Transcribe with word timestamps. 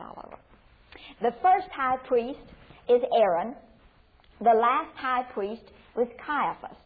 all 0.00 0.22
over. 0.26 0.38
The 1.20 1.36
first 1.42 1.68
high 1.72 1.96
priest 2.06 2.38
is 2.88 3.02
Aaron. 3.20 3.54
The 4.40 4.54
last 4.54 4.96
high 4.96 5.24
priest 5.34 5.64
was 5.96 6.08
Caiaphas. 6.24 6.76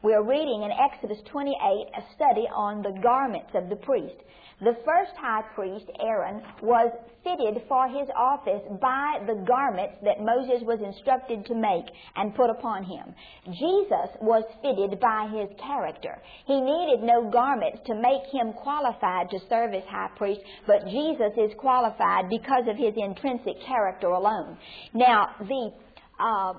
We 0.00 0.14
are 0.14 0.22
reading 0.22 0.62
in 0.62 0.70
Exodus 0.70 1.18
28 1.32 1.58
a 1.58 2.14
study 2.14 2.46
on 2.54 2.82
the 2.82 2.96
garments 3.02 3.50
of 3.54 3.68
the 3.68 3.74
priest. 3.74 4.14
The 4.60 4.76
first 4.84 5.10
high 5.18 5.42
priest, 5.56 5.86
Aaron, 6.00 6.40
was 6.62 6.92
fitted 7.24 7.62
for 7.66 7.88
his 7.88 8.08
office 8.14 8.62
by 8.80 9.18
the 9.26 9.42
garments 9.44 9.96
that 10.04 10.22
Moses 10.22 10.62
was 10.62 10.78
instructed 10.80 11.44
to 11.46 11.54
make 11.54 11.86
and 12.14 12.34
put 12.34 12.48
upon 12.48 12.84
him. 12.84 13.12
Jesus 13.58 14.10
was 14.20 14.44
fitted 14.62 15.00
by 15.00 15.26
his 15.34 15.50
character. 15.58 16.22
He 16.46 16.60
needed 16.60 17.02
no 17.02 17.28
garments 17.28 17.78
to 17.86 17.94
make 17.94 18.22
him 18.30 18.52
qualified 18.52 19.30
to 19.30 19.40
serve 19.48 19.74
as 19.74 19.84
high 19.90 20.10
priest, 20.16 20.42
but 20.66 20.86
Jesus 20.86 21.32
is 21.36 21.50
qualified 21.58 22.28
because 22.30 22.68
of 22.68 22.76
his 22.76 22.94
intrinsic 22.96 23.60
character 23.66 24.08
alone. 24.08 24.58
Now, 24.94 25.34
the, 25.40 25.72
uh, 26.20 26.54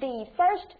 the 0.00 0.24
first 0.36 0.74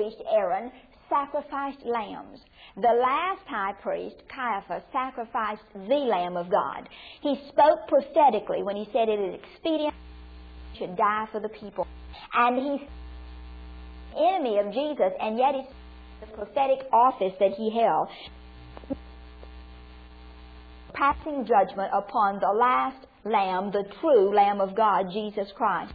priest, 0.00 0.16
Aaron, 0.32 0.72
sacrificed 1.10 1.84
lambs. 1.84 2.40
The 2.76 2.98
last 3.02 3.42
high 3.46 3.74
priest, 3.82 4.16
Caiaphas, 4.34 4.82
sacrificed 4.92 5.64
the 5.74 5.94
Lamb 6.08 6.38
of 6.38 6.50
God. 6.50 6.88
He 7.20 7.38
spoke 7.48 7.86
prophetically 7.86 8.62
when 8.62 8.76
he 8.76 8.88
said 8.94 9.10
it 9.10 9.20
is 9.20 9.40
expedient 9.44 9.94
should 10.78 10.96
die 10.96 11.26
for 11.30 11.40
the 11.40 11.50
people. 11.50 11.86
And 12.32 12.56
he's 12.56 12.88
enemy 14.16 14.58
of 14.58 14.72
Jesus, 14.72 15.12
and 15.20 15.36
yet 15.36 15.54
he's 15.54 15.66
the 16.22 16.34
prophetic 16.34 16.86
office 16.92 17.34
that 17.38 17.52
he 17.52 17.70
held. 17.78 18.08
Passing 20.94 21.44
judgment 21.44 21.90
upon 21.92 22.40
the 22.40 22.52
last 22.58 23.06
Lamb, 23.24 23.70
the 23.70 23.84
true 24.00 24.34
Lamb 24.34 24.62
of 24.62 24.74
God, 24.74 25.10
Jesus 25.12 25.48
Christ. 25.54 25.92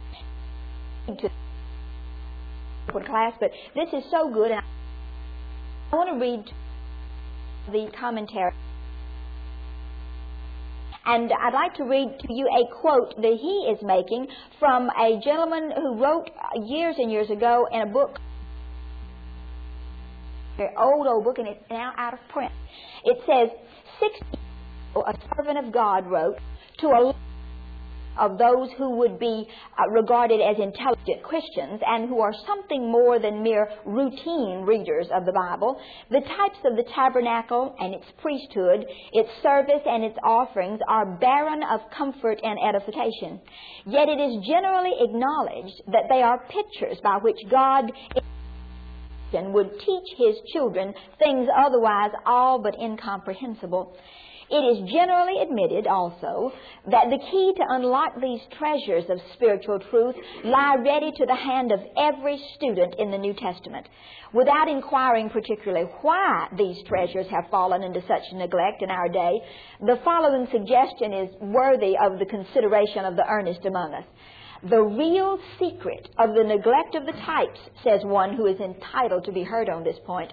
Class, 2.86 3.32
but 3.40 3.50
this 3.74 3.88
is 3.92 4.04
so 4.10 4.32
good. 4.32 4.50
And 4.50 4.60
I 5.92 5.96
want 5.96 6.10
to 6.10 6.20
read 6.20 6.44
the 7.72 7.90
commentary. 7.98 8.52
And 11.04 11.30
I'd 11.32 11.54
like 11.54 11.74
to 11.74 11.84
read 11.84 12.18
to 12.18 12.32
you 12.32 12.46
a 12.46 12.80
quote 12.80 13.14
that 13.16 13.38
he 13.40 13.72
is 13.72 13.78
making 13.82 14.26
from 14.58 14.90
a 14.90 15.20
gentleman 15.22 15.70
who 15.76 16.02
wrote 16.02 16.30
years 16.64 16.96
and 16.98 17.12
years 17.12 17.30
ago 17.30 17.68
in 17.72 17.82
a 17.82 17.86
book, 17.86 18.18
an 20.58 20.68
old, 20.76 21.06
old 21.06 21.24
book, 21.24 21.38
and 21.38 21.46
it's 21.46 21.62
now 21.70 21.92
out 21.96 22.14
of 22.14 22.20
print. 22.28 22.52
It 23.04 23.18
says, 23.26 23.56
60 24.00 24.38
a 25.04 25.14
servant 25.36 25.58
of 25.64 25.72
God 25.72 26.06
wrote 26.06 26.36
to 26.78 26.86
a 26.88 27.14
of 28.18 28.38
those 28.38 28.68
who 28.78 28.96
would 28.96 29.18
be 29.18 29.46
uh, 29.78 29.90
regarded 29.90 30.40
as 30.40 30.56
intelligent 30.58 31.22
Christians 31.22 31.80
and 31.86 32.08
who 32.08 32.20
are 32.20 32.34
something 32.46 32.90
more 32.90 33.18
than 33.18 33.42
mere 33.42 33.68
routine 33.84 34.62
readers 34.66 35.06
of 35.14 35.24
the 35.24 35.32
Bible, 35.32 35.80
the 36.10 36.20
types 36.20 36.58
of 36.64 36.76
the 36.76 36.84
tabernacle 36.94 37.74
and 37.78 37.94
its 37.94 38.06
priesthood, 38.22 38.84
its 39.12 39.30
service 39.42 39.82
and 39.86 40.04
its 40.04 40.16
offerings 40.22 40.80
are 40.88 41.06
barren 41.18 41.62
of 41.62 41.80
comfort 41.96 42.38
and 42.42 42.58
edification. 42.68 43.40
Yet 43.86 44.08
it 44.08 44.20
is 44.20 44.46
generally 44.46 44.92
acknowledged 45.00 45.82
that 45.88 46.04
they 46.08 46.22
are 46.22 46.44
pictures 46.48 46.98
by 47.02 47.18
which 47.22 47.38
God 47.50 47.90
would 49.32 49.70
teach 49.80 50.08
his 50.16 50.36
children 50.52 50.94
things 51.18 51.48
otherwise 51.54 52.10
all 52.24 52.58
but 52.62 52.74
incomprehensible. 52.80 53.94
It 54.48 54.62
is 54.62 54.90
generally 54.92 55.42
admitted 55.42 55.88
also 55.88 56.52
that 56.90 57.10
the 57.10 57.18
key 57.18 57.52
to 57.56 57.64
unlock 57.68 58.20
these 58.20 58.40
treasures 58.56 59.04
of 59.10 59.18
spiritual 59.34 59.80
truth 59.90 60.14
lie 60.44 60.76
ready 60.76 61.10
to 61.10 61.26
the 61.26 61.34
hand 61.34 61.72
of 61.72 61.80
every 61.96 62.38
student 62.54 62.94
in 62.98 63.10
the 63.10 63.18
New 63.18 63.34
Testament. 63.34 63.88
Without 64.32 64.68
inquiring 64.68 65.30
particularly 65.30 65.86
why 66.02 66.46
these 66.56 66.80
treasures 66.84 67.26
have 67.28 67.50
fallen 67.50 67.82
into 67.82 68.00
such 68.06 68.22
neglect 68.34 68.82
in 68.82 68.90
our 68.90 69.08
day, 69.08 69.40
the 69.80 69.98
following 70.04 70.46
suggestion 70.52 71.12
is 71.12 71.34
worthy 71.40 71.96
of 71.98 72.20
the 72.20 72.26
consideration 72.26 73.04
of 73.04 73.16
the 73.16 73.26
earnest 73.28 73.64
among 73.64 73.94
us. 73.94 74.04
The 74.62 74.82
real 74.82 75.38
secret 75.58 76.08
of 76.18 76.34
the 76.34 76.44
neglect 76.44 76.94
of 76.94 77.04
the 77.04 77.12
types, 77.12 77.60
says 77.84 78.04
one 78.04 78.34
who 78.34 78.46
is 78.46 78.58
entitled 78.58 79.24
to 79.24 79.32
be 79.32 79.42
heard 79.42 79.68
on 79.68 79.84
this 79.84 79.98
point, 80.06 80.32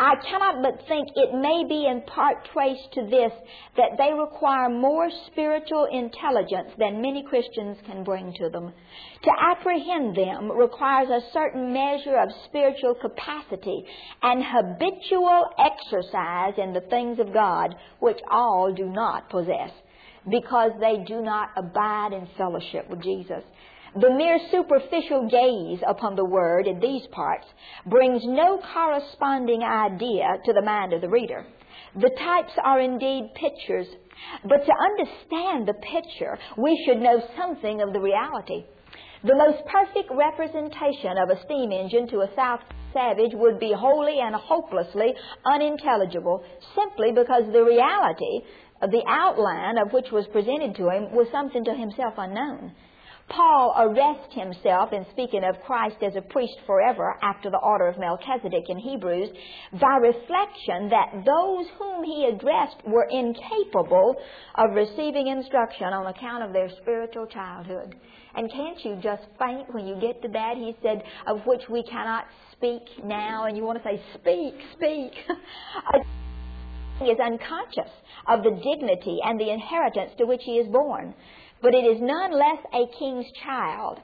I 0.00 0.14
cannot 0.14 0.62
but 0.62 0.86
think 0.86 1.08
it 1.16 1.34
may 1.34 1.64
be 1.68 1.86
in 1.86 2.02
part 2.02 2.48
traced 2.52 2.92
to 2.92 3.02
this 3.02 3.32
that 3.76 3.98
they 3.98 4.12
require 4.12 4.68
more 4.68 5.10
spiritual 5.26 5.86
intelligence 5.90 6.70
than 6.78 7.02
many 7.02 7.24
Christians 7.24 7.78
can 7.84 8.04
bring 8.04 8.32
to 8.34 8.48
them. 8.48 8.72
To 9.24 9.30
apprehend 9.40 10.16
them 10.16 10.52
requires 10.52 11.08
a 11.10 11.32
certain 11.32 11.72
measure 11.72 12.16
of 12.16 12.30
spiritual 12.44 12.94
capacity 12.94 13.84
and 14.22 14.44
habitual 14.44 15.46
exercise 15.58 16.54
in 16.58 16.72
the 16.72 16.86
things 16.88 17.18
of 17.18 17.32
God, 17.32 17.74
which 17.98 18.20
all 18.30 18.72
do 18.72 18.86
not 18.86 19.28
possess, 19.30 19.72
because 20.30 20.72
they 20.80 21.04
do 21.06 21.20
not 21.22 21.50
abide 21.56 22.12
in 22.12 22.28
fellowship 22.36 22.88
with 22.88 23.02
Jesus. 23.02 23.42
The 23.94 24.10
mere 24.10 24.38
superficial 24.50 25.28
gaze 25.28 25.80
upon 25.86 26.14
the 26.14 26.24
Word 26.24 26.66
in 26.66 26.78
these 26.78 27.06
parts 27.10 27.46
brings 27.86 28.22
no 28.24 28.58
corresponding 28.74 29.62
idea 29.62 30.36
to 30.44 30.52
the 30.52 30.62
mind 30.62 30.92
of 30.92 31.00
the 31.00 31.08
reader. 31.08 31.46
The 31.96 32.10
types 32.10 32.52
are 32.62 32.80
indeed 32.80 33.30
pictures, 33.34 33.86
but 34.44 34.64
to 34.64 34.72
understand 34.90 35.66
the 35.66 35.74
picture, 35.74 36.38
we 36.58 36.80
should 36.84 37.00
know 37.00 37.22
something 37.36 37.80
of 37.80 37.92
the 37.92 38.00
reality. 38.00 38.64
The 39.24 39.34
most 39.34 39.64
perfect 39.66 40.10
representation 40.12 41.18
of 41.18 41.30
a 41.30 41.42
steam 41.44 41.72
engine 41.72 42.06
to 42.08 42.20
a 42.20 42.30
South 42.36 42.60
savage 42.92 43.32
would 43.34 43.58
be 43.58 43.72
wholly 43.72 44.20
and 44.20 44.34
hopelessly 44.34 45.12
unintelligible 45.44 46.44
simply 46.74 47.10
because 47.10 47.42
the 47.52 47.64
reality, 47.64 48.46
the 48.80 49.02
outline 49.06 49.78
of 49.78 49.92
which 49.92 50.10
was 50.12 50.26
presented 50.32 50.76
to 50.76 50.88
him, 50.90 51.12
was 51.12 51.26
something 51.32 51.64
to 51.64 51.74
himself 51.74 52.14
unknown. 52.16 52.72
Paul 53.28 53.74
arrests 53.76 54.34
himself 54.34 54.92
in 54.92 55.04
speaking 55.10 55.44
of 55.44 55.60
Christ 55.62 55.96
as 56.02 56.16
a 56.16 56.22
priest 56.22 56.56
forever 56.66 57.18
after 57.22 57.50
the 57.50 57.58
order 57.58 57.86
of 57.86 57.98
Melchizedek 57.98 58.64
in 58.68 58.78
Hebrews 58.78 59.28
by 59.78 59.96
reflection 59.96 60.88
that 60.88 61.24
those 61.26 61.66
whom 61.78 62.04
he 62.04 62.30
addressed 62.32 62.76
were 62.86 63.06
incapable 63.10 64.16
of 64.54 64.74
receiving 64.74 65.28
instruction 65.28 65.88
on 65.88 66.06
account 66.06 66.42
of 66.42 66.52
their 66.52 66.70
spiritual 66.80 67.26
childhood. 67.26 67.96
And 68.34 68.50
can't 68.50 68.82
you 68.84 68.96
just 69.02 69.22
faint 69.38 69.74
when 69.74 69.86
you 69.86 70.00
get 70.00 70.22
to 70.22 70.28
that? 70.28 70.56
He 70.56 70.74
said, 70.82 71.02
of 71.26 71.40
which 71.44 71.62
we 71.68 71.82
cannot 71.82 72.24
speak 72.52 72.82
now, 73.04 73.44
and 73.44 73.56
you 73.56 73.62
want 73.62 73.82
to 73.82 73.84
say, 73.84 74.00
speak, 74.14 74.54
speak. 74.74 75.12
he 76.98 77.06
is 77.06 77.18
unconscious 77.24 77.92
of 78.26 78.42
the 78.42 78.50
dignity 78.50 79.18
and 79.24 79.38
the 79.38 79.50
inheritance 79.50 80.12
to 80.18 80.24
which 80.24 80.42
he 80.44 80.58
is 80.58 80.68
born 80.68 81.14
but 81.62 81.74
it 81.74 81.84
is 81.84 82.00
none 82.00 82.32
less 82.32 82.58
a 82.72 82.86
king's 82.98 83.26
child. 83.44 84.00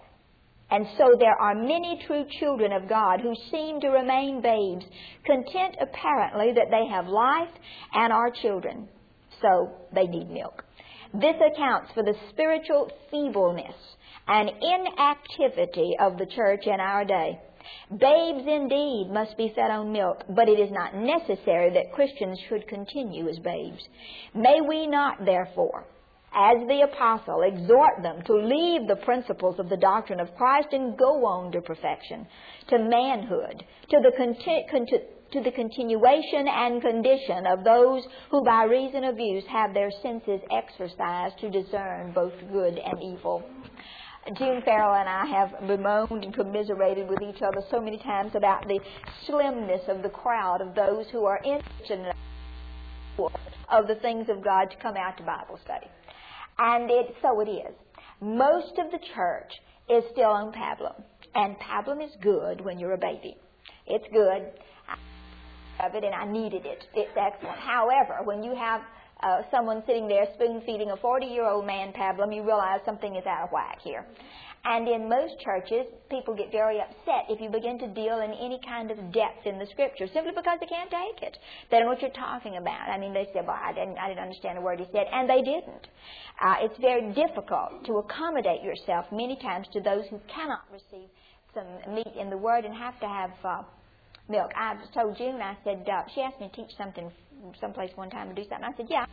And 0.70 0.86
so 0.98 1.14
there 1.18 1.36
are 1.40 1.54
many 1.54 2.02
true 2.06 2.24
children 2.40 2.72
of 2.72 2.88
God 2.88 3.20
who 3.20 3.34
seem 3.50 3.80
to 3.80 3.88
remain 3.88 4.40
babes, 4.40 4.84
content 5.24 5.76
apparently 5.80 6.52
that 6.54 6.70
they 6.70 6.86
have 6.90 7.06
life 7.06 7.52
and 7.92 8.12
are 8.12 8.30
children. 8.42 8.88
So 9.40 9.72
they 9.94 10.06
need 10.06 10.30
milk. 10.30 10.64
This 11.12 11.36
accounts 11.36 11.92
for 11.94 12.02
the 12.02 12.14
spiritual 12.30 12.90
feebleness 13.10 13.76
and 14.26 14.48
inactivity 14.48 15.94
of 16.00 16.18
the 16.18 16.26
church 16.26 16.66
in 16.66 16.80
our 16.80 17.04
day. 17.04 17.38
Babes 17.90 18.46
indeed 18.46 19.10
must 19.10 19.36
be 19.36 19.52
fed 19.54 19.70
on 19.70 19.92
milk, 19.92 20.24
but 20.30 20.48
it 20.48 20.58
is 20.58 20.70
not 20.70 20.94
necessary 20.94 21.70
that 21.70 21.92
Christians 21.92 22.38
should 22.48 22.66
continue 22.68 23.28
as 23.28 23.38
babes. 23.38 23.82
May 24.34 24.60
we 24.60 24.86
not, 24.86 25.24
therefore, 25.24 25.86
as 26.34 26.66
the 26.66 26.82
apostle, 26.82 27.42
exhort 27.42 28.02
them 28.02 28.22
to 28.26 28.34
leave 28.34 28.88
the 28.88 28.96
principles 29.04 29.58
of 29.58 29.68
the 29.68 29.76
doctrine 29.76 30.20
of 30.20 30.34
Christ 30.34 30.68
and 30.72 30.98
go 30.98 31.24
on 31.24 31.52
to 31.52 31.60
perfection, 31.60 32.26
to 32.68 32.78
manhood, 32.78 33.64
to 33.90 34.00
the, 34.02 34.12
conti- 34.16 34.66
to 35.32 35.42
the 35.42 35.52
continuation 35.52 36.48
and 36.48 36.82
condition 36.82 37.46
of 37.46 37.62
those 37.62 38.02
who 38.30 38.44
by 38.44 38.64
reason 38.64 39.04
of 39.04 39.18
use 39.18 39.44
have 39.48 39.74
their 39.74 39.90
senses 40.02 40.40
exercised 40.50 41.38
to 41.38 41.50
discern 41.50 42.12
both 42.12 42.32
good 42.52 42.78
and 42.78 43.02
evil. 43.02 43.42
June 44.32 44.62
Farrell 44.64 44.94
and 44.94 45.08
I 45.08 45.26
have 45.26 45.66
bemoaned 45.66 46.24
and 46.24 46.34
commiserated 46.34 47.08
with 47.08 47.20
each 47.20 47.42
other 47.42 47.62
so 47.70 47.80
many 47.80 47.98
times 47.98 48.32
about 48.34 48.66
the 48.66 48.80
slimness 49.26 49.82
of 49.88 50.02
the 50.02 50.08
crowd 50.08 50.60
of 50.60 50.74
those 50.74 51.06
who 51.10 51.24
are 51.26 51.40
interested 51.44 51.90
in 51.90 52.12
of 53.68 53.86
the 53.86 53.94
things 53.96 54.28
of 54.28 54.42
God 54.42 54.70
to 54.70 54.76
come 54.76 54.96
out 54.96 55.16
to 55.18 55.22
Bible 55.22 55.58
study. 55.62 55.86
And 56.58 56.90
it, 56.90 57.14
so 57.22 57.40
it 57.40 57.48
is. 57.48 57.74
Most 58.20 58.78
of 58.78 58.90
the 58.90 58.98
church 59.14 59.52
is 59.88 60.04
still 60.12 60.30
on 60.30 60.52
pablum. 60.52 61.02
And 61.34 61.56
pablum 61.58 62.02
is 62.04 62.10
good 62.20 62.64
when 62.64 62.78
you're 62.78 62.94
a 62.94 62.98
baby. 62.98 63.36
It's 63.86 64.06
good. 64.12 64.52
I 64.88 64.96
of 65.86 65.94
it 65.94 66.04
and 66.04 66.14
I 66.14 66.24
needed 66.24 66.64
it. 66.66 66.84
It's 66.94 67.10
excellent. 67.16 67.58
However, 67.58 68.20
when 68.24 68.42
you 68.42 68.54
have 68.54 68.80
uh, 69.24 69.42
someone 69.50 69.82
sitting 69.86 70.06
there 70.06 70.26
spoon 70.34 70.60
feeding 70.66 70.90
a 70.90 70.96
40 70.96 71.26
year 71.26 71.46
old 71.46 71.66
man 71.66 71.92
pablum, 71.92 72.34
you 72.34 72.42
realize 72.42 72.80
something 72.84 73.16
is 73.16 73.24
out 73.26 73.44
of 73.44 73.52
whack 73.52 73.78
here. 73.82 74.06
And 74.66 74.88
in 74.88 75.10
most 75.10 75.34
churches, 75.44 75.84
people 76.08 76.34
get 76.34 76.50
very 76.50 76.80
upset 76.80 77.28
if 77.28 77.38
you 77.38 77.50
begin 77.50 77.78
to 77.80 77.88
deal 77.88 78.20
in 78.20 78.32
any 78.32 78.58
kind 78.64 78.90
of 78.90 78.96
depth 79.12 79.44
in 79.44 79.58
the 79.58 79.66
scripture 79.66 80.06
simply 80.08 80.32
because 80.34 80.56
they 80.58 80.66
can't 80.66 80.90
take 80.90 81.20
it. 81.22 81.36
They 81.70 81.76
don't 81.76 81.84
know 81.84 81.92
what 81.92 82.00
you're 82.00 82.16
talking 82.16 82.56
about. 82.56 82.88
I 82.88 82.98
mean, 82.98 83.12
they 83.12 83.28
say, 83.34 83.44
well, 83.44 83.60
I 83.60 83.74
didn't, 83.74 83.98
I 83.98 84.08
didn't 84.08 84.24
understand 84.24 84.56
a 84.56 84.62
word 84.62 84.80
he 84.80 84.86
said, 84.90 85.04
and 85.12 85.28
they 85.28 85.42
didn't. 85.42 85.84
Uh, 86.40 86.56
it's 86.64 86.80
very 86.80 87.12
difficult 87.12 87.84
to 87.84 88.00
accommodate 88.00 88.62
yourself 88.62 89.04
many 89.12 89.36
times 89.36 89.68
to 89.74 89.80
those 89.80 90.04
who 90.08 90.18
cannot 90.32 90.64
receive 90.72 91.12
some 91.52 91.68
meat 91.94 92.12
in 92.18 92.30
the 92.30 92.38
word 92.38 92.64
and 92.64 92.74
have 92.74 92.98
to 93.00 93.06
have 93.06 93.32
uh, 93.44 93.62
milk. 94.28 94.50
I 94.56 94.76
told 94.94 95.18
June, 95.18 95.42
I 95.42 95.56
said, 95.62 95.86
uh, 95.88 96.08
she 96.14 96.22
asked 96.22 96.40
me 96.40 96.48
to 96.48 96.56
teach 96.56 96.74
something 96.78 97.12
someplace 97.60 97.90
one 97.94 98.10
time 98.10 98.28
to 98.28 98.34
do 98.34 98.48
something. 98.48 98.64
I 98.64 98.76
said, 98.76 98.86
yeah 98.88 99.06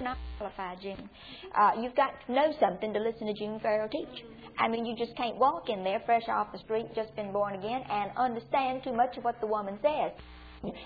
not 0.00 0.18
qualified, 0.38 0.80
June. 0.80 1.08
Uh, 1.54 1.72
you've 1.80 1.94
got 1.94 2.12
to 2.26 2.32
know 2.32 2.52
something 2.58 2.92
to 2.92 3.00
listen 3.00 3.26
to 3.26 3.34
June 3.34 3.60
Farrell 3.60 3.88
teach. 3.88 4.24
I 4.58 4.68
mean, 4.68 4.84
you 4.84 4.96
just 4.96 5.16
can't 5.16 5.36
walk 5.36 5.68
in 5.68 5.84
there 5.84 6.00
fresh 6.06 6.28
off 6.28 6.52
the 6.52 6.58
street, 6.58 6.86
just 6.94 7.14
been 7.16 7.32
born 7.32 7.54
again, 7.54 7.82
and 7.88 8.10
understand 8.16 8.82
too 8.84 8.92
much 8.92 9.16
of 9.16 9.24
what 9.24 9.40
the 9.40 9.46
woman 9.46 9.78
says 9.82 10.12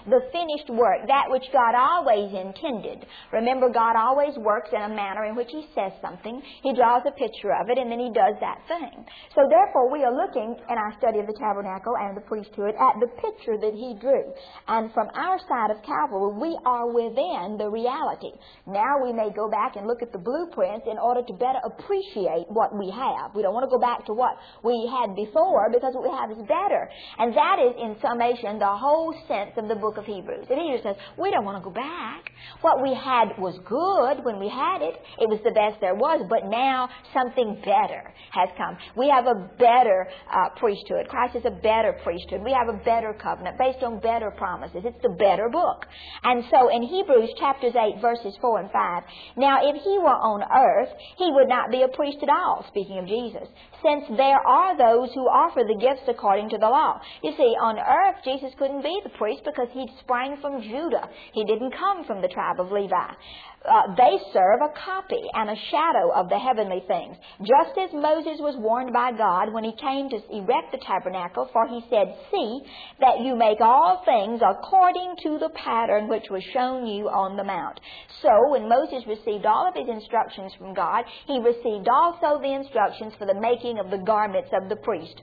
the 0.06 0.20
finished 0.32 0.70
work, 0.70 1.06
that 1.06 1.28
which 1.28 1.44
God 1.52 1.74
always 1.74 2.32
intended. 2.32 3.06
Remember, 3.32 3.68
God 3.68 3.96
always 3.96 4.36
works 4.38 4.70
in 4.72 4.82
a 4.82 4.88
manner 4.88 5.24
in 5.24 5.36
which 5.36 5.50
He 5.50 5.66
says 5.74 5.92
something, 6.00 6.40
He 6.62 6.74
draws 6.74 7.02
a 7.06 7.12
picture 7.12 7.52
of 7.54 7.68
it, 7.68 7.78
and 7.78 7.90
then 7.90 8.00
He 8.00 8.10
does 8.10 8.34
that 8.40 8.62
thing. 8.68 9.04
So 9.34 9.46
therefore, 9.48 9.90
we 9.90 10.04
are 10.04 10.14
looking 10.14 10.56
in 10.56 10.76
our 10.78 10.94
study 10.98 11.20
of 11.20 11.26
the 11.26 11.38
tabernacle 11.38 11.94
and 11.96 12.16
the 12.16 12.24
priesthood 12.24 12.74
at 12.74 12.94
the 13.00 13.10
picture 13.20 13.56
that 13.60 13.74
He 13.74 13.94
drew. 14.00 14.24
And 14.66 14.92
from 14.92 15.08
our 15.14 15.38
side 15.48 15.70
of 15.70 15.82
Calvary, 15.84 16.34
we 16.40 16.58
are 16.64 16.86
within 16.90 17.56
the 17.58 17.68
reality. 17.70 18.32
Now 18.66 18.98
we 19.02 19.12
may 19.12 19.30
go 19.34 19.48
back 19.48 19.76
and 19.76 19.86
look 19.86 20.02
at 20.02 20.12
the 20.12 20.18
blueprints 20.18 20.86
in 20.90 20.98
order 20.98 21.22
to 21.22 21.32
better 21.34 21.60
appreciate 21.64 22.46
what 22.48 22.74
we 22.76 22.90
have. 22.90 23.34
We 23.34 23.42
don't 23.42 23.54
want 23.54 23.68
to 23.68 23.72
go 23.72 23.80
back 23.80 24.06
to 24.06 24.14
what 24.14 24.36
we 24.64 24.88
had 24.88 25.14
before 25.14 25.70
because 25.72 25.94
what 25.94 26.04
we 26.04 26.14
have 26.14 26.30
is 26.30 26.42
better. 26.48 26.88
And 27.18 27.34
that 27.34 27.56
is, 27.60 27.74
in 27.78 27.96
summation, 28.00 28.58
the 28.58 28.68
whole 28.68 29.14
sense 29.28 29.52
of 29.56 29.67
the 29.68 29.74
book 29.74 29.96
of 29.96 30.04
Hebrews. 30.04 30.46
And 30.48 30.58
Peter 30.58 30.80
says, 30.82 30.96
we 31.18 31.30
don't 31.30 31.44
want 31.44 31.62
to 31.62 31.64
go 31.64 31.74
back. 31.74 32.30
What 32.60 32.82
we 32.82 32.94
had 32.94 33.36
was 33.38 33.58
good 33.66 34.24
when 34.24 34.38
we 34.38 34.48
had 34.48 34.82
it. 34.82 34.94
It 35.18 35.28
was 35.28 35.40
the 35.44 35.52
best 35.52 35.80
there 35.80 35.94
was, 35.94 36.24
but 36.28 36.48
now 36.48 36.88
something 37.12 37.60
better 37.64 38.12
has 38.32 38.48
come. 38.56 38.76
We 38.96 39.08
have 39.08 39.26
a 39.26 39.50
better 39.58 40.08
uh, 40.30 40.50
priesthood. 40.56 41.08
Christ 41.08 41.36
is 41.36 41.44
a 41.44 41.50
better 41.50 41.98
priesthood. 42.02 42.42
We 42.44 42.52
have 42.52 42.68
a 42.68 42.78
better 42.84 43.12
covenant 43.12 43.58
based 43.58 43.82
on 43.82 44.00
better 44.00 44.30
promises. 44.30 44.82
It's 44.84 45.02
the 45.02 45.14
better 45.18 45.48
book. 45.48 45.86
And 46.22 46.44
so 46.50 46.70
in 46.70 46.82
Hebrews 46.82 47.34
chapters 47.38 47.74
8 47.74 48.00
verses 48.00 48.34
4 48.40 48.60
and 48.60 48.70
5, 48.70 49.02
now 49.36 49.58
if 49.62 49.76
he 49.82 49.98
were 49.98 50.18
on 50.18 50.46
earth, 50.46 50.92
he 51.18 51.30
would 51.34 51.48
not 51.48 51.70
be 51.70 51.82
a 51.82 51.88
priest 51.88 52.18
at 52.22 52.30
all, 52.30 52.64
speaking 52.68 52.98
of 52.98 53.06
Jesus, 53.06 53.48
since 53.82 54.04
there 54.16 54.38
are 54.38 54.78
those 54.78 55.10
who 55.14 55.26
offer 55.26 55.66
the 55.66 55.78
gifts 55.78 56.06
according 56.06 56.50
to 56.50 56.58
the 56.58 56.68
law. 56.68 57.00
You 57.22 57.34
see, 57.36 57.54
on 57.58 57.78
earth, 57.78 58.22
Jesus 58.24 58.54
couldn't 58.58 58.82
be 58.82 59.00
the 59.02 59.10
priest 59.18 59.42
because 59.44 59.57
because 59.58 59.72
he 59.74 59.86
sprang 60.00 60.38
from 60.40 60.62
Judah. 60.62 61.08
He 61.32 61.44
didn't 61.44 61.72
come 61.72 62.04
from 62.04 62.22
the 62.22 62.28
tribe 62.28 62.60
of 62.60 62.70
Levi. 62.70 62.94
Uh, 62.94 63.94
they 63.96 64.16
serve 64.32 64.60
a 64.62 64.72
copy 64.84 65.20
and 65.34 65.50
a 65.50 65.56
shadow 65.70 66.12
of 66.14 66.28
the 66.28 66.38
heavenly 66.38 66.82
things. 66.86 67.16
Just 67.40 67.76
as 67.76 67.90
Moses 67.92 68.38
was 68.38 68.54
warned 68.56 68.92
by 68.92 69.10
God 69.12 69.52
when 69.52 69.64
he 69.64 69.74
came 69.74 70.08
to 70.10 70.20
erect 70.30 70.70
the 70.70 70.78
tabernacle, 70.78 71.50
for 71.52 71.66
he 71.66 71.82
said, 71.90 72.14
See 72.30 72.60
that 73.00 73.20
you 73.20 73.34
make 73.34 73.60
all 73.60 74.02
things 74.04 74.40
according 74.40 75.16
to 75.24 75.38
the 75.38 75.50
pattern 75.50 76.08
which 76.08 76.30
was 76.30 76.42
shown 76.54 76.86
you 76.86 77.08
on 77.08 77.36
the 77.36 77.44
mount. 77.44 77.80
So 78.22 78.30
when 78.50 78.68
Moses 78.68 79.02
received 79.06 79.44
all 79.44 79.68
of 79.68 79.74
his 79.74 79.88
instructions 79.88 80.52
from 80.56 80.72
God, 80.72 81.04
he 81.26 81.40
received 81.40 81.88
also 81.88 82.40
the 82.40 82.54
instructions 82.54 83.12
for 83.18 83.26
the 83.26 83.38
making 83.38 83.78
of 83.78 83.90
the 83.90 83.98
garments 83.98 84.50
of 84.52 84.68
the 84.68 84.76
priest. 84.76 85.20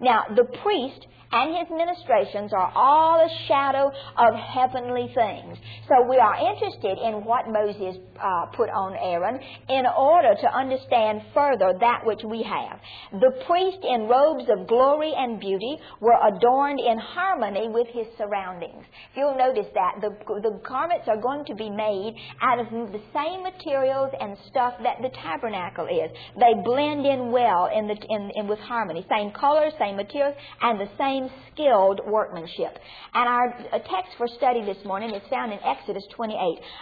Now, 0.00 0.24
the 0.34 0.44
priest 0.62 1.06
and 1.32 1.56
his 1.56 1.68
ministrations 1.70 2.52
are 2.52 2.72
all 2.74 3.18
a 3.20 3.30
shadow 3.48 3.90
of 4.16 4.34
heavenly 4.34 5.10
things. 5.14 5.58
So 5.88 6.06
we 6.08 6.18
are 6.18 6.36
interested 6.36 6.98
in 6.98 7.24
what 7.24 7.46
Moses 7.48 7.98
uh, 8.16 8.46
put 8.56 8.70
on 8.70 8.94
Aaron 8.94 9.38
in 9.68 9.84
order 9.86 10.34
to 10.34 10.48
understand 10.54 11.22
further 11.34 11.74
that 11.80 12.04
which 12.04 12.22
we 12.24 12.42
have. 12.42 12.80
The 13.20 13.32
priest 13.46 13.78
in 13.82 14.08
robes 14.08 14.44
of 14.50 14.66
glory 14.68 15.12
and 15.16 15.40
beauty 15.40 15.76
were 16.00 16.18
adorned 16.26 16.80
in 16.80 16.98
harmony 16.98 17.68
with 17.68 17.88
his 17.92 18.06
surroundings. 18.18 18.84
You'll 19.14 19.36
notice 19.36 19.66
that, 19.74 20.00
the, 20.00 20.10
the 20.40 20.60
garments 20.66 21.06
are 21.08 21.20
going 21.20 21.44
to 21.46 21.54
be 21.54 21.70
made 21.70 22.14
out 22.40 22.60
of 22.60 22.66
the 22.70 23.02
same 23.12 23.42
materials 23.42 24.10
and 24.20 24.36
stuff 24.48 24.74
that 24.82 25.02
the 25.02 25.10
tabernacle 25.22 25.86
is. 25.86 26.10
They 26.38 26.54
blend 26.64 27.06
in 27.06 27.30
well 27.30 27.68
in, 27.74 27.88
the, 27.88 27.96
in, 28.08 28.30
in 28.34 28.48
with 28.48 28.58
harmony. 28.60 29.06
Same 29.08 29.32
colors, 29.32 29.72
same 29.78 29.96
materials, 29.96 30.36
and 30.62 30.80
the 30.80 30.88
same 30.98 31.15
same 31.16 31.30
skilled 31.52 32.00
workmanship. 32.06 32.78
And 33.14 33.28
our 33.28 33.48
text 33.72 34.12
for 34.18 34.26
study 34.36 34.64
this 34.64 34.84
morning 34.84 35.14
is 35.14 35.22
found 35.30 35.52
in 35.52 35.58
Exodus 35.64 36.04
28. 36.14 36.36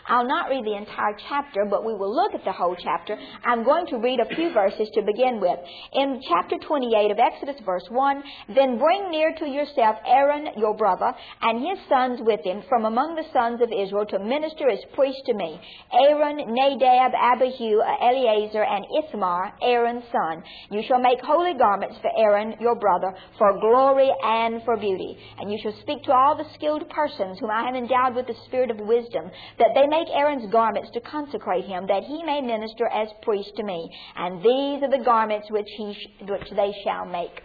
I'll 0.09 0.27
not 0.27 0.49
read 0.49 0.65
the 0.65 0.77
entire 0.77 1.17
chapter, 1.29 1.65
but 1.69 1.85
we 1.85 1.95
will 1.95 2.15
look 2.15 2.35
at 2.35 2.45
the 2.45 2.53
whole 2.53 2.77
chapter. 2.83 3.17
I'm 3.45 3.65
going 3.65 3.87
to 3.89 3.99
read 3.99 4.21
a 4.21 4.35
few 4.35 4.53
verses 4.53 4.89
to 4.95 5.03
begin 5.03 5.41
with. 5.41 5.59
In 5.93 6.21
chapter 6.29 6.57
28 6.67 7.11
of 7.11 7.19
Exodus, 7.19 7.57
verse 7.65 7.87
1, 7.89 8.23
Then 8.55 8.79
bring 8.79 9.11
near 9.11 9.35
to 9.39 9.47
yourself 9.47 9.97
Aaron 10.07 10.49
your 10.57 10.77
brother, 10.77 11.13
and 11.43 11.61
his 11.61 11.79
sons 11.89 12.21
with 12.23 12.41
him, 12.45 12.63
from 12.69 12.85
among 12.85 13.15
the 13.15 13.27
sons 13.33 13.61
of 13.63 13.71
Israel, 13.71 14.07
to 14.07 14.19
minister 14.19 14.69
as 14.69 14.81
priests 14.95 15.23
to 15.27 15.35
me. 15.35 15.61
Aaron, 15.93 16.39
Nadab, 16.49 17.13
Abihu, 17.15 17.79
Eleazar, 17.81 18.65
and 18.65 18.85
Ithamar, 18.99 19.55
Aaron's 19.63 20.05
son. 20.11 20.43
You 20.71 20.83
shall 20.87 21.01
make 21.01 21.21
holy 21.23 21.55
garments 21.55 21.97
for 22.01 22.11
Aaron 22.17 22.57
your 22.61 22.75
brother, 22.75 23.15
for 23.39 23.59
glory 23.61 24.11
and 24.25 24.63
for 24.65 24.77
beauty. 24.77 25.17
And 25.39 25.53
you 25.53 25.59
shall 25.63 25.79
speak 25.83 26.03
to 26.05 26.13
all 26.13 26.37
the 26.37 26.49
skilled 26.55 26.89
persons 26.89 27.39
whom 27.39 27.51
I 27.51 27.65
have 27.65 27.75
endowed 27.75 28.17
with 28.17 28.27
the 28.27 28.35
spirit 28.47 28.71
of 28.71 28.79
wisdom, 28.79 29.31
that 29.59 29.71
they 29.75 29.87
make 29.87 30.09
Aaron's 30.11 30.51
garments 30.51 30.91
to 30.95 31.01
consecrate 31.01 31.67
him, 31.67 31.87
that 31.87 32.05
he 32.05 32.23
may 32.25 32.41
minister 32.41 32.87
as 32.89 33.09
priest 33.23 33.53
to 33.57 33.63
me. 33.63 33.91
And 34.17 34.39
these 34.41 34.83
are 34.83 34.91
the 34.91 35.05
garments 35.05 35.49
which, 35.51 35.69
he 35.77 35.93
sh- 35.93 36.23
which 36.23 36.49
they 36.57 36.73
shall 36.85 37.05
make. 37.05 37.43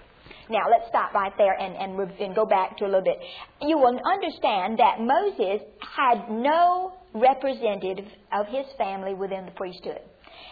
Now, 0.50 0.66
let's 0.72 0.88
stop 0.90 1.14
right 1.14 1.34
there 1.38 1.54
and, 1.54 1.76
and, 1.76 2.12
and 2.20 2.36
go 2.36 2.46
back 2.46 2.78
to 2.78 2.86
a 2.86 2.88
little 2.88 3.04
bit. 3.04 3.20
You 3.62 3.78
will 3.78 4.00
understand 4.04 4.80
that 4.80 4.98
Moses 5.00 5.62
had 5.80 6.30
no 6.32 6.94
representative 7.14 8.06
of 8.34 8.48
his 8.48 8.66
family 8.78 9.14
within 9.14 9.46
the 9.46 9.52
priesthood. 9.52 10.02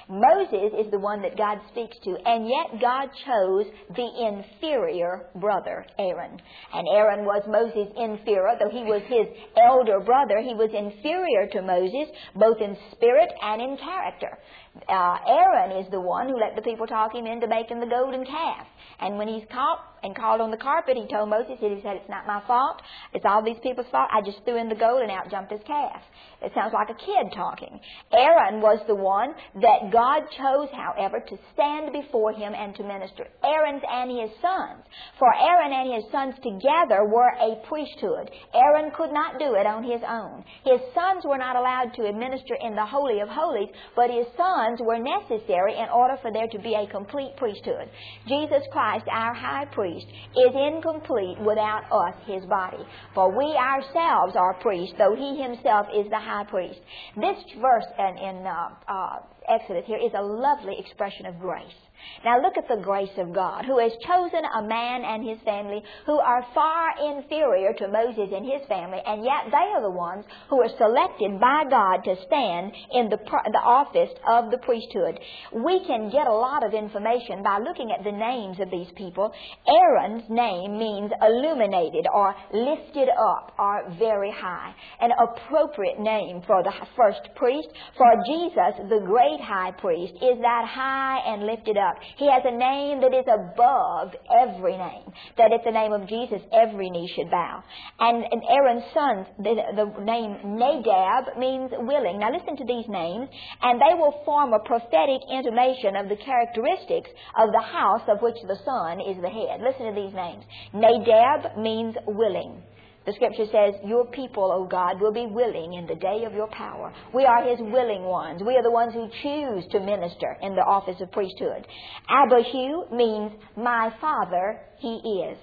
Moses 0.09 0.71
is 0.79 0.89
the 0.91 0.99
one 0.99 1.21
that 1.21 1.37
God 1.37 1.59
speaks 1.71 1.97
to, 2.03 2.15
and 2.25 2.47
yet 2.47 2.81
God 2.81 3.09
chose 3.25 3.65
the 3.95 4.07
inferior 4.27 5.27
brother, 5.35 5.85
Aaron. 5.99 6.39
And 6.73 6.87
Aaron 6.93 7.25
was 7.25 7.43
Moses' 7.47 7.91
inferior, 7.97 8.55
though 8.57 8.71
he 8.71 8.83
was 8.83 9.01
his 9.07 9.27
elder 9.57 9.99
brother, 9.99 10.39
he 10.39 10.55
was 10.55 10.71
inferior 10.71 11.47
to 11.51 11.61
Moses, 11.61 12.07
both 12.35 12.57
in 12.61 12.77
spirit 12.91 13.33
and 13.41 13.61
in 13.61 13.77
character. 13.77 14.39
Uh, 14.88 15.17
Aaron 15.27 15.84
is 15.84 15.89
the 15.91 16.01
one 16.01 16.29
who 16.29 16.39
let 16.39 16.55
the 16.55 16.62
people 16.62 16.88
talk 16.88 17.13
him 17.13 17.25
into 17.25 17.48
making 17.48 17.79
the 17.79 17.86
golden 17.86 18.25
calf. 18.25 18.67
And 19.00 19.17
when 19.17 19.27
he's 19.27 19.43
caught 19.51 19.79
and 20.03 20.15
called 20.15 20.41
on 20.41 20.51
the 20.51 20.57
carpet, 20.57 20.98
he 20.98 21.07
told 21.07 21.29
Moses, 21.29 21.57
that 21.62 21.72
he 21.72 21.81
said, 21.81 21.98
It's 21.98 22.10
not 22.10 22.25
my 22.25 22.41
fault. 22.48 22.81
It's 23.13 23.25
all 23.25 23.43
these 23.43 23.60
people's 23.62 23.88
fault. 23.91 24.10
I 24.12 24.22
just 24.22 24.43
threw 24.46 24.57
in 24.60 24.69
the 24.69 24.75
gold 24.75 25.01
and 25.01 25.12
out 25.12 25.29
jumped 25.29 25.51
his 25.51 25.62
calf. 25.65 26.01
It 26.41 26.51
sounds 26.53 26.74
like 26.74 26.89
a 26.89 26.98
kid 26.98 27.34
talking. 27.34 27.79
Aaron 28.13 28.62
was 28.62 28.79
the 28.88 28.96
one 28.96 29.34
that 29.62 29.91
God 29.91 30.24
chose, 30.38 30.69
however, 30.74 31.19
to 31.19 31.36
stand 31.53 31.93
before 31.93 32.34
him 32.34 32.53
and 32.53 32.75
to 32.75 32.84
minister. 32.84 33.27
Aaron's 33.43 33.81
and 33.89 34.12
his 34.12 34.29
sons. 34.41 34.86
For 35.17 35.29
Aaron 35.34 35.74
and 35.74 35.93
his 35.93 36.05
sons 36.12 36.36
together 36.41 37.05
were 37.05 37.34
a 37.38 37.62
priesthood. 37.67 38.29
Aaron 38.53 38.91
could 38.98 39.12
not 39.12 39.39
do 39.39 39.55
it 39.55 39.65
on 39.65 39.84
his 39.84 40.01
own. 40.07 40.43
His 40.65 40.81
sons 40.93 41.25
were 41.25 41.38
not 41.38 41.55
allowed 41.55 41.93
to 41.96 42.05
administer 42.10 42.57
in 42.62 42.75
the 42.75 42.86
Holy 42.86 43.19
of 43.22 43.29
Holies, 43.29 43.69
but 43.96 44.10
his 44.10 44.25
sons 44.38 44.66
were 44.81 45.00
necessary 45.00 45.77
in 45.77 45.89
order 45.93 46.17
for 46.21 46.31
there 46.31 46.47
to 46.47 46.59
be 46.59 46.75
a 46.75 46.88
complete 46.91 47.36
priesthood. 47.38 47.89
Jesus 48.27 48.63
Christ, 48.71 49.05
our 49.12 49.33
high 49.33 49.65
priest, 49.71 50.05
is 50.36 50.53
incomplete 50.53 51.39
without 51.39 51.83
us, 51.91 52.15
his 52.25 52.45
body. 52.45 52.83
For 53.13 53.31
we 53.31 53.55
ourselves 53.55 54.36
are 54.36 54.53
priests, 54.62 54.95
though 54.97 55.15
he 55.15 55.41
himself 55.41 55.88
is 55.95 56.09
the 56.09 56.19
high 56.19 56.45
priest. 56.50 56.79
This 57.15 57.38
verse 57.62 57.88
in, 57.97 58.17
in 58.17 58.45
uh, 58.45 58.69
uh, 58.88 59.19
Exodus 59.50 59.86
here 59.86 60.00
is 60.00 60.12
a 60.17 60.21
lovely 60.21 60.75
expression 60.79 61.25
of 61.25 61.39
grace. 61.39 61.87
Now 62.23 62.41
look 62.41 62.57
at 62.57 62.67
the 62.67 62.81
grace 62.83 63.15
of 63.17 63.33
God, 63.33 63.65
who 63.65 63.79
has 63.79 63.91
chosen 64.05 64.41
a 64.43 64.63
man 64.63 65.03
and 65.05 65.27
his 65.27 65.39
family 65.45 65.83
who 66.05 66.17
are 66.19 66.45
far 66.53 66.91
inferior 67.13 67.73
to 67.73 67.87
Moses 67.87 68.29
and 68.33 68.45
his 68.45 68.61
family, 68.67 68.99
and 69.05 69.23
yet 69.23 69.45
they 69.51 69.67
are 69.75 69.81
the 69.81 69.89
ones 69.89 70.25
who 70.49 70.61
are 70.61 70.69
selected 70.77 71.39
by 71.39 71.63
God 71.69 72.03
to 72.03 72.15
stand 72.25 72.71
in 72.91 73.09
the, 73.09 73.17
the 73.17 73.63
office 73.63 74.09
of 74.27 74.51
the 74.51 74.57
priesthood. 74.59 75.19
We 75.53 75.85
can 75.85 76.09
get 76.09 76.27
a 76.27 76.33
lot 76.33 76.65
of 76.65 76.73
information 76.73 77.43
by 77.43 77.59
looking 77.59 77.91
at 77.91 78.03
the 78.03 78.11
names 78.11 78.59
of 78.59 78.71
these 78.71 78.91
people. 78.95 79.31
Aaron's 79.67 80.23
name 80.29 80.77
means 80.77 81.11
illuminated 81.21 82.05
or 82.13 82.35
lifted 82.51 83.09
up 83.09 83.53
or 83.57 83.93
very 83.97 84.31
high. 84.31 84.73
An 85.01 85.11
appropriate 85.11 85.99
name 85.99 86.41
for 86.45 86.63
the 86.63 86.73
first 86.95 87.21
priest. 87.35 87.69
For 87.97 88.11
Jesus, 88.25 88.89
the 88.89 89.03
great 89.05 89.41
high 89.41 89.71
priest, 89.71 90.13
is 90.15 90.39
that 90.41 90.65
high 90.67 91.19
and 91.25 91.45
lifted 91.45 91.77
up. 91.77 91.87
He 92.17 92.29
has 92.29 92.44
a 92.46 92.51
name 92.51 93.01
that 93.01 93.13
is 93.13 93.25
above 93.27 94.13
every 94.29 94.77
name. 94.77 95.12
That 95.38 95.53
at 95.53 95.63
the 95.63 95.72
name 95.72 95.94
of 95.94 96.08
Jesus, 96.08 96.41
every 96.51 96.89
knee 96.89 97.12
should 97.15 97.32
bow. 97.32 97.63
And, 98.00 98.24
and 98.24 98.41
Aaron's 98.50 98.84
son, 98.94 99.25
the, 99.39 99.56
the 99.75 100.03
name 100.03 100.58
Nadab 100.58 101.38
means 101.38 101.72
willing. 101.72 102.20
Now 102.20 102.32
listen 102.32 102.58
to 102.58 102.65
these 102.65 102.88
names, 102.88 103.29
and 103.62 103.82
they 103.82 103.94
will 103.94 104.22
form 104.25 104.53
a 104.53 104.60
prophetic 104.60 105.22
intimation 105.32 105.96
of 105.96 106.10
the 106.10 106.17
characteristics 106.17 107.10
of 107.38 107.51
the 107.51 107.62
house 107.62 108.03
of 108.08 108.22
which 108.22 108.38
the 108.48 108.58
son 108.65 109.01
is 109.01 109.22
the 109.22 109.29
head. 109.29 109.62
Listen 109.62 109.94
to 109.94 109.96
these 109.96 110.13
names. 110.13 110.44
Nadab 110.74 111.58
means 111.58 111.96
willing. 112.08 112.63
The 113.07 113.13
scripture 113.13 113.45
says, 113.45 113.73
Your 113.85 114.05
people, 114.05 114.51
O 114.51 114.67
God, 114.67 114.99
will 114.99 115.13
be 115.13 115.25
willing 115.25 115.75
in 115.75 115.87
the 115.87 115.95
day 115.95 116.25
of 116.25 116.33
your 116.33 116.47
power. 116.47 116.93
We 117.13 117.23
are 117.23 117.41
His 117.41 117.57
willing 117.61 118.03
ones. 118.03 118.41
We 118.45 118.53
are 118.57 118.63
the 118.63 118.69
ones 118.69 118.93
who 118.93 119.07
choose 119.23 119.63
to 119.71 119.79
minister 119.79 120.35
in 120.41 120.55
the 120.55 120.61
office 120.61 120.99
of 120.99 121.09
priesthood. 121.13 121.65
Abihu 122.09 122.93
means, 122.93 123.31
My 123.55 123.93
Father, 124.01 124.59
He 124.79 125.23
is. 125.31 125.37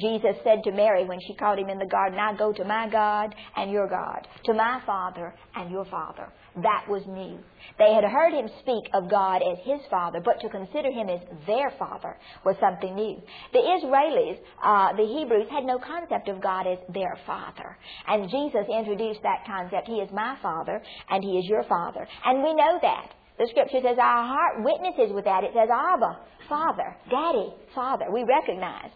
Jesus 0.00 0.36
said 0.44 0.62
to 0.64 0.72
Mary 0.72 1.04
when 1.04 1.20
she 1.26 1.34
called 1.34 1.58
him 1.58 1.70
in 1.70 1.78
the 1.78 1.86
garden, 1.86 2.18
I 2.18 2.36
go 2.36 2.52
to 2.52 2.64
my 2.64 2.88
God 2.88 3.34
and 3.56 3.70
your 3.70 3.88
God, 3.88 4.26
to 4.44 4.52
my 4.52 4.80
Father 4.84 5.34
and 5.54 5.70
your 5.70 5.86
Father. 5.86 6.32
That 6.62 6.84
was 6.88 7.02
new. 7.06 7.38
They 7.78 7.92
had 7.92 8.04
heard 8.04 8.32
him 8.32 8.48
speak 8.60 8.84
of 8.94 9.10
God 9.10 9.42
as 9.42 9.58
his 9.64 9.80
Father, 9.90 10.20
but 10.24 10.40
to 10.40 10.48
consider 10.48 10.90
him 10.90 11.08
as 11.08 11.20
their 11.46 11.70
Father 11.78 12.16
was 12.44 12.56
something 12.60 12.94
new. 12.94 13.20
The 13.52 13.58
Israelis, 13.58 14.38
uh, 14.62 14.96
the 14.96 15.06
Hebrews, 15.06 15.48
had 15.50 15.64
no 15.64 15.78
concept 15.78 16.28
of 16.28 16.42
God 16.42 16.66
as 16.66 16.78
their 16.92 17.18
Father. 17.26 17.76
And 18.08 18.30
Jesus 18.30 18.64
introduced 18.72 19.20
that 19.22 19.44
concept. 19.46 19.86
He 19.86 20.00
is 20.00 20.10
my 20.12 20.36
Father 20.42 20.82
and 21.10 21.22
he 21.22 21.38
is 21.38 21.46
your 21.46 21.64
Father. 21.64 22.06
And 22.24 22.42
we 22.42 22.54
know 22.54 22.78
that. 22.82 23.12
The 23.38 23.48
scripture 23.50 23.80
says 23.82 23.98
our 24.00 24.24
heart 24.26 24.64
witnesses 24.64 25.12
with 25.12 25.24
that. 25.24 25.44
It 25.44 25.52
says 25.52 25.68
Abba, 25.70 26.18
Father, 26.48 26.96
Daddy, 27.10 27.52
Father. 27.74 28.06
We 28.10 28.24
recognize. 28.24 28.90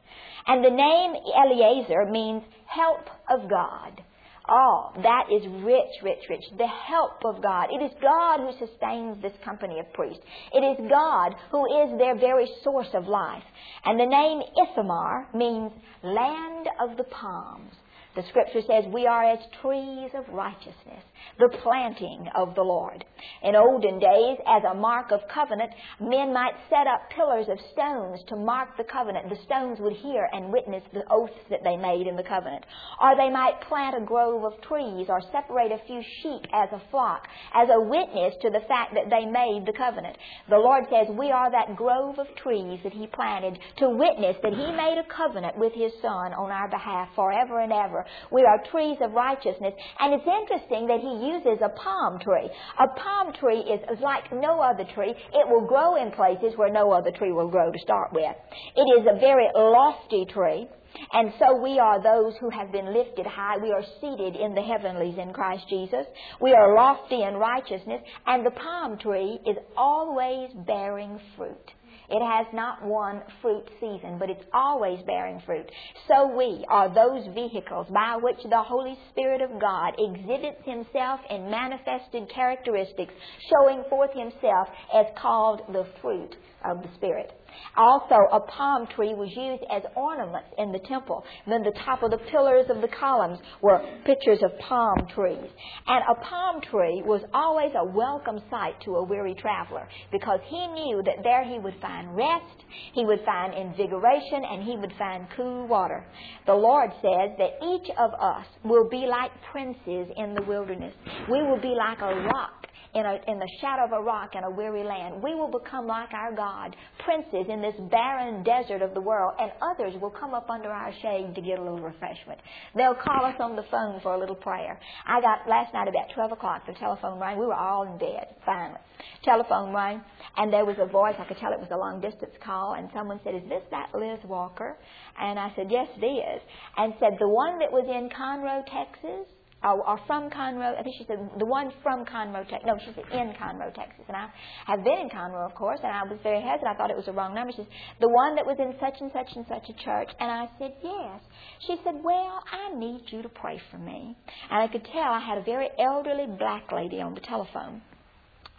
And 0.47 0.65
the 0.65 0.71
name 0.71 1.13
Eliezer 1.15 2.07
means 2.11 2.43
help 2.67 3.05
of 3.29 3.51
God. 3.51 4.01
Oh, 4.49 4.91
that 5.03 5.27
is 5.31 5.47
rich, 5.63 6.03
rich, 6.03 6.25
rich. 6.29 6.43
The 6.57 6.67
help 6.67 7.25
of 7.25 7.43
God. 7.43 7.69
It 7.71 7.85
is 7.85 7.93
God 8.03 8.41
who 8.41 8.67
sustains 8.67 9.23
this 9.23 9.37
company 9.45 9.79
of 9.79 9.93
priests. 9.93 10.23
It 10.53 10.65
is 10.65 10.89
God 10.91 11.35
who 11.53 11.65
is 11.85 11.99
their 11.99 12.19
very 12.19 12.51
source 12.65 12.89
of 12.95 13.07
life. 13.07 13.45
And 13.85 14.01
the 14.01 14.07
name 14.07 14.41
Ithamar 14.57 15.29
means 15.35 15.71
land 16.03 16.69
of 16.81 16.97
the 16.97 17.05
palms. 17.05 17.73
The 18.17 18.25
scripture 18.29 18.61
says 18.67 18.85
we 18.93 19.07
are 19.07 19.23
as 19.23 19.39
trees 19.63 20.11
of 20.15 20.29
righteousness, 20.35 21.05
the 21.39 21.49
planting 21.63 22.27
of 22.35 22.57
the 22.57 22.63
Lord. 22.63 23.05
In 23.45 23.55
olden 23.55 24.01
days, 24.01 24.37
as 24.49 24.65
a 24.65 24.75
mark 24.75 25.13
of 25.13 25.21
covenant, 25.33 25.71
men 26.01 26.33
might 26.33 26.55
set 26.69 26.89
up 26.89 27.09
pillars 27.15 27.47
of 27.49 27.59
stones 27.73 28.21
to 28.27 28.35
mark 28.35 28.77
the 28.77 28.85
covenant. 28.85 29.31
The 29.31 29.39
stones 29.45 29.79
would 29.79 29.93
hear 29.93 30.29
and 30.33 30.53
witness 30.53 30.83
the 30.93 31.05
oaths 31.09 31.39
that 31.51 31.63
they 31.63 31.77
made 31.77 32.09
in 32.09 32.17
the 32.17 32.25
covenant. 32.25 32.67
Or 33.01 33.15
they 33.15 33.31
might 33.31 33.61
plant 33.69 33.97
a 33.97 34.05
grove 34.05 34.43
of 34.43 34.61
trees 34.63 35.07
or 35.09 35.23
separate 35.31 35.71
a 35.71 35.79
few 35.87 36.03
sheep 36.23 36.47
as 36.53 36.69
a 36.73 36.83
flock, 36.91 37.29
as 37.55 37.69
a 37.71 37.81
witness 37.81 38.35
to 38.43 38.51
the 38.51 38.67
fact 38.67 38.93
that 38.95 39.09
they 39.09 39.25
made 39.25 39.67
the 39.67 39.77
covenant. 39.79 40.19
The 40.49 40.59
Lord 40.59 40.83
says 40.91 41.07
we 41.15 41.31
are 41.31 41.51
that 41.53 41.77
grove 41.77 42.19
of 42.19 42.27
trees 42.35 42.81
that 42.83 42.93
He 42.93 43.07
planted 43.07 43.61
to 43.79 43.89
witness 43.89 44.37
that 44.43 44.53
He 44.53 44.73
made 44.73 44.99
a 44.99 45.07
covenant 45.07 45.57
with 45.57 45.75
His 45.75 45.93
Son 46.03 46.35
on 46.35 46.51
our 46.51 46.69
behalf 46.69 47.09
forever 47.15 47.61
and 47.61 47.73
ever 47.73 48.00
we 48.31 48.43
are 48.43 48.63
trees 48.71 48.99
of 49.01 49.13
righteousness. 49.13 49.75
And 49.99 50.15
it's 50.15 50.27
interesting 50.27 50.87
that 50.87 51.01
he 51.01 51.27
uses 51.33 51.63
a 51.63 51.71
palm 51.71 52.19
tree. 52.21 52.49
A 52.79 52.89
palm 53.01 53.33
tree 53.35 53.61
is 53.61 53.81
like 54.01 54.33
no 54.33 54.61
other 54.61 54.85
tree. 54.95 55.11
It 55.11 55.49
will 55.49 55.67
grow 55.67 55.97
in 55.97 56.13
places 56.13 56.57
where 56.57 56.71
no 56.71 56.93
other 56.93 57.11
tree 57.11 57.33
will 57.33 57.49
grow 57.49 57.71
to 57.71 57.79
start 57.81 58.13
with. 58.13 58.35
It 58.77 58.87
is 59.01 59.07
a 59.07 59.19
very 59.19 59.49
lofty 59.55 60.27
tree. 60.27 60.69
And 61.13 61.33
so 61.39 61.57
we 61.57 61.79
are 61.79 62.03
those 62.03 62.35
who 62.41 62.51
have 62.51 62.73
been 62.73 62.93
lifted 62.93 63.27
high. 63.27 63.57
We 63.59 63.73
are 63.73 63.85
seated 64.01 64.37
in 64.37 64.55
the 64.55 64.63
heavenlies 64.63 65.19
in 65.19 65.33
Christ 65.33 65.65
Jesus. 65.69 66.07
We 66.41 66.53
are 66.53 66.75
lofty 66.75 67.23
in 67.23 67.35
righteousness. 67.35 68.03
And 68.27 68.45
the 68.45 68.51
palm 68.51 68.99
tree 68.99 69.39
is 69.47 69.57
always 69.77 70.51
bearing 70.67 71.21
fruit. 71.37 71.71
It 72.11 72.27
has 72.27 72.47
not 72.53 72.85
one 72.85 73.23
fruit 73.41 73.69
season, 73.79 74.19
but 74.19 74.29
it's 74.31 74.45
always 74.53 74.99
bearing 75.07 75.41
fruit. 75.47 75.71
So 76.09 76.27
we 76.37 76.65
are 76.69 76.93
those 76.93 77.25
vehicles 77.35 77.87
by 77.89 78.17
which 78.21 78.39
the 78.43 78.63
Holy 78.63 78.99
Spirit 79.11 79.41
of 79.41 79.61
God 79.61 79.95
exhibits 79.97 80.61
himself 80.65 81.21
in 81.31 81.49
manifested 81.49 82.29
characteristics, 82.35 83.15
showing 83.49 83.85
forth 83.89 84.11
himself 84.13 84.69
as 84.93 85.07
called 85.23 85.63
the 85.69 85.87
fruit 86.03 86.35
of 86.65 86.83
the 86.83 86.89
Spirit. 86.97 87.33
Also, 87.77 88.17
a 88.33 88.41
palm 88.41 88.87
tree 88.95 89.15
was 89.15 89.31
used 89.37 89.63
as 89.71 89.83
ornaments 89.97 90.49
in 90.59 90.73
the 90.73 90.79
temple. 90.89 91.25
And 91.45 91.53
then 91.53 91.63
the 91.63 91.79
top 91.85 92.03
of 92.03 92.11
the 92.11 92.19
pillars 92.31 92.67
of 92.69 92.81
the 92.81 92.89
columns 92.89 93.39
were 93.63 93.81
pictures 94.05 94.41
of 94.43 94.59
palm 94.69 95.07
trees. 95.15 95.51
And 95.87 96.03
a 96.11 96.15
palm 96.25 96.61
tree 96.71 97.03
was 97.05 97.23
always 97.33 97.73
a 97.77 97.85
welcome 97.85 98.41
sight 98.51 98.75
to 98.85 98.97
a 98.97 99.05
weary 99.05 99.35
traveler 99.35 99.89
because 100.13 100.41
he 100.47 100.67
knew 100.69 101.03
that 101.05 101.23
there 101.23 101.45
he 101.45 101.59
would 101.59 101.77
find 101.81 102.17
rest, 102.17 102.65
he 102.93 103.05
would 103.05 103.21
find 103.25 103.55
invigoration, 103.55 104.43
and 104.45 104.63
he 104.63 104.77
would 104.77 104.93
find 104.99 105.27
cool 105.37 105.67
water. 105.67 106.05
The 106.47 106.55
Lord 106.55 106.91
says 107.03 107.37
that 107.39 107.59
each 107.65 107.91
of 107.99 108.11
us 108.15 108.47
will 108.65 108.89
be 108.89 109.07
like 109.07 109.31
princes 109.51 110.09
in 110.17 110.35
the 110.35 110.43
wilderness. 110.47 110.95
We 111.31 111.43
will 111.43 111.61
be 111.61 111.75
like 111.77 112.01
a 112.01 112.15
rock 112.27 112.60
in, 112.95 113.07
a, 113.07 113.21
in 113.29 113.39
the 113.39 113.49
shadow 113.61 113.85
of 113.85 113.93
a 113.93 114.01
rock 114.01 114.35
in 114.35 114.45
a 114.45 114.51
weary 114.51 114.83
land. 114.83 115.23
We 115.23 115.35
will 115.35 115.51
become 115.51 115.87
like 115.87 116.13
our 116.13 116.35
God, 116.35 116.75
princes 117.05 117.47
in 117.49 117.63
this 117.63 117.75
barren 117.91 118.43
desert 118.43 118.83
of 118.83 118.95
the 118.95 119.01
world, 119.01 119.35
and 119.39 119.53
others 119.63 119.95
will 120.01 120.11
come 120.11 120.35
up 120.35 120.51
under 120.51 120.71
our 120.71 120.93
shade 121.01 121.35
to 121.35 121.41
get 121.41 121.59
a 121.59 121.63
little 121.63 121.81
refreshment. 121.81 122.41
They'll 122.75 122.95
call 122.95 123.25
us 123.25 123.37
on 123.39 123.55
the 123.55 123.65
phone 123.71 124.01
for 124.01 124.15
a 124.15 124.19
little 124.19 124.35
prayer. 124.35 124.79
I 125.07 125.21
got 125.21 125.49
last 125.49 125.73
night 125.73 125.89
about 125.89 126.13
12 126.15 126.33
o'clock, 126.33 126.67
the 126.67 126.75
telephone 126.75 127.21
rang. 127.21 127.39
We 127.39 127.47
were 127.47 127.55
all 127.55 127.85
in 127.85 127.99
bed, 127.99 128.35
finally. 128.45 128.81
Telephone 129.23 129.73
rang, 129.73 130.03
and 130.37 130.53
there 130.53 130.65
was 130.65 130.77
a 130.81 130.87
voice. 130.87 131.15
I 131.19 131.25
could 131.25 131.39
tell 131.39 131.53
it 131.53 131.61
was 131.61 131.71
a 131.71 131.77
long 131.77 132.01
distance 132.01 132.35
call, 132.45 132.75
and 132.75 132.89
someone 132.93 133.21
said, 133.25 133.35
Is 133.35 133.49
this 133.49 133.63
that 133.71 133.91
Liz 133.95 134.19
Walker? 134.25 134.77
And 135.19 135.39
I 135.39 135.53
said, 135.55 135.69
Yes, 135.71 135.89
it 135.97 136.05
is. 136.05 136.43
And 136.77 136.93
said, 136.99 137.17
The 137.19 137.29
one 137.29 137.59
that 137.61 137.71
was 137.71 137.87
in 137.89 138.11
Conroe, 138.11 138.65
Texas? 138.67 139.27
Or, 139.63 139.87
or 139.87 140.01
from 140.07 140.31
Conroe. 140.31 140.79
I 140.79 140.83
think 140.83 140.97
she 140.99 141.05
said 141.07 141.19
the 141.39 141.47
one 141.47 141.73
from 141.83 142.05
Conroe, 142.05 142.49
Texas. 142.49 142.67
No, 142.67 142.79
she 142.79 142.93
said 142.95 143.05
in 143.13 143.35
Conroe, 143.35 143.75
Texas. 143.75 144.05
And 144.09 144.17
I 144.17 144.29
have 144.67 144.85
been 144.85 144.99
in 144.99 145.09
Conroe, 145.11 145.45
of 145.45 145.55
course, 145.55 145.81
and 145.83 145.93
I 145.93 146.05
was 146.05 146.19
very 146.23 146.41
hesitant. 146.41 146.69
I 146.69 146.75
thought 146.77 146.91
it 146.91 146.97
was 146.97 147.07
the 147.07 147.13
wrong 147.13 147.35
number. 147.35 147.53
She 147.53 147.59
said 147.59 147.73
the 148.01 148.09
one 148.09 148.37
that 148.37 148.47
was 148.47 148.57
in 148.59 148.75
such 148.81 149.01
and 149.01 149.11
such 149.13 149.29
and 149.37 149.45
such 149.49 149.69
a 149.69 149.85
church. 149.85 150.09
And 150.19 150.31
I 150.31 150.49
said 150.59 150.73
yes. 150.83 151.21
She 151.67 151.77
said, 151.85 152.01
well, 152.03 152.43
I 152.51 152.75
need 152.75 153.03
you 153.09 153.23
to 153.23 153.29
pray 153.29 153.61
for 153.71 153.79
me. 153.79 154.17
And 154.51 154.63
I 154.63 154.69
could 154.69 154.85
tell 154.85 155.13
I 155.13 155.21
had 155.21 155.39
a 155.39 155.45
very 155.45 155.69
elderly 155.79 156.27
black 156.39 156.73
lady 156.73 157.01
on 157.01 157.15
the 157.15 157.21
telephone. 157.21 157.83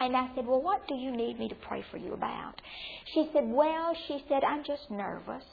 And 0.02 0.18
I 0.18 0.30
said, 0.34 0.48
Well, 0.48 0.64
what 0.64 0.88
do 0.88 0.96
you 0.96 1.16
need 1.16 1.38
me 1.38 1.48
to 1.48 1.56
pray 1.56 1.86
for 1.92 1.98
you 1.98 2.14
about? 2.14 2.56
She 3.14 3.30
said, 3.34 3.44
Well, 3.46 3.96
she 4.08 4.24
said, 4.28 4.44
I'm 4.44 4.64
just 4.64 4.90
nervous. 4.90 5.44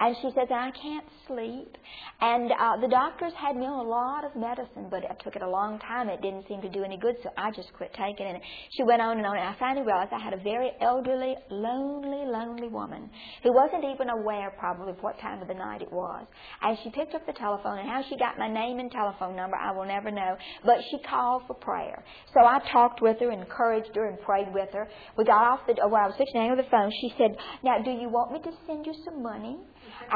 And 0.00 0.16
she 0.20 0.30
says, 0.34 0.48
I 0.50 0.70
can't 0.70 1.06
sleep. 1.28 1.76
And 2.20 2.50
uh, 2.50 2.76
the 2.80 2.88
doctors 2.88 3.32
had 3.38 3.56
me 3.56 3.64
on 3.64 3.86
a 3.86 3.88
lot 3.88 4.24
of 4.24 4.34
medicine, 4.34 4.88
but 4.90 5.04
it 5.04 5.10
took 5.22 5.36
it 5.36 5.42
a 5.42 5.48
long 5.48 5.78
time. 5.78 6.08
It 6.08 6.20
didn't 6.20 6.48
seem 6.48 6.60
to 6.62 6.68
do 6.68 6.82
any 6.82 6.96
good, 6.96 7.14
so 7.22 7.30
I 7.36 7.50
just 7.52 7.72
quit 7.74 7.94
taking 7.94 8.26
it. 8.26 8.42
She 8.76 8.82
went 8.82 9.00
on 9.00 9.18
and 9.18 9.26
on, 9.26 9.36
and 9.36 9.46
I 9.46 9.54
finally 9.58 9.86
realized 9.86 10.12
I 10.12 10.18
had 10.18 10.34
a 10.34 10.42
very 10.42 10.72
elderly, 10.80 11.36
lonely, 11.50 12.26
lonely 12.26 12.68
woman 12.68 13.08
who 13.42 13.52
wasn't 13.52 13.84
even 13.84 14.10
aware 14.10 14.52
probably 14.58 14.90
of 14.90 14.98
what 15.00 15.18
time 15.20 15.40
of 15.42 15.48
the 15.48 15.54
night 15.54 15.82
it 15.82 15.92
was. 15.92 16.26
And 16.62 16.76
she 16.82 16.90
picked 16.90 17.14
up 17.14 17.24
the 17.26 17.32
telephone, 17.32 17.78
and 17.78 17.88
how 17.88 18.02
she 18.08 18.16
got 18.16 18.38
my 18.38 18.48
name 18.48 18.80
and 18.80 18.90
telephone 18.90 19.36
number, 19.36 19.56
I 19.56 19.70
will 19.70 19.86
never 19.86 20.10
know. 20.10 20.36
But 20.64 20.78
she 20.90 20.98
called 21.08 21.42
for 21.46 21.54
prayer. 21.54 22.02
So 22.34 22.40
I 22.40 22.58
talked 22.72 23.00
with 23.00 23.20
her, 23.20 23.30
encouraged 23.30 23.94
her, 23.94 24.08
and 24.08 24.20
prayed 24.20 24.52
with 24.52 24.70
her. 24.72 24.88
We 25.16 25.24
got 25.24 25.44
off 25.44 25.60
the, 25.66 25.74
while 25.86 26.04
I 26.04 26.06
was 26.06 26.16
fixing 26.18 26.34
to 26.34 26.40
hang 26.40 26.50
up 26.50 26.58
the 26.58 26.70
phone, 26.70 26.90
she 27.00 27.14
said, 27.16 27.36
Now, 27.62 27.78
do 27.78 27.90
you 27.90 28.08
want 28.08 28.32
me 28.32 28.40
to 28.42 28.50
send 28.66 28.86
you 28.86 28.94
some 29.04 29.22
money? 29.22 29.58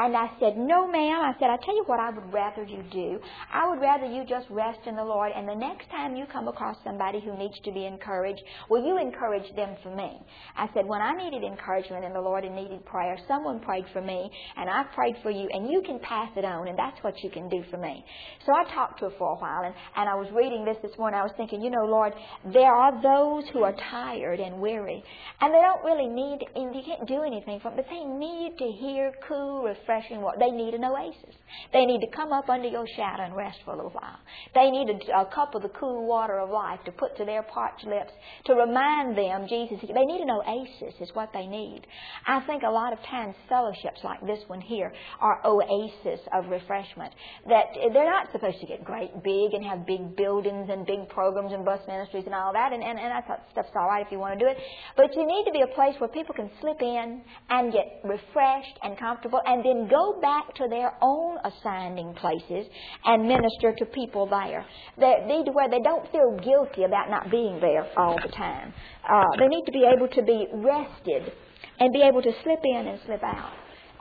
And 0.01 0.15
I 0.15 0.31
said, 0.39 0.55
No, 0.55 0.87
ma'am. 0.87 1.19
I 1.19 1.33
said, 1.39 1.49
I 1.49 1.57
tell 1.65 1.75
you 1.75 1.83
what 1.85 1.99
I 1.99 2.09
would 2.09 2.31
rather 2.31 2.63
you 2.63 2.83
do. 2.89 3.19
I 3.51 3.67
would 3.67 3.81
rather 3.81 4.05
you 4.05 4.23
just 4.23 4.49
rest 4.49 4.79
in 4.85 4.95
the 4.95 5.03
Lord, 5.03 5.33
and 5.35 5.45
the 5.45 5.55
next 5.55 5.89
time 5.89 6.15
you 6.15 6.25
come 6.31 6.47
across 6.47 6.77
somebody 6.85 7.19
who 7.19 7.37
needs 7.37 7.59
to 7.65 7.71
be 7.73 7.85
encouraged, 7.85 8.41
will 8.69 8.85
you 8.85 8.97
encourage 8.97 9.53
them 9.57 9.75
for 9.83 9.93
me? 9.93 10.17
I 10.55 10.69
said, 10.73 10.85
When 10.85 11.01
I 11.01 11.11
needed 11.11 11.43
encouragement 11.43 12.05
in 12.05 12.13
the 12.13 12.21
Lord 12.21 12.45
and 12.45 12.55
needed 12.55 12.85
prayer, 12.85 13.17
someone 13.27 13.59
prayed 13.59 13.83
for 13.91 14.01
me, 14.01 14.31
and 14.55 14.69
I 14.69 14.83
prayed 14.95 15.17
for 15.21 15.31
you, 15.31 15.49
and 15.51 15.69
you 15.69 15.81
can 15.81 15.99
pass 15.99 16.29
it 16.37 16.45
on, 16.45 16.69
and 16.69 16.79
that's 16.79 17.03
what 17.03 17.21
you 17.21 17.29
can 17.29 17.49
do 17.49 17.61
for 17.69 17.75
me. 17.75 18.05
So 18.45 18.53
I 18.55 18.73
talked 18.73 18.99
to 18.99 19.09
her 19.09 19.15
for 19.17 19.33
a 19.33 19.35
while, 19.35 19.65
and, 19.65 19.75
and 19.97 20.07
I 20.07 20.15
was 20.15 20.31
reading 20.33 20.63
this 20.63 20.77
this 20.81 20.97
morning. 20.97 21.19
I 21.19 21.23
was 21.23 21.33
thinking, 21.35 21.61
you 21.61 21.71
know, 21.71 21.83
Lord, 21.83 22.13
there 22.53 22.71
are 22.71 22.93
those 23.03 23.49
who 23.51 23.63
are 23.63 23.75
tired 23.91 24.39
and 24.39 24.61
weary, 24.61 25.03
and 25.41 25.53
they 25.53 25.59
don't 25.59 25.83
really 25.83 26.07
need, 26.07 26.39
and 26.55 26.73
you 26.73 26.83
can't 26.85 27.05
do 27.05 27.23
anything 27.23 27.59
for 27.59 27.67
them, 27.67 27.75
but 27.75 27.87
they 27.89 28.05
need 28.05 28.55
to 28.59 28.71
hear 28.79 29.11
cool, 29.27 29.63
refreshing 29.63 29.88
water. 30.21 30.37
They 30.39 30.51
need 30.51 30.73
an 30.73 30.83
oasis. 30.85 31.35
They 31.73 31.85
need 31.85 32.01
to 32.01 32.07
come 32.15 32.31
up 32.31 32.49
under 32.49 32.67
your 32.67 32.85
shadow 32.95 33.23
and 33.23 33.35
rest 33.35 33.59
for 33.65 33.73
a 33.73 33.75
little 33.75 33.91
while. 33.91 34.19
They 34.53 34.69
need 34.69 34.89
a, 34.89 35.21
a 35.21 35.25
cup 35.25 35.55
of 35.55 35.61
the 35.61 35.69
cool 35.69 36.05
water 36.07 36.39
of 36.39 36.49
life 36.49 36.79
to 36.85 36.91
put 36.91 37.17
to 37.17 37.25
their 37.25 37.43
parched 37.43 37.85
lips 37.85 38.11
to 38.45 38.53
remind 38.53 39.17
them 39.17 39.47
Jesus. 39.47 39.79
They 39.81 40.05
need 40.05 40.21
an 40.21 40.29
oasis, 40.29 40.93
is 40.99 41.09
what 41.13 41.29
they 41.33 41.47
need. 41.47 41.81
I 42.27 42.41
think 42.41 42.63
a 42.63 42.69
lot 42.69 42.93
of 42.93 42.99
times 43.03 43.35
fellowships 43.47 44.01
like 44.03 44.21
this 44.25 44.39
one 44.47 44.61
here 44.61 44.93
are 45.19 45.41
oasis 45.45 46.19
of 46.33 46.47
refreshment. 46.49 47.13
That 47.47 47.65
they're 47.93 48.09
not 48.09 48.31
supposed 48.31 48.59
to 48.59 48.67
get 48.67 48.83
great 48.83 49.11
big 49.23 49.53
and 49.53 49.65
have 49.65 49.85
big 49.85 50.15
buildings 50.15 50.69
and 50.69 50.85
big 50.85 51.09
programs 51.09 51.53
and 51.53 51.65
bus 51.65 51.81
ministries 51.87 52.25
and 52.25 52.35
all 52.35 52.53
that. 52.53 52.73
And, 52.73 52.83
and, 52.83 52.99
and 52.99 53.11
that 53.11 53.47
stuff's 53.51 53.69
all 53.75 53.87
right 53.87 54.05
if 54.05 54.11
you 54.11 54.19
want 54.19 54.37
to 54.37 54.45
do 54.45 54.49
it. 54.49 54.57
But 54.95 55.15
you 55.15 55.25
need 55.25 55.45
to 55.45 55.51
be 55.51 55.61
a 55.61 55.73
place 55.73 55.95
where 55.99 56.09
people 56.09 56.35
can 56.35 56.49
slip 56.61 56.81
in 56.81 57.21
and 57.49 57.73
get 57.73 58.01
refreshed 58.03 58.77
and 58.83 58.97
comfortable 58.97 59.41
and 59.45 59.63
then 59.69 59.87
go 59.87 60.19
back 60.21 60.53
to 60.55 60.67
their 60.69 60.93
own 61.01 61.37
assigning 61.45 62.13
places 62.15 62.65
and 63.05 63.27
minister 63.27 63.73
to 63.77 63.85
people 63.85 64.27
there. 64.27 64.65
They 64.97 65.25
need 65.27 65.45
to 65.45 65.51
where 65.51 65.69
they 65.69 65.81
don't 65.83 66.09
feel 66.11 66.37
guilty 66.43 66.83
about 66.83 67.09
not 67.09 67.29
being 67.29 67.59
there 67.59 67.85
all 67.97 68.17
the 68.21 68.31
time. 68.31 68.73
Uh, 69.07 69.23
they 69.37 69.47
need 69.47 69.63
to 69.65 69.71
be 69.71 69.85
able 69.85 70.07
to 70.07 70.21
be 70.23 70.47
rested 70.53 71.31
and 71.79 71.93
be 71.93 72.01
able 72.01 72.21
to 72.21 72.31
slip 72.43 72.59
in 72.63 72.87
and 72.87 72.99
slip 73.05 73.23
out. 73.23 73.53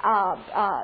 Uh, 0.03 0.37
uh, 0.55 0.83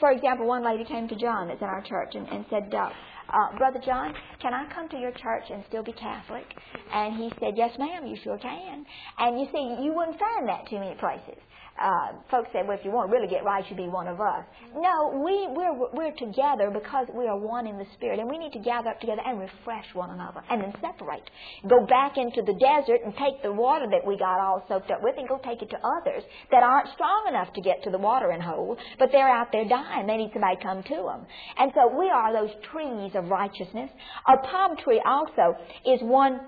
for 0.00 0.10
example, 0.12 0.46
one 0.46 0.64
lady 0.64 0.84
came 0.84 1.08
to 1.08 1.16
John 1.16 1.48
that's 1.48 1.60
in 1.60 1.68
our 1.68 1.82
church 1.82 2.14
and, 2.14 2.26
and 2.28 2.44
said, 2.50 2.72
uh, 2.74 2.90
uh, 3.28 3.56
Brother 3.58 3.80
John, 3.84 4.14
can 4.40 4.54
I 4.54 4.66
come 4.72 4.88
to 4.90 4.96
your 4.98 5.10
church 5.10 5.44
and 5.50 5.64
still 5.68 5.82
be 5.82 5.92
Catholic? 5.92 6.44
And 6.92 7.16
he 7.16 7.30
said, 7.40 7.54
Yes, 7.56 7.70
ma'am, 7.78 8.06
you 8.06 8.16
sure 8.22 8.38
can. 8.38 8.84
And 9.18 9.40
you 9.40 9.46
see, 9.46 9.82
you 9.82 9.92
wouldn't 9.94 10.18
find 10.18 10.48
that 10.48 10.68
too 10.68 10.78
many 10.78 10.94
places 10.96 11.40
uh, 11.80 12.12
folks 12.30 12.48
say, 12.52 12.62
well, 12.62 12.78
if 12.78 12.84
you 12.84 12.92
want 12.92 13.10
to 13.10 13.12
really 13.16 13.26
get 13.26 13.44
right, 13.44 13.64
you 13.68 13.74
be 13.74 13.88
one 13.88 14.06
of 14.06 14.20
us. 14.20 14.44
No, 14.74 15.10
we, 15.24 15.48
we're, 15.50 15.74
we're 15.92 16.14
together 16.14 16.70
because 16.70 17.08
we 17.12 17.26
are 17.26 17.36
one 17.36 17.66
in 17.66 17.78
the 17.78 17.86
Spirit, 17.94 18.20
and 18.20 18.30
we 18.30 18.38
need 18.38 18.52
to 18.52 18.60
gather 18.60 18.90
up 18.90 19.00
together 19.00 19.22
and 19.26 19.40
refresh 19.40 19.86
one 19.92 20.10
another, 20.10 20.40
and 20.50 20.62
then 20.62 20.72
separate. 20.80 21.28
Go 21.68 21.84
back 21.86 22.16
into 22.16 22.42
the 22.42 22.54
desert 22.54 23.02
and 23.04 23.12
take 23.16 23.42
the 23.42 23.52
water 23.52 23.86
that 23.90 24.06
we 24.06 24.16
got 24.16 24.38
all 24.38 24.64
soaked 24.68 24.90
up 24.90 25.02
with 25.02 25.16
and 25.18 25.28
go 25.28 25.40
take 25.42 25.62
it 25.62 25.70
to 25.70 25.78
others 25.82 26.22
that 26.50 26.62
aren't 26.62 26.88
strong 26.94 27.26
enough 27.28 27.52
to 27.54 27.60
get 27.60 27.82
to 27.82 27.90
the 27.90 27.98
watering 27.98 28.40
hole, 28.40 28.78
but 28.98 29.10
they're 29.10 29.28
out 29.28 29.50
there 29.50 29.66
dying. 29.68 30.06
They 30.06 30.16
need 30.16 30.30
somebody 30.32 30.56
to 30.56 30.62
come 30.62 30.82
to 30.82 30.94
them. 31.10 31.26
And 31.58 31.72
so 31.74 31.90
we 31.98 32.08
are 32.08 32.32
those 32.32 32.54
trees 32.70 33.12
of 33.14 33.28
righteousness. 33.28 33.90
A 34.28 34.36
palm 34.46 34.76
tree 34.76 35.02
also 35.04 35.58
is 35.86 36.00
one 36.02 36.40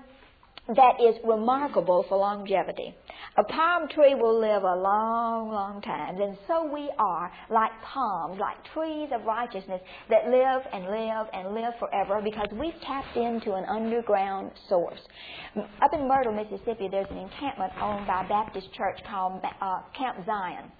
that 0.75 0.99
is 0.99 1.15
remarkable 1.23 2.05
for 2.09 2.17
longevity. 2.17 2.95
A 3.37 3.43
palm 3.43 3.87
tree 3.87 4.15
will 4.15 4.39
live 4.39 4.63
a 4.63 4.75
long, 4.75 5.49
long 5.51 5.81
time. 5.81 6.19
And 6.19 6.37
so 6.47 6.65
we 6.71 6.91
are 6.97 7.31
like 7.49 7.71
palms, 7.83 8.39
like 8.39 8.57
trees 8.73 9.09
of 9.13 9.23
righteousness 9.25 9.81
that 10.09 10.27
live 10.27 10.61
and 10.73 10.85
live 10.85 11.27
and 11.33 11.53
live 11.55 11.73
forever 11.79 12.21
because 12.21 12.47
we've 12.53 12.79
tapped 12.85 13.15
into 13.15 13.53
an 13.53 13.63
underground 13.65 14.51
source. 14.67 14.99
Up 15.55 15.93
in 15.93 16.07
Myrtle, 16.07 16.33
Mississippi, 16.33 16.89
there's 16.91 17.07
an 17.11 17.17
encampment 17.17 17.71
owned 17.81 18.05
by 18.05 18.25
a 18.25 18.27
Baptist 18.27 18.73
church 18.73 18.99
called 19.09 19.41
uh, 19.61 19.81
Camp 19.97 20.25
Zion 20.25 20.71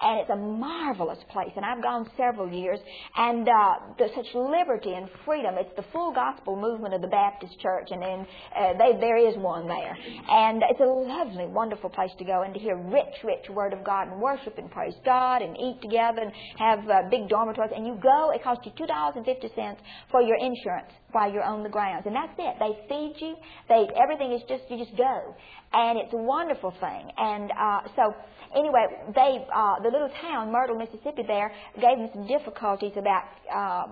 and 0.00 0.20
it's 0.20 0.30
a 0.30 0.36
marvelous 0.36 1.18
place. 1.30 1.50
And 1.56 1.64
I've 1.64 1.82
gone 1.82 2.08
several 2.16 2.50
years, 2.50 2.78
and 3.16 3.48
uh, 3.48 3.74
there's 3.98 4.14
such 4.14 4.26
liberty 4.34 4.94
and 4.94 5.08
freedom. 5.24 5.54
It's 5.58 5.74
the 5.76 5.84
full 5.92 6.12
gospel 6.12 6.56
movement 6.56 6.94
of 6.94 7.02
the 7.02 7.08
Baptist 7.08 7.58
Church, 7.60 7.88
and 7.90 8.02
then 8.02 8.26
uh, 8.56 8.72
they, 8.78 8.98
there 9.00 9.16
is 9.16 9.36
one 9.36 9.66
there. 9.66 9.96
And 10.28 10.62
it's 10.68 10.80
a 10.80 10.84
lovely, 10.84 11.46
wonderful 11.46 11.90
place 11.90 12.10
to 12.18 12.24
go 12.24 12.42
and 12.42 12.54
to 12.54 12.60
hear 12.60 12.76
rich, 12.76 13.14
rich 13.24 13.48
Word 13.50 13.72
of 13.72 13.84
God 13.84 14.08
and 14.08 14.20
worship 14.20 14.58
and 14.58 14.70
praise 14.70 14.94
God 15.04 15.42
and 15.42 15.56
eat 15.56 15.78
together 15.82 16.22
and 16.22 16.32
have 16.58 16.78
uh, 16.88 17.08
big 17.10 17.28
dormitories. 17.28 17.72
And 17.74 17.86
you 17.86 17.98
go, 18.02 18.30
it 18.34 18.42
costs 18.42 18.64
you 18.66 18.72
two 18.76 18.86
dollars 18.86 19.14
and 19.16 19.24
fifty 19.24 19.48
cents 19.54 19.80
for 20.10 20.22
your 20.22 20.36
insurance 20.36 20.92
while 21.12 21.32
you're 21.32 21.42
on 21.42 21.62
the 21.62 21.68
grounds, 21.68 22.04
and 22.06 22.14
that's 22.14 22.32
it. 22.38 22.54
They 22.60 22.76
feed 22.88 23.14
you. 23.20 23.34
They 23.68 23.88
everything 23.96 24.32
is 24.32 24.42
just 24.48 24.64
you 24.68 24.76
just 24.78 24.96
go, 24.96 25.34
and 25.72 25.98
it's 25.98 26.12
a 26.12 26.22
wonderful 26.22 26.72
thing. 26.80 27.10
And 27.16 27.50
uh, 27.50 27.80
so 27.96 28.14
anyway, 28.54 28.86
they 29.14 29.46
uh, 29.54 29.80
the 29.82 29.87
little 29.90 30.10
town 30.20 30.52
Myrtle, 30.52 30.76
Mississippi, 30.76 31.22
there 31.26 31.52
gave 31.74 31.98
them 31.98 32.08
some 32.12 32.26
difficulties 32.26 32.92
about 32.96 33.24
uh, 33.48 33.86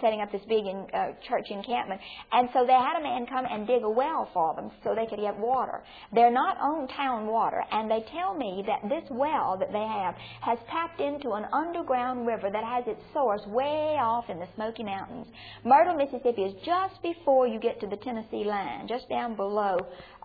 setting 0.00 0.20
up 0.20 0.30
this 0.32 0.42
big 0.48 0.66
in, 0.66 0.86
uh, 0.92 1.12
church 1.28 1.46
encampment, 1.50 2.00
and 2.32 2.48
so 2.52 2.64
they 2.66 2.72
had 2.72 2.98
a 2.98 3.02
man 3.02 3.26
come 3.26 3.44
and 3.50 3.66
dig 3.66 3.82
a 3.82 3.90
well 3.90 4.28
for 4.32 4.54
them 4.54 4.70
so 4.84 4.94
they 4.94 5.06
could 5.06 5.20
get 5.20 5.36
water. 5.38 5.82
They're 6.12 6.32
not 6.32 6.58
on 6.58 6.88
town 6.88 7.26
water, 7.26 7.62
and 7.70 7.90
they 7.90 8.04
tell 8.12 8.34
me 8.34 8.64
that 8.66 8.88
this 8.88 9.04
well 9.10 9.56
that 9.58 9.72
they 9.72 9.86
have 9.86 10.14
has 10.40 10.58
tapped 10.70 11.00
into 11.00 11.32
an 11.32 11.46
underground 11.52 12.26
river 12.26 12.50
that 12.50 12.64
has 12.64 12.84
its 12.86 13.02
source 13.12 13.42
way 13.46 13.96
off 14.00 14.28
in 14.28 14.38
the 14.38 14.48
Smoky 14.54 14.84
Mountains. 14.84 15.26
Myrtle, 15.64 15.96
Mississippi 15.96 16.42
is 16.42 16.54
just 16.64 17.00
before 17.02 17.46
you 17.46 17.58
get 17.58 17.80
to 17.80 17.86
the 17.86 17.96
Tennessee 17.96 18.44
line, 18.44 18.86
just 18.88 19.08
down 19.08 19.36
below 19.36 19.78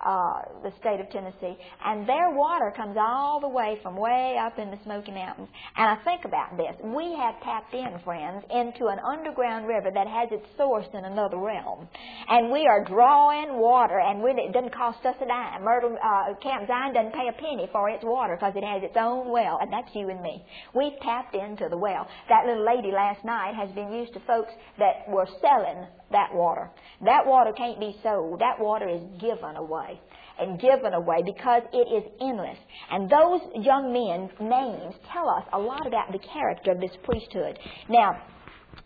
uh, 0.04 0.42
the 0.64 0.72
state 0.80 1.00
of 1.00 1.10
Tennessee, 1.10 1.58
and 1.86 2.08
their 2.08 2.32
water 2.32 2.74
comes 2.76 2.98
all 3.00 3.40
the 3.40 3.48
way 3.48 3.80
from 3.82 3.96
way 3.96 4.38
up 4.40 4.60
in 4.60 4.70
the 4.72 4.78
Smoky 4.84 5.12
Mountains. 5.12 5.50
And 5.76 5.90
I 5.90 6.04
think 6.04 6.26
about 6.26 6.58
this. 6.58 6.76
We 6.84 7.16
have 7.16 7.42
tapped 7.42 7.74
in, 7.74 8.00
friends, 8.04 8.44
into 8.52 8.88
an 8.88 9.00
underground 9.00 9.68
river 9.68 9.92
that 9.94 10.08
has 10.08 10.30
its 10.32 10.46
source 10.58 10.88
in 10.94 11.06
another 11.06 11.38
realm. 11.38 11.88
And 12.28 12.52
we 12.52 12.68
are 12.68 12.84
drawing 12.84 13.60
water, 13.60 14.00
and 14.00 14.24
it 14.40 14.54
doesn't 14.54 14.76
cost 14.76 15.06
us 15.06 15.16
a 15.22 15.26
dime. 15.26 15.64
Myrtle 15.64 15.98
uh, 16.04 16.34
Camp 16.42 16.68
Zion 16.68 16.94
doesn't 16.94 17.14
pay 17.14 17.28
a 17.30 17.34
penny 17.34 17.68
for 17.72 17.90
its 17.90 18.04
water 18.04 18.36
because 18.36 18.54
it 18.56 18.64
has 18.64 18.84
its 18.84 18.96
own 19.00 19.30
well, 19.30 19.60
and 19.62 19.72
that's 19.72 19.94
you 19.94 20.10
and 20.10 20.22
me. 20.22 20.44
We've 20.74 21.00
tapped 21.02 21.36
into 21.36 21.68
the 21.70 21.78
well. 21.78 22.08
That 22.30 22.46
little 22.46 22.66
lady 22.66 22.92
last 22.92 23.24
night 23.24 23.56
has 23.56 23.72
been 23.72 23.92
used 23.92 24.14
to 24.14 24.20
folks 24.22 24.52
that 24.80 25.08
were 25.08 25.28
selling 25.42 25.88
that 26.14 26.34
water. 26.34 26.72
That 27.02 27.26
water 27.26 27.52
can't 27.52 27.80
be 27.80 27.96
sold. 28.02 28.40
That 28.40 28.60
water 28.60 28.88
is 28.88 29.02
given 29.20 29.58
away 29.58 30.00
and 30.40 30.60
given 30.60 30.94
away 30.94 31.22
because 31.26 31.64
it 31.74 31.88
is 31.92 32.12
endless. 32.22 32.58
And 32.90 33.10
those 33.10 33.42
young 33.56 33.94
men's 33.94 34.32
names 34.40 34.96
tell 35.12 35.30
us 35.30 35.44
a 35.54 35.60
lot 35.60 35.86
about 35.86 36.12
the 36.12 36.20
character 36.20 36.72
of 36.72 36.80
this 36.80 36.96
priesthood. 37.04 37.60
Now, 37.90 38.22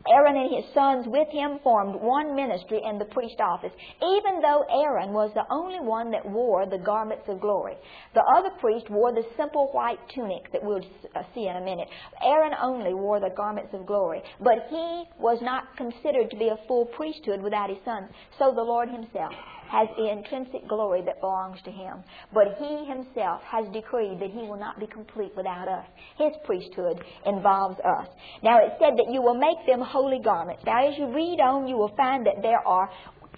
Aaron 0.09 0.37
and 0.37 0.55
his 0.55 0.73
sons 0.73 1.05
with 1.07 1.27
him 1.29 1.59
formed 1.63 1.95
one 1.99 2.35
ministry 2.35 2.81
in 2.83 2.97
the 2.97 3.05
priest 3.05 3.39
office, 3.39 3.71
even 4.01 4.41
though 4.41 4.63
Aaron 4.69 5.11
was 5.11 5.31
the 5.33 5.43
only 5.51 5.79
one 5.79 6.11
that 6.11 6.25
wore 6.25 6.65
the 6.65 6.77
garments 6.77 7.25
of 7.27 7.41
glory. 7.41 7.75
The 8.13 8.23
other 8.37 8.51
priest 8.59 8.89
wore 8.89 9.13
the 9.13 9.25
simple 9.35 9.67
white 9.73 9.99
tunic 10.13 10.51
that 10.53 10.63
we'll 10.63 10.83
uh, 11.15 11.23
see 11.35 11.47
in 11.47 11.55
a 11.55 11.61
minute. 11.61 11.89
Aaron 12.23 12.53
only 12.61 12.93
wore 12.93 13.19
the 13.19 13.33
garments 13.35 13.73
of 13.73 13.85
glory, 13.85 14.21
but 14.39 14.67
he 14.69 15.03
was 15.19 15.39
not 15.41 15.75
considered 15.75 16.29
to 16.31 16.37
be 16.37 16.47
a 16.47 16.67
full 16.67 16.85
priesthood 16.85 17.41
without 17.41 17.69
his 17.69 17.79
sons. 17.83 18.07
So 18.39 18.53
the 18.55 18.61
Lord 18.63 18.89
himself 18.89 19.33
has 19.69 19.87
the 19.97 20.11
intrinsic 20.11 20.67
glory 20.67 21.01
that 21.05 21.19
belongs 21.21 21.61
to 21.63 21.71
him. 21.71 22.03
But 22.33 22.57
he 22.59 22.85
himself 22.85 23.41
has 23.43 23.67
decreed 23.73 24.19
that 24.19 24.31
he 24.31 24.39
will 24.39 24.59
not 24.59 24.79
be 24.79 24.87
complete 24.87 25.33
without 25.35 25.67
us. 25.67 25.85
His 26.17 26.33
priesthood 26.45 27.03
involves 27.25 27.79
us. 27.81 28.07
Now 28.43 28.59
it 28.59 28.73
said 28.79 28.97
that 28.97 29.11
you 29.11 29.21
will 29.21 29.37
make 29.37 29.65
them 29.65 29.81
holy 29.81 30.19
garments. 30.19 30.63
Now 30.65 30.87
as 30.87 30.97
you 30.97 31.07
read 31.07 31.39
on, 31.39 31.67
you 31.67 31.77
will 31.77 31.93
find 31.95 32.25
that 32.25 32.41
there 32.41 32.65
are 32.67 32.89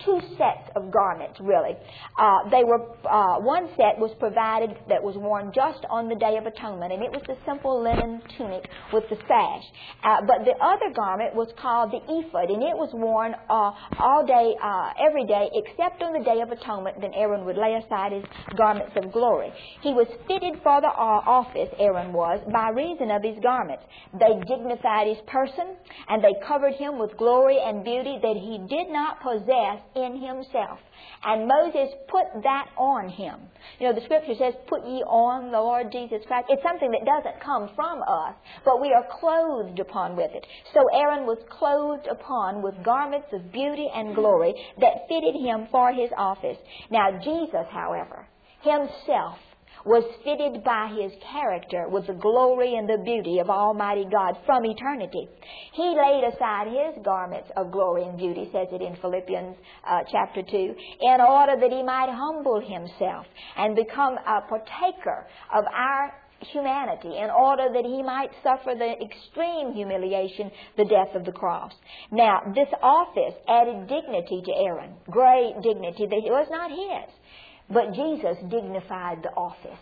two 0.05 0.19
sets 0.37 0.69
of 0.75 0.91
garments, 0.91 1.39
really. 1.39 1.75
Uh, 2.17 2.49
they 2.49 2.63
were 2.63 2.79
uh, 3.05 3.39
one 3.39 3.67
set 3.75 3.99
was 3.99 4.11
provided 4.19 4.71
that 4.87 5.01
was 5.01 5.15
worn 5.17 5.51
just 5.53 5.85
on 5.89 6.07
the 6.07 6.15
Day 6.15 6.37
of 6.37 6.45
Atonement, 6.45 6.93
and 6.93 7.03
it 7.03 7.11
was 7.11 7.21
the 7.27 7.35
simple 7.45 7.81
linen 7.81 8.21
tunic 8.37 8.69
with 8.93 9.03
the 9.09 9.17
sash. 9.27 9.65
Uh, 10.03 10.21
but 10.25 10.45
the 10.45 10.55
other 10.63 10.93
garment 10.95 11.35
was 11.35 11.49
called 11.59 11.91
the 11.91 12.01
ephod, 12.07 12.49
and 12.49 12.63
it 12.63 12.75
was 12.75 12.89
worn 12.93 13.35
uh, 13.49 13.71
all 13.99 14.25
day, 14.25 14.55
uh, 14.61 14.93
every 14.99 15.25
day, 15.25 15.49
except 15.53 16.01
on 16.01 16.13
the 16.13 16.23
Day 16.23 16.41
of 16.41 16.51
Atonement. 16.51 16.99
Then 17.01 17.13
Aaron 17.13 17.45
would 17.45 17.57
lay 17.57 17.75
aside 17.75 18.11
his 18.11 18.25
garments 18.55 18.95
of 18.95 19.11
glory. 19.11 19.51
He 19.81 19.93
was 19.93 20.07
fitted 20.27 20.61
for 20.63 20.79
the 20.81 20.87
uh, 20.87 21.21
office. 21.27 21.69
Aaron 21.77 22.13
was 22.13 22.39
by 22.51 22.69
reason 22.69 23.11
of 23.11 23.23
his 23.23 23.37
garments. 23.43 23.83
They 24.13 24.39
dignified 24.47 25.07
his 25.07 25.21
person, 25.27 25.75
and 26.07 26.23
they 26.23 26.35
covered 26.47 26.73
him 26.75 26.99
with 26.99 27.15
glory 27.17 27.59
and 27.59 27.83
beauty 27.83 28.19
that 28.21 28.37
he 28.39 28.63
did 28.69 28.89
not 28.89 29.21
possess 29.21 29.83
in 29.95 30.21
himself. 30.21 30.79
And 31.23 31.47
Moses 31.47 31.89
put 32.07 32.43
that 32.43 32.69
on 32.77 33.09
him. 33.09 33.39
You 33.79 33.87
know, 33.87 33.93
the 33.93 34.05
scripture 34.05 34.35
says, 34.37 34.53
put 34.67 34.85
ye 34.85 35.03
on 35.03 35.51
the 35.51 35.59
Lord 35.59 35.91
Jesus 35.91 36.21
Christ. 36.27 36.47
It's 36.49 36.63
something 36.63 36.91
that 36.91 37.05
doesn't 37.05 37.43
come 37.43 37.69
from 37.75 38.01
us, 38.03 38.35
but 38.65 38.81
we 38.81 38.93
are 38.93 39.05
clothed 39.19 39.79
upon 39.79 40.15
with 40.15 40.31
it. 40.33 40.45
So 40.73 40.81
Aaron 40.93 41.25
was 41.25 41.39
clothed 41.49 42.07
upon 42.07 42.61
with 42.61 42.83
garments 42.83 43.27
of 43.33 43.51
beauty 43.51 43.87
and 43.93 44.15
glory 44.15 44.53
that 44.79 45.07
fitted 45.07 45.35
him 45.35 45.67
for 45.71 45.91
his 45.91 46.09
office. 46.17 46.57
Now 46.89 47.19
Jesus, 47.23 47.65
however, 47.71 48.27
himself 48.61 49.39
was 49.85 50.03
fitted 50.23 50.63
by 50.63 50.91
his 50.99 51.11
character 51.31 51.87
with 51.89 52.07
the 52.07 52.13
glory 52.13 52.75
and 52.75 52.87
the 52.87 53.01
beauty 53.03 53.39
of 53.39 53.49
Almighty 53.49 54.05
God 54.11 54.37
from 54.45 54.65
eternity. 54.65 55.27
He 55.73 55.95
laid 55.95 56.23
aside 56.33 56.67
his 56.67 57.03
garments 57.03 57.49
of 57.55 57.71
glory 57.71 58.03
and 58.03 58.17
beauty, 58.17 58.49
says 58.51 58.67
it 58.71 58.81
in 58.81 58.95
Philippians 59.01 59.55
uh, 59.87 59.99
chapter 60.11 60.41
2, 60.41 60.75
in 61.01 61.21
order 61.21 61.55
that 61.59 61.71
he 61.71 61.83
might 61.83 62.09
humble 62.11 62.59
himself 62.59 63.25
and 63.57 63.75
become 63.75 64.17
a 64.17 64.41
partaker 64.47 65.27
of 65.53 65.65
our 65.73 66.13
humanity 66.41 67.17
in 67.17 67.29
order 67.29 67.67
that 67.73 67.85
he 67.85 68.01
might 68.01 68.31
suffer 68.43 68.73
the 68.75 68.95
extreme 69.03 69.73
humiliation, 69.73 70.51
the 70.77 70.85
death 70.85 71.13
of 71.15 71.25
the 71.25 71.31
cross. 71.31 71.73
Now, 72.11 72.41
this 72.55 72.69
office 72.81 73.35
added 73.47 73.87
dignity 73.87 74.41
to 74.45 74.51
Aaron, 74.55 74.93
great 75.09 75.55
dignity 75.61 76.05
that 76.07 76.21
was 76.31 76.47
not 76.49 76.71
his. 76.71 77.13
But 77.69 77.93
Jesus 77.93 78.37
dignified 78.49 79.23
the 79.23 79.31
office. 79.31 79.79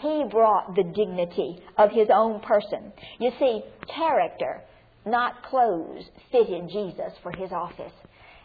He 0.00 0.24
brought 0.30 0.74
the 0.74 0.84
dignity 0.84 1.58
of 1.78 1.90
his 1.90 2.08
own 2.12 2.40
person. 2.40 2.92
You 3.18 3.30
see, 3.38 3.62
character, 3.94 4.62
not 5.04 5.42
clothes, 5.44 6.04
fitted 6.30 6.68
Jesus 6.68 7.12
for 7.22 7.32
his 7.32 7.50
office. 7.52 7.92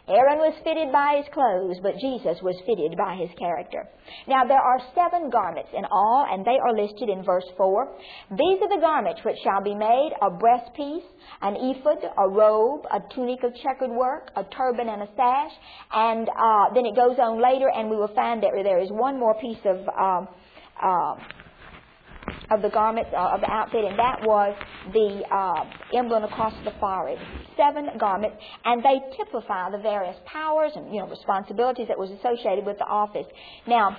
Aaron 0.08 0.38
was 0.42 0.54
fitted 0.66 0.90
by 0.90 1.22
his 1.22 1.30
clothes, 1.30 1.78
but 1.78 1.94
Jesus 2.02 2.34
was 2.42 2.58
fitted 2.66 2.98
by 2.98 3.14
his 3.14 3.30
character. 3.38 3.86
Now 4.26 4.42
there 4.44 4.60
are 4.60 4.82
seven 4.98 5.30
garments 5.30 5.70
in 5.70 5.84
all, 5.86 6.26
and 6.28 6.44
they 6.44 6.58
are 6.58 6.74
listed 6.74 7.08
in 7.08 7.22
verse 7.22 7.46
4. 7.56 7.86
These 8.34 8.58
are 8.66 8.72
the 8.74 8.82
garments 8.82 9.22
which 9.22 9.38
shall 9.46 9.62
be 9.62 9.78
made 9.78 10.10
a 10.18 10.26
breastpiece, 10.26 11.06
an 11.40 11.54
ephod, 11.54 12.02
a 12.18 12.28
robe, 12.28 12.82
a 12.90 12.98
tunic 13.14 13.44
of 13.44 13.54
checkered 13.62 13.94
work, 13.94 14.30
a 14.34 14.42
turban, 14.50 14.88
and 14.88 15.02
a 15.06 15.08
sash. 15.14 15.54
And 15.92 16.28
uh, 16.28 16.74
then 16.74 16.84
it 16.84 16.96
goes 16.96 17.16
on 17.22 17.38
later, 17.38 17.70
and 17.70 17.88
we 17.88 17.94
will 17.94 18.12
find 18.14 18.42
that 18.42 18.50
there 18.58 18.82
is 18.82 18.90
one 18.90 19.18
more 19.18 19.38
piece 19.38 19.62
of. 19.64 19.86
Um, 19.94 20.28
uh, 20.82 21.14
of 22.50 22.62
the 22.62 22.68
garments 22.68 23.10
uh, 23.12 23.34
of 23.34 23.40
the 23.40 23.50
outfit, 23.50 23.84
and 23.84 23.98
that 23.98 24.20
was 24.22 24.56
the 24.92 25.22
uh, 25.30 25.64
emblem 25.96 26.24
across 26.24 26.54
the 26.64 26.72
forehead. 26.80 27.18
Seven 27.56 27.88
garments, 27.98 28.36
and 28.64 28.82
they 28.82 29.00
typify 29.16 29.70
the 29.70 29.78
various 29.78 30.16
powers 30.26 30.72
and 30.74 30.92
you 30.94 31.00
know 31.00 31.08
responsibilities 31.08 31.88
that 31.88 31.98
was 31.98 32.10
associated 32.10 32.64
with 32.64 32.78
the 32.78 32.86
office. 32.86 33.26
Now, 33.66 33.96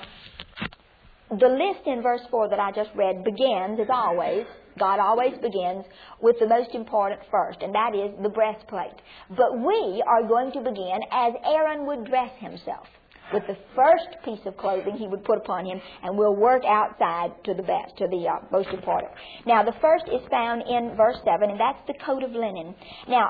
the 1.29 1.49
list 1.49 1.87
in 1.87 2.01
verse 2.01 2.21
four 2.29 2.49
that 2.49 2.59
I 2.59 2.71
just 2.71 2.89
read 2.95 3.23
begins, 3.23 3.79
as 3.79 3.87
always. 3.89 4.45
God 4.79 4.99
always 4.99 5.33
begins 5.39 5.85
with 6.19 6.37
the 6.39 6.47
most 6.47 6.73
important 6.73 7.21
first, 7.29 7.61
and 7.61 7.75
that 7.75 7.93
is 7.93 8.09
the 8.23 8.29
breastplate. 8.29 8.97
But 9.29 9.59
we 9.59 10.03
are 10.07 10.27
going 10.27 10.51
to 10.53 10.61
begin 10.61 10.99
as 11.11 11.33
Aaron 11.45 11.85
would 11.85 12.05
dress 12.05 12.31
himself 12.39 12.87
with 13.31 13.43
the 13.47 13.57
first 13.75 14.19
piece 14.25 14.43
of 14.45 14.57
clothing 14.57 14.97
he 14.97 15.07
would 15.07 15.23
put 15.23 15.37
upon 15.37 15.65
him, 15.65 15.79
and 16.03 16.17
we'll 16.17 16.35
work 16.35 16.63
outside 16.65 17.31
to 17.45 17.53
the 17.53 17.63
best, 17.63 17.95
to 17.97 18.07
the 18.07 18.27
uh, 18.27 18.43
most 18.51 18.69
important. 18.69 19.11
Now, 19.45 19.63
the 19.63 19.73
first 19.81 20.05
is 20.11 20.21
found 20.29 20.63
in 20.67 20.95
verse 20.97 21.17
7, 21.23 21.49
and 21.49 21.59
that's 21.59 21.79
the 21.87 21.95
coat 22.05 22.23
of 22.23 22.31
linen. 22.31 22.75
Now, 23.07 23.29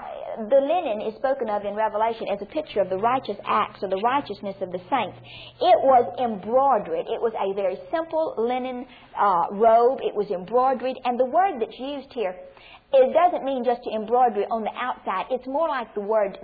the 0.50 0.60
linen 0.60 1.06
is 1.08 1.16
spoken 1.16 1.50
of 1.50 1.64
in 1.66 1.76
Revelation 1.76 2.28
as 2.32 2.42
a 2.42 2.50
picture 2.50 2.82
of 2.82 2.90
the 2.90 2.98
righteous 2.98 3.38
acts 3.46 3.84
or 3.84 3.90
the 3.90 4.02
righteousness 4.02 4.56
of 4.62 4.72
the 4.72 4.82
saints. 4.90 5.18
It 5.62 5.80
was 5.84 6.06
embroidered. 6.20 7.06
It 7.08 7.22
was 7.22 7.34
a 7.38 7.54
very 7.54 7.78
simple 7.92 8.36
linen 8.38 8.86
uh, 9.18 9.54
robe. 9.54 10.00
It 10.02 10.16
was 10.16 10.30
embroidered, 10.32 10.98
and 11.06 11.20
the 11.20 11.30
word 11.30 11.62
that's 11.62 11.80
used 11.80 12.12
here 12.14 12.36
it 12.96 13.12
doesn't 13.12 13.44
mean 13.44 13.64
just 13.66 13.82
to 13.84 13.90
embroidery 13.90 14.46
on 14.52 14.62
the 14.62 14.70
outside. 14.78 15.26
It's 15.32 15.48
more 15.48 15.68
like 15.68 15.94
the 15.96 16.02
word 16.02 16.38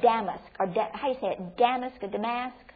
damask, 0.00 0.48
or 0.58 0.66
da- 0.66 0.88
how 0.94 1.08
do 1.08 1.12
you 1.12 1.20
say 1.20 1.36
it? 1.36 1.58
Damask 1.58 2.02
or 2.02 2.08
damask? 2.08 2.69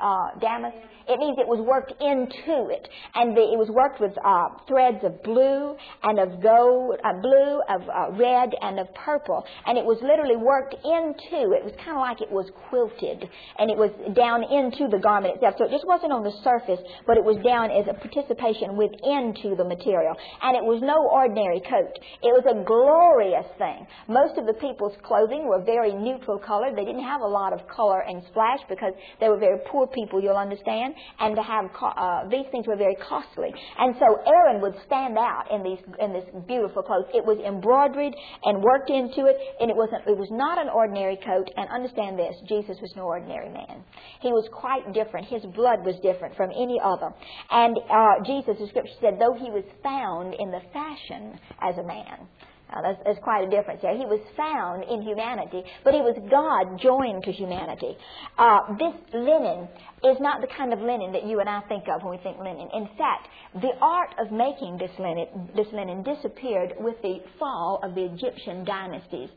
Uh, 0.00 0.38
damask. 0.40 0.76
It 1.08 1.18
means 1.18 1.36
it 1.38 1.50
was 1.50 1.58
worked 1.58 1.90
into 1.98 2.70
it, 2.70 2.86
and 3.14 3.36
the, 3.36 3.42
it 3.42 3.58
was 3.58 3.66
worked 3.74 3.98
with 3.98 4.14
uh, 4.22 4.54
threads 4.70 5.02
of 5.02 5.18
blue 5.26 5.74
and 6.02 6.16
of 6.22 6.38
gold, 6.38 6.94
uh, 7.02 7.18
blue, 7.18 7.58
of 7.66 7.82
uh, 7.90 8.14
red, 8.14 8.54
and 8.62 8.78
of 8.78 8.86
purple, 8.94 9.42
and 9.66 9.76
it 9.76 9.84
was 9.84 9.98
literally 9.98 10.38
worked 10.38 10.78
into. 10.78 11.58
It 11.58 11.66
was 11.66 11.74
kind 11.82 11.98
of 11.98 12.02
like 12.06 12.22
it 12.22 12.30
was 12.30 12.46
quilted, 12.70 13.26
and 13.58 13.66
it 13.66 13.76
was 13.76 13.90
down 14.14 14.46
into 14.46 14.86
the 14.86 15.02
garment 15.02 15.34
itself. 15.34 15.58
So 15.58 15.66
it 15.66 15.74
just 15.74 15.86
wasn't 15.90 16.14
on 16.14 16.22
the 16.22 16.34
surface, 16.46 16.78
but 17.02 17.18
it 17.18 17.24
was 17.26 17.34
down 17.42 17.74
as 17.74 17.90
a 17.90 17.98
participation 17.98 18.78
within 18.78 19.34
to 19.42 19.58
the 19.58 19.66
material, 19.66 20.14
and 20.14 20.54
it 20.54 20.62
was 20.62 20.78
no 20.86 21.02
ordinary 21.10 21.60
coat. 21.66 21.98
It 22.22 22.30
was 22.30 22.46
a 22.46 22.62
glorious 22.62 23.50
thing. 23.58 23.90
Most 24.06 24.38
of 24.38 24.46
the 24.46 24.54
people's 24.54 24.94
clothing 25.02 25.50
were 25.50 25.66
very 25.66 25.90
neutral 25.90 26.38
colored. 26.38 26.78
They 26.78 26.86
didn't 26.86 27.04
have 27.04 27.26
a 27.26 27.28
lot 27.28 27.50
of 27.50 27.66
color 27.66 28.06
and 28.06 28.22
splash 28.30 28.62
because 28.70 28.94
they 29.18 29.26
were 29.26 29.38
very 29.42 29.58
poor 29.66 29.81
people, 29.86 30.22
you'll 30.22 30.36
understand, 30.36 30.94
and 31.20 31.36
to 31.36 31.42
have 31.42 31.70
co- 31.74 31.94
uh, 31.94 32.28
these 32.28 32.46
things 32.50 32.66
were 32.66 32.76
very 32.76 32.96
costly. 32.96 33.50
And 33.78 33.94
so 33.98 34.18
Aaron 34.26 34.60
would 34.60 34.74
stand 34.86 35.18
out 35.18 35.50
in 35.50 35.62
these 35.62 35.78
in 36.00 36.12
this 36.12 36.24
beautiful 36.46 36.82
clothes. 36.82 37.06
It 37.14 37.24
was 37.24 37.38
embroidered 37.44 38.14
and 38.44 38.62
worked 38.62 38.90
into 38.90 39.26
it, 39.26 39.36
and 39.60 39.70
it 39.70 39.76
wasn't 39.76 40.06
it 40.06 40.16
was 40.16 40.30
not 40.30 40.58
an 40.58 40.68
ordinary 40.68 41.16
coat. 41.16 41.50
And 41.56 41.68
understand 41.70 42.18
this: 42.18 42.34
Jesus 42.48 42.76
was 42.80 42.92
no 42.96 43.04
ordinary 43.04 43.48
man. 43.48 43.84
He 44.20 44.28
was 44.28 44.48
quite 44.52 44.92
different. 44.92 45.26
His 45.26 45.42
blood 45.54 45.84
was 45.84 45.96
different 46.02 46.36
from 46.36 46.50
any 46.50 46.80
other. 46.82 47.12
And 47.50 47.76
uh, 47.90 48.24
Jesus, 48.24 48.56
the 48.58 48.68
Scripture 48.68 48.94
said, 49.00 49.14
though 49.18 49.34
he 49.34 49.50
was 49.50 49.64
found 49.82 50.34
in 50.34 50.50
the 50.50 50.60
fashion 50.72 51.38
as 51.60 51.76
a 51.78 51.82
man. 51.82 52.28
Now, 52.72 52.82
there's, 52.82 52.96
there's 53.04 53.18
quite 53.22 53.46
a 53.46 53.50
difference 53.50 53.80
there. 53.82 53.96
He 53.96 54.06
was 54.06 54.20
found 54.36 54.84
in 54.84 55.02
humanity, 55.02 55.62
but 55.84 55.92
he 55.92 56.00
was 56.00 56.16
God 56.30 56.80
joined 56.80 57.24
to 57.24 57.32
humanity. 57.32 57.96
Uh, 58.38 58.74
this 58.78 58.94
linen 59.12 59.68
is 60.04 60.16
not 60.20 60.40
the 60.40 60.48
kind 60.56 60.72
of 60.72 60.80
linen 60.80 61.12
that 61.12 61.26
you 61.26 61.40
and 61.40 61.48
I 61.48 61.60
think 61.68 61.84
of 61.88 62.02
when 62.02 62.16
we 62.16 62.22
think 62.22 62.38
linen. 62.38 62.68
In 62.72 62.88
fact, 62.96 63.28
the 63.60 63.72
art 63.80 64.14
of 64.18 64.32
making 64.32 64.78
this 64.78 64.90
linen, 64.98 65.50
this 65.54 65.68
linen 65.72 66.02
disappeared 66.02 66.74
with 66.80 66.96
the 67.02 67.20
fall 67.38 67.78
of 67.82 67.94
the 67.94 68.04
Egyptian 68.04 68.64
dynasties. 68.64 69.28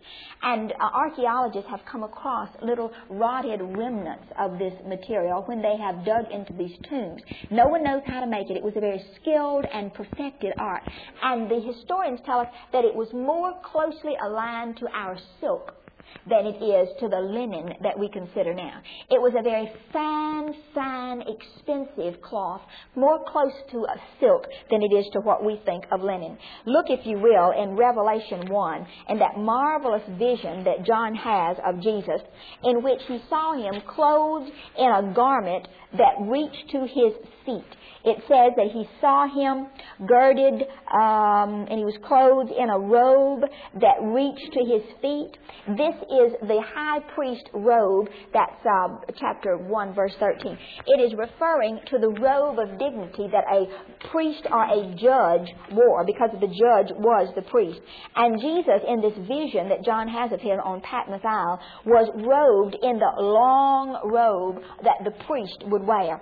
And 0.42 0.72
uh, 0.72 0.90
archaeologists 0.94 1.70
have 1.70 1.82
come 1.92 2.04
across 2.04 2.50
little 2.62 2.92
rotted 3.10 3.60
remnants 3.62 4.26
of 4.40 4.58
this 4.58 4.74
material 4.88 5.44
when 5.46 5.62
they 5.62 5.76
have 5.78 6.06
dug 6.06 6.32
into 6.32 6.54
these 6.54 6.76
tombs. 6.90 7.22
No 7.52 7.68
one 7.68 7.84
knows 7.84 8.02
how 8.06 8.22
to 8.22 8.28
make 8.28 8.50
it. 8.50 8.58
It 8.58 8.64
was 8.64 8.74
a 8.76 8.80
very 8.80 9.04
skilled 9.20 9.66
and 9.72 9.94
perfected 9.94 10.54
art. 10.58 10.84
And 11.22 11.50
the 11.50 11.60
historians 11.60 12.22
tell 12.26 12.40
us 12.40 12.48
that 12.72 12.86
it 12.86 12.96
was 12.96 13.10
more 13.26 13.54
closely 13.64 14.14
aligned 14.24 14.78
to 14.78 14.88
our 14.94 15.18
silk 15.40 15.74
than 16.30 16.46
it 16.46 16.64
is 16.64 16.90
to 17.00 17.08
the 17.08 17.20
linen 17.20 17.74
that 17.84 17.98
we 17.98 18.10
consider 18.10 18.54
now. 18.54 18.82
It 19.10 19.22
was 19.22 19.34
a 19.38 19.44
very 19.44 19.72
fine, 19.94 20.54
fine, 20.74 21.22
expensive 21.22 22.22
cloth, 22.22 22.62
more 22.96 23.20
close 23.28 23.54
to 23.72 23.86
a 23.86 23.98
silk 24.20 24.46
than 24.70 24.82
it 24.82 24.94
is 24.94 25.06
to 25.14 25.20
what 25.20 25.46
we 25.46 25.62
think 25.66 25.86
of 25.92 26.02
linen. 26.02 26.38
Look, 26.66 26.86
if 26.90 27.06
you 27.06 27.20
will, 27.20 27.52
in 27.52 27.76
Revelation 27.76 28.50
1 28.50 28.88
and 29.10 29.22
that 29.22 29.38
marvelous 29.38 30.04
vision 30.18 30.64
that 30.64 30.86
John 30.86 31.16
has 31.16 31.58
of 31.66 31.82
Jesus, 31.82 32.22
in 32.64 32.82
which 32.82 33.02
he 33.08 33.22
saw 33.30 33.54
him 33.54 33.82
clothed 33.88 34.52
in 34.78 34.90
a 34.90 35.14
garment 35.14 35.68
that 35.98 36.16
reached 36.22 36.70
to 36.72 36.82
his 36.82 37.14
feet 37.46 37.76
it 38.06 38.22
says 38.30 38.54
that 38.56 38.70
he 38.72 38.88
saw 39.02 39.26
him 39.28 39.68
girded 40.08 40.62
um, 40.94 41.66
and 41.66 41.80
he 41.80 41.86
was 41.86 41.98
clothed 42.06 42.52
in 42.52 42.70
a 42.70 42.78
robe 42.78 43.42
that 43.82 43.98
reached 44.02 44.54
to 44.54 44.62
his 44.62 44.86
feet. 45.02 45.34
This 45.74 45.98
is 46.14 46.38
the 46.46 46.62
high 46.62 47.00
priest 47.16 47.50
robe. 47.54 48.08
That's 48.32 48.62
uh, 48.62 49.02
chapter 49.18 49.58
1, 49.58 49.96
verse 49.96 50.14
13. 50.20 50.58
It 50.86 51.02
is 51.02 51.18
referring 51.18 51.80
to 51.90 51.98
the 51.98 52.10
robe 52.22 52.60
of 52.60 52.78
dignity 52.78 53.26
that 53.34 53.46
a 53.50 53.66
priest 54.12 54.46
or 54.52 54.64
a 54.64 54.94
judge 54.96 55.50
wore 55.74 56.06
because 56.06 56.30
the 56.40 56.48
judge 56.48 56.94
was 57.02 57.34
the 57.36 57.42
priest. 57.50 57.80
And 58.16 58.40
Jesus, 58.40 58.86
in 58.88 59.02
this 59.02 59.18
vision 59.26 59.70
that 59.70 59.84
John 59.84 60.08
has 60.08 60.32
of 60.32 60.42
him 60.42 60.60
on 60.62 60.82
Patmos 60.82 61.26
Isle, 61.26 61.60
was 61.86 62.10
robed 62.14 62.78
in 62.84 63.00
the 63.00 63.14
long 63.18 63.98
robe 64.06 64.62
that 64.84 65.02
the 65.04 65.12
priest 65.26 65.58
would 65.66 65.84
wear. 65.84 66.22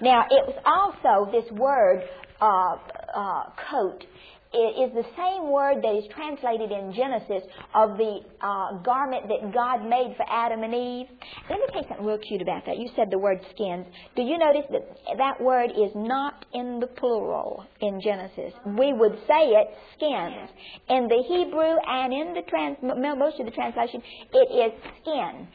Now, 0.00 0.22
it 0.30 0.46
was 0.46 0.56
also 0.64 1.30
this 1.30 1.50
word, 1.52 2.02
uh, 2.40 2.76
uh, 3.14 3.44
coat. 3.70 4.04
it 4.50 4.88
is 4.88 4.94
the 4.94 5.04
same 5.16 5.50
word 5.50 5.82
that 5.82 5.92
is 5.92 6.04
translated 6.14 6.72
in 6.72 6.94
Genesis 6.94 7.42
of 7.74 7.98
the 7.98 8.20
uh, 8.40 8.78
garment 8.82 9.28
that 9.28 9.52
God 9.52 9.84
made 9.84 10.14
for 10.16 10.24
Adam 10.30 10.62
and 10.62 10.72
Eve. 10.72 11.06
Let 11.50 11.58
me 11.60 11.66
you 11.74 11.82
something 11.88 12.06
real 12.06 12.18
cute 12.18 12.40
about 12.40 12.64
that. 12.64 12.78
You 12.78 12.88
said 12.96 13.10
the 13.10 13.18
word 13.18 13.40
skins. 13.52 13.86
Do 14.16 14.22
you 14.22 14.38
notice 14.38 14.64
that 14.70 15.18
that 15.18 15.40
word 15.40 15.70
is 15.72 15.92
not 15.94 16.46
in 16.54 16.80
the 16.80 16.86
plural 16.86 17.66
in 17.80 18.00
Genesis? 18.00 18.54
We 18.64 18.94
would 18.94 19.18
say 19.26 19.52
it 19.52 19.68
skins. 19.96 20.48
In 20.88 21.08
the 21.08 21.22
Hebrew 21.28 21.76
and 21.84 22.12
in 22.12 22.32
the 22.32 22.42
trans, 22.48 22.78
most 22.82 23.38
of 23.40 23.44
the 23.44 23.52
translation, 23.52 24.00
it 24.32 24.48
is 24.48 24.72
skin. 25.02 25.46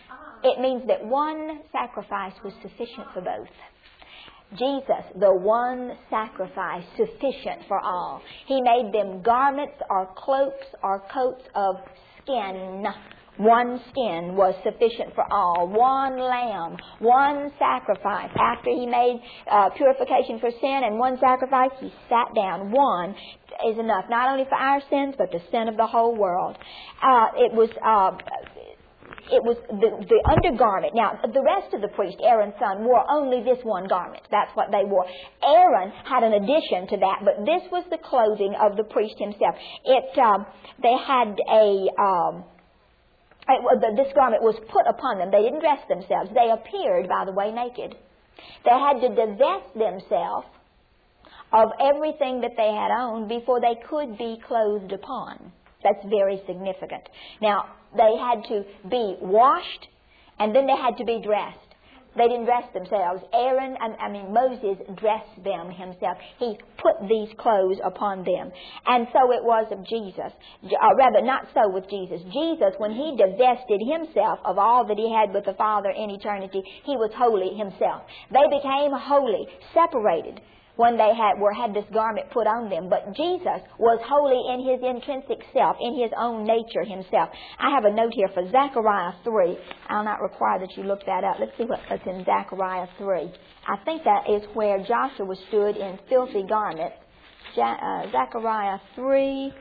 It 0.43 0.59
means 0.59 0.83
that 0.87 1.03
one 1.03 1.61
sacrifice 1.71 2.33
was 2.43 2.53
sufficient 2.61 3.07
for 3.13 3.21
both. 3.21 3.47
Jesus, 4.57 5.03
the 5.19 5.33
one 5.33 5.97
sacrifice 6.09 6.83
sufficient 6.97 7.67
for 7.67 7.79
all. 7.79 8.21
He 8.47 8.61
made 8.61 8.91
them 8.93 9.21
garments 9.21 9.75
or 9.89 10.09
cloaks 10.15 10.67
or 10.81 11.01
coats 11.13 11.43
of 11.55 11.75
skin. 12.21 12.85
One 13.37 13.81
skin 13.89 14.35
was 14.35 14.53
sufficient 14.63 15.15
for 15.15 15.25
all. 15.33 15.67
One 15.67 16.19
lamb, 16.19 16.77
one 16.99 17.51
sacrifice. 17.57 18.29
After 18.39 18.69
he 18.69 18.85
made 18.85 19.21
uh, 19.49 19.69
purification 19.71 20.39
for 20.39 20.51
sin 20.61 20.81
and 20.85 20.99
one 20.99 21.17
sacrifice, 21.19 21.71
he 21.79 21.91
sat 22.09 22.35
down. 22.35 22.71
One 22.71 23.15
is 23.67 23.79
enough, 23.79 24.05
not 24.07 24.31
only 24.31 24.45
for 24.45 24.55
our 24.55 24.81
sins, 24.89 25.15
but 25.17 25.31
the 25.31 25.41
sin 25.49 25.67
of 25.67 25.77
the 25.77 25.87
whole 25.87 26.15
world. 26.15 26.57
Uh, 27.01 27.27
it 27.37 27.53
was 27.53 27.69
uh, 27.83 28.11
it 29.31 29.43
was 29.43 29.55
the, 29.69 29.89
the 30.03 30.19
undergarment. 30.27 30.95
Now, 30.95 31.15
the 31.21 31.41
rest 31.41 31.73
of 31.73 31.81
the 31.81 31.87
priest, 31.95 32.17
Aaron's 32.19 32.55
son, 32.59 32.83
wore 32.83 33.03
only 33.09 33.43
this 33.43 33.63
one 33.63 33.87
garment. 33.87 34.23
That's 34.31 34.51
what 34.55 34.71
they 34.71 34.83
wore. 34.83 35.05
Aaron 35.39 35.91
had 36.03 36.23
an 36.23 36.33
addition 36.35 36.87
to 36.91 36.97
that, 36.99 37.23
but 37.23 37.45
this 37.47 37.63
was 37.71 37.85
the 37.89 37.99
clothing 38.03 38.55
of 38.59 38.75
the 38.75 38.83
priest 38.83 39.15
himself. 39.17 39.55
It, 39.85 40.11
um, 40.19 40.45
they 40.83 40.95
had 40.99 41.39
a, 41.47 41.65
um, 41.95 42.43
this 43.95 44.11
garment 44.15 44.43
was 44.43 44.59
put 44.67 44.83
upon 44.87 45.19
them. 45.19 45.31
They 45.31 45.43
didn't 45.43 45.63
dress 45.63 45.79
themselves. 45.87 46.31
They 46.35 46.51
appeared, 46.51 47.07
by 47.07 47.23
the 47.23 47.31
way, 47.31 47.51
naked. 47.51 47.95
They 48.65 48.75
had 48.75 48.99
to 48.99 49.09
divest 49.09 49.71
themselves 49.75 50.47
of 51.53 51.69
everything 51.79 52.41
that 52.41 52.57
they 52.57 52.71
had 52.73 52.91
owned 52.91 53.29
before 53.29 53.61
they 53.61 53.77
could 53.87 54.17
be 54.17 54.41
clothed 54.47 54.91
upon. 54.91 55.51
That's 55.83 56.03
very 56.09 56.41
significant. 56.47 57.03
Now, 57.41 57.65
they 57.95 58.15
had 58.19 58.43
to 58.49 58.63
be 58.89 59.17
washed 59.21 59.87
and 60.39 60.55
then 60.55 60.65
they 60.65 60.75
had 60.75 60.97
to 60.97 61.05
be 61.05 61.21
dressed. 61.23 61.59
They 62.15 62.27
didn't 62.29 62.45
dress 62.45 62.69
themselves. 62.73 63.23
Aaron, 63.33 63.75
I 63.81 64.07
mean 64.09 64.33
Moses, 64.33 64.77
dressed 65.01 65.33
them 65.43 65.71
himself. 65.71 66.17
He 66.37 66.57
put 66.77 67.09
these 67.09 67.29
clothes 67.39 67.77
upon 67.83 68.23
them. 68.23 68.51
And 68.85 69.07
so 69.09 69.33
it 69.33 69.41
was 69.41 69.65
of 69.71 69.81
Jesus. 69.87 70.29
Uh, 70.61 70.93
rather, 70.95 71.25
not 71.25 71.47
so 71.55 71.69
with 71.73 71.89
Jesus. 71.89 72.21
Jesus, 72.29 72.77
when 72.77 72.91
he 72.93 73.17
divested 73.17 73.81
himself 73.81 74.39
of 74.45 74.59
all 74.59 74.85
that 74.85 74.97
he 74.97 75.09
had 75.09 75.33
with 75.33 75.45
the 75.45 75.57
Father 75.57 75.89
in 75.89 76.11
eternity, 76.11 76.61
he 76.85 76.95
was 76.95 77.09
holy 77.17 77.57
himself. 77.57 78.05
They 78.29 78.45
became 78.45 78.93
holy, 78.93 79.49
separated 79.73 80.39
when 80.75 80.97
they 80.97 81.13
had 81.15 81.39
were 81.39 81.53
had 81.53 81.73
this 81.73 81.85
garment 81.93 82.29
put 82.31 82.47
on 82.47 82.69
them. 82.69 82.89
But 82.89 83.15
Jesus 83.15 83.61
was 83.77 83.99
holy 84.05 84.41
in 84.53 84.59
his 84.65 84.79
intrinsic 84.81 85.45
self, 85.53 85.77
in 85.79 85.99
his 85.99 86.11
own 86.17 86.43
nature 86.45 86.83
himself. 86.83 87.29
I 87.59 87.69
have 87.69 87.85
a 87.85 87.93
note 87.93 88.13
here 88.13 88.29
for 88.33 88.43
Zechariah 88.49 89.13
three. 89.23 89.57
I'll 89.89 90.03
not 90.03 90.21
require 90.21 90.59
that 90.59 90.75
you 90.75 90.83
look 90.83 91.05
that 91.05 91.23
up. 91.23 91.37
Let's 91.39 91.53
see 91.57 91.65
what's 91.65 92.05
in 92.05 92.25
Zechariah 92.25 92.87
three. 92.97 93.31
I 93.67 93.77
think 93.85 94.03
that 94.03 94.29
is 94.29 94.43
where 94.53 94.79
Joshua 94.79 95.35
stood 95.49 95.77
in 95.77 95.99
filthy 96.09 96.43
garments. 96.47 96.95
Uh, 97.55 98.09
Zechariah 98.11 98.79
three 98.95 99.53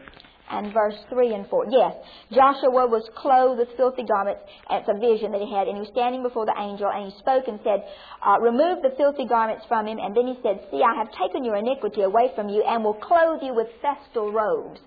and 0.52 0.72
verse 0.72 0.94
3 1.08 1.34
and 1.34 1.48
4. 1.48 1.66
Yes, 1.72 1.96
Joshua 2.30 2.84
was 2.86 3.02
clothed 3.16 3.58
with 3.58 3.72
filthy 3.76 4.04
garments. 4.04 4.44
It's 4.70 4.88
a 4.88 5.00
vision 5.00 5.32
that 5.32 5.40
he 5.40 5.48
had. 5.48 5.66
And 5.66 5.80
he 5.80 5.82
was 5.82 5.90
standing 5.96 6.22
before 6.22 6.44
the 6.44 6.54
angel 6.60 6.92
and 6.92 7.10
he 7.10 7.18
spoke 7.18 7.48
and 7.48 7.58
said, 7.64 7.82
uh, 8.20 8.38
Remove 8.38 8.84
the 8.84 8.92
filthy 9.00 9.24
garments 9.24 9.64
from 9.66 9.88
him. 9.88 9.98
And 9.98 10.14
then 10.14 10.28
he 10.28 10.36
said, 10.44 10.60
See, 10.70 10.84
I 10.84 10.92
have 11.00 11.08
taken 11.16 11.42
your 11.42 11.56
iniquity 11.56 12.02
away 12.04 12.30
from 12.36 12.52
you 12.52 12.62
and 12.62 12.84
will 12.84 13.00
clothe 13.00 13.40
you 13.40 13.56
with 13.56 13.72
festal 13.80 14.30
robes 14.30 14.80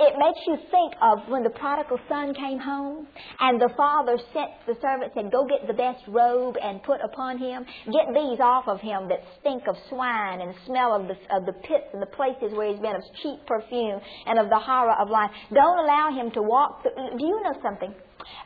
it 0.00 0.14
makes 0.16 0.40
you 0.46 0.56
think 0.70 0.94
of 1.02 1.28
when 1.28 1.42
the 1.42 1.50
prodigal 1.50 1.98
son 2.08 2.32
came 2.34 2.58
home 2.58 3.06
and 3.38 3.60
the 3.60 3.68
father 3.76 4.16
sent 4.32 4.50
the 4.66 4.74
servant 4.80 5.12
said, 5.14 5.30
Go 5.30 5.44
get 5.44 5.66
the 5.66 5.74
best 5.74 6.00
robe 6.08 6.56
and 6.56 6.82
put 6.82 7.00
upon 7.04 7.36
him. 7.36 7.66
Get 7.84 8.08
these 8.14 8.40
off 8.40 8.64
of 8.66 8.80
him 8.80 9.08
that 9.08 9.20
stink 9.40 9.64
of 9.68 9.76
swine 9.88 10.40
and 10.40 10.54
smell 10.66 10.96
of 10.96 11.06
the, 11.06 11.16
of 11.36 11.44
the 11.44 11.52
pits 11.52 11.92
and 11.92 12.00
the 12.00 12.12
places 12.16 12.56
where 12.56 12.72
he's 12.72 12.80
been 12.80 12.96
of 12.96 13.02
cheap 13.22 13.44
perfume 13.46 14.00
and 14.26 14.38
of 14.38 14.48
the 14.48 14.58
horror 14.58 14.96
of 14.98 15.10
life. 15.10 15.30
Don't 15.52 15.78
allow 15.84 16.10
him 16.16 16.30
to 16.32 16.42
walk. 16.42 16.82
Through. 16.82 17.18
Do 17.18 17.24
you 17.24 17.42
know 17.42 17.54
something? 17.62 17.92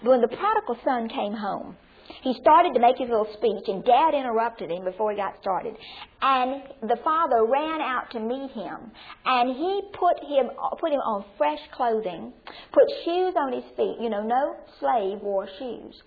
When 0.03 0.21
the 0.21 0.29
prodigal 0.29 0.77
son 0.85 1.09
came 1.09 1.35
home, 1.35 1.77
he 2.23 2.35
started 2.41 2.75
to 2.75 2.81
make 2.81 2.99
his 2.99 3.09
little 3.09 3.29
speech, 3.35 3.65
and 3.69 3.85
Dad 3.85 4.15
interrupted 4.15 4.71
him 4.71 4.85
before 4.85 5.11
he 5.11 5.17
got 5.17 5.41
started. 5.41 5.77
And 6.23 6.63
the 6.83 6.97
father 7.03 7.45
ran 7.45 7.81
out 7.81 8.11
to 8.13 8.21
meet 8.21 8.51
him, 8.53 8.91
and 9.25 9.57
he 9.57 9.83
put 9.93 10.21
him 10.25 10.51
put 10.79 10.93
him 10.93 11.01
on 11.01 11.25
fresh 11.37 11.61
clothing, 11.73 12.33
put 12.73 12.85
shoes 13.05 13.35
on 13.37 13.53
his 13.53 13.65
feet. 13.77 13.97
You 14.01 14.11
know, 14.11 14.23
no 14.23 14.57
slave 14.81 15.21
wore 15.23 15.49
shoes. 15.59 16.03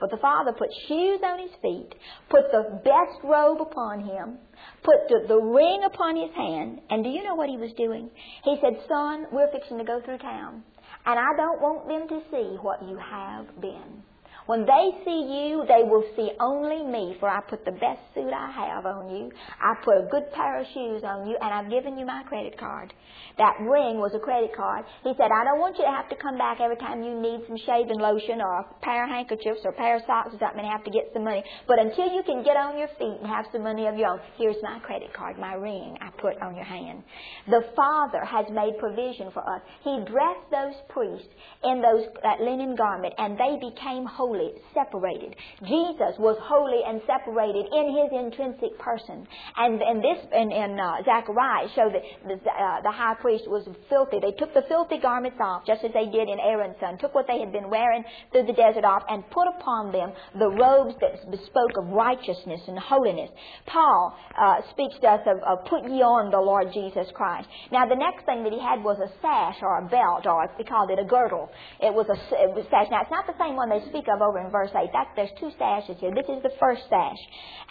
But 0.00 0.10
the 0.10 0.16
father 0.16 0.52
put 0.52 0.68
shoes 0.88 1.20
on 1.22 1.38
his 1.38 1.52
feet, 1.62 1.94
put 2.28 2.50
the 2.50 2.80
best 2.82 3.22
robe 3.22 3.60
upon 3.60 4.00
him, 4.00 4.38
put 4.82 4.96
the, 5.08 5.28
the, 5.28 5.38
ring 5.38 5.84
upon 5.86 6.16
his 6.16 6.34
hand, 6.34 6.80
and 6.90 7.04
do 7.04 7.10
you 7.10 7.22
know 7.22 7.36
what 7.36 7.48
he 7.48 7.56
was 7.56 7.70
doing? 7.76 8.10
He 8.42 8.56
said, 8.60 8.82
Son, 8.88 9.26
we're 9.30 9.52
fixing 9.52 9.78
to 9.78 9.84
go 9.84 10.00
through 10.04 10.18
town, 10.18 10.64
and 11.06 11.20
I 11.20 11.36
don't 11.36 11.60
want 11.60 11.86
them 11.86 12.08
to 12.08 12.24
see 12.32 12.58
what 12.60 12.82
you 12.82 12.98
have 12.98 13.46
been. 13.60 14.02
When 14.46 14.66
they 14.66 14.90
see 15.04 15.22
you, 15.30 15.64
they 15.68 15.82
will 15.84 16.04
see 16.16 16.30
only 16.40 16.82
me, 16.82 17.16
for 17.20 17.28
I 17.28 17.40
put 17.40 17.64
the 17.64 17.72
best 17.72 18.00
suit 18.14 18.32
I 18.32 18.50
have 18.50 18.86
on 18.86 19.14
you. 19.14 19.30
I 19.60 19.74
put 19.84 20.02
a 20.02 20.08
good 20.10 20.32
pair 20.32 20.60
of 20.60 20.66
shoes 20.74 21.02
on 21.04 21.28
you, 21.28 21.36
and 21.40 21.54
I've 21.54 21.70
given 21.70 21.96
you 21.96 22.06
my 22.06 22.22
credit 22.24 22.58
card. 22.58 22.92
That 23.38 23.54
ring 23.60 23.98
was 23.98 24.12
a 24.14 24.18
credit 24.18 24.50
card. 24.54 24.84
He 25.04 25.12
said, 25.16 25.30
I 25.30 25.44
don't 25.44 25.60
want 25.60 25.78
you 25.78 25.84
to 25.84 25.90
have 25.90 26.08
to 26.10 26.16
come 26.16 26.36
back 26.36 26.60
every 26.60 26.76
time 26.76 27.02
you 27.02 27.14
need 27.14 27.46
some 27.46 27.56
shaving 27.64 27.98
lotion 27.98 28.40
or 28.40 28.60
a 28.60 28.64
pair 28.82 29.04
of 29.04 29.10
handkerchiefs 29.10 29.60
or 29.64 29.70
a 29.70 29.78
pair 29.78 29.96
of 29.96 30.02
socks 30.06 30.34
or 30.34 30.38
something 30.38 30.60
and 30.60 30.68
have 30.68 30.84
to 30.84 30.90
get 30.90 31.10
some 31.14 31.24
money. 31.24 31.44
But 31.66 31.78
until 31.78 32.10
you 32.10 32.22
can 32.26 32.42
get 32.42 32.56
on 32.56 32.76
your 32.76 32.88
feet 32.98 33.22
and 33.22 33.26
have 33.26 33.46
some 33.52 33.62
money 33.62 33.86
of 33.86 33.96
your 33.96 34.08
own, 34.08 34.20
here's 34.36 34.60
my 34.62 34.80
credit 34.80 35.14
card, 35.14 35.38
my 35.38 35.54
ring 35.54 35.96
I 36.00 36.10
put 36.20 36.40
on 36.42 36.56
your 36.56 36.64
hand. 36.64 37.02
The 37.48 37.62
Father 37.76 38.24
has 38.24 38.46
made 38.50 38.76
provision 38.78 39.30
for 39.32 39.40
us. 39.40 39.62
He 39.84 40.02
dressed 40.04 40.50
those 40.50 40.76
priests 40.88 41.30
in 41.64 41.80
those 41.80 42.10
that 42.22 42.40
linen 42.40 42.74
garment, 42.76 43.14
and 43.18 43.38
they 43.38 43.56
became 43.60 44.04
holy 44.04 44.31
separated. 44.74 45.36
Jesus 45.66 46.16
was 46.18 46.36
holy 46.40 46.80
and 46.86 47.00
separated 47.06 47.66
in 47.72 47.86
his 47.92 48.10
intrinsic 48.12 48.78
person. 48.78 49.26
And, 49.56 49.80
and 49.80 49.98
this, 50.02 50.18
and, 50.32 50.52
in 50.52 50.78
uh, 50.78 51.02
Zechariah, 51.04 51.68
showed 51.74 51.92
that 51.94 52.04
the, 52.24 52.36
uh, 52.38 52.80
the 52.82 52.90
high 52.90 53.14
priest 53.20 53.44
was 53.46 53.68
filthy. 53.88 54.18
They 54.20 54.32
took 54.32 54.54
the 54.54 54.64
filthy 54.68 54.98
garments 54.98 55.38
off, 55.40 55.66
just 55.66 55.84
as 55.84 55.92
they 55.92 56.06
did 56.06 56.28
in 56.28 56.38
Aaron's 56.40 56.76
son, 56.80 56.98
took 56.98 57.14
what 57.14 57.26
they 57.26 57.40
had 57.40 57.52
been 57.52 57.68
wearing 57.68 58.04
through 58.32 58.46
the 58.46 58.56
desert 58.56 58.84
off, 58.84 59.02
and 59.08 59.28
put 59.30 59.48
upon 59.48 59.92
them 59.92 60.12
the 60.38 60.48
robes 60.48 60.94
that 61.00 61.30
bespoke 61.30 61.76
of 61.76 61.88
righteousness 61.92 62.60
and 62.68 62.78
holiness. 62.78 63.30
Paul 63.66 64.16
uh, 64.38 64.62
speaks 64.70 64.96
to 65.02 65.08
us 65.08 65.20
of, 65.26 65.38
of 65.44 65.66
put 65.66 65.84
ye 65.84 66.00
on 66.00 66.30
the 66.30 66.40
Lord 66.40 66.72
Jesus 66.72 67.06
Christ. 67.14 67.48
Now, 67.70 67.86
the 67.86 67.96
next 67.98 68.24
thing 68.24 68.42
that 68.44 68.52
he 68.52 68.60
had 68.60 68.82
was 68.82 68.98
a 68.98 69.10
sash 69.20 69.58
or 69.60 69.78
a 69.78 69.88
belt, 69.88 70.26
or 70.26 70.48
they 70.56 70.64
called 70.64 70.90
it 70.90 70.98
a 70.98 71.04
girdle. 71.04 71.50
It 71.80 71.92
was 71.92 72.06
a 72.08 72.16
it 72.32 72.54
was 72.54 72.64
sash. 72.70 72.88
Now, 72.90 73.02
it's 73.02 73.10
not 73.10 73.26
the 73.26 73.36
same 73.38 73.56
one 73.56 73.68
they 73.68 73.82
speak 73.88 74.06
of 74.08 74.21
over 74.22 74.38
in 74.38 74.50
verse 74.50 74.70
8. 74.70 74.88
That, 74.92 75.12
there's 75.16 75.34
two 75.38 75.50
sashes 75.58 75.98
here. 75.98 76.14
This 76.14 76.30
is 76.30 76.42
the 76.42 76.54
first 76.58 76.82
sash. 76.88 77.18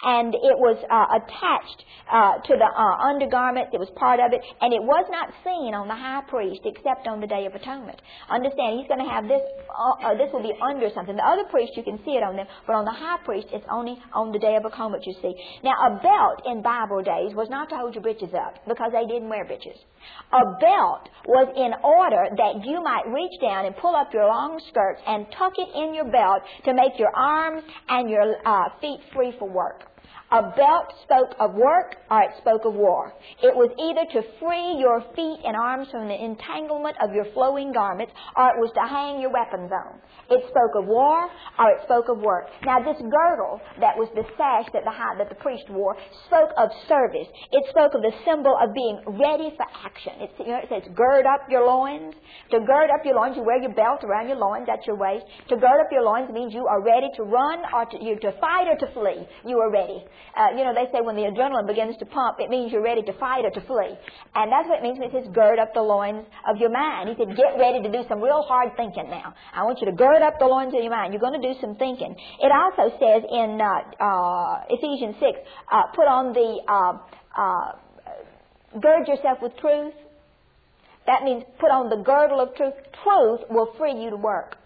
And 0.02 0.34
it 0.34 0.56
was 0.60 0.76
uh, 0.86 1.08
attached 1.16 1.80
uh, 2.10 2.44
to 2.44 2.52
the 2.54 2.68
uh, 2.68 2.96
undergarment. 3.08 3.72
It 3.72 3.80
was 3.80 3.90
part 3.96 4.20
of 4.20 4.32
it. 4.32 4.40
And 4.60 4.72
it 4.72 4.82
was 4.82 5.06
not 5.10 5.32
seen 5.42 5.72
on 5.72 5.88
the 5.88 5.96
high 5.96 6.22
priest 6.28 6.62
except 6.64 7.08
on 7.08 7.20
the 7.20 7.26
Day 7.26 7.46
of 7.46 7.54
Atonement. 7.54 8.00
Understand, 8.28 8.78
he's 8.78 8.88
going 8.90 9.02
to 9.02 9.10
have 9.10 9.24
this, 9.24 9.42
uh, 9.72 10.12
uh, 10.12 10.14
this 10.20 10.28
will 10.32 10.44
be 10.44 10.54
under 10.60 10.92
something. 10.92 11.16
The 11.16 11.24
other 11.24 11.48
priests, 11.48 11.74
you 11.76 11.82
can 11.82 11.98
see 12.04 12.20
it 12.20 12.24
on 12.26 12.36
them. 12.36 12.46
But 12.66 12.76
on 12.76 12.84
the 12.84 12.94
high 12.94 13.18
priest, 13.24 13.48
it's 13.50 13.66
only 13.72 13.96
on 14.12 14.32
the 14.32 14.38
Day 14.38 14.54
of 14.58 14.64
Atonement 14.68 15.06
you 15.06 15.14
see. 15.22 15.32
Now, 15.64 15.74
a 15.88 15.90
belt 16.02 16.44
in 16.44 16.62
Bible 16.62 17.02
days 17.02 17.34
was 17.34 17.48
not 17.48 17.68
to 17.70 17.76
hold 17.76 17.94
your 17.94 18.02
breeches 18.02 18.34
up 18.34 18.60
because 18.68 18.92
they 18.92 19.06
didn't 19.06 19.28
wear 19.28 19.44
breeches. 19.44 19.78
A 20.32 20.44
belt 20.58 21.08
was 21.26 21.48
in 21.54 21.72
order 21.86 22.26
that 22.36 22.66
you 22.66 22.82
might 22.82 23.06
reach 23.06 23.38
down 23.40 23.66
and 23.66 23.76
pull 23.76 23.94
up 23.94 24.12
your 24.12 24.26
long 24.26 24.58
skirts 24.68 25.00
and 25.06 25.26
tuck 25.38 25.54
it 25.56 25.70
in 25.74 25.94
your 25.94 26.10
belt 26.10 26.41
to 26.64 26.74
make 26.74 26.98
your 26.98 27.14
arms 27.14 27.62
and 27.88 28.10
your 28.10 28.36
uh, 28.44 28.68
feet 28.80 29.00
free 29.14 29.34
for 29.38 29.48
work. 29.48 29.91
A 30.32 30.40
belt 30.56 30.88
spoke 31.04 31.36
of 31.38 31.52
work 31.52 32.00
or 32.10 32.22
it 32.24 32.32
spoke 32.40 32.64
of 32.64 32.72
war. 32.72 33.12
It 33.44 33.52
was 33.52 33.68
either 33.76 34.08
to 34.16 34.20
free 34.40 34.80
your 34.80 35.04
feet 35.12 35.44
and 35.44 35.52
arms 35.52 35.92
from 35.92 36.08
the 36.08 36.16
entanglement 36.16 36.96
of 37.04 37.12
your 37.12 37.28
flowing 37.36 37.68
garments 37.68 38.16
or 38.32 38.48
it 38.48 38.56
was 38.56 38.72
to 38.72 38.80
hang 38.80 39.20
your 39.20 39.28
weapons 39.28 39.68
on. 39.68 40.00
It 40.32 40.40
spoke 40.48 40.72
of 40.80 40.88
war 40.88 41.28
or 41.60 41.66
it 41.76 41.84
spoke 41.84 42.08
of 42.08 42.16
work. 42.24 42.48
Now 42.64 42.80
this 42.80 42.96
girdle 42.96 43.60
that 43.84 43.92
was 43.92 44.08
the 44.16 44.24
sash 44.40 44.72
that 44.72 44.88
the 44.88 44.94
high, 44.96 45.20
that 45.20 45.28
the 45.28 45.36
priest 45.36 45.68
wore 45.68 46.00
spoke 46.24 46.56
of 46.56 46.72
service. 46.88 47.28
It 47.52 47.68
spoke 47.68 47.92
of 47.92 48.00
the 48.00 48.16
symbol 48.24 48.56
of 48.56 48.72
being 48.72 49.04
ready 49.20 49.52
for 49.52 49.68
action. 49.84 50.16
You 50.40 50.56
know, 50.56 50.64
it 50.64 50.72
says 50.72 50.88
gird 50.96 51.28
up 51.28 51.44
your 51.52 51.68
loins. 51.68 52.16
To 52.56 52.64
gird 52.64 52.88
up 52.88 53.04
your 53.04 53.20
loins, 53.20 53.36
you 53.36 53.44
wear 53.44 53.60
your 53.60 53.76
belt 53.76 54.00
around 54.00 54.32
your 54.32 54.40
loins 54.40 54.72
at 54.72 54.80
your 54.88 54.96
waist. 54.96 55.28
To 55.52 55.60
gird 55.60 55.76
up 55.76 55.92
your 55.92 56.08
loins 56.08 56.32
means 56.32 56.56
you 56.56 56.64
are 56.64 56.80
ready 56.80 57.12
to 57.20 57.22
run 57.28 57.60
or 57.68 57.84
to, 57.84 57.96
you, 58.00 58.16
to 58.24 58.32
fight 58.40 58.64
or 58.72 58.80
to 58.80 58.88
flee. 58.96 59.28
You 59.44 59.60
are 59.60 59.68
ready. 59.68 60.00
Uh, 60.32 60.56
you 60.56 60.64
know, 60.64 60.72
they 60.72 60.88
say 60.92 61.04
when 61.04 61.16
the 61.16 61.28
adrenaline 61.28 61.66
begins 61.66 61.96
to 61.98 62.06
pump, 62.06 62.40
it 62.40 62.48
means 62.48 62.72
you're 62.72 62.82
ready 62.82 63.02
to 63.02 63.12
fight 63.18 63.44
or 63.44 63.50
to 63.50 63.60
flee. 63.68 63.92
And 64.34 64.50
that's 64.50 64.68
what 64.68 64.80
it 64.80 64.82
means 64.82 64.98
when 64.98 65.10
it 65.10 65.14
says 65.14 65.28
gird 65.34 65.58
up 65.58 65.74
the 65.74 65.82
loins 65.82 66.24
of 66.48 66.56
your 66.56 66.70
mind. 66.70 67.10
He 67.10 67.14
said, 67.20 67.36
get 67.36 67.60
ready 67.60 67.82
to 67.82 67.90
do 67.92 68.02
some 68.08 68.20
real 68.20 68.42
hard 68.42 68.72
thinking 68.76 69.10
now. 69.10 69.34
I 69.52 69.64
want 69.64 69.80
you 69.80 69.86
to 69.86 69.96
gird 69.96 70.22
up 70.22 70.38
the 70.38 70.46
loins 70.46 70.72
of 70.74 70.80
your 70.80 70.90
mind. 70.90 71.12
You're 71.12 71.20
going 71.20 71.36
to 71.40 71.46
do 71.46 71.54
some 71.60 71.76
thinking. 71.76 72.16
It 72.40 72.50
also 72.50 72.94
says 72.96 73.22
in 73.28 73.60
uh, 73.60 73.68
uh, 74.00 74.64
Ephesians 74.72 75.16
6, 75.20 75.38
uh, 75.70 75.92
put 75.94 76.08
on 76.08 76.32
the, 76.32 76.48
uh, 76.64 76.94
uh, 77.36 78.80
gird 78.80 79.08
yourself 79.08 79.38
with 79.42 79.52
truth. 79.60 79.94
That 81.06 81.24
means 81.24 81.42
put 81.58 81.70
on 81.70 81.90
the 81.90 82.00
girdle 82.02 82.40
of 82.40 82.54
truth. 82.54 82.74
Truth 83.02 83.40
will 83.50 83.74
free 83.76 84.00
you 84.00 84.10
to 84.10 84.16
work. 84.16 84.56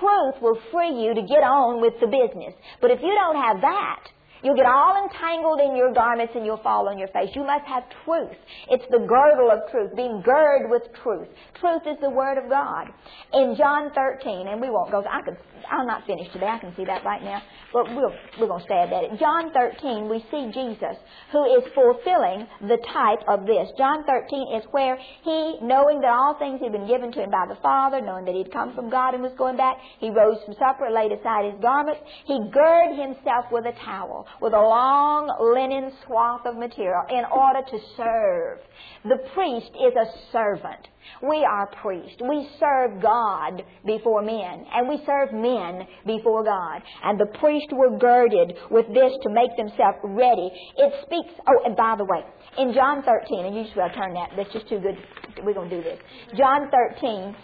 Truth 0.00 0.42
will 0.42 0.58
free 0.70 0.90
you 0.90 1.14
to 1.14 1.22
get 1.22 1.42
on 1.42 1.80
with 1.80 1.94
the 2.00 2.06
business. 2.06 2.54
But 2.80 2.90
if 2.90 3.00
you 3.00 3.14
don't 3.14 3.36
have 3.36 3.60
that, 3.62 4.00
You'll 4.42 4.56
get 4.56 4.66
all 4.66 5.02
entangled 5.02 5.60
in 5.60 5.74
your 5.74 5.92
garments 5.92 6.32
and 6.36 6.46
you'll 6.46 6.62
fall 6.62 6.88
on 6.88 6.98
your 6.98 7.08
face. 7.08 7.30
You 7.34 7.44
must 7.44 7.66
have 7.66 7.82
truth. 8.04 8.36
It's 8.70 8.84
the 8.90 9.02
girdle 9.02 9.50
of 9.50 9.70
truth, 9.70 9.96
being 9.96 10.22
girded 10.22 10.70
with 10.70 10.82
truth. 11.02 11.26
Truth 11.58 11.82
is 11.86 11.96
the 12.00 12.10
Word 12.10 12.38
of 12.38 12.48
God. 12.48 12.86
In 13.32 13.56
John 13.58 13.90
13, 13.94 14.46
and 14.46 14.60
we 14.60 14.70
won't 14.70 14.90
go, 14.90 15.02
I 15.02 15.22
could, 15.22 15.36
I'll 15.70 15.86
not 15.86 16.06
finish 16.06 16.30
today, 16.32 16.46
I 16.46 16.58
can 16.58 16.74
see 16.76 16.84
that 16.84 17.04
right 17.04 17.22
now, 17.22 17.42
but 17.72 17.90
we'll, 17.94 18.14
we're 18.38 18.46
going 18.46 18.60
to 18.60 18.66
stab 18.66 18.92
at 18.92 19.10
it. 19.10 19.18
John 19.18 19.50
13, 19.52 20.08
we 20.08 20.22
see 20.30 20.50
Jesus, 20.54 20.94
who 21.32 21.42
is 21.58 21.64
fulfilling 21.74 22.46
the 22.62 22.78
type 22.94 23.26
of 23.26 23.44
this. 23.44 23.66
John 23.76 24.04
13 24.06 24.54
is 24.54 24.64
where 24.70 24.96
he, 25.24 25.58
knowing 25.62 26.00
that 26.00 26.14
all 26.14 26.38
things 26.38 26.60
had 26.62 26.70
been 26.70 26.86
given 26.86 27.10
to 27.12 27.22
him 27.22 27.30
by 27.30 27.46
the 27.48 27.58
Father, 27.60 28.00
knowing 28.00 28.24
that 28.26 28.34
he'd 28.34 28.52
come 28.52 28.74
from 28.74 28.88
God 28.88 29.14
and 29.14 29.22
was 29.22 29.34
going 29.36 29.56
back, 29.56 29.78
he 29.98 30.10
rose 30.10 30.38
from 30.44 30.54
supper, 30.54 30.86
laid 30.94 31.10
aside 31.10 31.50
his 31.50 31.58
garments, 31.60 32.00
he 32.26 32.38
girded 32.54 32.98
himself 32.98 33.50
with 33.50 33.66
a 33.66 33.74
towel 33.84 34.27
with 34.40 34.52
a 34.52 34.60
long 34.60 35.28
linen 35.54 35.92
swath 36.06 36.46
of 36.46 36.56
material 36.56 37.02
in 37.10 37.24
order 37.32 37.60
to 37.70 37.78
serve. 37.96 38.58
The 39.04 39.18
priest 39.34 39.70
is 39.74 39.94
a 39.94 40.06
servant. 40.32 40.88
We 41.22 41.44
are 41.44 41.68
priests. 41.82 42.20
We 42.20 42.48
serve 42.60 43.00
God 43.02 43.62
before 43.84 44.22
men, 44.22 44.64
and 44.72 44.88
we 44.88 45.02
serve 45.06 45.32
men 45.32 45.86
before 46.06 46.44
God. 46.44 46.82
And 47.02 47.18
the 47.18 47.38
priests 47.38 47.72
were 47.72 47.98
girded 47.98 48.54
with 48.70 48.86
this 48.88 49.12
to 49.22 49.30
make 49.30 49.56
themselves 49.56 49.98
ready. 50.04 50.50
It 50.76 50.92
speaks, 51.02 51.32
oh, 51.48 51.64
and 51.64 51.76
by 51.76 51.96
the 51.96 52.04
way, 52.04 52.20
in 52.58 52.74
John 52.74 53.02
13, 53.02 53.46
and 53.46 53.54
you 53.56 53.64
will 53.74 53.90
turn 53.90 54.14
that, 54.14 54.30
that's 54.36 54.52
just 54.52 54.68
too 54.68 54.80
good. 54.80 54.96
We're 55.44 55.54
going 55.54 55.70
to 55.70 55.76
do 55.76 55.82
this. 55.82 55.98
John 56.36 56.70
13, 56.70 57.34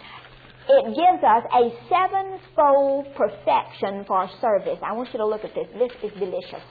it 0.67 0.85
gives 0.95 1.23
us 1.23 1.43
a 1.53 1.63
sevenfold 1.89 3.07
perfection 3.15 4.03
for 4.07 4.29
service. 4.41 4.79
I 4.81 4.93
want 4.93 5.09
you 5.13 5.19
to 5.19 5.27
look 5.27 5.43
at 5.43 5.53
this. 5.53 5.67
This 5.77 5.91
is 6.03 6.17
delicious. 6.19 6.63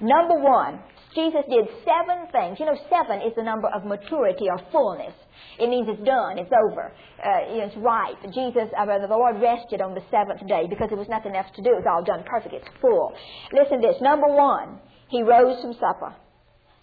Number 0.00 0.40
one, 0.42 0.80
Jesus 1.14 1.46
did 1.48 1.70
seven 1.86 2.26
things. 2.32 2.58
You 2.58 2.66
know, 2.66 2.76
seven 2.90 3.22
is 3.22 3.32
the 3.36 3.42
number 3.42 3.68
of 3.70 3.86
maturity 3.86 4.50
or 4.50 4.58
fullness. 4.72 5.14
It 5.58 5.70
means 5.70 5.86
it's 5.88 6.02
done, 6.02 6.38
it's 6.38 6.50
over, 6.50 6.90
uh, 7.22 7.46
it's 7.46 7.76
ripe. 7.76 8.18
Jesus, 8.34 8.66
uh, 8.76 8.86
the 8.86 9.06
Lord 9.08 9.40
rested 9.40 9.80
on 9.80 9.94
the 9.94 10.02
seventh 10.10 10.42
day 10.48 10.66
because 10.68 10.90
there 10.90 10.98
was 10.98 11.08
nothing 11.08 11.36
else 11.36 11.46
to 11.54 11.62
do. 11.62 11.70
It 11.70 11.86
was 11.86 11.88
all 11.88 12.02
done 12.02 12.24
perfect. 12.26 12.54
It's 12.54 12.68
full. 12.80 13.14
Listen 13.52 13.80
to 13.80 13.86
this. 13.86 14.02
Number 14.02 14.26
one, 14.26 14.80
he 15.08 15.22
rose 15.22 15.62
from 15.62 15.74
supper. 15.74 16.14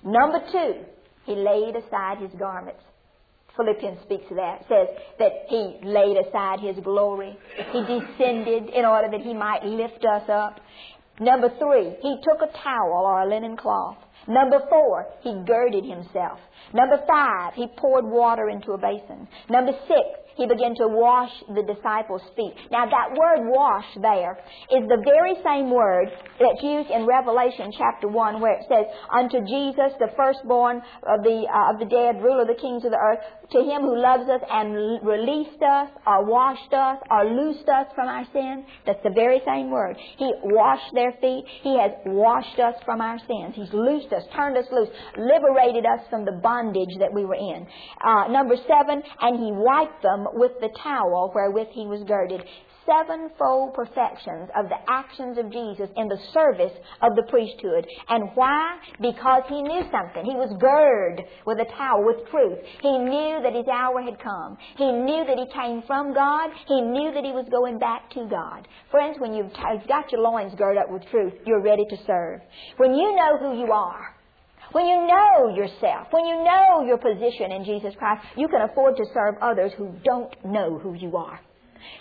Number 0.04 0.40
two, 0.52 0.88
he 1.26 1.36
laid 1.36 1.76
aside 1.76 2.24
his 2.24 2.32
garments. 2.40 2.82
Philippians 3.56 4.00
speaks 4.04 4.26
of 4.30 4.38
that. 4.38 4.66
Says 4.70 4.88
that 5.20 5.46
he 5.48 5.80
laid 5.84 6.18
aside 6.18 6.60
his 6.60 6.78
glory. 6.84 7.38
He 7.72 7.82
descended 7.82 8.70
in 8.70 8.86
order 8.86 9.10
that 9.12 9.22
he 9.22 9.34
might 9.34 9.64
lift 9.66 10.06
us 10.06 10.30
up. 10.30 10.60
Number 11.20 11.50
three, 11.60 11.96
he 12.02 12.18
took 12.24 12.42
a 12.42 12.52
towel 12.64 13.04
or 13.06 13.22
a 13.22 13.30
linen 13.30 13.58
cloth. 13.58 13.98
Number 14.28 14.60
four, 14.70 15.08
he 15.22 15.44
girded 15.46 15.84
himself. 15.84 16.40
Number 16.74 17.04
five, 17.08 17.54
he 17.54 17.68
poured 17.78 18.06
water 18.06 18.50
into 18.50 18.72
a 18.72 18.78
basin. 18.78 19.28
Number 19.50 19.74
six, 19.88 20.02
he 20.36 20.48
began 20.48 20.76
to 20.76 20.88
wash 20.88 21.32
the 21.48 21.64
disciples' 21.64 22.22
feet. 22.36 22.54
Now 22.72 22.86
that 22.86 23.12
word 23.16 23.50
wash 23.50 23.86
there 24.02 24.38
is 24.72 24.88
the 24.88 25.02
very 25.04 25.36
same 25.44 25.72
word 25.72 26.08
that's 26.40 26.64
used 26.64 26.90
in 26.90 27.06
Revelation 27.06 27.72
chapter 27.78 28.08
1 28.08 28.42
where 28.42 28.54
it 28.54 28.66
says, 28.68 28.86
unto 29.12 29.40
Jesus, 29.46 29.94
the 30.00 30.12
firstborn 30.16 30.78
of 31.04 31.24
the, 31.24 31.46
uh, 31.48 31.74
of 31.74 31.80
the 31.80 31.86
dead, 31.86 32.22
ruler 32.22 32.42
of 32.44 32.48
the 32.48 32.60
kings 32.60 32.84
of 32.86 32.92
the 32.92 32.98
earth, 32.98 33.20
to 33.52 33.60
him 33.60 33.82
who 33.82 34.00
loves 34.00 34.30
us 34.30 34.42
and 34.50 34.74
released 35.04 35.62
us 35.62 35.90
or 36.08 36.26
washed 36.26 36.74
us 36.74 36.98
or 37.12 37.26
loosed 37.26 37.68
us 37.68 37.88
from 37.94 38.08
our 38.08 38.26
sins. 38.32 38.66
That's 38.86 39.04
the 39.04 39.12
very 39.14 39.42
same 39.46 39.70
word. 39.70 39.98
He 40.18 40.32
washed 40.44 40.94
their 40.94 41.12
feet. 41.20 41.44
He 41.62 41.78
has 41.78 41.92
washed 42.06 42.60
us 42.60 42.76
from 42.86 43.02
our 43.02 43.20
sins. 43.20 43.54
He's 43.56 43.72
loosed 43.74 44.14
us, 44.14 44.24
turned 44.36 44.58
us 44.58 44.66
loose, 44.72 44.90
liberated 45.18 45.86
us 45.86 46.00
from 46.10 46.24
the 46.26 46.40
bondage 46.42 46.96
that 47.00 47.12
we 47.14 47.26
were 47.26 47.36
in. 47.36 47.68
Uh, 48.04 48.28
number 48.30 48.56
seven, 48.68 49.04
and 49.20 49.40
he 49.40 49.52
wiped 49.52 50.02
them 50.02 50.28
with 50.34 50.52
the 50.60 50.70
towel 50.82 51.32
wherewith 51.34 51.68
he 51.72 51.88
was 51.88 52.04
girded. 52.04 52.44
Sevenfold 52.86 53.76
perfections 53.76 54.50
of 54.58 54.66
the 54.68 54.82
actions 54.90 55.38
of 55.38 55.52
Jesus 55.52 55.88
in 55.96 56.08
the 56.08 56.18
service 56.34 56.74
of 57.02 57.16
the 57.16 57.24
priesthood. 57.30 57.86
And 58.10 58.32
why? 58.34 58.78
Because 59.00 59.44
he 59.48 59.62
knew 59.62 59.84
something. 59.92 60.26
He 60.26 60.36
was 60.36 60.50
girded 60.60 61.26
with 61.46 61.60
a 61.60 61.70
towel, 61.78 62.04
with 62.04 62.28
truth. 62.32 62.58
He 62.82 62.98
knew 62.98 63.40
that 63.44 63.54
his 63.54 63.68
hour 63.72 64.02
had 64.02 64.20
come. 64.20 64.58
He 64.78 64.92
knew 64.92 65.24
that 65.30 65.38
he 65.38 65.46
came 65.54 65.84
from 65.86 66.14
God. 66.14 66.50
He 66.68 66.82
knew 66.82 67.14
that 67.14 67.24
he 67.24 67.32
was 67.32 67.46
going 67.52 67.78
back 67.78 68.10
to 68.18 68.26
God. 68.28 68.68
Friends, 68.90 69.18
when 69.20 69.34
you've 69.36 69.54
got 69.88 70.12
your 70.12 70.22
loins 70.22 70.54
girded 70.58 70.82
up 70.82 70.90
with 70.90 71.06
truth, 71.12 71.34
you're 71.46 71.62
ready 71.62 71.86
to 71.86 71.98
serve. 72.08 72.42
When 72.78 72.96
you 72.96 73.16
know 73.16 73.38
who 73.38 73.62
you 73.62 73.72
are, 73.72 74.16
when 74.72 74.86
you 74.86 75.08
know 75.08 75.56
yourself, 75.56 76.08
when 76.12 76.26
you 76.26 76.44
know 76.44 76.86
your 76.86 76.98
position 76.98 77.52
in 77.52 77.66
Jesus 77.66 77.94
Christ, 77.98 78.26
you 78.38 78.48
can 78.48 78.62
afford 78.62 78.96
to 78.98 79.06
serve 79.14 79.36
others 79.42 79.72
who 79.78 79.94
don't 80.04 80.34
know 80.46 80.80
who 80.80 80.94
you 80.94 81.18
are. 81.18 81.40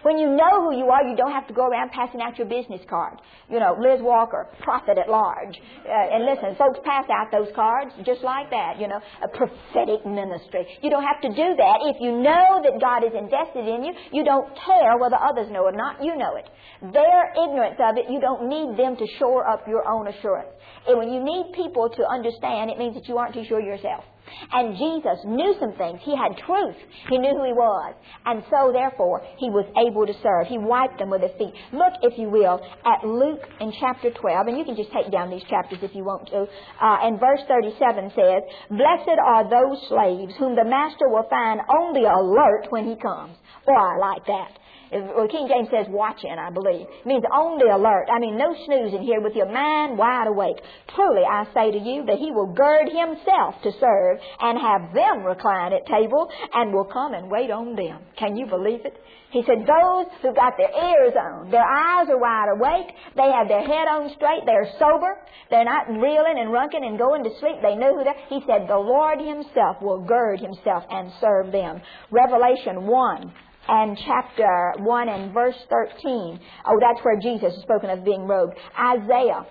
When 0.03 0.19
you 0.19 0.29
know 0.29 0.69
who 0.69 0.77
you 0.77 0.87
are, 0.93 1.03
you 1.09 1.17
don't 1.17 1.33
have 1.33 1.49
to 1.49 1.55
go 1.55 1.67
around 1.67 1.91
passing 1.91 2.21
out 2.21 2.37
your 2.37 2.47
business 2.47 2.81
card. 2.89 3.17
You 3.49 3.61
know, 3.61 3.77
Liz 3.81 4.01
Walker, 4.03 4.49
prophet 4.61 4.99
at 4.99 5.09
large. 5.09 5.57
Uh, 5.57 6.15
and 6.15 6.27
listen, 6.29 6.57
folks 6.57 6.79
pass 6.85 7.09
out 7.09 7.33
those 7.33 7.49
cards 7.55 7.93
just 8.05 8.23
like 8.23 8.51
that, 8.51 8.79
you 8.79 8.87
know, 8.87 9.01
a 9.25 9.29
prophetic 9.33 10.05
ministry. 10.05 10.69
You 10.83 10.91
don't 10.91 11.05
have 11.05 11.21
to 11.23 11.31
do 11.31 11.57
that. 11.57 11.77
If 11.89 11.97
you 12.01 12.21
know 12.21 12.61
that 12.61 12.77
God 12.81 13.01
is 13.05 13.17
invested 13.17 13.65
in 13.65 13.85
you, 13.85 13.93
you 14.13 14.25
don't 14.25 14.45
care 14.55 14.99
whether 15.01 15.17
others 15.17 15.49
know 15.51 15.67
it 15.67 15.71
or 15.71 15.77
not, 15.77 16.03
you 16.03 16.17
know 16.17 16.37
it. 16.37 16.47
Their 16.93 17.33
ignorance 17.33 17.79
of 17.79 17.97
it, 17.99 18.11
you 18.11 18.21
don't 18.21 18.49
need 18.49 18.79
them 18.79 18.97
to 18.97 19.07
shore 19.19 19.49
up 19.49 19.67
your 19.69 19.87
own 19.89 20.09
assurance. 20.09 20.51
And 20.87 20.99
when 20.99 21.13
you 21.13 21.23
need 21.23 21.53
people 21.55 21.89
to 21.89 22.03
understand, 22.09 22.71
it 22.71 22.79
means 22.79 22.95
that 22.95 23.09
you 23.09 23.19
aren't 23.19 23.35
too 23.35 23.45
sure 23.49 23.61
yourself. 23.61 24.05
And 24.53 24.77
Jesus 24.77 25.19
knew 25.25 25.55
some 25.61 25.75
things. 25.75 26.01
He 26.03 26.17
had 26.17 26.37
truth. 26.47 26.77
He 27.09 27.19
knew 27.19 27.31
who 27.31 27.45
he 27.45 27.53
was. 27.53 27.95
And 28.27 28.43
so, 28.51 28.73
therefore, 28.73 29.23
he 29.39 29.51
was 29.51 29.67
able 29.77 30.07
to 30.07 30.15
serve. 30.23 30.47
He 30.47 30.59
wiped 30.59 30.99
them 30.99 31.11
with 31.11 31.23
his 31.23 31.33
feet. 31.39 31.55
Look, 31.73 31.95
if 32.03 32.19
you 32.19 32.29
will, 32.29 32.61
at 32.85 33.07
Luke 33.07 33.43
in 33.61 33.73
chapter 33.81 34.11
12, 34.11 34.47
and 34.47 34.59
you 34.59 34.65
can 34.65 34.77
just 34.77 34.93
take 34.93 35.11
down 35.11 35.31
these 35.31 35.45
chapters 35.49 35.79
if 35.83 35.95
you 35.95 36.05
want 36.05 36.29
to. 36.29 36.45
Uh, 36.45 36.99
and 37.07 37.21
verse 37.21 37.41
37 37.49 38.13
says, 38.15 38.43
Blessed 38.71 39.19
are 39.19 39.49
those 39.49 39.79
slaves 39.89 40.35
whom 40.39 40.57
the 40.57 40.65
master 40.65 41.09
will 41.09 41.27
find 41.29 41.61
on 41.61 41.95
the 41.95 42.07
alert 42.09 42.67
when 42.71 42.87
he 42.87 42.97
comes. 42.97 43.37
Boy, 43.67 43.75
I 43.75 43.97
like 43.99 44.27
that. 44.27 44.61
Well, 44.93 45.29
King 45.29 45.47
James 45.47 45.69
says 45.71 45.87
watching, 45.89 46.35
I 46.35 46.51
believe. 46.51 46.87
It 46.87 47.07
means 47.07 47.25
on 47.31 47.59
the 47.59 47.75
alert. 47.75 48.09
I 48.11 48.19
mean, 48.19 48.37
no 48.37 48.55
snoozing 48.67 49.03
here 49.03 49.21
with 49.21 49.35
your 49.35 49.51
mind 49.51 49.97
wide 49.97 50.27
awake. 50.27 50.57
Truly, 50.95 51.23
I 51.23 51.47
say 51.55 51.71
to 51.71 51.79
you 51.79 52.05
that 52.07 52.19
he 52.19 52.31
will 52.31 52.53
gird 52.53 52.89
himself 52.91 53.55
to 53.63 53.71
serve 53.79 54.19
and 54.41 54.59
have 54.59 54.93
them 54.93 55.23
recline 55.23 55.73
at 55.73 55.87
table 55.87 56.29
and 56.53 56.73
will 56.73 56.91
come 56.91 57.15
and 57.15 57.31
wait 57.31 57.51
on 57.51 57.77
them. 57.77 58.03
Can 58.19 58.37
you 58.37 58.47
believe 58.47 58.85
it? 58.85 58.99
He 59.31 59.45
said, 59.47 59.63
those 59.63 60.07
who 60.23 60.35
got 60.35 60.57
their 60.59 60.75
ears 60.75 61.15
on, 61.15 61.51
their 61.51 61.63
eyes 61.63 62.09
are 62.11 62.19
wide 62.19 62.51
awake, 62.51 62.91
they 63.15 63.31
have 63.31 63.47
their 63.47 63.63
head 63.63 63.87
on 63.87 64.11
straight, 64.17 64.43
they're 64.45 64.67
sober, 64.77 65.19
they're 65.51 65.65
not 65.65 65.87
reeling 65.87 66.35
and 66.39 66.51
runking 66.51 66.83
and 66.83 66.99
going 66.99 67.23
to 67.23 67.31
sleep, 67.39 67.63
they 67.63 67.77
know 67.77 67.97
who 67.97 68.03
they're, 68.03 68.19
he 68.29 68.43
said, 68.45 68.67
the 68.67 68.75
Lord 68.75 69.21
himself 69.21 69.81
will 69.81 70.03
gird 70.03 70.41
himself 70.41 70.83
and 70.91 71.13
serve 71.21 71.53
them. 71.53 71.81
Revelation 72.11 72.89
1, 72.89 73.33
and 73.69 73.99
chapter 74.07 74.75
1 74.79 75.09
and 75.09 75.33
verse 75.33 75.57
13. 75.69 76.41
Oh, 76.67 76.79
that's 76.81 77.05
where 77.05 77.19
Jesus 77.21 77.55
is 77.55 77.63
spoken 77.63 77.91
of 77.91 78.05
being 78.05 78.27
robed. 78.27 78.55
Isaiah 78.79 79.47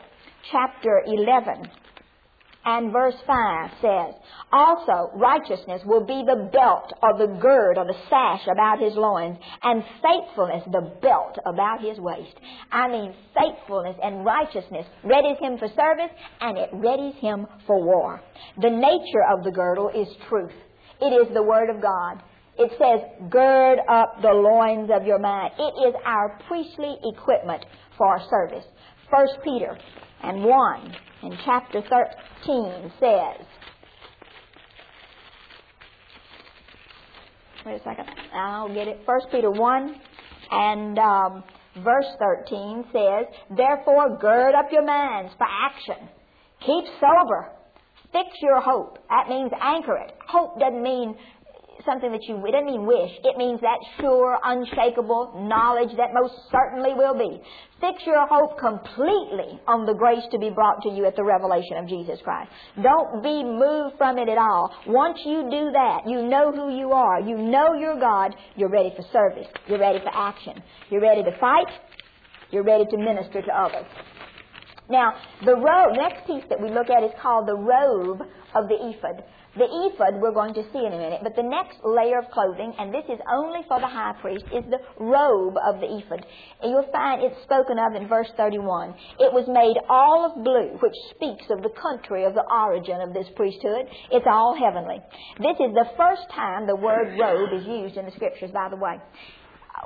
chapter 0.51 1.03
11 1.05 1.69
And 2.65 2.91
verse 2.91 3.15
5 3.25 3.71
says, 3.81 4.15
Also 4.51 5.11
righteousness 5.15 5.81
will 5.85 6.05
be 6.05 6.23
the 6.25 6.49
belt 6.51 6.91
or 7.01 7.17
the 7.17 7.39
gird 7.39 7.77
or 7.77 7.85
the 7.85 7.95
sash 8.09 8.45
about 8.51 8.79
his 8.79 8.95
loins, 8.95 9.37
and 9.63 9.83
faithfulness 10.03 10.63
the 10.71 10.91
belt 11.01 11.37
about 11.45 11.81
his 11.81 11.97
waist. 11.99 12.35
I 12.71 12.89
mean, 12.89 13.13
faithfulness 13.33 13.95
and 14.03 14.25
righteousness 14.25 14.85
readies 15.05 15.39
him 15.39 15.57
for 15.57 15.69
service, 15.69 16.11
and 16.41 16.57
it 16.57 16.71
readies 16.73 17.15
him 17.19 17.47
for 17.65 17.81
war. 17.81 18.21
The 18.61 18.69
nature 18.69 19.23
of 19.31 19.43
the 19.43 19.51
girdle 19.51 19.89
is 19.89 20.07
truth. 20.27 20.51
It 21.01 21.13
is 21.13 21.33
the 21.33 21.43
Word 21.43 21.69
of 21.69 21.81
God. 21.81 22.21
It 22.59 22.71
says, 22.71 23.29
gird 23.29 23.79
up 23.89 24.21
the 24.21 24.33
loins 24.33 24.89
of 24.93 25.07
your 25.07 25.17
mind. 25.17 25.53
It 25.57 25.87
is 25.87 25.95
our 26.05 26.37
priestly 26.45 26.97
equipment 27.05 27.65
for 27.97 28.05
our 28.07 28.21
service. 28.29 28.65
First 29.09 29.37
Peter 29.45 29.77
and 30.23 30.43
1 30.43 30.95
in 31.23 31.37
chapter 31.45 31.81
13 31.81 32.91
says, 32.99 33.45
wait 37.65 37.75
a 37.75 37.83
second, 37.83 38.07
I'll 38.33 38.73
get 38.73 38.89
it. 38.89 38.99
First 39.05 39.27
Peter 39.31 39.51
1 39.51 39.95
and 40.51 40.99
um, 40.99 41.43
verse 41.77 42.07
13 42.19 42.83
says, 42.91 43.25
Therefore 43.55 44.17
gird 44.19 44.53
up 44.53 44.65
your 44.69 44.85
minds 44.85 45.31
for 45.37 45.47
action. 45.47 46.10
Keep 46.65 46.85
sober. 46.99 47.51
Fix 48.12 48.27
your 48.41 48.60
hope. 48.60 48.97
That 49.10 49.29
means 49.29 49.51
anchor 49.62 49.95
it. 49.97 50.13
Hope 50.27 50.60
doesn't 50.60 50.81
mean 50.81 51.15
something 51.86 52.12
that 52.12 52.23
you, 52.23 52.36
it 52.46 52.52
doesn't 52.52 52.65
mean 52.65 52.86
wish. 52.86 53.12
It 53.23 53.38
means 53.38 53.62
that 53.62 53.77
sure, 54.00 54.38
unshakable 54.44 55.48
knowledge 55.48 55.96
that 55.98 56.13
most 56.13 56.34
certainly 56.52 56.94
will 56.94 57.17
be. 57.17 57.42
Fix 57.80 58.04
your 58.06 58.27
hope 58.27 58.60
completely 58.60 59.60
on 59.67 59.86
the 59.86 59.94
grace 59.94 60.23
to 60.32 60.40
be 60.40 60.50
brought 60.50 60.82
to 60.84 60.90
you 60.90 61.06
at 61.06 61.15
the 61.15 61.23
revelation 61.23 61.77
of 61.77 61.88
Jesus 61.88 62.19
Christ. 62.23 62.52
Don't 62.82 63.23
be 63.23 63.44
moved 63.44 63.98
from 63.98 64.17
it 64.17 64.27
at 64.27 64.38
all. 64.38 64.73
Once 64.88 65.19
you 65.25 65.44
do 65.50 65.71
that, 65.71 66.04
you 66.06 66.27
know 66.27 66.52
who 66.52 66.77
you 66.77 66.92
are. 66.92 67.21
You 67.21 67.38
know 67.38 67.73
your 67.73 68.00
God. 68.00 68.36
You're 68.56 68.69
ready 68.69 68.92
for 68.96 69.04
service. 69.13 69.48
You're 69.67 69.80
ready 69.80 70.00
for 70.00 70.12
action. 70.13 70.62
You're 70.90 71.02
ready 71.02 71.23
to 71.23 71.32
fight. 71.40 71.67
You're 72.52 72.63
ready 72.63 72.86
to 72.86 72.98
minister 72.98 73.42
to 73.42 73.52
others. 73.52 73.86
Now, 74.90 75.13
the 75.46 75.56
robe, 75.56 75.96
next 75.96 76.25
piece 76.25 76.44
that 76.50 76.60
we 76.60 76.69
look 76.71 76.90
at 76.90 77.04
is 77.04 77.12
called 77.21 77.48
the 77.48 77.56
robe 77.56 78.21
of 78.56 78.67
the 78.67 78.75
ephod. 78.90 79.23
The 79.60 79.67
ephod 79.67 80.21
we're 80.21 80.31
going 80.31 80.53
to 80.53 80.63
see 80.71 80.79
in 80.79 80.93
a 80.93 80.97
minute, 80.97 81.19
but 81.21 81.35
the 81.35 81.43
next 81.43 81.83
layer 81.83 82.17
of 82.17 82.31
clothing, 82.31 82.71
and 82.79 82.95
this 82.95 83.03
is 83.12 83.19
only 83.27 83.60
for 83.67 83.79
the 83.81 83.91
high 83.91 84.15
priest, 84.21 84.45
is 84.55 84.63
the 84.71 84.79
robe 85.03 85.60
of 85.60 85.81
the 85.83 85.99
ephod. 85.99 86.23
And 86.63 86.71
you'll 86.71 86.87
find 86.93 87.21
it's 87.21 87.35
spoken 87.43 87.75
of 87.75 87.91
in 87.99 88.07
verse 88.07 88.31
31. 88.37 88.95
It 89.19 89.33
was 89.35 89.51
made 89.51 89.75
all 89.89 90.23
of 90.23 90.43
blue, 90.45 90.79
which 90.79 90.95
speaks 91.12 91.43
of 91.51 91.60
the 91.60 91.75
country 91.75 92.23
of 92.23 92.35
the 92.35 92.47
origin 92.47 93.01
of 93.03 93.13
this 93.13 93.27
priesthood. 93.35 93.91
It's 94.15 94.27
all 94.31 94.55
heavenly. 94.55 95.03
This 95.43 95.60
is 95.60 95.75
the 95.75 95.91
first 95.99 96.23
time 96.31 96.65
the 96.65 96.79
word 96.79 97.19
robe 97.19 97.51
is 97.51 97.67
used 97.67 97.97
in 97.97 98.05
the 98.05 98.15
scriptures, 98.15 98.51
by 98.55 98.69
the 98.71 98.79
way 98.79 98.95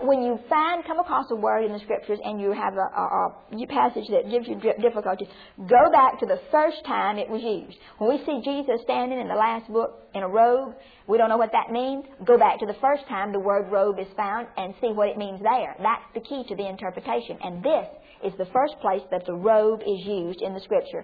when 0.02 0.24
you 0.24 0.40
find, 0.50 0.84
come 0.86 1.00
across 1.00 1.26
a 1.32 1.36
word 1.36 1.66
in 1.66 1.72
the 1.72 1.80
scriptures 1.80 2.20
and 2.24 2.42
you 2.42 2.52
have 2.52 2.74
a, 2.74 2.88
a, 2.98 3.64
a 3.64 3.68
passage 3.68 4.06
that 4.10 4.30
gives 4.30 4.48
you 4.48 4.60
difficulties, 4.82 5.28
go 5.58 5.92
back 5.92 6.20
to 6.20 6.26
the 6.26 6.40
first 6.52 6.78
time 6.86 7.18
it 7.18 7.30
was 7.30 7.42
used. 7.42 7.78
When 8.00 8.10
we 8.10 8.18
see 8.26 8.42
Jesus 8.44 8.82
standing 8.84 9.20
in 9.20 9.28
the 9.28 9.36
last 9.36 9.72
book 9.72 10.10
in 10.16 10.24
a 10.24 10.28
robe, 10.28 10.76
we 11.08 11.18
don't 11.18 11.30
know 11.30 11.38
what 11.38 11.52
that 11.52 11.72
means. 11.72 12.06
Go 12.26 12.38
back 12.38 12.60
to 12.60 12.66
the 12.66 12.78
first 12.82 13.08
time 13.08 13.32
the 13.32 13.40
word 13.40 13.72
robe 13.72 14.00
is 14.00 14.08
found 14.18 14.48
and 14.58 14.74
see 14.82 14.92
what 14.94 15.10
it 15.10 15.18
means 15.18 15.42
there. 15.44 15.76
That's 15.80 16.06
the 16.14 16.22
key 16.22 16.44
to 16.48 16.56
the 16.56 16.68
interpretation. 16.68 17.38
And 17.44 17.64
this 17.64 17.88
is 18.26 18.34
the 18.38 18.48
first 18.54 18.76
place 18.82 19.02
that 19.12 19.26
the 19.26 19.34
robe 19.34 19.82
is 19.82 20.06
used 20.06 20.42
in 20.42 20.54
the 20.54 20.60
scripture. 20.62 21.04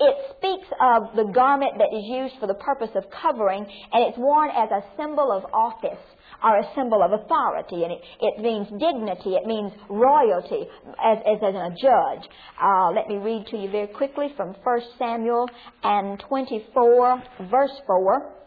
It 0.00 0.16
speaks 0.36 0.68
of 0.80 1.16
the 1.16 1.30
garment 1.32 1.72
that 1.78 1.94
is 1.96 2.04
used 2.06 2.34
for 2.40 2.46
the 2.46 2.54
purpose 2.54 2.90
of 2.94 3.04
covering, 3.10 3.66
and 3.92 4.04
it's 4.04 4.18
worn 4.18 4.50
as 4.50 4.70
a 4.70 4.82
symbol 4.96 5.32
of 5.32 5.44
office 5.52 6.02
or 6.42 6.58
a 6.58 6.64
symbol 6.74 7.02
of 7.02 7.12
authority, 7.12 7.84
and 7.84 7.92
it, 7.92 8.00
it 8.20 8.40
means 8.40 8.66
dignity, 8.80 9.36
it 9.36 9.46
means 9.46 9.72
royalty 9.88 10.66
as, 11.02 11.18
as, 11.26 11.38
as 11.42 11.54
a 11.54 11.70
judge. 11.80 12.24
Uh, 12.62 12.90
let 12.94 13.08
me 13.08 13.16
read 13.16 13.46
to 13.48 13.56
you 13.56 13.70
very 13.70 13.88
quickly 13.88 14.28
from 14.36 14.54
1 14.62 14.80
Samuel 14.98 15.48
and 15.82 16.22
24, 16.28 17.22
verse 17.50 17.76
4. 17.86 18.39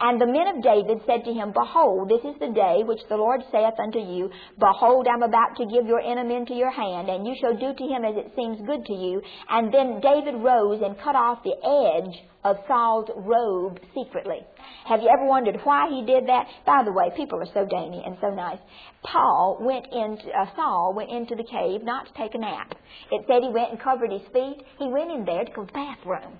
And 0.00 0.20
the 0.20 0.26
men 0.26 0.48
of 0.48 0.62
David 0.62 1.02
said 1.06 1.24
to 1.24 1.32
him, 1.32 1.52
Behold, 1.52 2.08
this 2.08 2.24
is 2.24 2.38
the 2.40 2.52
day 2.54 2.82
which 2.84 3.04
the 3.08 3.16
Lord 3.16 3.42
saith 3.52 3.78
unto 3.78 3.98
you, 3.98 4.30
Behold, 4.58 5.06
I'm 5.06 5.22
about 5.22 5.56
to 5.56 5.66
give 5.66 5.86
your 5.86 6.00
enemy 6.00 6.36
into 6.36 6.54
your 6.54 6.70
hand, 6.70 7.10
and 7.10 7.26
you 7.26 7.34
shall 7.38 7.52
do 7.52 7.74
to 7.74 7.84
him 7.84 8.04
as 8.04 8.16
it 8.16 8.32
seems 8.34 8.64
good 8.66 8.86
to 8.86 8.94
you. 8.94 9.20
And 9.48 9.72
then 9.72 10.00
David 10.00 10.40
rose 10.40 10.80
and 10.82 10.98
cut 11.00 11.16
off 11.16 11.44
the 11.44 11.52
edge 11.60 12.16
of 12.44 12.56
Saul's 12.66 13.10
robe 13.14 13.78
secretly. 13.94 14.40
Have 14.86 15.02
you 15.02 15.10
ever 15.12 15.26
wondered 15.26 15.60
why 15.64 15.88
he 15.90 16.06
did 16.06 16.26
that? 16.28 16.46
By 16.64 16.82
the 16.82 16.92
way, 16.92 17.12
people 17.14 17.38
are 17.38 17.52
so 17.52 17.66
dainty 17.66 18.00
and 18.04 18.16
so 18.20 18.30
nice. 18.30 18.58
Paul 19.02 19.58
went 19.60 19.84
into, 19.92 20.32
uh, 20.32 20.46
Saul 20.56 20.94
went 20.96 21.10
into 21.10 21.34
the 21.36 21.44
cave 21.44 21.84
not 21.84 22.06
to 22.06 22.12
take 22.14 22.34
a 22.34 22.38
nap. 22.38 22.74
It 23.12 23.24
said 23.28 23.42
he 23.42 23.50
went 23.50 23.72
and 23.72 23.80
covered 23.80 24.10
his 24.10 24.24
feet. 24.32 24.64
He 24.78 24.88
went 24.88 25.10
in 25.10 25.26
there 25.26 25.44
to 25.44 25.52
go 25.52 25.64
to 25.64 25.66
the 25.66 25.72
bathroom. 25.72 26.38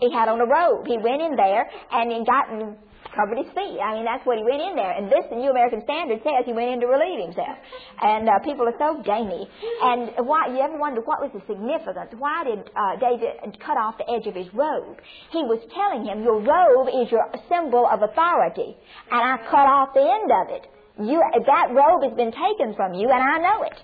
He 0.00 0.12
had 0.12 0.28
on 0.28 0.40
a 0.40 0.46
robe. 0.46 0.86
He 0.86 0.98
went 0.98 1.22
in 1.22 1.36
there 1.36 1.68
and 1.92 2.12
he 2.12 2.24
got 2.24 2.50
and 2.50 2.76
covered 3.14 3.38
his 3.38 3.48
feet. 3.54 3.78
I 3.78 3.94
mean, 3.94 4.04
that's 4.04 4.26
what 4.26 4.36
he 4.36 4.44
went 4.44 4.60
in 4.60 4.74
there. 4.74 4.90
And 4.90 5.06
this, 5.06 5.22
the 5.30 5.38
New 5.38 5.50
American 5.54 5.82
Standard 5.86 6.20
says 6.26 6.44
he 6.44 6.52
went 6.52 6.74
in 6.74 6.80
to 6.82 6.90
relieve 6.90 7.22
himself. 7.22 7.56
And 8.02 8.28
uh, 8.28 8.42
people 8.42 8.66
are 8.66 8.76
so 8.76 9.00
dainty. 9.06 9.46
And 9.82 10.26
why? 10.26 10.50
You 10.50 10.60
ever 10.60 10.76
wonder 10.76 11.00
what 11.06 11.22
was 11.22 11.30
the 11.30 11.40
significance? 11.46 12.10
Why 12.18 12.42
did 12.44 12.66
uh, 12.74 12.98
David 12.98 13.38
cut 13.62 13.78
off 13.78 13.96
the 13.96 14.08
edge 14.10 14.26
of 14.26 14.34
his 14.34 14.50
robe? 14.52 14.98
He 15.30 15.46
was 15.46 15.62
telling 15.70 16.04
him, 16.04 16.26
your 16.26 16.42
robe 16.42 16.90
is 16.90 17.10
your 17.14 17.24
symbol 17.46 17.86
of 17.86 18.02
authority, 18.02 18.74
and 19.10 19.22
I 19.22 19.38
cut 19.46 19.66
off 19.66 19.94
the 19.94 20.04
end 20.04 20.28
of 20.30 20.46
it. 20.50 20.64
You, 20.98 21.18
that 21.18 21.74
robe 21.74 22.06
has 22.06 22.14
been 22.14 22.30
taken 22.30 22.74
from 22.74 22.94
you, 22.94 23.10
and 23.10 23.22
I 23.22 23.38
know 23.38 23.62
it. 23.66 23.78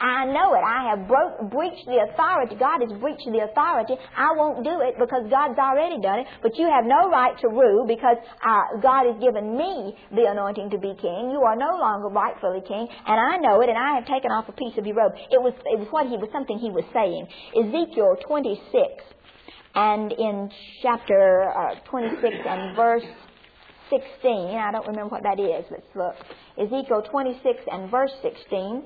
I 0.00 0.26
know 0.26 0.54
it. 0.54 0.62
I 0.64 0.90
have 0.90 1.06
broke, 1.06 1.50
breached 1.50 1.86
the 1.86 2.02
authority. 2.10 2.56
God 2.56 2.80
has 2.82 2.92
breached 2.98 3.26
the 3.26 3.46
authority. 3.46 3.94
I 4.16 4.32
won't 4.34 4.64
do 4.64 4.80
it 4.82 4.98
because 4.98 5.26
God's 5.30 5.58
already 5.58 6.00
done 6.00 6.20
it. 6.20 6.26
But 6.42 6.56
you 6.58 6.66
have 6.66 6.84
no 6.84 7.08
right 7.10 7.38
to 7.40 7.48
rule 7.48 7.86
because 7.86 8.16
uh, 8.42 8.80
God 8.82 9.06
has 9.06 9.16
given 9.22 9.56
me 9.56 9.94
the 10.10 10.26
anointing 10.26 10.70
to 10.70 10.78
be 10.78 10.94
king. 11.00 11.30
You 11.30 11.42
are 11.46 11.56
no 11.56 11.78
longer 11.78 12.08
rightfully 12.08 12.62
king, 12.66 12.88
and 13.06 13.18
I 13.20 13.36
know 13.38 13.60
it. 13.62 13.68
And 13.68 13.78
I 13.78 13.94
have 13.94 14.06
taken 14.06 14.30
off 14.30 14.48
a 14.48 14.52
piece 14.52 14.76
of 14.78 14.86
your 14.86 14.96
robe. 14.96 15.12
It 15.30 15.40
was 15.40 15.54
it 15.64 15.78
was 15.78 15.88
what 15.90 16.06
he 16.06 16.16
was 16.16 16.28
something 16.32 16.58
he 16.58 16.70
was 16.70 16.84
saying. 16.92 17.26
Ezekiel 17.54 18.16
26, 18.26 19.04
and 19.74 20.12
in 20.12 20.50
chapter 20.82 21.50
uh, 21.50 21.74
26 21.88 22.34
and 22.46 22.76
verse 22.76 23.04
16. 23.90 24.56
I 24.56 24.72
don't 24.72 24.86
remember 24.86 25.10
what 25.10 25.22
that 25.22 25.40
is. 25.40 25.64
Let's 25.70 25.94
look. 25.94 26.14
Ezekiel 26.58 27.02
26 27.10 27.60
and 27.70 27.90
verse 27.90 28.12
16. 28.22 28.82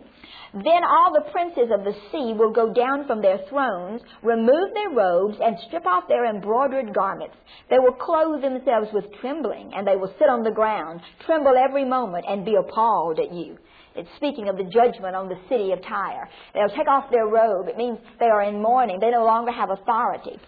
Then 0.55 0.83
all 0.85 1.13
the 1.13 1.31
princes 1.31 1.71
of 1.73 1.85
the 1.85 1.93
sea 2.11 2.33
will 2.33 2.53
go 2.53 2.73
down 2.73 3.07
from 3.07 3.21
their 3.21 3.39
thrones, 3.49 4.01
remove 4.23 4.73
their 4.75 4.91
robes, 4.91 5.37
and 5.41 5.57
strip 5.67 5.87
off 5.87 6.05
their 6.09 6.27
embroidered 6.27 6.95
garments. 6.95 7.37
They 7.71 7.79
will 7.79 7.93
clothe 7.93 8.43
themselves 8.43 8.89
with 8.93 9.05
trembling, 9.21 9.73
and 9.75 9.87
they 9.87 9.97
will 9.97 10.13
sit 10.19 10.29
on 10.29 10.43
the 10.43 10.51
ground, 10.51 11.01
tremble 11.27 11.55
every 11.57 11.85
moment, 11.85 12.25
and 12.29 12.45
be 12.45 12.57
appalled 12.57 13.19
at 13.21 13.33
you. 13.33 13.59
It's 13.95 14.09
speaking 14.17 14.49
of 14.49 14.57
the 14.57 14.65
judgment 14.65 15.17
on 15.17 15.29
the 15.29 15.39
city 15.49 15.73
of 15.73 15.83
Tyre. 15.83 16.29
They'll 16.55 16.69
take 16.69 16.87
off 16.87 17.11
their 17.11 17.27
robe. 17.27 17.67
It 17.69 17.77
means 17.77 17.99
they 18.21 18.27
are 18.27 18.43
in 18.43 18.63
mourning. 18.63 19.01
They 19.01 19.11
no 19.11 19.25
longer 19.25 19.51
have 19.51 19.71
authority. 19.71 20.39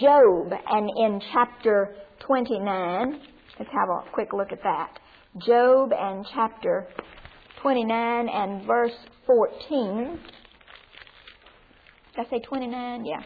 Job, 0.00 0.52
and 0.68 0.88
in 0.96 1.20
chapter 1.32 1.96
29, 2.20 3.20
Let's 3.60 3.72
have 3.72 3.90
a 3.90 4.10
quick 4.12 4.32
look 4.32 4.52
at 4.52 4.62
that. 4.62 4.98
Job 5.46 5.90
and 5.92 6.26
chapter 6.34 6.88
29 7.60 8.28
and 8.30 8.66
verse 8.66 8.96
14. 9.26 10.18
Did 12.16 12.26
I 12.26 12.30
say 12.30 12.40
29? 12.40 13.04
Yeah. 13.04 13.20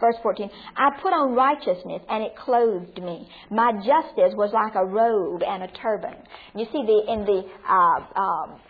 Verse 0.00 0.16
14, 0.24 0.50
I 0.76 0.90
put 1.00 1.12
on 1.12 1.34
righteousness 1.34 2.02
and 2.10 2.24
it 2.24 2.32
clothed 2.36 3.00
me. 3.00 3.28
My 3.50 3.72
justice 3.74 4.34
was 4.34 4.50
like 4.52 4.74
a 4.74 4.84
robe 4.84 5.42
and 5.44 5.62
a 5.62 5.68
turban. 5.68 6.16
You 6.56 6.66
see, 6.66 6.82
the, 6.84 7.12
in 7.12 7.24
the 7.24 7.42
uh, 7.66 8.20
um, 8.20 8.60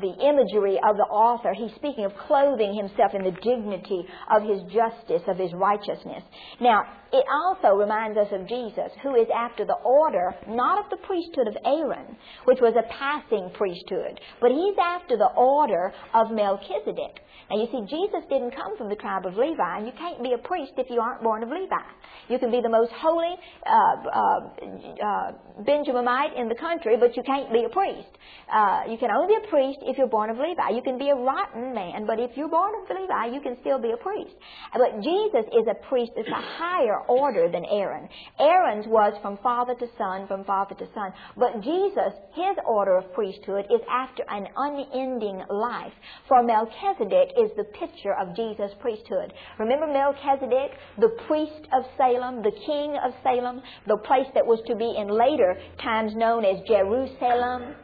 the 0.00 0.14
imagery 0.26 0.78
of 0.82 0.96
the 0.96 1.08
author, 1.10 1.54
he's 1.54 1.74
speaking 1.76 2.04
of 2.04 2.12
clothing 2.26 2.74
himself 2.74 3.14
in 3.14 3.22
the 3.22 3.36
dignity 3.42 4.02
of 4.30 4.42
his 4.42 4.60
justice, 4.72 5.22
of 5.28 5.38
his 5.38 5.52
righteousness. 5.54 6.22
Now, 6.60 6.82
it 7.14 7.24
also 7.30 7.78
reminds 7.78 8.18
us 8.18 8.26
of 8.32 8.48
Jesus, 8.48 8.90
who 9.02 9.14
is 9.14 9.28
after 9.30 9.64
the 9.64 9.78
order, 9.84 10.34
not 10.48 10.82
of 10.82 10.90
the 10.90 10.98
priesthood 11.06 11.46
of 11.46 11.56
Aaron, 11.64 12.16
which 12.44 12.58
was 12.60 12.74
a 12.74 12.82
passing 12.90 13.50
priesthood, 13.54 14.18
but 14.40 14.50
he's 14.50 14.74
after 14.82 15.16
the 15.16 15.30
order 15.36 15.94
of 16.12 16.34
Melchizedek. 16.34 17.22
Now, 17.50 17.60
you 17.60 17.68
see, 17.70 17.86
Jesus 17.86 18.24
didn't 18.28 18.56
come 18.56 18.76
from 18.76 18.88
the 18.88 18.96
tribe 18.96 19.26
of 19.26 19.36
Levi, 19.36 19.76
and 19.78 19.86
you 19.86 19.92
can't 19.94 20.22
be 20.22 20.32
a 20.32 20.38
priest 20.38 20.72
if 20.76 20.88
you 20.90 20.98
aren't 20.98 21.22
born 21.22 21.42
of 21.42 21.50
Levi. 21.50 21.86
You 22.28 22.38
can 22.38 22.50
be 22.50 22.60
the 22.60 22.72
most 22.72 22.90
holy 22.96 23.36
uh, 23.62 23.96
uh, 24.10 24.40
uh, 24.98 25.32
Benjaminite 25.62 26.40
in 26.40 26.48
the 26.48 26.56
country, 26.56 26.96
but 26.98 27.14
you 27.16 27.22
can't 27.22 27.52
be 27.52 27.62
a 27.64 27.68
priest. 27.68 28.10
Uh, 28.50 28.88
you 28.88 28.96
can 28.96 29.10
only 29.12 29.36
be 29.36 29.46
a 29.46 29.50
priest 29.50 29.78
if 29.84 29.98
you're 29.98 30.08
born 30.08 30.30
of 30.30 30.38
Levi. 30.38 30.70
You 30.70 30.82
can 30.82 30.98
be 30.98 31.10
a 31.10 31.14
rotten 31.14 31.74
man, 31.74 32.06
but 32.06 32.18
if 32.18 32.36
you're 32.36 32.48
born 32.48 32.72
of 32.82 32.88
Levi, 32.88 33.34
you 33.34 33.40
can 33.40 33.56
still 33.60 33.80
be 33.80 33.92
a 33.92 33.96
priest. 33.96 34.34
But 34.72 35.02
Jesus 35.02 35.44
is 35.52 35.66
a 35.70 35.74
priest 35.88 36.12
that's 36.16 36.28
a 36.28 36.44
higher 36.58 37.00
order 37.08 37.50
than 37.50 37.64
Aaron. 37.64 38.08
Aaron's 38.38 38.86
was 38.86 39.14
from 39.22 39.38
father 39.42 39.74
to 39.74 39.86
son, 39.98 40.26
from 40.26 40.44
father 40.44 40.74
to 40.74 40.86
son. 40.94 41.12
But 41.36 41.62
Jesus, 41.62 42.12
his 42.34 42.56
order 42.66 42.96
of 42.96 43.12
priesthood 43.12 43.66
is 43.70 43.80
after 43.90 44.24
an 44.28 44.46
unending 44.56 45.44
life. 45.50 45.92
For 46.28 46.42
Melchizedek 46.42 47.34
is 47.38 47.50
the 47.56 47.64
picture 47.64 48.14
of 48.14 48.34
Jesus' 48.36 48.72
priesthood. 48.80 49.32
Remember 49.58 49.86
Melchizedek, 49.86 50.72
the 50.98 51.16
priest 51.26 51.68
of 51.72 51.84
Salem, 51.96 52.42
the 52.42 52.52
king 52.66 52.96
of 53.04 53.12
Salem, 53.22 53.62
the 53.86 53.98
place 53.98 54.26
that 54.34 54.46
was 54.46 54.60
to 54.66 54.74
be 54.74 54.94
in 54.96 55.08
later 55.08 55.56
times 55.82 56.14
known 56.14 56.44
as 56.44 56.56
Jerusalem? 56.66 57.74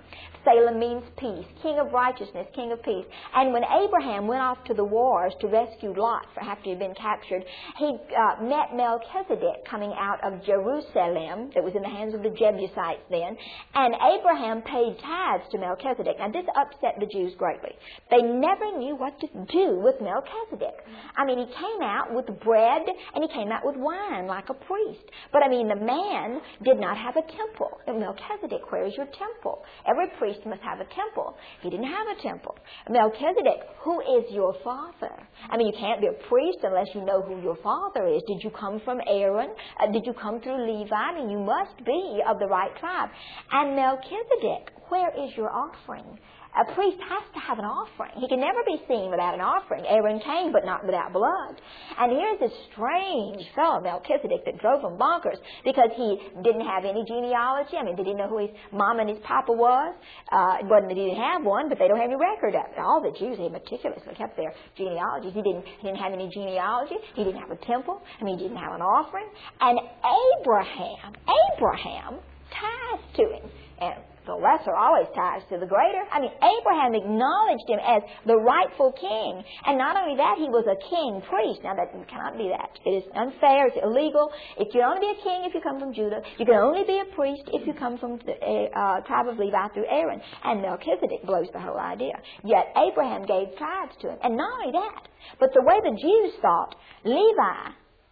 Salem 0.44 0.78
means 0.78 1.04
peace. 1.18 1.46
King 1.62 1.78
of 1.78 1.92
righteousness, 1.92 2.46
King 2.54 2.72
of 2.72 2.82
peace. 2.82 3.04
And 3.34 3.52
when 3.52 3.62
Abraham 3.64 4.26
went 4.26 4.40
off 4.40 4.58
to 4.64 4.74
the 4.74 4.84
wars 4.84 5.32
to 5.40 5.48
rescue 5.48 5.92
Lot 5.96 6.26
after 6.40 6.70
he'd 6.70 6.78
been 6.78 6.94
captured, 6.94 7.44
he 7.76 7.96
uh, 8.16 8.42
met 8.42 8.74
Melchizedek 8.74 9.68
coming 9.68 9.92
out 9.98 10.22
of 10.24 10.44
Jerusalem 10.44 11.50
that 11.54 11.62
was 11.62 11.74
in 11.76 11.82
the 11.82 11.88
hands 11.88 12.14
of 12.14 12.22
the 12.22 12.30
Jebusites 12.30 13.04
then. 13.10 13.36
And 13.74 13.94
Abraham 13.94 14.62
paid 14.62 14.96
tithes 15.02 15.44
to 15.52 15.58
Melchizedek. 15.58 16.16
Now 16.18 16.30
this 16.30 16.46
upset 16.56 16.96
the 16.98 17.06
Jews 17.06 17.34
greatly. 17.36 17.72
They 18.10 18.22
never 18.22 18.76
knew 18.78 18.96
what 18.96 19.18
to 19.20 19.28
do 19.52 19.80
with 19.82 20.00
Melchizedek. 20.00 20.80
I 21.16 21.24
mean, 21.24 21.38
he 21.38 21.46
came 21.46 21.82
out 21.82 22.14
with 22.14 22.26
bread 22.40 22.82
and 23.14 23.24
he 23.24 23.28
came 23.34 23.52
out 23.52 23.64
with 23.64 23.76
wine 23.76 24.26
like 24.26 24.48
a 24.48 24.54
priest. 24.54 25.04
But 25.32 25.42
I 25.44 25.48
mean, 25.48 25.68
the 25.68 25.76
man 25.76 26.40
did 26.64 26.78
not 26.78 26.96
have 26.96 27.16
a 27.16 27.22
temple. 27.22 27.80
Melchizedek, 27.86 28.70
where 28.70 28.86
is 28.86 28.94
your 28.96 29.06
temple? 29.06 29.62
Every 29.86 30.06
priest 30.18 30.29
priest 30.30 30.46
must 30.46 30.62
have 30.62 30.80
a 30.80 30.86
temple. 30.94 31.36
He 31.62 31.70
didn't 31.70 31.86
have 31.86 32.06
a 32.06 32.22
temple. 32.22 32.54
Melchizedek, 32.88 33.66
who 33.82 34.00
is 34.00 34.24
your 34.30 34.54
father? 34.62 35.10
I 35.50 35.56
mean, 35.56 35.66
you 35.66 35.72
can't 35.78 36.00
be 36.00 36.06
a 36.06 36.28
priest 36.28 36.58
unless 36.62 36.86
you 36.94 37.04
know 37.04 37.22
who 37.22 37.40
your 37.42 37.56
father 37.62 38.06
is. 38.06 38.22
Did 38.26 38.42
you 38.42 38.50
come 38.50 38.80
from 38.84 39.00
Aaron? 39.06 39.50
Uh, 39.80 39.90
did 39.92 40.06
you 40.06 40.14
come 40.14 40.40
through 40.40 40.66
Levi? 40.66 40.94
I 40.94 41.14
mean, 41.14 41.30
you 41.30 41.40
must 41.40 41.84
be 41.84 42.20
of 42.28 42.38
the 42.38 42.46
right 42.46 42.70
tribe. 42.78 43.10
And 43.52 43.74
Melchizedek, 43.74 44.70
where 44.88 45.10
is 45.10 45.30
your 45.36 45.50
offering? 45.50 46.18
A 46.50 46.64
priest 46.74 46.98
has 46.98 47.22
to 47.34 47.40
have 47.40 47.58
an 47.58 47.64
offering. 47.64 48.10
He 48.18 48.26
can 48.26 48.40
never 48.40 48.58
be 48.66 48.82
seen 48.90 49.10
without 49.10 49.34
an 49.34 49.40
offering. 49.40 49.86
Aaron 49.86 50.18
came, 50.18 50.50
but 50.50 50.66
not 50.66 50.84
without 50.84 51.12
blood. 51.12 51.54
And 51.94 52.10
here's 52.10 52.40
this 52.42 52.50
strange 52.72 53.38
fellow, 53.54 53.78
Melchizedek, 53.80 54.42
that 54.44 54.58
drove 54.58 54.82
him 54.82 54.98
bonkers 54.98 55.38
because 55.62 55.94
he 55.94 56.18
didn't 56.42 56.66
have 56.66 56.82
any 56.84 57.06
genealogy. 57.06 57.78
I 57.78 57.86
mean, 57.86 57.94
they 57.94 58.02
didn't 58.02 58.18
know 58.18 58.28
who 58.28 58.50
his 58.50 58.54
mom 58.74 58.98
and 58.98 59.08
his 59.08 59.22
papa 59.22 59.52
was. 59.54 59.94
Uh, 60.32 60.58
it 60.58 60.66
wasn't 60.66 60.90
that 60.90 60.98
he 60.98 61.06
didn't 61.06 61.22
have 61.22 61.46
one, 61.46 61.70
but 61.70 61.78
they 61.78 61.86
don't 61.86 62.02
have 62.02 62.10
any 62.10 62.18
record 62.18 62.58
of 62.58 62.66
it. 62.66 62.82
All 62.82 62.98
the 62.98 63.14
Jews, 63.14 63.38
they 63.38 63.48
meticulously 63.48 64.18
kept 64.18 64.34
their 64.34 64.50
genealogies. 64.74 65.30
He 65.30 65.42
didn't, 65.46 65.62
he 65.62 65.86
didn't 65.86 66.02
have 66.02 66.12
any 66.12 66.26
genealogy. 66.34 66.98
He 67.14 67.22
didn't 67.22 67.38
have 67.38 67.54
a 67.54 67.60
temple. 67.62 68.02
I 68.20 68.24
mean, 68.26 68.42
he 68.42 68.50
didn't 68.50 68.58
have 68.58 68.74
an 68.74 68.82
offering. 68.82 69.30
And 69.62 69.78
Abraham, 70.02 71.14
Abraham 71.30 72.18
ties 72.50 73.02
to 73.16 73.22
him. 73.22 73.46
And 73.80 73.94
the 74.26 74.34
lesser 74.36 74.76
always 74.76 75.08
ties 75.16 75.42
to 75.48 75.58
the 75.58 75.66
greater. 75.66 76.04
I 76.12 76.20
mean, 76.20 76.32
Abraham 76.38 76.94
acknowledged 76.94 77.66
him 77.66 77.80
as 77.80 78.02
the 78.26 78.36
rightful 78.36 78.92
king. 78.92 79.42
And 79.66 79.78
not 79.78 79.96
only 79.96 80.16
that, 80.16 80.36
he 80.36 80.48
was 80.52 80.68
a 80.68 80.76
king 80.76 81.24
priest. 81.24 81.64
Now, 81.64 81.74
that 81.74 81.88
cannot 82.08 82.36
be 82.36 82.52
that. 82.52 82.70
It 82.84 83.00
is 83.00 83.04
unfair. 83.16 83.68
It's 83.68 83.80
illegal. 83.80 84.30
It 84.60 84.68
can 84.72 84.84
only 84.84 85.00
be 85.00 85.12
a 85.16 85.20
king 85.24 85.48
if 85.48 85.54
you 85.54 85.60
come 85.60 85.80
from 85.80 85.92
Judah. 85.94 86.20
You 86.38 86.44
can 86.44 86.60
only 86.60 86.84
be 86.84 87.00
a 87.00 87.08
priest 87.16 87.48
if 87.52 87.66
you 87.66 87.72
come 87.74 87.96
from 87.96 88.20
the 88.22 88.36
uh, 88.36 89.00
tribe 89.08 89.28
of 89.28 89.38
Levi 89.38 89.68
through 89.72 89.88
Aaron. 89.88 90.20
And 90.44 90.62
Melchizedek 90.62 91.24
blows 91.24 91.48
the 91.52 91.60
whole 91.60 91.80
idea. 91.80 92.14
Yet 92.44 92.76
Abraham 92.76 93.24
gave 93.24 93.56
tithes 93.56 93.96
to 94.04 94.12
him. 94.12 94.18
And 94.22 94.36
not 94.36 94.52
only 94.60 94.72
that, 94.76 95.08
but 95.40 95.50
the 95.54 95.64
way 95.64 95.80
the 95.80 95.96
Jews 95.96 96.32
thought, 96.40 96.76
Levi, 97.04 97.60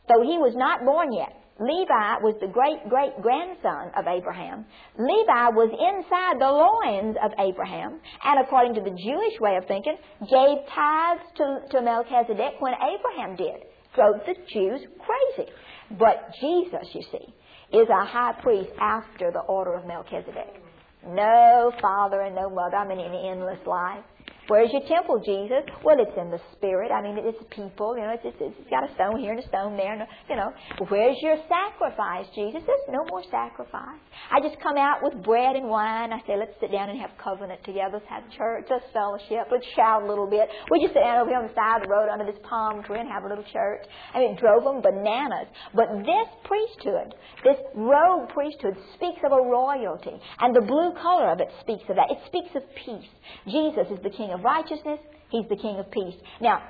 though 0.08 0.24
he 0.24 0.40
was 0.40 0.56
not 0.56 0.84
born 0.84 1.12
yet, 1.12 1.37
Levi 1.58 2.22
was 2.22 2.38
the 2.40 2.46
great 2.46 2.88
great 2.88 3.18
grandson 3.20 3.90
of 3.98 4.06
Abraham. 4.06 4.64
Levi 4.94 5.48
was 5.50 5.70
inside 5.74 6.38
the 6.38 6.46
loins 6.46 7.16
of 7.18 7.34
Abraham, 7.38 7.98
and 8.22 8.40
according 8.40 8.74
to 8.74 8.80
the 8.80 8.94
Jewish 8.94 9.40
way 9.40 9.56
of 9.56 9.66
thinking, 9.66 9.98
gave 10.22 10.58
tithes 10.70 11.26
to, 11.36 11.46
to 11.74 11.82
Melchizedek 11.82 12.62
when 12.62 12.74
Abraham 12.78 13.34
did. 13.34 13.66
Drove 13.94 14.22
the 14.26 14.34
Jews 14.54 14.86
crazy. 15.02 15.50
But 15.98 16.30
Jesus, 16.40 16.86
you 16.94 17.02
see, 17.10 17.26
is 17.76 17.88
a 17.88 18.04
high 18.04 18.38
priest 18.40 18.70
after 18.78 19.32
the 19.32 19.40
order 19.40 19.74
of 19.74 19.86
Melchizedek. 19.86 20.62
No 21.06 21.72
father 21.80 22.22
and 22.22 22.34
no 22.34 22.50
mother. 22.50 22.76
I 22.76 22.86
mean, 22.86 23.00
in 23.00 23.12
an 23.12 23.26
endless 23.32 23.66
life. 23.66 24.04
Where's 24.48 24.72
your 24.72 24.80
temple, 24.88 25.20
Jesus? 25.20 25.68
Well, 25.84 26.00
it's 26.00 26.16
in 26.16 26.30
the 26.32 26.40
spirit. 26.56 26.90
I 26.90 27.04
mean, 27.04 27.20
it's 27.20 27.36
people. 27.52 27.92
You 28.00 28.08
know, 28.08 28.16
it's, 28.16 28.24
it's, 28.24 28.40
it's 28.40 28.70
got 28.72 28.88
a 28.88 28.92
stone 28.96 29.20
here 29.20 29.36
and 29.36 29.44
a 29.44 29.48
stone 29.48 29.76
there. 29.76 29.92
And, 29.92 30.08
you 30.28 30.36
know, 30.36 30.56
where's 30.88 31.20
your 31.20 31.36
sacrifice, 31.52 32.24
Jesus? 32.34 32.64
There's 32.64 32.88
no 32.88 33.04
more 33.12 33.20
sacrifice. 33.30 34.00
I 34.32 34.40
just 34.40 34.56
come 34.64 34.80
out 34.80 35.04
with 35.04 35.20
bread 35.22 35.56
and 35.56 35.68
wine. 35.68 36.16
I 36.16 36.24
say, 36.24 36.40
let's 36.40 36.56
sit 36.64 36.72
down 36.72 36.88
and 36.88 36.96
have 36.96 37.12
covenant 37.22 37.60
together. 37.64 38.00
Let's 38.00 38.08
have 38.08 38.24
church. 38.40 38.64
Let's 38.72 38.88
fellowship. 38.96 39.52
Let's 39.52 39.68
shout 39.76 40.02
a 40.02 40.08
little 40.08 40.26
bit. 40.26 40.48
We 40.72 40.80
just 40.80 40.96
sit 40.96 41.04
down 41.04 41.20
over 41.20 41.28
here 41.28 41.44
on 41.44 41.46
the 41.46 41.52
side 41.52 41.84
of 41.84 41.88
the 41.88 41.92
road 41.92 42.08
under 42.08 42.24
this 42.24 42.40
palm 42.48 42.80
tree 42.88 43.04
and 43.04 43.08
have 43.08 43.24
a 43.24 43.28
little 43.28 43.44
church. 43.52 43.84
I 44.16 44.24
mean, 44.24 44.32
it 44.32 44.40
drove 44.40 44.64
them 44.64 44.80
bananas. 44.80 45.52
But 45.76 45.92
this 46.08 46.28
priesthood, 46.48 47.12
this 47.44 47.60
robe 47.76 48.32
priesthood, 48.32 48.80
speaks 48.96 49.20
of 49.28 49.36
a 49.36 49.42
royalty, 49.44 50.16
and 50.40 50.56
the 50.56 50.64
blue 50.64 50.96
color 50.96 51.28
of 51.36 51.40
it 51.44 51.52
speaks 51.60 51.84
of 51.92 52.00
that. 52.00 52.08
It 52.08 52.24
speaks 52.32 52.48
of 52.56 52.64
peace. 52.80 53.12
Jesus 53.44 53.92
is 53.92 54.00
the 54.00 54.10
King 54.10 54.32
of 54.32 54.37
of 54.38 54.44
righteousness, 54.44 55.00
he's 55.30 55.48
the 55.48 55.56
king 55.56 55.78
of 55.78 55.90
peace. 55.90 56.14
Now, 56.40 56.62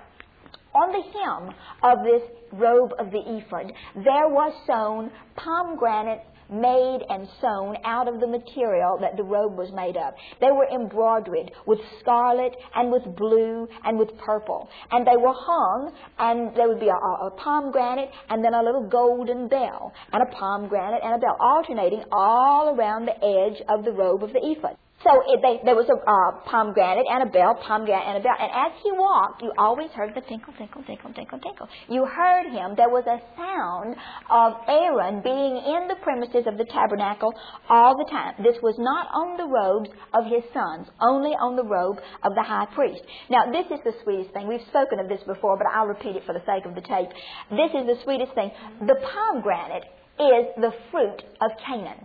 on 0.74 0.92
the 0.92 1.02
hem 1.02 1.54
of 1.82 2.04
this 2.04 2.22
robe 2.52 2.92
of 2.98 3.10
the 3.10 3.18
ephod, 3.18 3.72
there 3.94 4.28
was 4.28 4.52
sewn 4.66 5.10
pomegranates 5.36 6.24
made 6.50 7.00
and 7.10 7.28
sewn 7.42 7.76
out 7.84 8.08
of 8.08 8.20
the 8.20 8.26
material 8.26 8.96
that 8.98 9.16
the 9.18 9.22
robe 9.22 9.56
was 9.56 9.70
made 9.72 9.96
of. 9.98 10.14
They 10.40 10.50
were 10.50 10.66
embroidered 10.72 11.50
with 11.66 11.78
scarlet 12.00 12.56
and 12.74 12.90
with 12.90 13.04
blue 13.16 13.68
and 13.84 13.98
with 13.98 14.16
purple. 14.18 14.68
And 14.90 15.06
they 15.06 15.16
were 15.16 15.34
hung, 15.34 15.92
and 16.18 16.56
there 16.56 16.68
would 16.68 16.80
be 16.80 16.88
a, 16.88 16.94
a 16.94 17.30
pomegranate 17.36 18.10
and 18.30 18.42
then 18.42 18.54
a 18.54 18.62
little 18.62 18.88
golden 18.88 19.48
bell, 19.48 19.92
and 20.12 20.22
a 20.22 20.26
pomegranate 20.26 21.02
and 21.04 21.14
a 21.14 21.18
bell, 21.18 21.36
alternating 21.38 22.04
all 22.12 22.74
around 22.74 23.04
the 23.06 23.16
edge 23.22 23.60
of 23.68 23.84
the 23.84 23.92
robe 23.92 24.22
of 24.22 24.32
the 24.32 24.40
ephod. 24.40 24.76
So 25.06 25.22
it, 25.30 25.38
they, 25.42 25.62
there 25.62 25.78
was 25.78 25.86
a 25.86 25.94
uh, 25.94 26.42
pomegranate 26.50 27.06
and 27.06 27.22
a 27.22 27.30
bell, 27.30 27.54
pomegranate 27.54 28.02
and 28.02 28.18
a 28.18 28.22
bell. 28.22 28.34
And 28.34 28.50
as 28.50 28.74
he 28.82 28.90
walked, 28.90 29.42
you 29.42 29.52
always 29.56 29.90
heard 29.94 30.10
the 30.10 30.26
tinkle, 30.26 30.52
tinkle, 30.58 30.82
tinkle, 30.82 31.14
tinkle, 31.14 31.38
tinkle. 31.38 31.68
You 31.86 32.02
heard 32.02 32.50
him. 32.50 32.74
There 32.74 32.90
was 32.90 33.06
a 33.06 33.22
sound 33.38 33.94
of 34.26 34.58
Aaron 34.66 35.22
being 35.22 35.54
in 35.54 35.86
the 35.86 35.94
premises 36.02 36.50
of 36.50 36.58
the 36.58 36.66
tabernacle 36.66 37.30
all 37.70 37.94
the 37.94 38.10
time. 38.10 38.42
This 38.42 38.58
was 38.58 38.74
not 38.78 39.06
on 39.14 39.38
the 39.38 39.46
robes 39.46 39.90
of 40.18 40.26
his 40.26 40.42
sons, 40.50 40.90
only 40.98 41.30
on 41.38 41.54
the 41.54 41.64
robe 41.64 42.02
of 42.26 42.34
the 42.34 42.42
high 42.42 42.66
priest. 42.74 43.06
Now, 43.30 43.46
this 43.54 43.70
is 43.70 43.78
the 43.86 43.94
sweetest 44.02 44.34
thing. 44.34 44.50
We've 44.50 44.66
spoken 44.66 44.98
of 44.98 45.06
this 45.06 45.22
before, 45.22 45.54
but 45.56 45.70
I'll 45.70 45.86
repeat 45.86 46.18
it 46.18 46.26
for 46.26 46.34
the 46.34 46.42
sake 46.42 46.66
of 46.66 46.74
the 46.74 46.82
tape. 46.82 47.14
This 47.54 47.70
is 47.70 47.86
the 47.86 48.02
sweetest 48.02 48.34
thing. 48.34 48.50
The 48.82 48.98
pomegranate 48.98 49.86
is 50.18 50.50
the 50.58 50.74
fruit 50.90 51.22
of 51.38 51.54
Canaan. 51.62 52.02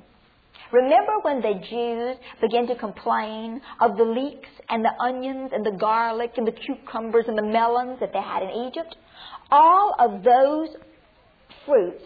Remember 0.73 1.19
when 1.21 1.39
the 1.39 1.53
Jews 1.69 2.17
began 2.41 2.65
to 2.65 2.75
complain 2.75 3.61
of 3.79 3.95
the 3.95 4.03
leeks 4.03 4.49
and 4.69 4.83
the 4.83 4.89
onions 4.99 5.51
and 5.53 5.63
the 5.63 5.77
garlic 5.77 6.31
and 6.35 6.47
the 6.47 6.51
cucumbers 6.51 7.25
and 7.27 7.37
the 7.37 7.43
melons 7.43 7.99
that 7.99 8.11
they 8.11 8.19
had 8.19 8.41
in 8.41 8.49
Egypt? 8.67 8.95
All 9.51 9.95
of 9.99 10.23
those 10.23 10.69
fruits 11.67 12.03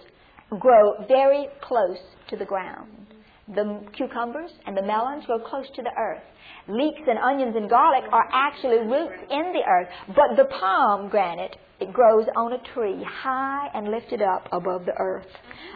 grow 0.60 1.06
very 1.08 1.48
close 1.62 1.98
to 2.30 2.36
the 2.36 2.44
ground. 2.44 3.08
The 3.56 3.88
cucumbers 3.96 4.52
and 4.66 4.76
the 4.76 4.84
melons 4.84 5.26
grow 5.26 5.40
close 5.40 5.68
to 5.78 5.82
the 5.82 5.92
earth. 5.98 6.24
Leeks 6.68 7.08
and 7.08 7.18
onions 7.20 7.56
and 7.56 7.70
garlic 7.70 8.04
are 8.12 8.28
actually 8.34 8.80
roots 8.80 9.16
in 9.32 9.54
the 9.54 9.64
earth, 9.66 9.88
but 10.10 10.36
the 10.36 10.44
pomegranate 10.60 11.56
it 11.80 11.94
grows 11.94 12.26
on 12.36 12.54
a 12.54 12.58
tree 12.74 13.02
high 13.06 13.70
and 13.74 13.90
lifted 13.90 14.22
up 14.22 14.50
above 14.52 14.86
the 14.86 14.98
earth. 14.98 15.28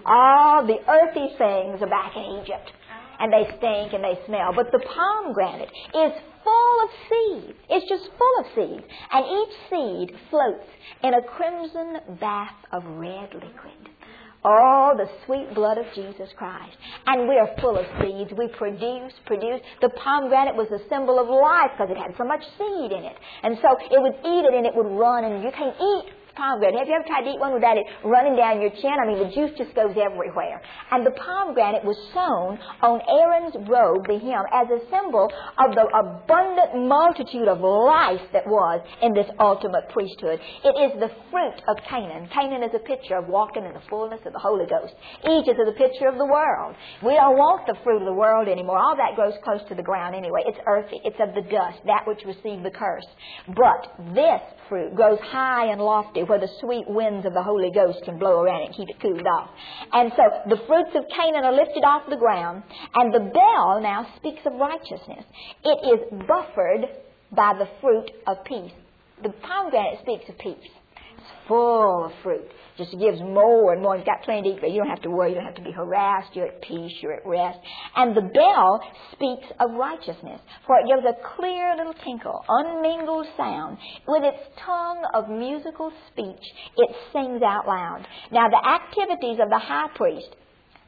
All 0.05 0.65
the 0.65 0.79
earthy 0.89 1.29
things 1.37 1.81
are 1.81 1.87
back 1.87 2.13
in 2.17 2.41
Egypt 2.43 2.71
and 3.21 3.31
they 3.31 3.45
stink 3.57 3.93
and 3.93 4.03
they 4.03 4.17
smell. 4.25 4.51
But 4.55 4.71
the 4.71 4.81
pomegranate 4.81 5.69
is 5.69 6.11
full 6.43 6.77
of 6.83 6.89
seeds. 7.05 7.57
It's 7.69 7.87
just 7.87 8.09
full 8.17 8.35
of 8.41 8.45
seeds. 8.55 8.83
And 9.11 9.23
each 9.29 9.55
seed 9.69 10.17
floats 10.29 10.67
in 11.03 11.13
a 11.13 11.21
crimson 11.21 12.17
bath 12.19 12.57
of 12.73 12.83
red 12.97 13.29
liquid. 13.33 13.89
Oh, 14.43 14.97
the 14.97 15.05
sweet 15.25 15.53
blood 15.53 15.77
of 15.77 15.85
Jesus 15.93 16.29
Christ. 16.35 16.75
And 17.05 17.29
we 17.29 17.37
are 17.37 17.49
full 17.61 17.77
of 17.77 17.85
seeds. 18.01 18.31
We 18.35 18.47
produce, 18.57 19.13
produce. 19.27 19.61
The 19.81 19.89
pomegranate 19.89 20.55
was 20.55 20.67
a 20.73 20.81
symbol 20.89 21.19
of 21.21 21.29
life 21.29 21.77
because 21.77 21.93
it 21.93 22.01
had 22.01 22.17
so 22.17 22.25
much 22.25 22.41
seed 22.57 22.89
in 22.89 23.05
it. 23.05 23.17
And 23.43 23.57
so 23.61 23.77
it 23.77 24.01
would 24.01 24.17
eat 24.25 24.43
it 24.49 24.53
and 24.57 24.65
it 24.65 24.73
would 24.73 24.89
run 24.89 25.25
and 25.25 25.43
you 25.43 25.51
can't 25.53 25.77
eat 25.77 26.09
pomegranate. 26.41 26.81
Have 26.81 26.89
you 26.89 26.97
ever 26.97 27.05
tried 27.05 27.29
to 27.29 27.29
eat 27.29 27.39
one 27.39 27.53
without 27.53 27.77
it 27.77 27.85
running 28.01 28.33
down 28.33 28.61
your 28.61 28.73
chin? 28.81 28.97
I 28.97 29.05
mean, 29.05 29.21
the 29.21 29.29
juice 29.29 29.53
just 29.61 29.77
goes 29.77 29.93
everywhere. 29.93 30.57
And 30.89 31.05
the 31.05 31.13
pomegranate 31.13 31.85
was 31.85 31.97
sewn 32.17 32.57
on 32.81 32.97
Aaron's 33.05 33.53
robe, 33.69 34.09
the 34.09 34.17
hem, 34.17 34.49
as 34.49 34.65
a 34.73 34.81
symbol 34.89 35.29
of 35.61 35.69
the 35.77 35.85
abundant 35.85 36.89
multitude 36.89 37.45
of 37.45 37.61
life 37.61 38.25
that 38.33 38.49
was 38.49 38.81
in 39.05 39.13
this 39.13 39.29
ultimate 39.37 39.85
priesthood. 39.93 40.41
It 40.65 40.73
is 40.89 40.97
the 40.97 41.13
fruit 41.29 41.61
of 41.69 41.77
Canaan. 41.85 42.25
Canaan 42.33 42.65
is 42.65 42.73
a 42.73 42.81
picture 42.81 43.21
of 43.21 43.29
walking 43.29 43.61
in 43.61 43.77
the 43.77 43.85
fullness 43.85 44.25
of 44.25 44.33
the 44.33 44.41
Holy 44.41 44.65
Ghost. 44.65 44.97
Egypt 45.29 45.61
is 45.61 45.69
a 45.69 45.77
picture 45.77 46.09
of 46.09 46.17
the 46.17 46.25
world. 46.25 46.73
We 47.05 47.13
don't 47.13 47.37
want 47.37 47.69
the 47.69 47.77
fruit 47.85 48.01
of 48.01 48.09
the 48.09 48.17
world 48.17 48.49
anymore. 48.49 48.81
All 48.81 48.97
that 48.97 49.13
grows 49.13 49.37
close 49.45 49.61
to 49.69 49.75
the 49.75 49.85
ground 49.85 50.17
anyway. 50.17 50.41
It's 50.49 50.59
earthy. 50.65 50.97
It's 51.05 51.19
of 51.21 51.37
the 51.37 51.45
dust, 51.45 51.85
that 51.85 52.09
which 52.09 52.25
received 52.25 52.65
the 52.65 52.73
curse. 52.73 53.05
But 53.45 54.15
this 54.15 54.41
fruit 54.71 54.95
grows 54.95 55.19
high 55.19 55.65
and 55.69 55.81
lofty 55.81 56.23
where 56.23 56.39
the 56.39 56.47
sweet 56.61 56.87
winds 56.87 57.25
of 57.25 57.33
the 57.33 57.43
Holy 57.43 57.71
Ghost 57.71 57.99
can 58.05 58.17
blow 58.17 58.39
around 58.39 58.61
it 58.61 58.65
and 58.67 58.75
keep 58.75 58.87
it 58.87 59.01
cooled 59.01 59.27
off. 59.27 59.49
And 59.91 60.13
so 60.15 60.23
the 60.47 60.61
fruits 60.65 60.95
of 60.95 61.03
Canaan 61.13 61.43
are 61.43 61.51
lifted 61.51 61.83
off 61.83 62.03
the 62.09 62.15
ground, 62.15 62.63
and 62.95 63.13
the 63.13 63.19
bell 63.19 63.81
now 63.83 64.07
speaks 64.15 64.39
of 64.45 64.53
righteousness. 64.53 65.25
It 65.65 65.79
is 65.91 66.25
buffered 66.25 66.87
by 67.35 67.53
the 67.59 67.67
fruit 67.81 68.11
of 68.25 68.37
peace. 68.45 68.71
The 69.21 69.33
pomegranate 69.43 69.99
speaks 70.03 70.29
of 70.29 70.37
peace. 70.37 70.55
It's 70.63 71.27
full 71.49 72.05
of 72.05 72.13
fruit 72.23 72.47
just 72.83 72.97
gives 72.99 73.19
more 73.19 73.73
and 73.73 73.81
more. 73.81 73.95
You've 73.95 74.05
got 74.05 74.23
plenty 74.23 74.49
to 74.49 74.55
eat, 74.55 74.61
but 74.61 74.71
you 74.71 74.79
don't 74.79 74.89
have 74.89 75.01
to 75.03 75.09
worry. 75.09 75.29
You 75.29 75.35
don't 75.35 75.45
have 75.45 75.55
to 75.55 75.63
be 75.63 75.71
harassed. 75.71 76.35
You're 76.35 76.47
at 76.47 76.61
peace. 76.61 76.93
You're 77.01 77.13
at 77.13 77.25
rest. 77.25 77.59
And 77.95 78.15
the 78.15 78.21
bell 78.21 78.81
speaks 79.13 79.47
of 79.59 79.71
righteousness, 79.71 80.41
for 80.65 80.77
it 80.79 80.87
gives 80.87 81.05
a 81.05 81.15
clear 81.35 81.75
little 81.77 81.93
tinkle, 82.03 82.43
unmingled 82.47 83.27
sound. 83.37 83.77
With 84.07 84.23
its 84.23 84.41
tongue 84.65 85.05
of 85.13 85.29
musical 85.29 85.91
speech, 86.11 86.43
it 86.77 86.89
sings 87.13 87.41
out 87.41 87.67
loud. 87.67 88.05
Now, 88.31 88.49
the 88.49 88.61
activities 88.65 89.39
of 89.41 89.49
the 89.49 89.59
high 89.59 89.89
priest, 89.95 90.29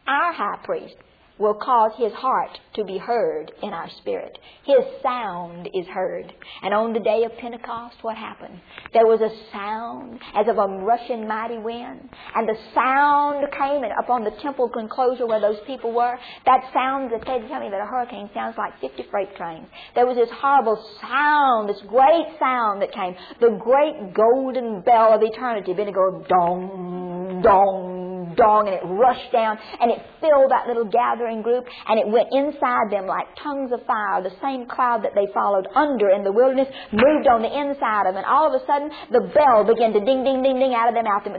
our 0.07 0.33
high 0.33 0.59
priest, 0.63 0.95
will 1.39 1.55
cause 1.55 1.91
his 1.97 2.13
heart 2.13 2.59
to 2.75 2.83
be 2.83 2.97
heard 2.97 3.51
in 3.61 3.69
our 3.69 3.89
spirit. 3.97 4.37
His 4.65 4.83
sound 5.01 5.69
is 5.73 5.85
heard. 5.87 6.31
And 6.61 6.73
on 6.73 6.93
the 6.93 6.99
day 6.99 7.23
of 7.23 7.35
Pentecost, 7.37 7.95
what 8.01 8.15
happened? 8.15 8.59
There 8.93 9.07
was 9.07 9.19
a 9.21 9.29
sound 9.51 10.19
as 10.35 10.47
of 10.47 10.57
a 10.57 10.67
rushing 10.83 11.27
mighty 11.27 11.57
wind. 11.57 12.09
And 12.35 12.47
the 12.47 12.57
sound 12.73 13.45
came 13.51 13.83
upon 13.99 14.23
the 14.23 14.31
temple 14.41 14.69
enclosure 14.77 15.25
where 15.27 15.41
those 15.41 15.59
people 15.65 15.91
were. 15.91 16.17
That 16.45 16.61
sound 16.73 17.11
that 17.11 17.21
they 17.21 17.47
tell 17.47 17.59
me 17.59 17.69
that 17.69 17.81
a 17.81 17.85
hurricane 17.85 18.29
sounds 18.33 18.55
like 18.57 18.79
50 18.81 19.05
freight 19.09 19.35
trains. 19.35 19.67
There 19.95 20.05
was 20.05 20.17
this 20.17 20.29
horrible 20.31 20.77
sound, 21.01 21.69
this 21.69 21.81
great 21.87 22.27
sound 22.39 22.81
that 22.81 22.93
came. 22.93 23.15
The 23.39 23.57
great 23.59 24.13
golden 24.13 24.81
bell 24.81 25.13
of 25.13 25.21
eternity, 25.21 25.73
beginning 25.73 25.93
to 25.93 25.99
go 25.99 26.25
dong, 26.27 27.41
dong, 27.43 28.02
and 28.39 28.75
it 28.75 28.81
rushed 28.85 29.31
down, 29.31 29.57
and 29.79 29.91
it 29.91 29.99
filled 30.19 30.51
that 30.51 30.67
little 30.67 30.85
gathering 30.85 31.41
group, 31.41 31.65
and 31.87 31.99
it 31.99 32.07
went 32.07 32.29
inside 32.31 32.89
them 32.91 33.05
like 33.07 33.27
tongues 33.41 33.71
of 33.71 33.85
fire. 33.85 34.21
The 34.23 34.35
same 34.41 34.65
cloud 34.67 35.03
that 35.03 35.15
they 35.15 35.27
followed 35.33 35.67
under 35.75 36.09
in 36.09 36.23
the 36.23 36.31
wilderness 36.31 36.67
moved 36.91 37.27
on 37.27 37.41
the 37.41 37.51
inside 37.51 38.07
of 38.07 38.15
them, 38.15 38.23
and 38.23 38.29
all 38.29 38.47
of 38.47 38.53
a 38.55 38.65
sudden, 38.65 38.89
the 39.11 39.31
bell 39.33 39.63
began 39.63 39.93
to 39.93 39.99
ding, 39.99 40.23
ding, 40.23 40.43
ding, 40.43 40.59
ding 40.59 40.73
out 40.73 40.87
of 40.87 40.95
their 40.95 41.03
mouth. 41.03 41.23
They 41.23 41.31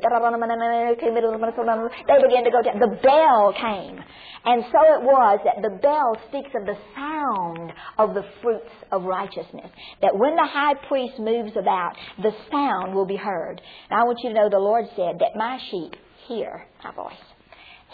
began 2.23 2.45
to 2.45 2.51
go 2.51 2.63
down. 2.63 2.79
The 2.79 2.99
bell 3.03 3.53
came. 3.57 4.03
And 4.45 4.63
so 4.71 4.79
it 4.93 5.03
was 5.03 5.41
that 5.45 5.63
the 5.63 5.79
bell 5.81 6.19
speaks 6.29 6.51
of 6.55 6.67
the 6.67 6.77
sound 6.95 7.73
of 7.97 8.13
the 8.13 8.25
fruits 8.43 8.71
of 8.93 9.05
righteousness. 9.05 9.71
That 10.03 10.17
when 10.17 10.37
the 10.37 10.45
high 10.45 10.75
priest 10.87 11.19
moves 11.19 11.57
about, 11.57 11.97
the 12.21 12.33
sound 12.51 12.95
will 12.95 13.07
be 13.07 13.17
heard. 13.17 13.63
Now 13.91 14.03
I 14.03 14.05
want 14.05 14.19
you 14.23 14.29
to 14.31 14.35
know 14.35 14.51
the 14.51 14.59
Lord 14.59 14.85
said 14.97 15.19
that 15.21 15.35
my 15.35 15.59
sheep 15.71 15.97
hear 16.27 16.67
my 16.83 16.93
voice. 16.95 17.15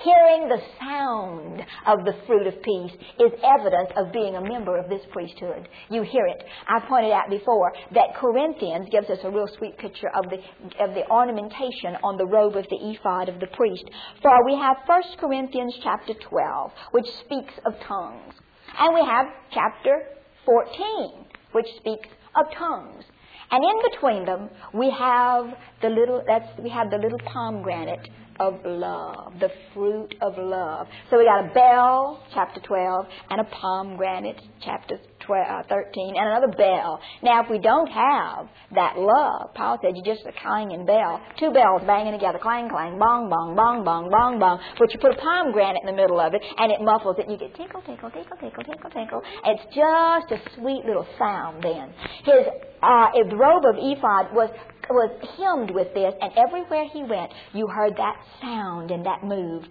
Hearing 0.03 0.49
the 0.49 0.63
sound 0.81 1.61
of 1.87 2.07
the 2.07 2.15
fruit 2.27 2.47
of 2.47 2.55
peace 2.63 2.93
is 3.21 3.33
evidence 3.45 3.91
of 3.97 4.13
being 4.13 4.35
a 4.35 4.41
member 4.41 4.79
of 4.79 4.89
this 4.89 5.03
priesthood. 5.13 5.69
You 5.91 6.03
hear 6.03 6.27
it. 6.27 6.43
I 6.67 6.81
pointed 6.89 7.13
out 7.13 7.29
before 7.29 7.71
that 7.93 8.17
Corinthians 8.17 8.89
gives 8.91 9.11
us 9.11 9.19
a 9.25 9.31
real 9.31 9.49
sweet 9.59 9.77
picture 9.77 10.09
of 10.15 10.25
the, 10.31 10.39
of 10.83 10.95
the 10.95 11.07
ornamentation 11.11 12.01
on 12.03 12.17
the 12.17 12.25
robe 12.25 12.57
of 12.57 12.65
the 12.71 12.79
ephod 12.81 13.29
of 13.29 13.41
the 13.41 13.49
priest. 13.49 13.85
For 14.23 14.33
we 14.47 14.57
have 14.57 14.79
1 14.87 15.03
Corinthians 15.19 15.75
chapter 15.83 16.15
12, 16.15 16.71
which 16.93 17.07
speaks 17.25 17.53
of 17.67 17.75
tongues. 17.87 18.33
And 18.79 18.95
we 18.95 19.05
have 19.05 19.27
chapter 19.53 20.01
14, 20.47 21.27
which 21.53 21.67
speaks 21.77 22.09
of 22.37 22.47
tongues. 22.57 23.05
And 23.51 23.63
in 23.65 23.91
between 23.91 24.25
them, 24.25 24.49
we 24.73 24.91
have 24.91 25.47
the 25.83 25.89
little, 25.89 26.23
that's, 26.27 26.47
we 26.59 26.71
have 26.71 26.91
the 26.91 26.99
little 26.99 27.19
pomegranate 27.27 28.09
of 28.41 28.59
love, 28.65 29.35
the 29.39 29.51
fruit 29.75 30.15
of 30.23 30.33
love. 30.39 30.89
So 31.11 31.19
we 31.19 31.25
got 31.25 31.45
a 31.45 31.55
bell, 31.55 32.25
chapter 32.33 32.59
12, 32.59 33.07
and 33.29 33.41
a 33.41 33.45
pomegranate, 33.45 34.41
chapter 34.65 34.97
12, 35.27 35.47
uh, 35.47 35.63
13, 35.69 36.17
and 36.17 36.27
another 36.27 36.49
bell. 36.57 36.99
Now, 37.23 37.45
if 37.45 37.51
we 37.51 37.59
don't 37.59 37.87
have 37.87 38.49
that 38.75 38.97
love, 38.97 39.55
Paul 39.55 39.79
said 39.83 39.93
you 39.95 40.03
just 40.03 40.27
a 40.27 40.33
clanging 40.43 40.87
bell, 40.87 41.21
two 41.39 41.53
bells 41.53 41.83
banging 41.87 42.13
together, 42.13 42.39
clang, 42.41 42.71
clang, 42.71 42.99
bong, 42.99 43.29
bong, 43.29 43.55
bong, 43.55 43.85
bong, 43.85 44.11
bong, 44.11 44.41
bong, 44.41 44.59
but 44.79 44.91
you 44.93 44.99
put 44.99 45.13
a 45.13 45.21
pomegranate 45.21 45.83
in 45.85 45.95
the 45.95 46.01
middle 46.01 46.19
of 46.19 46.33
it, 46.33 46.41
and 46.43 46.73
it 46.73 46.81
muffles 46.81 47.17
it, 47.19 47.29
and 47.29 47.33
you 47.33 47.39
get 47.39 47.55
tinkle, 47.55 47.83
tinkle, 47.83 48.11
tinkle, 48.11 48.37
tinkle, 48.41 48.65
tinkle, 48.65 48.91
tinkle. 48.91 49.23
It's 49.45 49.65
just 49.77 50.33
a 50.33 50.41
sweet 50.57 50.83
little 50.89 51.07
sound 51.19 51.63
then. 51.63 51.93
His 52.25 52.49
uh, 52.83 53.37
robe 53.37 53.69
of 53.69 53.77
ephod 53.77 54.33
was 54.33 54.49
was 54.91 55.11
hymned 55.37 55.71
with 55.71 55.93
this, 55.95 56.15
and 56.21 56.33
everywhere 56.37 56.85
he 56.85 57.03
went, 57.05 57.33
you 57.53 57.67
heard 57.67 57.97
that 57.97 58.17
sound 58.41 58.91
and 58.91 59.05
that 59.07 59.23
move. 59.25 59.65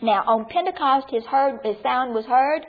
Now, 0.00 0.22
on 0.26 0.44
Pentecost, 0.46 1.10
his, 1.10 1.24
heard, 1.24 1.60
his 1.64 1.76
sound 1.82 2.14
was 2.14 2.24
heard, 2.26 2.66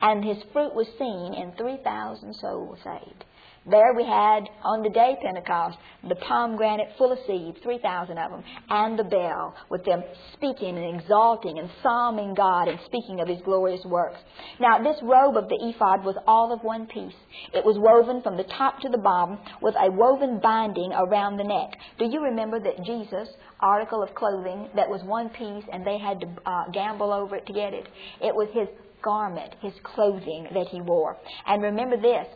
and 0.00 0.24
his 0.24 0.42
fruit 0.52 0.74
was 0.74 0.88
seen, 0.98 1.34
and 1.34 1.56
3,000 1.56 2.34
souls 2.34 2.78
saved. 2.82 3.24
There 3.64 3.94
we 3.94 4.04
had, 4.04 4.48
on 4.64 4.82
the 4.82 4.90
day 4.90 5.16
Pentecost, 5.22 5.78
the 6.08 6.16
pomegranate 6.16 6.88
full 6.98 7.12
of 7.12 7.18
seeds, 7.28 7.58
3,000 7.62 8.18
of 8.18 8.30
them, 8.32 8.42
and 8.68 8.98
the 8.98 9.04
bell, 9.04 9.54
with 9.70 9.84
them 9.84 10.02
speaking 10.32 10.76
and 10.76 11.00
exalting 11.00 11.60
and 11.60 11.70
psalming 11.80 12.34
God 12.34 12.66
and 12.66 12.80
speaking 12.86 13.20
of 13.20 13.28
His 13.28 13.40
glorious 13.44 13.84
works. 13.84 14.18
Now, 14.58 14.82
this 14.82 15.00
robe 15.02 15.36
of 15.36 15.48
the 15.48 15.58
ephod 15.62 16.04
was 16.04 16.16
all 16.26 16.52
of 16.52 16.64
one 16.64 16.86
piece. 16.86 17.14
It 17.54 17.64
was 17.64 17.78
woven 17.78 18.20
from 18.22 18.36
the 18.36 18.50
top 18.58 18.80
to 18.80 18.88
the 18.88 18.98
bottom 18.98 19.38
with 19.60 19.76
a 19.78 19.92
woven 19.92 20.40
binding 20.42 20.92
around 20.92 21.36
the 21.36 21.44
neck. 21.44 21.78
Do 22.00 22.06
you 22.06 22.20
remember 22.20 22.58
that 22.58 22.84
Jesus, 22.84 23.28
article 23.60 24.02
of 24.02 24.12
clothing 24.16 24.70
that 24.74 24.90
was 24.90 25.04
one 25.04 25.28
piece 25.28 25.64
and 25.72 25.86
they 25.86 25.98
had 25.98 26.18
to 26.20 26.26
uh, 26.44 26.70
gamble 26.72 27.12
over 27.12 27.36
it 27.36 27.46
to 27.46 27.52
get 27.52 27.74
it? 27.74 27.86
It 28.20 28.34
was 28.34 28.48
His 28.52 28.66
garment, 29.04 29.54
His 29.62 29.74
clothing 29.84 30.48
that 30.52 30.66
He 30.66 30.80
wore. 30.80 31.16
And 31.46 31.62
remember 31.62 31.96
this, 31.96 32.26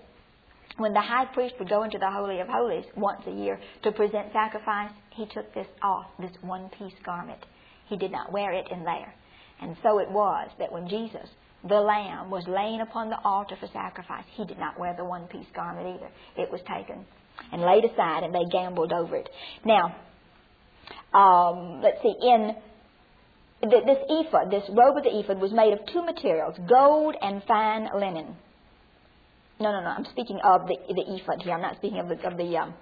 when 0.76 0.92
the 0.92 1.00
high 1.00 1.26
priest 1.26 1.54
would 1.58 1.68
go 1.68 1.84
into 1.84 1.98
the 1.98 2.10
Holy 2.10 2.40
of 2.40 2.48
Holies 2.48 2.84
once 2.96 3.22
a 3.26 3.30
year 3.30 3.58
to 3.82 3.92
present 3.92 4.32
sacrifice, 4.32 4.90
he 5.10 5.26
took 5.26 5.52
this 5.54 5.66
off, 5.82 6.06
this 6.18 6.32
one 6.42 6.68
piece 6.78 6.94
garment. 7.04 7.40
He 7.88 7.96
did 7.96 8.12
not 8.12 8.32
wear 8.32 8.52
it 8.52 8.66
in 8.70 8.84
there. 8.84 9.14
And 9.60 9.76
so 9.82 9.98
it 9.98 10.10
was 10.10 10.50
that 10.58 10.70
when 10.70 10.88
Jesus, 10.88 11.28
the 11.66 11.80
Lamb, 11.80 12.30
was 12.30 12.44
laying 12.46 12.82
upon 12.82 13.08
the 13.08 13.18
altar 13.24 13.56
for 13.58 13.68
sacrifice, 13.72 14.24
he 14.36 14.44
did 14.44 14.58
not 14.58 14.78
wear 14.78 14.94
the 14.96 15.04
one 15.04 15.26
piece 15.28 15.46
garment 15.54 15.96
either. 15.96 16.10
It 16.36 16.52
was 16.52 16.60
taken 16.68 17.06
and 17.52 17.62
laid 17.62 17.84
aside, 17.84 18.24
and 18.24 18.34
they 18.34 18.44
gambled 18.50 18.92
over 18.92 19.16
it. 19.16 19.28
Now, 19.64 19.96
um, 21.14 21.80
let's 21.82 22.02
see, 22.02 22.14
in 22.20 22.54
this 23.62 23.98
ephod, 24.08 24.50
this 24.50 24.64
robe 24.68 24.98
of 24.98 25.04
the 25.04 25.18
ephod 25.18 25.40
was 25.40 25.52
made 25.52 25.72
of 25.72 25.80
two 25.92 26.04
materials, 26.04 26.56
gold 26.68 27.14
and 27.20 27.42
fine 27.44 27.88
linen. 27.94 28.36
No, 29.58 29.72
no, 29.72 29.80
no. 29.80 29.88
I'm 29.88 30.04
speaking 30.12 30.38
of 30.44 30.66
the, 30.66 30.76
the 30.88 31.04
ephod 31.16 31.42
here. 31.42 31.54
I'm 31.54 31.62
not 31.62 31.76
speaking 31.76 31.98
of 31.98 32.08
the, 32.08 32.26
of 32.26 32.36
the 32.36 32.56
um, 32.58 32.74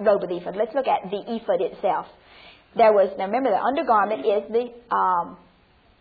robe 0.00 0.22
of 0.22 0.28
the 0.28 0.36
ephod. 0.36 0.56
Let's 0.56 0.74
look 0.74 0.86
at 0.86 1.10
the 1.10 1.24
ephod 1.24 1.60
itself. 1.60 2.06
There 2.76 2.92
was, 2.92 3.08
now 3.16 3.26
remember, 3.26 3.50
the 3.50 3.62
undergarment 3.62 4.26
is 4.26 4.42
the 4.50 4.94
um, 4.94 5.38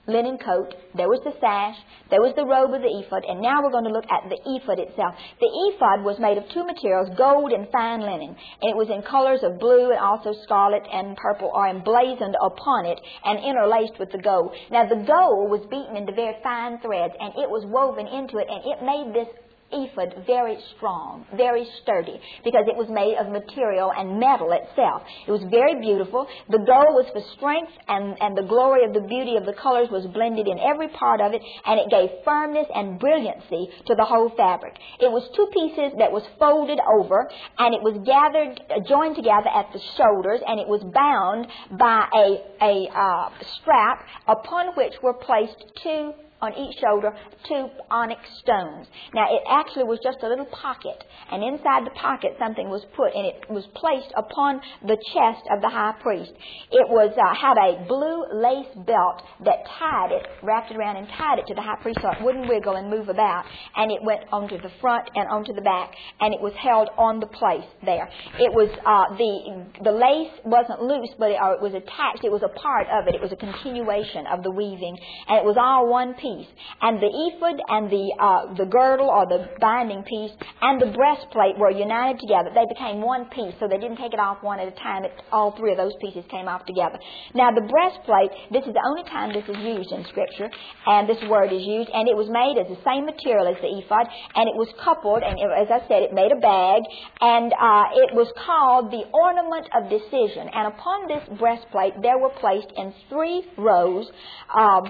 linen 0.05 0.37
coat. 0.37 0.75
There 0.95 1.07
was 1.07 1.21
the 1.23 1.31
sash. 1.39 1.79
There 2.09 2.19
was 2.19 2.35
the 2.35 2.43
robe 2.43 2.75
of 2.75 2.83
the 2.83 2.91
ephod. 2.91 3.23
And 3.23 3.39
now 3.39 3.63
we're 3.63 3.71
going 3.71 3.87
to 3.87 3.95
look 3.95 4.09
at 4.11 4.27
the 4.27 4.35
ephod 4.35 4.83
itself. 4.83 5.15
The 5.39 5.47
ephod 5.47 6.03
was 6.03 6.19
made 6.19 6.35
of 6.35 6.43
two 6.51 6.67
materials, 6.67 7.07
gold 7.15 7.55
and 7.55 7.71
fine 7.71 8.03
linen. 8.03 8.35
And 8.35 8.67
it 8.67 8.75
was 8.75 8.91
in 8.91 8.99
colors 9.07 9.47
of 9.47 9.63
blue 9.63 9.95
and 9.95 10.01
also 10.01 10.35
scarlet 10.43 10.83
and 10.91 11.15
purple 11.15 11.55
are 11.55 11.71
emblazoned 11.71 12.35
upon 12.35 12.83
it 12.83 12.99
and 13.23 13.39
interlaced 13.39 13.95
with 13.95 14.11
the 14.11 14.19
gold. 14.19 14.51
Now 14.75 14.83
the 14.83 15.07
gold 15.07 15.47
was 15.47 15.63
beaten 15.71 15.95
into 15.95 16.11
very 16.11 16.35
fine 16.43 16.83
threads 16.83 17.15
and 17.15 17.31
it 17.39 17.47
was 17.47 17.63
woven 17.63 18.11
into 18.11 18.43
it 18.43 18.51
and 18.51 18.59
it 18.67 18.83
made 18.83 19.15
this 19.15 19.31
ephod 19.73 20.25
very 20.25 20.57
strong, 20.75 21.25
very 21.35 21.67
sturdy, 21.81 22.19
because 22.43 22.65
it 22.67 22.77
was 22.77 22.87
made 22.89 23.17
of 23.17 23.31
material 23.31 23.91
and 23.91 24.19
metal 24.19 24.51
itself. 24.51 25.01
It 25.27 25.31
was 25.31 25.43
very 25.49 25.81
beautiful. 25.81 26.27
The 26.49 26.59
gold 26.59 26.93
was 26.93 27.09
for 27.11 27.21
strength, 27.35 27.71
and, 27.87 28.15
and 28.21 28.37
the 28.37 28.47
glory 28.47 28.85
of 28.85 28.93
the 28.93 29.01
beauty 29.01 29.35
of 29.35 29.45
the 29.45 29.53
colors 29.53 29.89
was 29.91 30.05
blended 30.07 30.47
in 30.47 30.59
every 30.59 30.87
part 30.89 31.21
of 31.21 31.33
it, 31.33 31.41
and 31.65 31.79
it 31.79 31.89
gave 31.89 32.09
firmness 32.23 32.67
and 32.73 32.99
brilliancy 32.99 33.69
to 33.87 33.95
the 33.95 34.05
whole 34.05 34.29
fabric. 34.37 34.75
It 34.99 35.11
was 35.11 35.27
two 35.35 35.47
pieces 35.53 35.97
that 35.99 36.11
was 36.11 36.23
folded 36.39 36.79
over, 36.79 37.29
and 37.57 37.73
it 37.73 37.81
was 37.81 37.97
gathered, 38.05 38.61
uh, 38.69 38.81
joined 38.87 39.15
together 39.15 39.49
at 39.49 39.71
the 39.73 39.81
shoulders, 39.97 40.41
and 40.45 40.59
it 40.59 40.67
was 40.67 40.83
bound 40.93 41.47
by 41.77 42.07
a, 42.13 42.27
a 42.61 42.75
uh, 42.93 43.29
strap 43.59 44.05
upon 44.27 44.75
which 44.75 44.93
were 45.01 45.13
placed 45.13 45.57
two 45.81 46.13
on 46.43 46.51
each 46.59 46.75
shoulder 46.83 47.15
two 47.47 47.67
onyx 47.89 48.19
stones. 48.43 48.87
Now, 49.15 49.31
it 49.31 49.43
actually 49.47 49.87
was 49.87 49.99
just 50.03 50.19
a 50.23 50.27
little 50.27 50.45
pocket, 50.51 50.99
and 51.31 51.39
inside 51.43 51.87
the 51.87 51.95
pocket 51.95 52.35
something 52.37 52.67
was 52.67 52.83
put, 52.95 53.15
and 53.15 53.25
it 53.25 53.47
was 53.47 53.63
placed 53.79 54.11
upon 54.19 54.59
the 54.83 54.99
chest 55.15 55.43
of 55.51 55.63
the 55.63 55.71
high 55.71 55.95
priest. 56.03 56.31
It 56.71 56.87
was 56.91 57.15
uh, 57.15 57.31
had 57.31 57.55
a 57.55 57.87
blue 57.87 58.27
lace 58.43 58.71
belt 58.83 59.23
that 59.47 59.63
tied 59.79 60.11
it, 60.11 60.27
wrapped 60.43 60.71
it 60.71 60.77
around, 60.77 60.97
and 60.97 61.07
tied 61.15 61.39
it 61.39 61.47
to 61.47 61.55
the 61.55 61.63
high 61.63 61.79
priest 61.81 61.99
so 62.01 62.11
it 62.11 62.21
wouldn't 62.21 62.47
wiggle 62.51 62.75
and 62.75 62.89
move 62.91 63.07
about, 63.07 63.45
and 63.75 63.91
it 63.91 64.03
went 64.03 64.27
onto 64.31 64.59
the 64.59 64.71
front 64.81 65.07
and 65.15 65.27
onto 65.31 65.53
the 65.53 65.63
back, 65.63 65.95
and 66.19 66.33
it 66.33 66.41
was 66.41 66.53
held 66.59 66.89
on 66.97 67.19
the 67.19 67.27
place 67.27 67.67
there. 67.85 68.09
It 68.39 68.51
was 68.51 68.67
uh, 68.83 69.15
the 69.15 69.63
the 69.83 69.95
lace 69.95 70.35
wasn't 70.43 70.83
loose, 70.83 71.11
but 71.17 71.31
it, 71.31 71.39
uh, 71.39 71.55
it 71.55 71.61
was 71.63 71.73
attached. 71.73 72.23
It 72.23 72.31
was 72.31 72.43
a 72.43 72.51
part 72.59 72.87
of 72.91 73.07
it. 73.07 73.15
It 73.15 73.21
was 73.21 73.31
a 73.31 73.39
continuation 73.39 74.27
of 74.27 74.43
the 74.43 74.51
weaving, 74.51 74.97
and 75.27 75.39
it 75.39 75.45
was 75.45 75.55
all 75.55 75.87
one 75.87 76.13
piece 76.15 76.32
piece. 76.33 76.47
And 76.81 76.97
the 76.99 77.09
ephod 77.09 77.59
and 77.69 77.89
the, 77.89 78.05
uh, 78.19 78.53
the 78.55 78.65
girdle 78.65 79.09
or 79.09 79.25
the 79.27 79.49
binding 79.59 80.03
piece 80.03 80.31
and 80.61 80.81
the 80.81 80.91
breastplate 80.91 81.57
were 81.57 81.71
united 81.71 82.19
together. 82.19 82.49
They 82.53 82.65
became 82.67 83.01
one 83.01 83.25
piece, 83.29 83.53
so 83.59 83.67
they 83.67 83.77
didn't 83.77 83.97
take 83.97 84.13
it 84.13 84.19
off 84.19 84.41
one 84.41 84.59
at 84.59 84.67
a 84.67 84.75
time. 84.77 85.05
It, 85.05 85.11
all 85.31 85.55
three 85.57 85.71
of 85.71 85.77
those 85.77 85.93
pieces 86.01 86.23
came 86.29 86.47
off 86.47 86.65
together. 86.65 86.99
Now, 87.33 87.51
the 87.51 87.65
breastplate, 87.65 88.31
this 88.51 88.65
is 88.65 88.73
the 88.73 88.85
only 88.85 89.03
time 89.09 89.33
this 89.33 89.47
is 89.47 89.59
used 89.63 89.91
in 89.91 90.05
Scripture, 90.09 90.49
and 90.87 91.07
this 91.07 91.21
word 91.29 91.51
is 91.51 91.63
used, 91.63 91.89
and 91.93 92.07
it 92.07 92.15
was 92.15 92.29
made 92.29 92.57
as 92.59 92.67
the 92.67 92.81
same 92.83 93.05
material 93.05 93.47
as 93.47 93.57
the 93.61 93.69
ephod, 93.69 94.07
and 94.35 94.49
it 94.49 94.55
was 94.55 94.69
coupled, 94.83 95.23
and 95.23 95.37
it, 95.39 95.49
as 95.53 95.69
I 95.69 95.85
said, 95.87 96.03
it 96.03 96.13
made 96.13 96.31
a 96.31 96.39
bag, 96.39 96.81
and 97.21 97.53
uh, 97.53 97.85
it 97.93 98.15
was 98.15 98.29
called 98.45 98.91
the 98.91 99.05
ornament 99.13 99.67
of 99.75 99.89
decision. 99.89 100.49
And 100.53 100.73
upon 100.73 101.07
this 101.07 101.23
breastplate, 101.37 101.93
there 102.01 102.17
were 102.17 102.33
placed 102.39 102.71
in 102.75 102.93
three 103.09 103.43
rows 103.57 104.09
uh, 104.53 104.81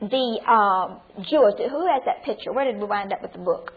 the 0.00 0.40
um, 0.50 1.00
jewels. 1.28 1.54
Who 1.58 1.86
has 1.86 2.02
that 2.06 2.24
picture? 2.24 2.52
Where 2.52 2.64
did 2.64 2.80
we 2.80 2.86
wind 2.86 3.12
up 3.12 3.22
with 3.22 3.32
the 3.32 3.38
book? 3.38 3.72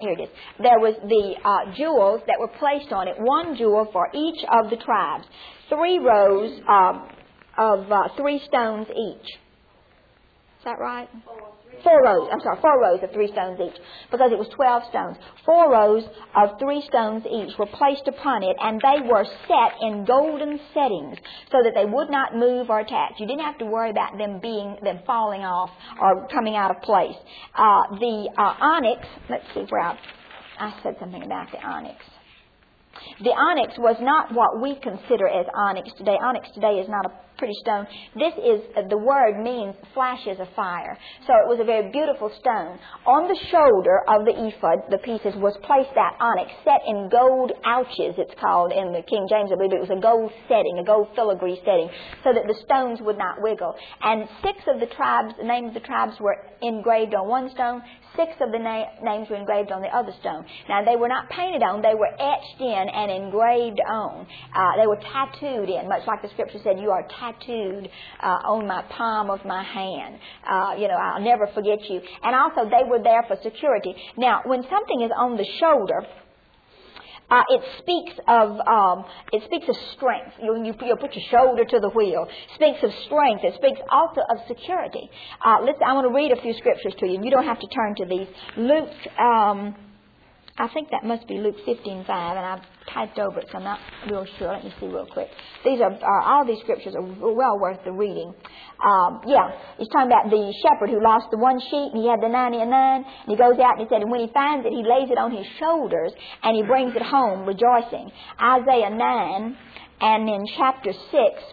Here 0.00 0.12
it 0.12 0.22
is. 0.22 0.28
There 0.58 0.80
was 0.80 0.96
the 1.02 1.34
uh, 1.44 1.76
jewels 1.76 2.22
that 2.26 2.36
were 2.40 2.48
placed 2.48 2.92
on 2.92 3.06
it, 3.06 3.14
one 3.18 3.56
jewel 3.56 3.88
for 3.92 4.08
each 4.14 4.42
of 4.50 4.70
the 4.70 4.76
tribes, 4.76 5.24
three 5.68 5.98
rows 5.98 6.58
um, 6.68 7.08
of 7.56 7.90
uh, 7.90 8.08
three 8.16 8.40
stones 8.48 8.88
each. 8.88 9.38
Is 10.62 10.64
that 10.64 10.78
right? 10.78 11.08
four 11.82 12.02
rows, 12.02 12.28
I'm 12.30 12.38
sorry, 12.40 12.60
four 12.60 12.80
rows 12.80 13.00
of 13.02 13.10
three 13.10 13.26
stones 13.28 13.58
each, 13.58 13.74
because 14.10 14.30
it 14.30 14.38
was 14.38 14.46
12 14.54 14.82
stones. 14.90 15.16
Four 15.44 15.72
rows 15.72 16.04
of 16.36 16.58
three 16.58 16.82
stones 16.86 17.24
each 17.26 17.58
were 17.58 17.66
placed 17.66 18.06
upon 18.06 18.42
it, 18.42 18.54
and 18.62 18.78
they 18.78 19.02
were 19.02 19.26
set 19.50 19.82
in 19.82 20.04
golden 20.04 20.60
settings, 20.72 21.18
so 21.50 21.58
that 21.62 21.74
they 21.74 21.84
would 21.84 22.10
not 22.10 22.36
move 22.36 22.70
or 22.70 22.80
attach. 22.80 23.18
You 23.18 23.26
didn't 23.26 23.42
have 23.42 23.58
to 23.58 23.66
worry 23.66 23.90
about 23.90 24.16
them 24.18 24.38
being, 24.40 24.76
them 24.82 25.00
falling 25.06 25.42
off 25.42 25.70
or 26.00 26.28
coming 26.28 26.54
out 26.54 26.70
of 26.70 26.80
place. 26.82 27.18
Uh, 27.58 27.98
the 27.98 28.30
uh, 28.38 28.54
onyx, 28.62 29.02
let's 29.28 29.44
see 29.54 29.66
where 29.68 29.82
I, 29.82 29.98
I 30.58 30.74
said 30.82 30.94
something 31.00 31.22
about 31.22 31.50
the 31.50 31.58
onyx. 31.58 31.98
The 33.22 33.30
onyx 33.30 33.74
was 33.78 33.96
not 34.00 34.32
what 34.34 34.60
we 34.62 34.76
consider 34.80 35.28
as 35.28 35.46
onyx 35.54 35.90
today. 35.96 36.16
Onyx 36.20 36.48
today 36.54 36.80
is 36.80 36.88
not 36.88 37.06
a 37.06 37.12
pretty 37.42 37.58
stone. 37.58 37.86
This 38.14 38.34
is, 38.38 38.60
uh, 38.76 38.86
the 38.88 38.98
word 38.98 39.42
means 39.42 39.74
flashes 39.94 40.38
of 40.38 40.46
fire. 40.54 40.96
So 41.26 41.34
it 41.42 41.50
was 41.50 41.58
a 41.58 41.64
very 41.64 41.90
beautiful 41.90 42.30
stone. 42.38 42.78
On 43.02 43.26
the 43.26 43.38
shoulder 43.50 44.06
of 44.06 44.22
the 44.22 44.34
ephod, 44.46 44.86
the 44.94 45.02
pieces, 45.02 45.34
was 45.42 45.56
placed 45.66 45.90
that 45.98 46.14
onyx, 46.22 46.54
set 46.62 46.86
in 46.86 47.10
gold 47.10 47.50
ouches, 47.66 48.14
it's 48.14 48.34
called 48.38 48.70
in 48.70 48.94
the 48.94 49.02
King 49.02 49.26
James, 49.26 49.50
I 49.50 49.58
believe 49.58 49.74
it 49.74 49.82
was 49.82 49.90
a 49.90 49.98
gold 49.98 50.30
setting, 50.46 50.78
a 50.78 50.86
gold 50.86 51.10
filigree 51.18 51.58
setting, 51.66 51.90
so 52.22 52.30
that 52.30 52.46
the 52.46 52.54
stones 52.62 53.02
would 53.02 53.18
not 53.18 53.42
wiggle. 53.42 53.74
And 54.02 54.28
six 54.46 54.62
of 54.70 54.78
the 54.78 54.86
tribes, 54.94 55.34
the 55.34 55.48
names 55.48 55.74
of 55.74 55.82
the 55.82 55.86
tribes 55.86 56.14
were 56.20 56.38
engraved 56.62 57.14
on 57.14 57.26
one 57.26 57.50
stone, 57.50 57.82
six 58.16 58.32
of 58.40 58.52
the 58.52 58.58
na- 58.58 58.92
names 59.02 59.28
were 59.30 59.36
engraved 59.36 59.72
on 59.72 59.82
the 59.82 59.88
other 59.88 60.12
stone. 60.20 60.44
Now, 60.68 60.84
they 60.84 60.96
were 60.96 61.08
not 61.08 61.28
painted 61.30 61.62
on, 61.62 61.82
they 61.82 61.94
were 61.94 62.12
etched 62.18 62.60
in 62.60 62.86
and 62.88 63.10
engraved 63.10 63.80
on. 63.80 64.26
Uh, 64.54 64.72
they 64.80 64.86
were 64.86 65.00
tattooed 65.00 65.68
in, 65.68 65.88
much 65.88 66.06
like 66.06 66.22
the 66.22 66.28
scripture 66.28 66.58
said, 66.62 66.80
you 66.80 66.90
are 66.90 67.06
tattooed 67.18 67.88
uh, 68.22 68.52
on 68.52 68.66
my 68.66 68.82
palm 68.90 69.30
of 69.30 69.44
my 69.44 69.62
hand. 69.62 70.18
Uh, 70.48 70.74
you 70.78 70.88
know, 70.88 70.94
I'll 70.94 71.22
never 71.22 71.46
forget 71.54 71.78
you. 71.88 72.00
And 72.22 72.34
also, 72.34 72.68
they 72.68 72.88
were 72.88 73.02
there 73.02 73.24
for 73.28 73.36
security. 73.42 73.94
Now, 74.16 74.40
when 74.44 74.62
something 74.62 75.02
is 75.02 75.10
on 75.16 75.36
the 75.36 75.46
shoulder, 75.60 76.06
uh, 77.32 77.42
it 77.48 77.62
speaks 77.78 78.12
of 78.28 78.60
um, 78.68 79.04
it 79.32 79.42
speaks 79.46 79.66
of 79.68 79.76
strength. 79.96 80.32
You, 80.42 80.54
you, 80.64 80.74
you 80.84 80.96
put 80.96 81.14
your 81.14 81.24
shoulder 81.30 81.64
to 81.64 81.80
the 81.80 81.88
wheel. 81.88 82.26
It 82.28 82.54
speaks 82.54 82.78
of 82.82 82.90
strength. 83.06 83.42
It 83.42 83.54
speaks 83.56 83.80
also 83.90 84.20
of 84.20 84.38
security. 84.46 85.10
Uh, 85.44 85.62
listen, 85.62 85.82
I 85.86 85.94
want 85.94 86.06
to 86.06 86.14
read 86.14 86.30
a 86.30 86.40
few 86.40 86.52
scriptures 86.54 86.94
to 86.98 87.06
you. 87.06 87.18
You 87.22 87.30
don't 87.30 87.46
have 87.46 87.60
to 87.60 87.66
turn 87.68 87.94
to 87.96 88.04
these. 88.04 88.28
Luke. 88.56 88.92
Um, 89.18 89.74
I 90.58 90.68
think 90.68 90.90
that 90.90 91.02
must 91.02 91.26
be 91.26 91.38
Luke 91.38 91.56
15:5, 91.66 92.04
and 92.08 92.44
I've 92.44 92.60
typed 92.92 93.18
over 93.18 93.40
it, 93.40 93.48
so 93.50 93.56
I'm 93.56 93.64
not 93.64 93.80
real 94.10 94.26
sure. 94.38 94.52
Let 94.52 94.64
me 94.64 94.74
see 94.78 94.86
real 94.86 95.06
quick. 95.06 95.28
These 95.64 95.80
are, 95.80 95.92
are 95.92 96.22
all 96.22 96.44
these 96.44 96.60
scriptures 96.60 96.94
are 96.94 97.02
well 97.02 97.58
worth 97.58 97.82
the 97.84 97.92
reading. 97.92 98.34
Um, 98.84 99.20
yeah, 99.26 99.50
he's 99.78 99.88
talking 99.88 100.12
about 100.12 100.28
the 100.28 100.52
shepherd 100.60 100.90
who 100.90 101.02
lost 101.02 101.26
the 101.30 101.38
one 101.38 101.58
sheep, 101.58 101.92
and 101.94 102.02
he 102.02 102.08
had 102.08 102.20
the 102.20 102.28
ninety 102.28 102.60
and 102.60 102.70
nine, 102.70 103.04
and 103.04 103.30
he 103.32 103.36
goes 103.36 103.58
out 103.64 103.78
and 103.78 103.80
he 103.80 103.86
said, 103.88 104.02
and 104.02 104.10
when 104.10 104.20
he 104.20 104.30
finds 104.34 104.66
it, 104.66 104.72
he 104.72 104.84
lays 104.84 105.08
it 105.10 105.16
on 105.16 105.32
his 105.32 105.46
shoulders, 105.58 106.12
and 106.42 106.54
he 106.54 106.62
brings 106.62 106.94
it 106.94 107.02
home 107.02 107.46
rejoicing. 107.46 108.12
Isaiah 108.36 108.90
9 108.90 109.56
and 110.02 110.28
in 110.28 110.44
chapter 110.58 110.90
6 110.92 110.98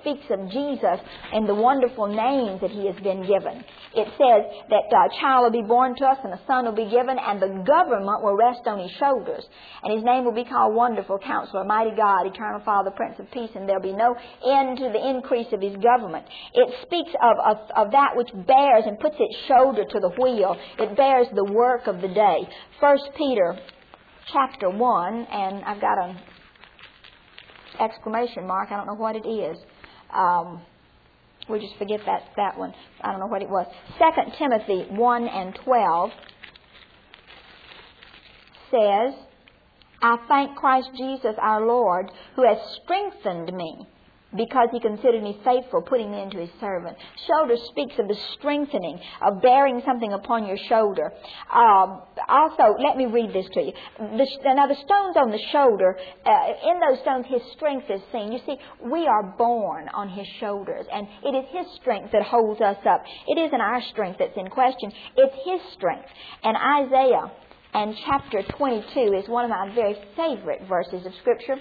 speaks 0.02 0.26
of 0.32 0.50
Jesus 0.50 0.98
and 1.32 1.48
the 1.48 1.54
wonderful 1.54 2.08
names 2.08 2.60
that 2.62 2.72
he 2.72 2.88
has 2.88 2.96
been 2.98 3.22
given. 3.22 3.64
It 3.94 4.10
says 4.18 4.42
that 4.74 4.90
a 4.90 5.22
child 5.22 5.46
will 5.46 5.62
be 5.62 5.68
born 5.68 5.96
to 5.98 6.06
us 6.06 6.18
and 6.24 6.34
a 6.34 6.42
son 6.48 6.66
will 6.66 6.74
be 6.74 6.90
given 6.90 7.18
and 7.22 7.40
the 7.40 7.62
government 7.62 8.24
will 8.26 8.36
rest 8.36 8.66
on 8.66 8.80
his 8.80 8.90
shoulders. 8.98 9.46
And 9.84 9.94
his 9.94 10.04
name 10.04 10.26
will 10.26 10.34
be 10.34 10.46
called 10.46 10.74
Wonderful 10.74 11.20
Counselor, 11.20 11.64
Mighty 11.64 11.96
God, 11.96 12.26
Eternal 12.26 12.62
Father, 12.66 12.90
Prince 12.90 13.20
of 13.20 13.30
Peace, 13.30 13.52
and 13.54 13.70
there'll 13.70 13.86
be 13.86 13.94
no 13.94 14.16
end 14.42 14.80
to 14.80 14.90
the 14.90 15.10
increase 15.10 15.54
of 15.54 15.62
his 15.62 15.78
government. 15.78 16.26
It 16.54 16.74
speaks 16.82 17.14
of, 17.22 17.38
of, 17.46 17.58
of 17.76 17.92
that 17.92 18.18
which 18.18 18.34
bears 18.34 18.84
and 18.86 19.00
puts 19.00 19.16
its 19.20 19.38
shoulder 19.48 19.86
to 19.86 20.00
the 20.00 20.10
wheel. 20.18 20.58
It 20.80 20.98
bears 20.98 21.28
the 21.36 21.46
work 21.46 21.86
of 21.86 22.02
the 22.02 22.10
day. 22.10 22.50
First 22.82 23.10
Peter 23.16 23.60
chapter 24.34 24.70
1, 24.70 25.28
and 25.32 25.64
I've 25.66 25.82
got 25.82 25.98
a 25.98 26.18
exclamation 27.80 28.46
mark. 28.48 28.72
I 28.72 28.78
don't 28.78 28.88
know 28.88 28.96
what 28.96 29.16
it 29.16 29.28
is. 29.28 29.58
Um, 30.14 30.62
we 31.50 31.60
just 31.60 31.78
forget 31.78 32.02
that, 32.06 32.24
that 32.36 32.58
one. 32.58 32.74
I 33.02 33.12
don't 33.12 33.20
know 33.20 33.28
what 33.28 33.42
it 33.42 33.50
was. 33.50 33.66
Second 33.98 34.34
Timothy 34.38 34.86
1 34.90 35.28
and 35.28 35.56
12 35.64 36.12
says, 38.72 39.14
I 40.02 40.18
thank 40.28 40.56
Christ 40.56 40.90
Jesus 40.98 41.36
our 41.42 41.66
Lord 41.66 42.12
who 42.36 42.44
has 42.44 42.58
strengthened 42.84 43.56
me 43.56 43.88
because 44.36 44.70
he 44.72 44.80
considered 44.80 45.24
me 45.24 45.40
faithful, 45.44 45.82
putting 45.82 46.12
me 46.12 46.22
into 46.22 46.38
his 46.38 46.50
servant. 46.60 46.98
Shoulder 47.28 47.56
speaks 47.70 47.98
of 47.98 48.08
the 48.08 48.18
strengthening, 48.34 49.00
of 49.22 49.42
bearing 49.42 49.82
something 49.86 50.14
upon 50.14 50.46
your 50.46 50.58
shoulder. 50.58 51.12
Um, 51.52 52.02
also, 52.28 52.76
let 52.80 52.98
me 52.98 53.06
read 53.06 53.34
this 53.34 53.48
to 53.54 53.62
you. 53.62 53.74
The, 53.98 54.28
now, 54.54 54.68
the 54.68 54.76
stones 54.76 55.18
on 55.18 55.32
the 55.32 55.40
shoulder, 55.52 55.98
uh, 56.26 56.70
in 56.70 56.80
those 56.80 57.00
stones, 57.02 57.26
his 57.28 57.42
strength 57.54 57.90
is 57.90 58.02
seen. 58.12 58.32
You 58.32 58.40
see, 58.46 58.58
we 58.84 59.08
are 59.08 59.24
born 59.38 59.90
on 59.90 60.10
his 60.10 60.28
shoulders, 60.40 60.86
and 60.92 61.08
it 61.24 61.36
is 61.36 61.46
his 61.50 61.76
strength 61.76 62.12
that 62.12 62.24
holds 62.24 62.62
us 62.62 62.78
up. 62.86 63.04
It 63.28 63.38
isn't 63.40 63.62
our 63.62 63.82
strength 63.82 64.20
that's 64.20 64.38
in 64.38 64.50
question, 64.50 64.92
it's 65.16 65.36
his 65.46 65.74
strength. 65.74 66.08
And 66.44 66.56
Isaiah 66.56 67.32
and 67.74 67.96
chapter 68.06 68.42
22 68.58 69.14
is 69.14 69.30
one 69.30 69.46
of 69.46 69.52
my 69.52 69.72
very 69.76 69.96
favorite 70.16 70.62
verses 70.68 71.06
of 71.06 71.14
Scripture. 71.22 71.56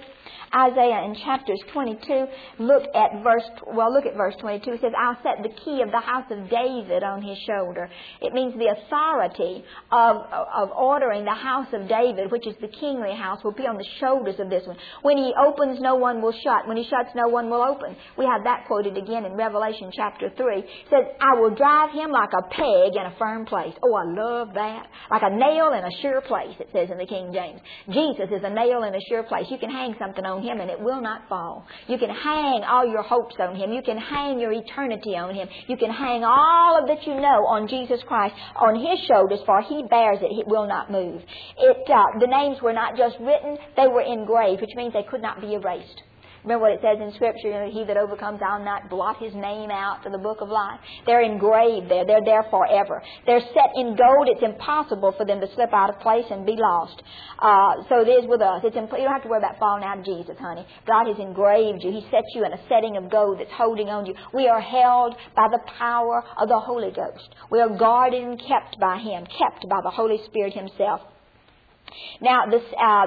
Isaiah 0.54 1.04
in 1.04 1.14
chapters 1.22 1.60
22, 1.74 2.24
look 2.60 2.84
at 2.94 3.22
verse, 3.22 3.44
well, 3.74 3.92
look 3.92 4.06
at 4.06 4.16
verse 4.16 4.34
22. 4.40 4.72
It 4.72 4.80
says, 4.80 4.92
I'll 4.96 5.18
set 5.22 5.42
the 5.42 5.52
key 5.60 5.82
of 5.82 5.90
the 5.90 6.00
house 6.00 6.24
of 6.30 6.48
David 6.48 7.02
on 7.02 7.20
his 7.20 7.36
shoulder. 7.44 7.90
It 8.22 8.32
means 8.32 8.54
the 8.56 8.72
authority 8.72 9.62
of, 9.92 10.16
of 10.32 10.70
ordering 10.70 11.26
the 11.26 11.36
house 11.36 11.68
of 11.74 11.86
David, 11.88 12.32
which 12.32 12.46
is 12.46 12.54
the 12.62 12.68
kingly 12.68 13.14
house, 13.14 13.44
will 13.44 13.52
be 13.52 13.66
on 13.66 13.76
the 13.76 13.86
shoulders 14.00 14.36
of 14.40 14.48
this 14.48 14.66
one. 14.66 14.78
When 15.02 15.18
he 15.18 15.34
opens, 15.36 15.80
no 15.80 15.96
one 15.96 16.22
will 16.22 16.32
shut. 16.32 16.66
When 16.66 16.78
he 16.78 16.84
shuts, 16.84 17.10
no 17.14 17.28
one 17.28 17.50
will 17.50 17.62
open. 17.62 17.96
We 18.16 18.24
have 18.24 18.44
that 18.44 18.64
quoted 18.66 18.96
again 18.96 19.26
in 19.26 19.34
Revelation 19.34 19.90
chapter 19.92 20.30
3. 20.34 20.58
It 20.58 20.66
says, 20.88 21.04
I 21.20 21.38
will 21.38 21.54
drive 21.54 21.90
him 21.92 22.10
like 22.10 22.32
a 22.32 22.48
peg 22.48 22.96
in 22.96 23.04
a 23.04 23.14
firm 23.18 23.44
place. 23.44 23.74
Oh, 23.84 23.92
I 23.92 24.04
love 24.08 24.54
that. 24.54 24.86
Like 25.10 25.22
a 25.22 25.36
nail 25.36 25.76
in 25.76 25.84
a 25.84 25.97
sure 26.00 26.20
place, 26.20 26.54
it 26.58 26.68
says 26.72 26.88
in 26.90 26.98
the 26.98 27.06
King 27.06 27.32
James. 27.32 27.60
Jesus 27.90 28.28
is 28.30 28.42
a 28.44 28.50
nail 28.50 28.82
in 28.84 28.94
a 28.94 29.00
sure 29.08 29.22
place. 29.22 29.46
You 29.50 29.58
can 29.58 29.70
hang 29.70 29.94
something 29.98 30.24
on 30.24 30.42
him 30.42 30.60
and 30.60 30.70
it 30.70 30.80
will 30.80 31.00
not 31.00 31.28
fall. 31.28 31.66
You 31.86 31.98
can 31.98 32.10
hang 32.10 32.62
all 32.64 32.86
your 32.86 33.02
hopes 33.02 33.36
on 33.38 33.56
him. 33.56 33.72
You 33.72 33.82
can 33.82 33.98
hang 33.98 34.38
your 34.38 34.52
eternity 34.52 35.16
on 35.16 35.34
him. 35.34 35.48
You 35.66 35.76
can 35.76 35.90
hang 35.90 36.24
all 36.24 36.78
of 36.80 36.88
that 36.88 37.06
you 37.06 37.14
know 37.14 37.46
on 37.46 37.68
Jesus 37.68 38.00
Christ, 38.06 38.34
on 38.56 38.74
his 38.74 38.98
shoulders, 39.06 39.40
for 39.46 39.62
he 39.62 39.84
bears 39.88 40.18
it. 40.22 40.32
It 40.32 40.46
will 40.46 40.66
not 40.66 40.90
move. 40.90 41.22
It, 41.58 41.90
uh, 41.90 42.18
the 42.20 42.26
names 42.26 42.62
were 42.62 42.72
not 42.72 42.96
just 42.96 43.16
written, 43.20 43.56
they 43.76 43.88
were 43.88 44.02
engraved, 44.02 44.60
which 44.60 44.74
means 44.76 44.92
they 44.92 45.06
could 45.08 45.22
not 45.22 45.40
be 45.40 45.54
erased. 45.54 46.02
Remember 46.48 46.64
what 46.64 46.72
it 46.72 46.80
says 46.80 46.96
in 46.96 47.12
Scripture, 47.12 47.52
you 47.52 47.60
know, 47.60 47.68
he 47.68 47.84
that 47.84 47.98
overcomes, 48.00 48.40
I'll 48.40 48.64
not 48.64 48.88
blot 48.88 49.20
his 49.20 49.34
name 49.34 49.68
out 49.68 50.00
to 50.04 50.08
the 50.08 50.16
book 50.16 50.40
of 50.40 50.48
life. 50.48 50.80
They're 51.04 51.20
engraved 51.20 51.90
there. 51.90 52.06
They're 52.06 52.24
there 52.24 52.48
forever. 52.48 53.02
They're 53.26 53.44
set 53.52 53.76
in 53.76 53.92
gold. 54.00 54.32
It's 54.32 54.40
impossible 54.40 55.12
for 55.12 55.26
them 55.26 55.42
to 55.42 55.48
slip 55.54 55.74
out 55.74 55.92
of 55.92 56.00
place 56.00 56.24
and 56.30 56.46
be 56.46 56.56
lost. 56.56 57.02
Uh, 57.38 57.84
so 57.90 58.00
it 58.00 58.08
is 58.08 58.24
with 58.24 58.40
us. 58.40 58.64
It's 58.64 58.74
imp- 58.80 58.96
you 58.96 59.04
don't 59.04 59.12
have 59.12 59.24
to 59.24 59.28
worry 59.28 59.44
about 59.44 59.58
falling 59.58 59.84
out 59.84 59.98
of 59.98 60.06
Jesus, 60.06 60.40
honey. 60.40 60.64
God 60.86 61.12
has 61.12 61.20
engraved 61.20 61.84
you. 61.84 61.92
He 61.92 62.00
set 62.10 62.24
you 62.34 62.46
in 62.46 62.54
a 62.54 62.60
setting 62.66 62.96
of 62.96 63.10
gold 63.12 63.40
that's 63.40 63.52
holding 63.52 63.90
on 63.90 64.06
you. 64.06 64.14
We 64.32 64.48
are 64.48 64.62
held 64.62 65.16
by 65.36 65.48
the 65.52 65.60
power 65.76 66.24
of 66.40 66.48
the 66.48 66.58
Holy 66.58 66.92
Ghost. 66.96 67.28
We 67.50 67.60
are 67.60 67.76
guarded 67.76 68.24
and 68.24 68.40
kept 68.40 68.80
by 68.80 68.96
Him, 68.96 69.28
kept 69.36 69.68
by 69.68 69.84
the 69.84 69.90
Holy 69.90 70.16
Spirit 70.24 70.54
Himself. 70.54 71.02
Now, 72.20 72.46
this, 72.50 72.62
uh, 72.80 73.06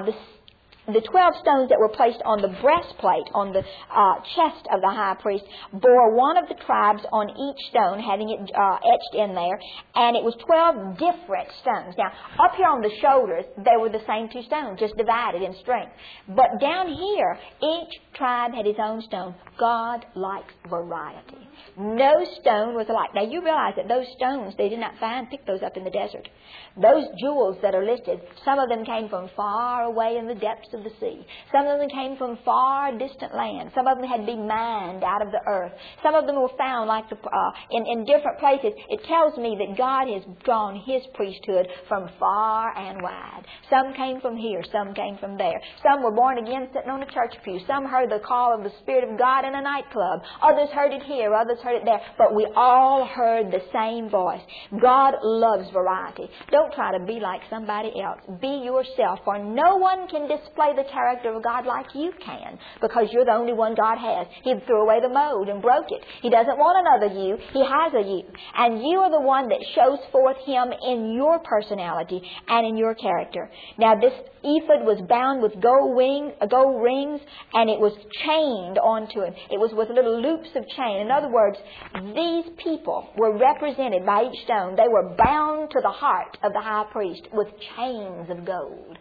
the 0.86 1.00
12 1.00 1.34
stones 1.40 1.68
that 1.70 1.78
were 1.78 1.88
placed 1.88 2.20
on 2.24 2.42
the 2.42 2.50
breastplate, 2.60 3.30
on 3.34 3.52
the 3.52 3.62
uh, 3.62 4.14
chest 4.34 4.66
of 4.74 4.80
the 4.80 4.90
high 4.90 5.14
priest, 5.20 5.44
bore 5.72 6.14
one 6.16 6.36
of 6.36 6.48
the 6.48 6.58
tribes 6.66 7.02
on 7.12 7.30
each 7.30 7.60
stone, 7.70 8.00
having 8.00 8.30
it 8.30 8.50
uh, 8.50 8.78
etched 8.82 9.14
in 9.14 9.34
there, 9.34 9.58
and 9.94 10.16
it 10.16 10.24
was 10.24 10.34
12 10.44 10.98
different 10.98 11.48
stones. 11.62 11.94
Now, 11.96 12.10
up 12.42 12.54
here 12.56 12.66
on 12.66 12.82
the 12.82 12.90
shoulders, 13.00 13.44
they 13.58 13.78
were 13.78 13.90
the 13.90 14.02
same 14.06 14.28
two 14.32 14.42
stones, 14.42 14.80
just 14.80 14.96
divided 14.96 15.42
in 15.42 15.54
strength. 15.62 15.92
But 16.28 16.58
down 16.60 16.88
here, 16.88 17.38
each 17.62 18.02
tribe 18.14 18.52
had 18.54 18.66
his 18.66 18.76
own 18.82 19.02
stone. 19.02 19.34
God 19.58 20.04
likes 20.14 20.52
variety. 20.68 21.46
No 21.76 22.12
stone 22.40 22.74
was 22.74 22.86
alike. 22.88 23.14
Now, 23.14 23.22
you 23.22 23.42
realize 23.42 23.74
that 23.76 23.88
those 23.88 24.06
stones, 24.16 24.54
they 24.58 24.68
did 24.68 24.80
not 24.80 24.98
find, 24.98 25.30
pick 25.30 25.46
those 25.46 25.62
up 25.62 25.76
in 25.76 25.84
the 25.84 25.90
desert. 25.90 26.28
Those 26.76 27.06
jewels 27.20 27.56
that 27.62 27.74
are 27.74 27.84
listed, 27.84 28.20
some 28.44 28.58
of 28.58 28.68
them 28.68 28.84
came 28.84 29.08
from 29.08 29.30
far 29.36 29.84
away 29.84 30.16
in 30.18 30.26
the 30.26 30.34
depths 30.34 30.72
of 30.74 30.81
the 30.82 30.90
sea. 31.00 31.26
Some 31.50 31.66
of 31.66 31.78
them 31.78 31.88
came 31.88 32.16
from 32.16 32.38
far 32.44 32.96
distant 32.96 33.34
lands. 33.34 33.72
Some 33.74 33.86
of 33.86 33.98
them 33.98 34.06
had 34.06 34.20
to 34.20 34.26
be 34.26 34.36
mined 34.36 35.04
out 35.04 35.22
of 35.22 35.30
the 35.30 35.40
earth. 35.46 35.72
Some 36.02 36.14
of 36.14 36.26
them 36.26 36.36
were 36.36 36.52
found 36.58 36.88
like 36.88 37.08
the, 37.08 37.16
uh, 37.16 37.50
in, 37.70 37.86
in 37.86 38.04
different 38.04 38.38
places. 38.38 38.72
It 38.88 39.00
tells 39.08 39.36
me 39.38 39.56
that 39.58 39.76
God 39.76 40.08
has 40.08 40.22
drawn 40.44 40.76
His 40.86 41.02
priesthood 41.14 41.68
from 41.88 42.08
far 42.18 42.76
and 42.76 43.02
wide. 43.02 43.42
Some 43.70 43.94
came 43.94 44.20
from 44.20 44.36
here, 44.36 44.62
some 44.72 44.94
came 44.94 45.18
from 45.18 45.36
there. 45.36 45.60
Some 45.82 46.02
were 46.02 46.12
born 46.12 46.38
again 46.38 46.68
sitting 46.72 46.90
on 46.90 47.02
a 47.02 47.10
church 47.12 47.34
pew. 47.44 47.60
Some 47.66 47.84
heard 47.86 48.10
the 48.10 48.20
call 48.20 48.54
of 48.56 48.64
the 48.64 48.72
Spirit 48.80 49.10
of 49.10 49.18
God 49.18 49.44
in 49.44 49.54
a 49.54 49.62
nightclub. 49.62 50.22
Others 50.42 50.70
heard 50.70 50.92
it 50.92 51.02
here, 51.02 51.34
others 51.34 51.58
heard 51.62 51.76
it 51.76 51.84
there. 51.84 52.00
But 52.18 52.34
we 52.34 52.46
all 52.56 53.06
heard 53.06 53.50
the 53.50 53.62
same 53.72 54.08
voice. 54.08 54.42
God 54.80 55.14
loves 55.22 55.70
variety. 55.72 56.28
Don't 56.50 56.72
try 56.74 56.96
to 56.96 57.04
be 57.04 57.20
like 57.20 57.40
somebody 57.50 57.92
else. 58.00 58.20
Be 58.40 58.62
yourself, 58.64 59.20
for 59.24 59.38
no 59.38 59.76
one 59.76 60.08
can 60.08 60.28
display 60.28 60.61
display 60.62 60.82
the 60.82 60.88
character 60.90 61.34
of 61.34 61.42
God 61.42 61.66
like 61.66 61.86
you 61.94 62.12
can 62.24 62.58
because 62.80 63.08
you're 63.12 63.24
the 63.24 63.32
only 63.32 63.52
one 63.52 63.74
God 63.74 63.98
has. 63.98 64.26
He 64.42 64.54
threw 64.66 64.82
away 64.82 65.00
the 65.00 65.08
mold 65.08 65.48
and 65.48 65.62
broke 65.62 65.90
it. 65.90 66.02
He 66.20 66.30
doesn't 66.30 66.58
want 66.58 66.86
another 66.86 67.14
you. 67.14 67.38
He 67.52 67.64
has 67.64 67.92
a 67.94 68.08
you. 68.08 68.22
And 68.54 68.82
you 68.82 68.98
are 69.00 69.10
the 69.10 69.20
one 69.20 69.48
that 69.48 69.60
shows 69.74 69.98
forth 70.10 70.36
Him 70.44 70.72
in 70.72 71.14
your 71.14 71.38
personality 71.40 72.22
and 72.48 72.66
in 72.66 72.76
your 72.76 72.94
character. 72.94 73.50
Now 73.78 73.94
this 73.94 74.12
ephod 74.44 74.84
was 74.84 75.00
bound 75.08 75.42
with 75.42 75.60
gold, 75.60 75.96
wing, 75.96 76.32
uh, 76.40 76.46
gold 76.46 76.82
rings 76.82 77.20
and 77.54 77.70
it 77.70 77.78
was 77.78 77.92
chained 78.26 78.78
onto 78.78 79.22
him. 79.22 79.34
It 79.50 79.58
was 79.58 79.70
with 79.72 79.88
little 79.88 80.20
loops 80.20 80.50
of 80.56 80.66
chain. 80.76 81.00
In 81.00 81.10
other 81.10 81.30
words, 81.30 81.58
these 81.94 82.50
people 82.62 83.08
were 83.16 83.38
represented 83.38 84.04
by 84.04 84.24
each 84.24 84.44
stone. 84.44 84.74
They 84.74 84.90
were 84.90 85.14
bound 85.16 85.70
to 85.70 85.80
the 85.80 85.90
heart 85.90 86.38
of 86.42 86.52
the 86.52 86.60
high 86.60 86.86
priest 86.90 87.28
with 87.32 87.48
chains 87.76 88.30
of 88.30 88.44
gold 88.44 88.98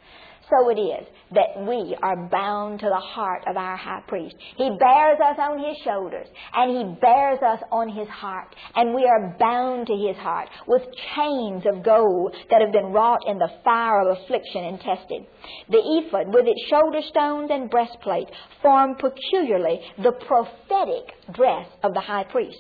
so 0.52 0.70
it 0.70 0.80
is 0.80 1.08
that 1.34 1.66
we 1.66 1.96
are 2.04 2.28
bound 2.30 2.80
to 2.82 2.88
the 2.88 3.00
heart 3.00 3.44
of 3.48 3.56
our 3.56 3.78
high 3.78 4.04
priest. 4.08 4.36
He 4.58 4.70
bears 4.78 5.18
us 5.24 5.38
on 5.40 5.58
his 5.58 5.78
shoulders 5.84 6.28
and 6.54 6.78
he 6.78 7.00
bears 7.00 7.40
us 7.42 7.60
on 7.72 7.88
his 7.88 8.08
heart 8.10 8.54
and 8.76 8.94
we 8.94 9.06
are 9.06 9.36
bound 9.40 9.88
to 9.88 9.96
his 9.96 10.18
heart 10.18 10.50
with 10.68 10.82
chains 11.16 11.64
of 11.66 11.84
gold 11.84 12.36
that 12.50 12.62
have 12.62 12.74
been 12.74 12.92
wrought 12.92 13.22
in 13.26 13.40
the 13.40 13.50
fire 13.64 14.02
of 14.02 14.18
affliction 14.18 14.66
and 14.66 14.80
tested. 14.82 15.24
The 15.70 15.80
ephod 15.80 16.34
with 16.34 16.46
its 16.46 16.62
shoulder 16.70 17.02
stones 17.10 17.50
and 17.52 17.70
breastplate 17.70 18.28
form 18.62 18.96
peculiarly 18.96 19.80
the 20.04 20.12
prophetic 20.12 21.16
dress 21.34 21.68
of 21.84 21.94
the 21.94 22.02
high 22.02 22.26
priest 22.26 22.60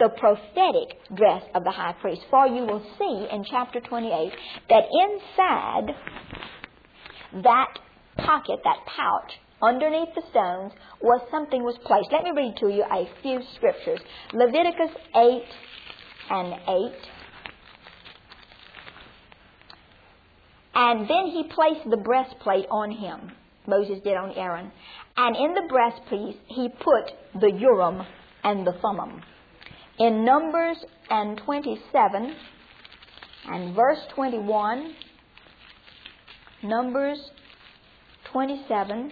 the 0.00 0.08
prophetic 0.08 0.98
dress 1.14 1.42
of 1.54 1.62
the 1.62 1.70
high 1.70 1.94
priest. 2.00 2.22
For 2.28 2.46
you 2.46 2.64
will 2.64 2.82
see 2.98 3.28
in 3.32 3.44
chapter 3.48 3.80
28 3.80 4.32
that 4.68 4.84
inside 4.90 5.94
that 7.42 7.78
pocket, 8.16 8.60
that 8.64 8.78
pouch, 8.86 9.32
underneath 9.62 10.14
the 10.14 10.22
stones 10.30 10.72
was 11.00 11.20
something 11.30 11.62
was 11.62 11.76
placed. 11.84 12.10
Let 12.12 12.24
me 12.24 12.30
read 12.34 12.56
to 12.58 12.68
you 12.68 12.84
a 12.84 13.08
few 13.22 13.40
scriptures. 13.56 14.00
Leviticus 14.32 14.90
8 15.14 15.42
and 16.30 16.54
8. 16.68 16.92
And 20.74 21.00
then 21.08 21.26
he 21.26 21.44
placed 21.54 21.88
the 21.90 21.96
breastplate 21.96 22.66
on 22.70 22.90
him. 22.90 23.32
Moses 23.66 24.00
did 24.02 24.16
on 24.16 24.32
Aaron. 24.32 24.72
And 25.16 25.36
in 25.36 25.54
the 25.54 25.68
breastpiece 25.72 26.36
he 26.46 26.68
put 26.68 27.40
the 27.40 27.52
Urim 27.52 28.02
and 28.44 28.66
the 28.66 28.72
Thummim. 28.80 29.22
In 29.98 30.24
Numbers 30.24 30.78
and 31.10 31.38
27 31.44 32.34
and 33.46 33.74
verse 33.74 33.98
21, 34.14 34.94
Numbers 36.62 37.18
27, 38.32 39.10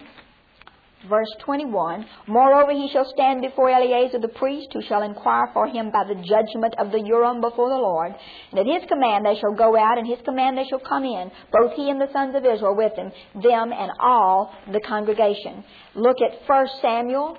verse 1.09 1.27
21. 1.43 2.05
Moreover, 2.27 2.71
he 2.73 2.89
shall 2.93 3.09
stand 3.11 3.41
before 3.41 3.71
Eleazar 3.71 4.19
the 4.19 4.27
priest, 4.27 4.67
who 4.71 4.81
shall 4.87 5.01
inquire 5.01 5.49
for 5.53 5.67
him 5.67 5.89
by 5.91 6.03
the 6.07 6.13
judgment 6.13 6.75
of 6.77 6.91
the 6.91 7.01
Urim 7.01 7.41
before 7.41 7.69
the 7.69 7.75
Lord. 7.75 8.13
And 8.51 8.59
at 8.59 8.65
his 8.67 8.87
command 8.87 9.25
they 9.25 9.39
shall 9.39 9.55
go 9.55 9.75
out, 9.75 9.97
and 9.97 10.07
his 10.07 10.19
command 10.23 10.57
they 10.57 10.67
shall 10.69 10.79
come 10.79 11.03
in, 11.03 11.31
both 11.51 11.73
he 11.73 11.89
and 11.89 11.99
the 11.99 12.11
sons 12.13 12.35
of 12.35 12.45
Israel 12.45 12.75
with 12.75 12.93
him, 12.95 13.11
them 13.41 13.73
and 13.73 13.91
all 13.99 14.53
the 14.71 14.81
congregation. 14.81 15.63
Look 15.95 16.17
at 16.21 16.47
1 16.47 16.67
Samuel 16.81 17.37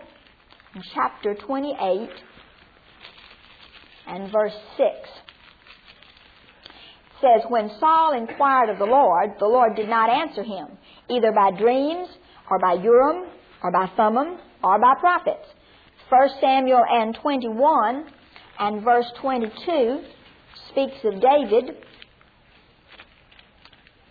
chapter 0.94 1.34
28 1.34 2.10
and 4.08 4.32
verse 4.32 4.54
6 4.76 4.88
says, 7.20 7.42
When 7.48 7.70
Saul 7.78 8.14
inquired 8.16 8.70
of 8.70 8.78
the 8.78 8.86
Lord, 8.86 9.30
the 9.38 9.46
Lord 9.46 9.76
did 9.76 9.88
not 9.88 10.10
answer 10.10 10.42
him, 10.42 10.68
either 11.08 11.32
by 11.32 11.50
dreams, 11.56 12.08
or 12.50 12.58
by 12.58 12.74
Urim, 12.74 13.30
or 13.62 13.70
by 13.70 13.90
Thummim, 13.96 14.38
or 14.62 14.78
by 14.80 14.94
prophets. 15.00 15.46
1 16.08 16.28
Samuel 16.40 16.82
and 16.90 17.16
21 17.22 18.04
and 18.58 18.82
verse 18.82 19.06
22 19.20 20.02
speaks 20.70 20.96
of 21.04 21.20
David. 21.20 21.76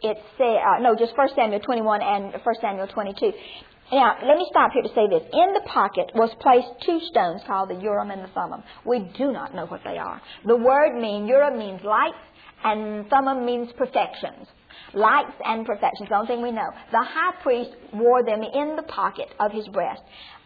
It's 0.01 0.19
uh, 0.39 0.79
no, 0.81 0.95
just 0.95 1.17
1 1.17 1.27
Samuel 1.35 1.59
21 1.59 2.01
and 2.01 2.33
1 2.33 2.55
Samuel 2.61 2.87
22. 2.87 3.31
Now, 3.91 4.17
let 4.23 4.37
me 4.37 4.45
stop 4.51 4.71
here 4.71 4.83
to 4.83 4.89
say 4.89 5.09
this. 5.09 5.23
In 5.33 5.53
the 5.53 5.63
pocket 5.65 6.11
was 6.13 6.29
placed 6.39 6.67
two 6.85 6.99
stones 7.09 7.41
called 7.47 7.69
the 7.69 7.81
Urim 7.81 8.11
and 8.11 8.23
the 8.23 8.27
Thummim. 8.27 8.61
We 8.85 8.99
do 9.17 9.31
not 9.31 9.55
know 9.55 9.65
what 9.65 9.81
they 9.83 9.97
are. 9.97 10.21
The 10.45 10.55
word 10.55 10.93
mean 10.95 11.27
Urim 11.27 11.57
means 11.57 11.81
light, 11.83 12.13
and 12.63 13.07
Thummim 13.09 13.45
means 13.45 13.69
perfections. 13.77 14.47
Lights 14.93 15.37
and 15.45 15.65
perfections, 15.65 16.09
the 16.09 16.15
only 16.15 16.27
thing 16.27 16.41
we 16.41 16.51
know. 16.51 16.69
The 16.91 17.03
high 17.03 17.33
priest 17.43 17.71
wore 17.93 18.23
them 18.23 18.41
in 18.41 18.75
the 18.75 18.83
pocket 18.83 19.27
of 19.39 19.51
his 19.51 19.67
breast. 19.67 20.01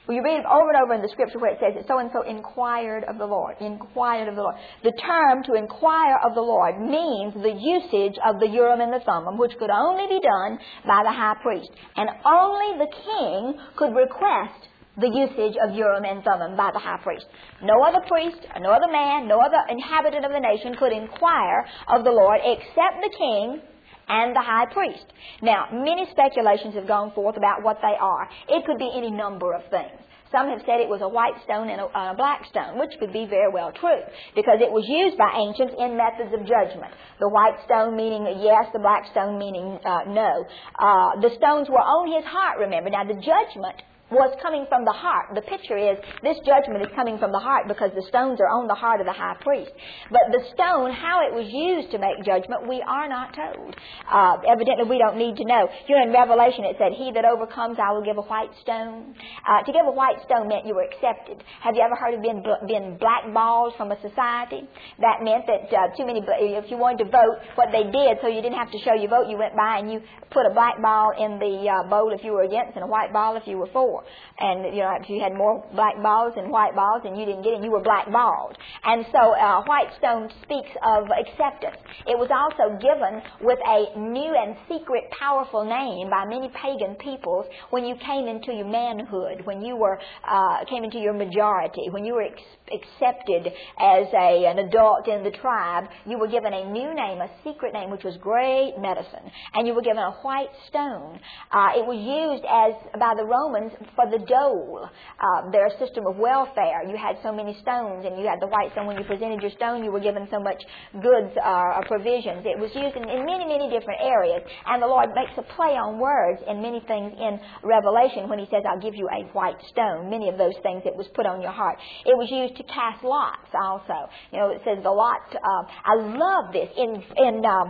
You 0.10 0.22
read 0.22 0.42
it 0.42 0.46
over 0.46 0.68
and 0.68 0.84
over 0.84 0.94
in 0.96 1.02
the 1.02 1.08
scripture 1.08 1.40
where 1.40 1.52
it 1.52 1.60
says 1.62 1.76
that 1.76 1.88
so 1.88 2.00
and 2.00 2.12
so 2.12 2.28
inquired 2.28 3.06
of 3.06 3.18
the 3.18 3.26
Lord. 3.26 3.56
Inquired 3.62 4.28
of 4.28 4.36
the 4.36 4.42
Lord. 4.42 4.56
The 4.84 4.92
term 5.00 5.44
to 5.48 5.54
inquire 5.54 6.20
of 6.28 6.36
the 6.36 6.42
Lord 6.42 6.76
means 6.76 7.34
the 7.34 7.56
usage 7.56 8.20
of 8.28 8.42
the 8.42 8.48
Urim 8.48 8.82
and 8.82 8.92
the 8.92 9.00
Thummim, 9.00 9.38
which 9.38 9.56
could 9.58 9.70
only 9.72 10.08
be 10.08 10.20
done 10.20 10.60
by 10.86 11.04
the 11.08 11.12
high 11.12 11.40
priest. 11.42 11.72
And 11.96 12.10
only 12.26 12.84
the 12.84 12.92
king 12.92 13.54
could 13.78 13.96
request 13.96 14.68
the 14.98 15.10
usage 15.10 15.58
of 15.58 15.76
Urim 15.76 16.06
and 16.06 16.24
Thummim 16.24 16.56
by 16.56 16.70
the 16.72 16.80
high 16.80 17.00
priest. 17.02 17.26
No 17.64 17.82
other 17.82 18.06
priest, 18.08 18.38
no 18.60 18.70
other 18.70 18.92
man, 18.92 19.28
no 19.28 19.40
other 19.40 19.58
inhabitant 19.70 20.26
of 20.26 20.32
the 20.32 20.40
nation 20.40 20.76
could 20.78 20.94
inquire 20.94 21.66
of 21.88 22.04
the 22.04 22.12
Lord 22.12 22.40
except 22.44 23.02
the 23.02 23.14
king 23.18 23.62
and 24.08 24.36
the 24.36 24.42
high 24.42 24.68
priest. 24.72 25.06
Now, 25.42 25.68
many 25.72 26.06
speculations 26.12 26.76
have 26.76 26.88
gone 26.88 27.12
forth 27.14 27.38
about 27.38 27.64
what 27.64 27.80
they 27.82 27.96
are. 28.00 28.30
It 28.50 28.66
could 28.66 28.78
be 28.78 28.92
any 28.96 29.10
number 29.10 29.54
of 29.54 29.62
things. 29.70 29.98
Some 30.34 30.50
have 30.50 30.66
said 30.66 30.82
it 30.82 30.90
was 30.90 31.06
a 31.06 31.08
white 31.08 31.38
stone 31.46 31.70
and 31.70 31.78
a, 31.78 31.86
a 31.86 32.18
black 32.18 32.42
stone, 32.50 32.82
which 32.82 32.98
could 33.00 33.14
be 33.14 33.30
very 33.30 33.54
well 33.54 33.72
true, 33.72 34.02
because 34.34 34.58
it 34.66 34.72
was 34.74 34.82
used 34.90 35.14
by 35.14 35.30
ancients 35.30 35.78
in 35.78 35.94
methods 35.94 36.34
of 36.34 36.42
judgment. 36.42 36.90
The 37.22 37.30
white 37.30 37.54
stone 37.70 37.94
meaning 37.94 38.26
yes, 38.42 38.66
the 38.74 38.82
black 38.82 39.06
stone 39.14 39.38
meaning 39.38 39.78
uh, 39.86 40.10
no. 40.10 40.46
Uh, 40.74 41.22
the 41.22 41.38
stones 41.38 41.70
were 41.70 41.86
on 41.86 42.10
his 42.10 42.26
heart, 42.26 42.58
remember. 42.58 42.90
Now, 42.90 43.06
the 43.06 43.22
judgment 43.22 43.78
was 44.14 44.32
coming 44.42 44.66
from 44.70 44.86
the 44.86 44.94
heart. 44.94 45.34
The 45.36 45.42
picture 45.42 45.78
is 45.78 45.98
this 46.22 46.38
judgment 46.46 46.86
is 46.86 46.92
coming 46.96 47.18
from 47.18 47.32
the 47.32 47.40
heart 47.40 47.68
because 47.68 47.92
the 47.96 48.06
stones 48.08 48.40
are 48.40 48.48
on 48.48 48.68
the 48.68 48.78
heart 48.78 49.02
of 49.02 49.06
the 49.06 49.14
high 49.14 49.36
priest. 49.42 49.72
But 50.10 50.30
the 50.32 50.46
stone, 50.54 50.94
how 50.94 51.26
it 51.26 51.34
was 51.34 51.50
used 51.50 51.92
to 51.92 51.98
make 51.98 52.22
judgment, 52.24 52.68
we 52.68 52.82
are 52.86 53.10
not 53.10 53.34
told. 53.34 53.76
Uh, 54.06 54.38
evidently, 54.48 54.86
we 54.86 54.98
don't 54.98 55.18
need 55.18 55.36
to 55.38 55.46
know. 55.46 55.68
You 55.88 55.98
know, 55.98 56.04
in 56.08 56.12
Revelation 56.14 56.64
it 56.66 56.78
said, 56.78 56.94
"He 56.94 57.12
that 57.12 57.26
overcomes, 57.26 57.78
I 57.82 57.92
will 57.92 58.06
give 58.06 58.18
a 58.18 58.26
white 58.26 58.54
stone." 58.62 59.16
Uh, 59.44 59.64
to 59.64 59.72
give 59.74 59.86
a 59.86 59.92
white 59.92 60.22
stone 60.26 60.48
meant 60.48 60.66
you 60.66 60.76
were 60.76 60.86
accepted. 60.86 61.44
Have 61.62 61.76
you 61.76 61.82
ever 61.82 61.96
heard 61.96 62.14
of 62.14 62.22
being 62.22 62.46
being 62.68 62.98
blackballed 62.98 63.76
from 63.76 63.92
a 63.92 63.98
society? 64.02 64.70
That 65.00 65.26
meant 65.26 65.48
that 65.48 65.74
uh, 65.74 65.96
too 65.98 66.06
many. 66.06 66.22
If 66.24 66.70
you 66.70 66.78
wanted 66.78 67.06
to 67.06 67.10
vote, 67.10 67.42
what 67.56 67.72
they 67.72 67.84
did, 67.84 68.18
so 68.22 68.28
you 68.28 68.42
didn't 68.42 68.58
have 68.58 68.72
to 68.72 68.80
show 68.80 68.94
your 68.94 69.10
vote, 69.10 69.28
you 69.30 69.38
went 69.38 69.56
by 69.56 69.80
and 69.80 69.92
you 69.92 70.02
put 70.32 70.46
a 70.46 70.54
black 70.54 70.82
ball 70.82 71.12
in 71.18 71.40
the 71.40 71.70
uh, 71.70 71.90
bowl 71.90 72.12
if 72.14 72.24
you 72.24 72.32
were 72.32 72.44
against 72.44 72.76
and 72.76 72.84
a 72.84 72.88
white 72.88 73.14
ball 73.14 73.36
if 73.36 73.48
you 73.48 73.58
were 73.58 73.70
for. 73.72 74.03
And, 74.40 74.76
you 74.76 74.82
know, 74.82 74.98
if 75.00 75.10
you 75.10 75.22
had 75.22 75.34
more 75.34 75.64
black 75.74 76.02
balls 76.02 76.34
than 76.36 76.50
white 76.50 76.76
balls 76.76 77.04
and 77.06 77.18
you 77.18 77.26
didn't 77.26 77.44
get 77.44 77.54
it, 77.54 77.64
you 77.64 77.72
were 77.72 77.82
blackballed. 77.84 78.58
And 78.84 79.06
so 79.12 79.34
uh, 79.36 79.64
white 79.66 79.90
stone 79.98 80.30
speaks 80.42 80.72
of 80.84 81.08
acceptance. 81.12 81.78
It 82.08 82.18
was 82.18 82.30
also 82.34 82.76
given 82.82 83.22
with 83.42 83.60
a 83.66 83.98
new 83.98 84.34
and 84.36 84.56
secret 84.68 85.06
powerful 85.18 85.64
name 85.64 86.10
by 86.10 86.26
many 86.26 86.50
pagan 86.50 86.96
peoples 86.96 87.46
when 87.70 87.86
you 87.86 87.96
came 87.96 88.28
into 88.28 88.54
your 88.54 88.68
manhood, 88.68 89.46
when 89.46 89.62
you 89.62 89.76
were, 89.76 90.00
uh, 90.28 90.66
came 90.66 90.84
into 90.84 90.98
your 90.98 91.14
majority, 91.14 91.90
when 91.92 92.06
you 92.06 92.14
were 92.14 92.24
ex- 92.24 92.42
accepted 92.72 93.48
as 93.80 94.08
a, 94.14 94.46
an 94.46 94.60
adult 94.60 95.08
in 95.08 95.24
the 95.24 95.32
tribe, 95.32 95.86
you 96.06 96.18
were 96.18 96.28
given 96.28 96.54
a 96.54 96.66
new 96.72 96.94
name, 96.94 97.20
a 97.22 97.30
secret 97.44 97.74
name, 97.74 97.90
which 97.90 98.04
was 98.04 98.18
great 98.18 98.74
medicine. 98.80 99.30
And 99.54 99.68
you 99.68 99.74
were 99.74 99.82
given 99.82 100.02
a 100.02 100.12
white 100.22 100.52
stone. 100.68 101.20
Uh, 101.52 101.78
it 101.78 101.86
was 101.86 102.00
used 102.00 102.46
as, 102.50 102.74
by 103.00 103.14
the 103.16 103.26
Romans 103.26 103.72
for 103.96 104.10
the 104.10 104.20
dole, 104.26 104.88
uh, 104.88 105.52
their 105.52 105.70
system 105.80 106.06
of 106.08 106.18
welfare. 106.18 106.84
You 106.88 106.98
had 106.98 107.18
so 107.24 107.32
many 107.32 107.54
stones, 107.62 108.06
and 108.06 108.18
you 108.18 108.26
had 108.26 108.42
the 108.42 108.48
white 108.48 108.72
stone. 108.74 108.88
When 108.88 108.98
you 108.98 109.04
presented 109.04 109.42
your 109.42 109.52
stone, 109.52 109.84
you 109.84 109.92
were 109.92 110.02
given 110.02 110.28
so 110.32 110.40
much 110.40 110.62
goods 110.94 111.34
uh, 111.38 111.78
or 111.78 111.84
provisions. 111.88 112.46
It 112.46 112.58
was 112.58 112.72
used 112.74 112.96
in, 112.96 113.06
in 113.10 113.26
many, 113.26 113.46
many 113.46 113.70
different 113.70 114.02
areas. 114.02 114.42
And 114.66 114.82
the 114.82 114.88
Lord 114.88 115.10
makes 115.16 115.32
a 115.38 115.46
play 115.56 115.78
on 115.78 116.00
words 116.00 116.42
in 116.48 116.62
many 116.62 116.82
things 116.88 117.14
in 117.18 117.40
Revelation 117.64 118.30
when 118.30 118.40
He 118.40 118.48
says, 118.50 118.64
I'll 118.68 118.82
give 118.82 118.96
you 118.96 119.08
a 119.10 119.30
white 119.34 119.60
stone. 119.70 120.10
Many 120.10 120.30
of 120.30 120.38
those 120.38 120.58
things 120.64 120.84
it 120.86 120.96
was 120.96 121.08
put 121.14 121.26
on 121.26 121.42
your 121.42 121.54
heart. 121.54 121.78
It 122.06 122.18
was 122.18 122.30
used 122.30 122.58
to 122.58 122.64
cast 122.64 123.04
lots 123.04 123.50
also. 123.54 124.10
You 124.32 124.40
know, 124.40 124.50
it 124.50 124.62
says 124.66 124.82
the 124.84 124.92
lot. 124.92 125.22
Uh, 125.34 125.64
I 125.86 125.94
love 125.96 126.54
this 126.54 126.70
in 126.78 127.04
in. 127.18 127.46
Um, 127.46 127.68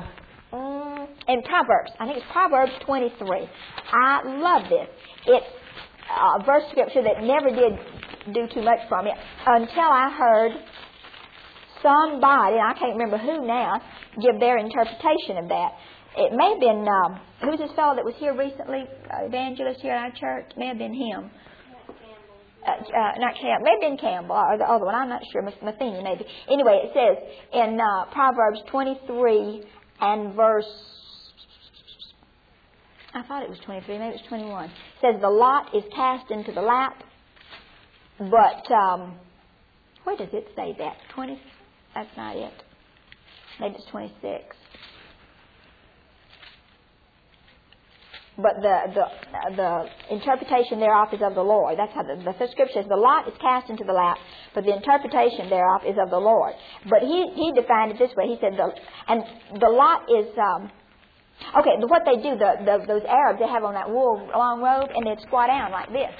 mm, 0.53 1.07
in 1.28 1.41
Proverbs, 1.43 1.91
I 1.99 2.05
think 2.05 2.17
it's 2.17 2.26
Proverbs 2.32 2.71
23. 2.86 3.49
I 3.91 4.21
love 4.26 4.69
this. 4.69 4.88
It's 5.26 5.45
uh, 6.10 6.43
verse 6.45 6.64
scripture 6.72 7.04
that 7.04 7.24
never 7.24 7.49
did 7.49 7.80
do 8.34 8.47
too 8.54 8.64
much 8.64 8.80
for 8.89 9.04
me 9.04 9.12
until 9.45 9.89
I 9.91 10.10
heard 10.12 10.51
somebody, 11.84 12.56
and 12.56 12.64
I 12.64 12.74
can't 12.80 12.95
remember 12.95 13.18
who 13.18 13.45
now, 13.45 13.82
give 14.22 14.39
their 14.39 14.58
interpretation 14.58 15.38
of 15.38 15.49
that. 15.49 15.72
It 16.16 16.32
may 16.32 16.56
have 16.56 16.62
been, 16.62 16.86
um, 16.88 17.20
who's 17.41 17.60
this 17.60 17.76
fellow 17.76 17.95
that 17.95 18.06
was 18.06 18.16
here 18.18 18.38
recently, 18.38 18.86
uh, 19.12 19.26
evangelist 19.26 19.82
here 19.82 19.91
at 19.91 19.99
our 19.99 20.16
church? 20.16 20.51
It 20.51 20.58
may 20.58 20.68
have 20.68 20.78
been 20.78 20.93
him. 20.93 21.30
Uh, 22.64 22.80
uh, 22.80 23.12
not 23.20 23.36
Campbell, 23.36 23.68
maybe 23.68 23.91
been 23.91 23.97
Campbell 23.97 24.38
or 24.38 24.58
the 24.58 24.64
other 24.64 24.86
one. 24.86 24.95
I'm 24.95 25.10
not 25.10 25.22
sure. 25.34 25.41
Matheny 25.41 26.01
maybe. 26.01 26.24
Anyway, 26.49 26.88
it 26.88 26.91
says 26.95 27.20
in 27.51 27.78
uh, 27.78 28.06
Proverbs 28.14 28.62
23 28.72 29.66
and 29.99 30.34
verse 30.34 30.66
I 33.14 33.22
thought 33.24 33.43
it 33.43 33.49
was 33.49 33.59
23, 33.66 33.97
maybe 33.99 34.16
it's 34.16 34.28
21. 34.28 34.66
It 34.66 34.72
says, 35.01 35.22
The 35.22 35.30
lot 35.30 35.76
is 35.76 35.84
cast 35.95 36.32
into 36.32 36.51
the 36.51 36.61
lap, 36.61 37.03
but, 38.18 38.72
um, 38.72 39.16
where 40.03 40.18
does 40.18 40.30
it 40.34 40.47
say 40.55 40.76
that? 40.80 40.97
20? 41.14 41.39
That's 41.93 42.09
not 42.18 42.36
it. 42.36 42.53
Maybe 43.59 43.76
it's 43.76 43.86
26. 43.91 44.55
But 48.36 48.55
the, 48.64 48.80
the, 48.95 49.55
the 49.55 50.16
interpretation 50.16 50.80
thereof 50.80 51.09
is 51.14 51.22
of 51.22 51.36
the 51.36 51.43
Lord. 51.43 51.78
That's 51.78 51.93
how 51.93 52.01
the, 52.01 52.16
the 52.16 52.34
scripture 52.49 52.82
says, 52.82 52.86
the 52.89 52.97
lot 52.97 53.28
is 53.28 53.36
cast 53.39 53.70
into 53.70 53.84
the 53.84 53.93
lap, 53.93 54.18
but 54.55 54.64
the 54.64 54.76
interpretation 54.76 55.51
thereof 55.51 55.82
is 55.86 55.97
of 56.01 56.09
the 56.09 56.18
Lord. 56.18 56.53
But 56.89 57.03
he, 57.03 57.30
he 57.36 57.51
defined 57.53 57.91
it 57.91 57.99
this 57.99 58.09
way. 58.18 58.26
He 58.26 58.38
said, 58.41 58.53
the, 58.57 58.74
and 59.07 59.24
the 59.61 59.70
lot 59.70 60.09
is, 60.09 60.36
um, 60.36 60.72
Okay, 61.58 61.76
what 61.88 62.04
they 62.06 62.18
do, 62.18 62.38
the, 62.38 62.64
the, 62.66 62.86
those 62.88 63.04
Arabs, 63.08 63.39
they 63.39 63.48
have 63.48 63.64
on 63.64 63.74
that 63.74 63.89
wool 63.89 64.28
long 64.36 64.62
robe, 64.62 64.89
and 64.96 65.06
they'd 65.06 65.22
squat 65.28 65.48
down 65.48 65.72
like 65.72 65.91
this. 65.91 66.14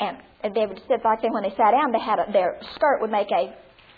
And 0.00 0.18
they 0.54 0.66
would 0.66 0.80
sit 0.88 1.00
like 1.04 1.22
that. 1.22 1.30
When 1.32 1.42
they 1.42 1.54
sat 1.56 1.72
down, 1.72 1.92
they 1.92 2.00
had 2.00 2.18
a, 2.18 2.32
their 2.32 2.58
skirt 2.74 3.00
would 3.00 3.10
make 3.10 3.30
a 3.30 3.54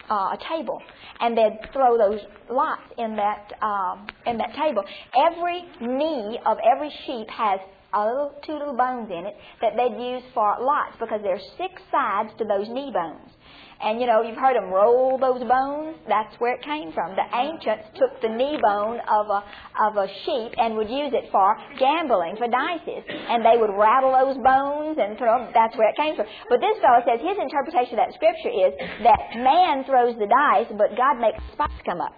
uh, 0.08 0.36
a 0.36 0.38
table, 0.48 0.80
and 1.20 1.36
they'd 1.36 1.58
throw 1.72 1.98
those 1.98 2.20
lots 2.50 2.82
in 2.98 3.16
that 3.16 3.52
um, 3.60 4.06
in 4.26 4.38
that 4.38 4.54
table. 4.54 4.84
Every 5.16 5.64
knee 5.80 6.38
of 6.46 6.58
every 6.62 6.92
sheep 7.06 7.28
has 7.28 7.58
a 7.92 8.04
little, 8.04 8.34
two 8.44 8.52
little 8.52 8.76
bones 8.76 9.10
in 9.10 9.26
it 9.26 9.34
that 9.60 9.72
they'd 9.76 9.96
use 9.98 10.22
for 10.34 10.56
lots 10.60 10.94
because 11.00 11.20
there's 11.22 11.42
six 11.56 11.80
sides 11.90 12.30
to 12.38 12.44
those 12.44 12.68
knee 12.68 12.90
bones. 12.92 13.30
And 13.82 14.00
you 14.00 14.06
know, 14.06 14.22
you've 14.22 14.38
heard 14.38 14.56
them 14.56 14.70
roll 14.72 15.18
those 15.18 15.42
bones. 15.44 15.96
That's 16.08 16.34
where 16.40 16.54
it 16.54 16.62
came 16.62 16.92
from. 16.92 17.14
The 17.16 17.28
ancients 17.36 17.92
took 17.98 18.20
the 18.22 18.28
knee 18.28 18.58
bone 18.62 19.00
of 19.04 19.28
a 19.28 19.40
of 19.84 19.96
a 19.96 20.08
sheep 20.24 20.52
and 20.56 20.76
would 20.76 20.88
use 20.88 21.12
it 21.12 21.28
for 21.30 21.56
gambling, 21.78 22.36
for 22.36 22.48
dices, 22.48 23.04
and 23.06 23.44
they 23.44 23.60
would 23.60 23.70
rattle 23.76 24.12
those 24.12 24.36
bones 24.42 24.96
and 25.00 25.18
throw. 25.18 25.44
them. 25.44 25.52
That's 25.52 25.76
where 25.76 25.90
it 25.90 25.96
came 25.96 26.16
from. 26.16 26.26
But 26.48 26.60
this 26.60 26.80
fellow 26.80 27.04
says 27.04 27.20
his 27.20 27.36
interpretation 27.36 27.98
of 27.98 28.08
that 28.08 28.14
scripture 28.14 28.52
is 28.52 28.72
that 29.04 29.20
man 29.36 29.84
throws 29.84 30.16
the 30.16 30.26
dice, 30.26 30.72
but 30.76 30.96
God 30.96 31.20
makes 31.20 31.38
spots 31.52 31.76
come 31.84 32.00
up. 32.00 32.14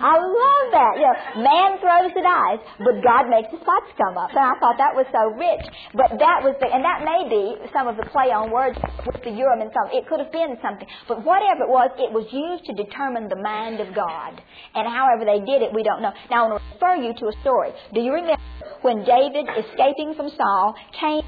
I 0.00 0.16
love 0.16 0.66
that. 0.72 0.92
You 0.96 1.04
know, 1.04 1.16
man 1.44 1.76
throws 1.76 2.10
the 2.16 2.24
dice, 2.24 2.64
but 2.80 3.04
God 3.04 3.28
makes 3.28 3.52
the 3.52 3.60
spots 3.60 3.92
come 4.00 4.16
up. 4.16 4.32
And 4.32 4.40
I 4.40 4.56
thought 4.56 4.80
that 4.80 4.96
was 4.96 5.04
so 5.12 5.36
rich. 5.36 5.64
But 5.92 6.16
that 6.16 6.40
was 6.40 6.56
the, 6.56 6.72
and 6.72 6.80
that 6.80 7.04
may 7.04 7.28
be 7.28 7.60
some 7.76 7.84
of 7.84 8.00
the 8.00 8.08
play 8.08 8.32
on 8.32 8.48
words 8.48 8.80
with 9.04 9.20
the 9.20 9.30
Urim 9.30 9.60
and 9.60 9.68
some. 9.76 9.92
It 9.92 10.08
could 10.08 10.24
have 10.24 10.32
been 10.32 10.56
something. 10.64 10.88
But 11.04 11.20
whatever 11.20 11.68
it 11.68 11.70
was, 11.70 11.92
it 12.00 12.08
was 12.08 12.24
used 12.32 12.64
to 12.66 12.72
determine 12.72 13.28
the 13.28 13.36
mind 13.36 13.84
of 13.84 13.92
God. 13.92 14.40
And 14.72 14.88
however 14.88 15.28
they 15.28 15.44
did 15.44 15.60
it, 15.60 15.70
we 15.76 15.84
don't 15.84 16.00
know. 16.00 16.16
Now 16.32 16.48
I 16.48 16.48
want 16.48 16.64
to 16.64 16.66
refer 16.74 16.96
you 16.96 17.12
to 17.20 17.24
a 17.28 17.34
story. 17.44 17.76
Do 17.92 18.00
you 18.00 18.16
remember 18.16 18.40
when 18.80 19.04
David, 19.04 19.52
escaping 19.52 20.16
from 20.16 20.32
Saul, 20.32 20.74
came 20.96 21.22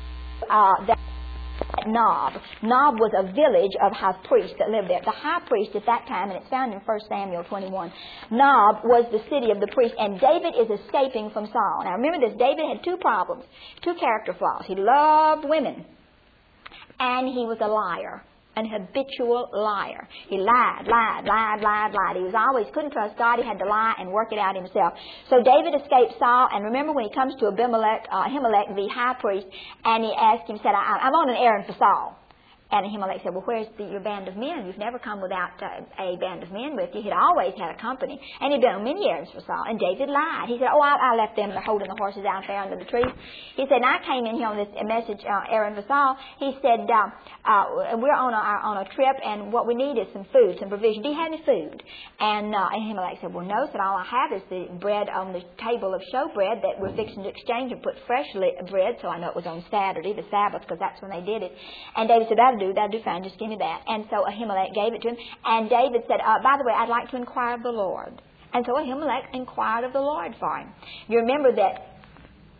uh, 0.48 0.86
that 0.88 0.98
Nob. 1.86 2.34
Nob 2.62 2.94
was 2.98 3.12
a 3.16 3.32
village 3.32 3.72
of 3.82 3.92
high 3.92 4.16
priests 4.28 4.56
that 4.58 4.70
lived 4.70 4.88
there. 4.88 5.00
The 5.04 5.10
high 5.10 5.40
priest 5.48 5.74
at 5.74 5.86
that 5.86 6.06
time, 6.06 6.30
and 6.30 6.38
it's 6.40 6.48
found 6.48 6.72
in 6.72 6.80
1 6.80 7.00
Samuel 7.08 7.44
21, 7.44 7.92
Nob 8.30 8.84
was 8.84 9.06
the 9.10 9.22
city 9.30 9.50
of 9.50 9.60
the 9.60 9.68
priest, 9.72 9.94
and 9.98 10.20
David 10.20 10.54
is 10.58 10.70
escaping 10.80 11.30
from 11.30 11.46
Saul. 11.46 11.84
Now 11.84 11.96
remember 11.96 12.26
this, 12.26 12.38
David 12.38 12.66
had 12.68 12.84
two 12.84 12.96
problems, 12.98 13.44
two 13.82 13.94
character 13.94 14.34
flaws. 14.38 14.64
He 14.66 14.74
loved 14.76 15.44
women, 15.48 15.84
and 16.98 17.28
he 17.28 17.46
was 17.46 17.58
a 17.60 17.68
liar 17.68 18.22
an 18.56 18.66
habitual 18.66 19.48
liar. 19.52 20.08
He 20.28 20.38
lied, 20.38 20.86
lied, 20.86 21.24
lied, 21.24 21.60
lied, 21.62 21.92
lied. 21.92 22.16
He 22.16 22.22
was 22.22 22.34
always 22.36 22.66
couldn't 22.74 22.92
trust 22.92 23.16
God. 23.16 23.38
He 23.38 23.44
had 23.44 23.58
to 23.58 23.66
lie 23.66 23.94
and 23.98 24.12
work 24.12 24.32
it 24.32 24.38
out 24.38 24.56
himself. 24.56 24.94
So 25.30 25.42
David 25.42 25.74
escaped 25.74 26.18
Saul, 26.18 26.48
and 26.52 26.64
remember 26.64 26.92
when 26.92 27.04
he 27.04 27.14
comes 27.14 27.34
to 27.40 27.48
Abimelech, 27.48 28.06
uh, 28.10 28.28
Ahimelech, 28.28 28.74
the 28.76 28.88
high 28.92 29.14
priest, 29.20 29.46
and 29.84 30.04
he 30.04 30.12
asked 30.12 30.48
him, 30.48 30.58
said, 30.62 30.74
"I'm 30.74 31.14
on 31.14 31.30
an 31.30 31.36
errand 31.36 31.66
for 31.66 31.74
Saul." 31.74 32.21
And 32.72 32.88
Ahimelech 32.88 33.22
said, 33.22 33.36
Well, 33.36 33.44
where's 33.44 33.68
the, 33.76 33.84
your 33.84 34.00
band 34.00 34.28
of 34.28 34.36
men? 34.36 34.64
You've 34.64 34.80
never 34.80 34.98
come 34.98 35.20
without 35.20 35.60
uh, 35.60 35.84
a 36.00 36.16
band 36.16 36.42
of 36.42 36.50
men 36.50 36.72
with 36.74 36.88
you. 36.96 37.02
He'd 37.04 37.12
always 37.12 37.52
had 37.60 37.76
a 37.76 37.78
company. 37.78 38.16
And 38.40 38.48
he'd 38.48 38.64
been 38.64 38.80
on 38.80 38.84
many 38.84 39.12
errands 39.12 39.28
for 39.28 39.44
Saul. 39.44 39.68
And 39.68 39.76
David 39.76 40.08
lied. 40.08 40.48
He 40.48 40.56
said, 40.56 40.72
Oh, 40.72 40.80
I, 40.80 40.96
I 40.96 41.14
left 41.20 41.36
them 41.36 41.52
holding 41.68 41.92
the 41.92 42.00
horses 42.00 42.24
out 42.24 42.48
there 42.48 42.56
under 42.64 42.80
the 42.80 42.88
trees. 42.88 43.12
He 43.60 43.68
said, 43.68 43.84
and 43.84 43.84
I 43.84 44.00
came 44.00 44.24
in 44.24 44.40
here 44.40 44.48
on 44.48 44.56
this 44.56 44.72
message 44.88 45.20
uh, 45.20 45.52
errand 45.52 45.76
for 45.76 45.84
Saul. 45.84 46.16
He 46.40 46.56
said, 46.64 46.88
uh, 46.88 47.12
uh, 47.44 48.00
We're 48.00 48.16
on 48.16 48.32
a, 48.32 48.40
on 48.64 48.80
a 48.80 48.88
trip, 48.96 49.20
and 49.20 49.52
what 49.52 49.68
we 49.68 49.76
need 49.76 50.00
is 50.00 50.08
some 50.16 50.24
food, 50.32 50.56
some 50.56 50.72
provision. 50.72 51.04
Do 51.04 51.12
you 51.12 51.18
have 51.20 51.28
any 51.28 51.44
food? 51.44 51.76
And 51.76 52.56
uh, 52.56 52.72
Ahimelech 52.72 53.20
said, 53.20 53.36
Well, 53.36 53.44
no. 53.44 53.68
Said, 53.68 53.84
All 53.84 54.00
I 54.00 54.08
have 54.08 54.32
is 54.32 54.44
the 54.48 54.72
bread 54.80 55.12
on 55.12 55.36
the 55.36 55.44
table 55.60 55.92
of 55.92 56.00
showbread 56.08 56.64
that 56.64 56.80
we're 56.80 56.96
fixing 56.96 57.20
to 57.20 57.28
exchange 57.28 57.68
and 57.68 57.84
put 57.84 58.00
fresh 58.08 58.32
bread. 58.32 58.96
So 59.04 59.12
I 59.12 59.20
know 59.20 59.28
it 59.28 59.36
was 59.36 59.44
on 59.44 59.60
Saturday, 59.68 60.16
the 60.16 60.24
Sabbath, 60.32 60.64
because 60.64 60.80
that's 60.80 60.96
when 61.04 61.12
they 61.12 61.20
did 61.20 61.44
it. 61.44 61.52
And 62.00 62.08
David 62.08 62.32
said, 62.32 62.40
That'll 62.40 62.61
do, 62.62 62.72
that'll 62.74 62.90
do 62.90 63.02
fine, 63.04 63.22
just 63.22 63.38
give 63.38 63.48
me 63.48 63.56
that. 63.58 63.82
And 63.86 64.04
so 64.10 64.24
Ahimelech 64.24 64.74
gave 64.74 64.94
it 64.94 65.02
to 65.02 65.08
him. 65.10 65.16
And 65.44 65.68
David 65.68 66.02
said, 66.06 66.20
uh, 66.20 66.38
by 66.42 66.56
the 66.58 66.64
way, 66.64 66.72
I'd 66.76 66.88
like 66.88 67.10
to 67.10 67.16
inquire 67.16 67.54
of 67.54 67.62
the 67.62 67.74
Lord. 67.74 68.22
And 68.54 68.64
so 68.66 68.72
Ahimelech 68.74 69.34
inquired 69.34 69.84
of 69.84 69.92
the 69.92 70.00
Lord 70.00 70.34
for 70.38 70.58
him. 70.58 70.68
You 71.08 71.18
remember 71.18 71.54
that 71.56 71.91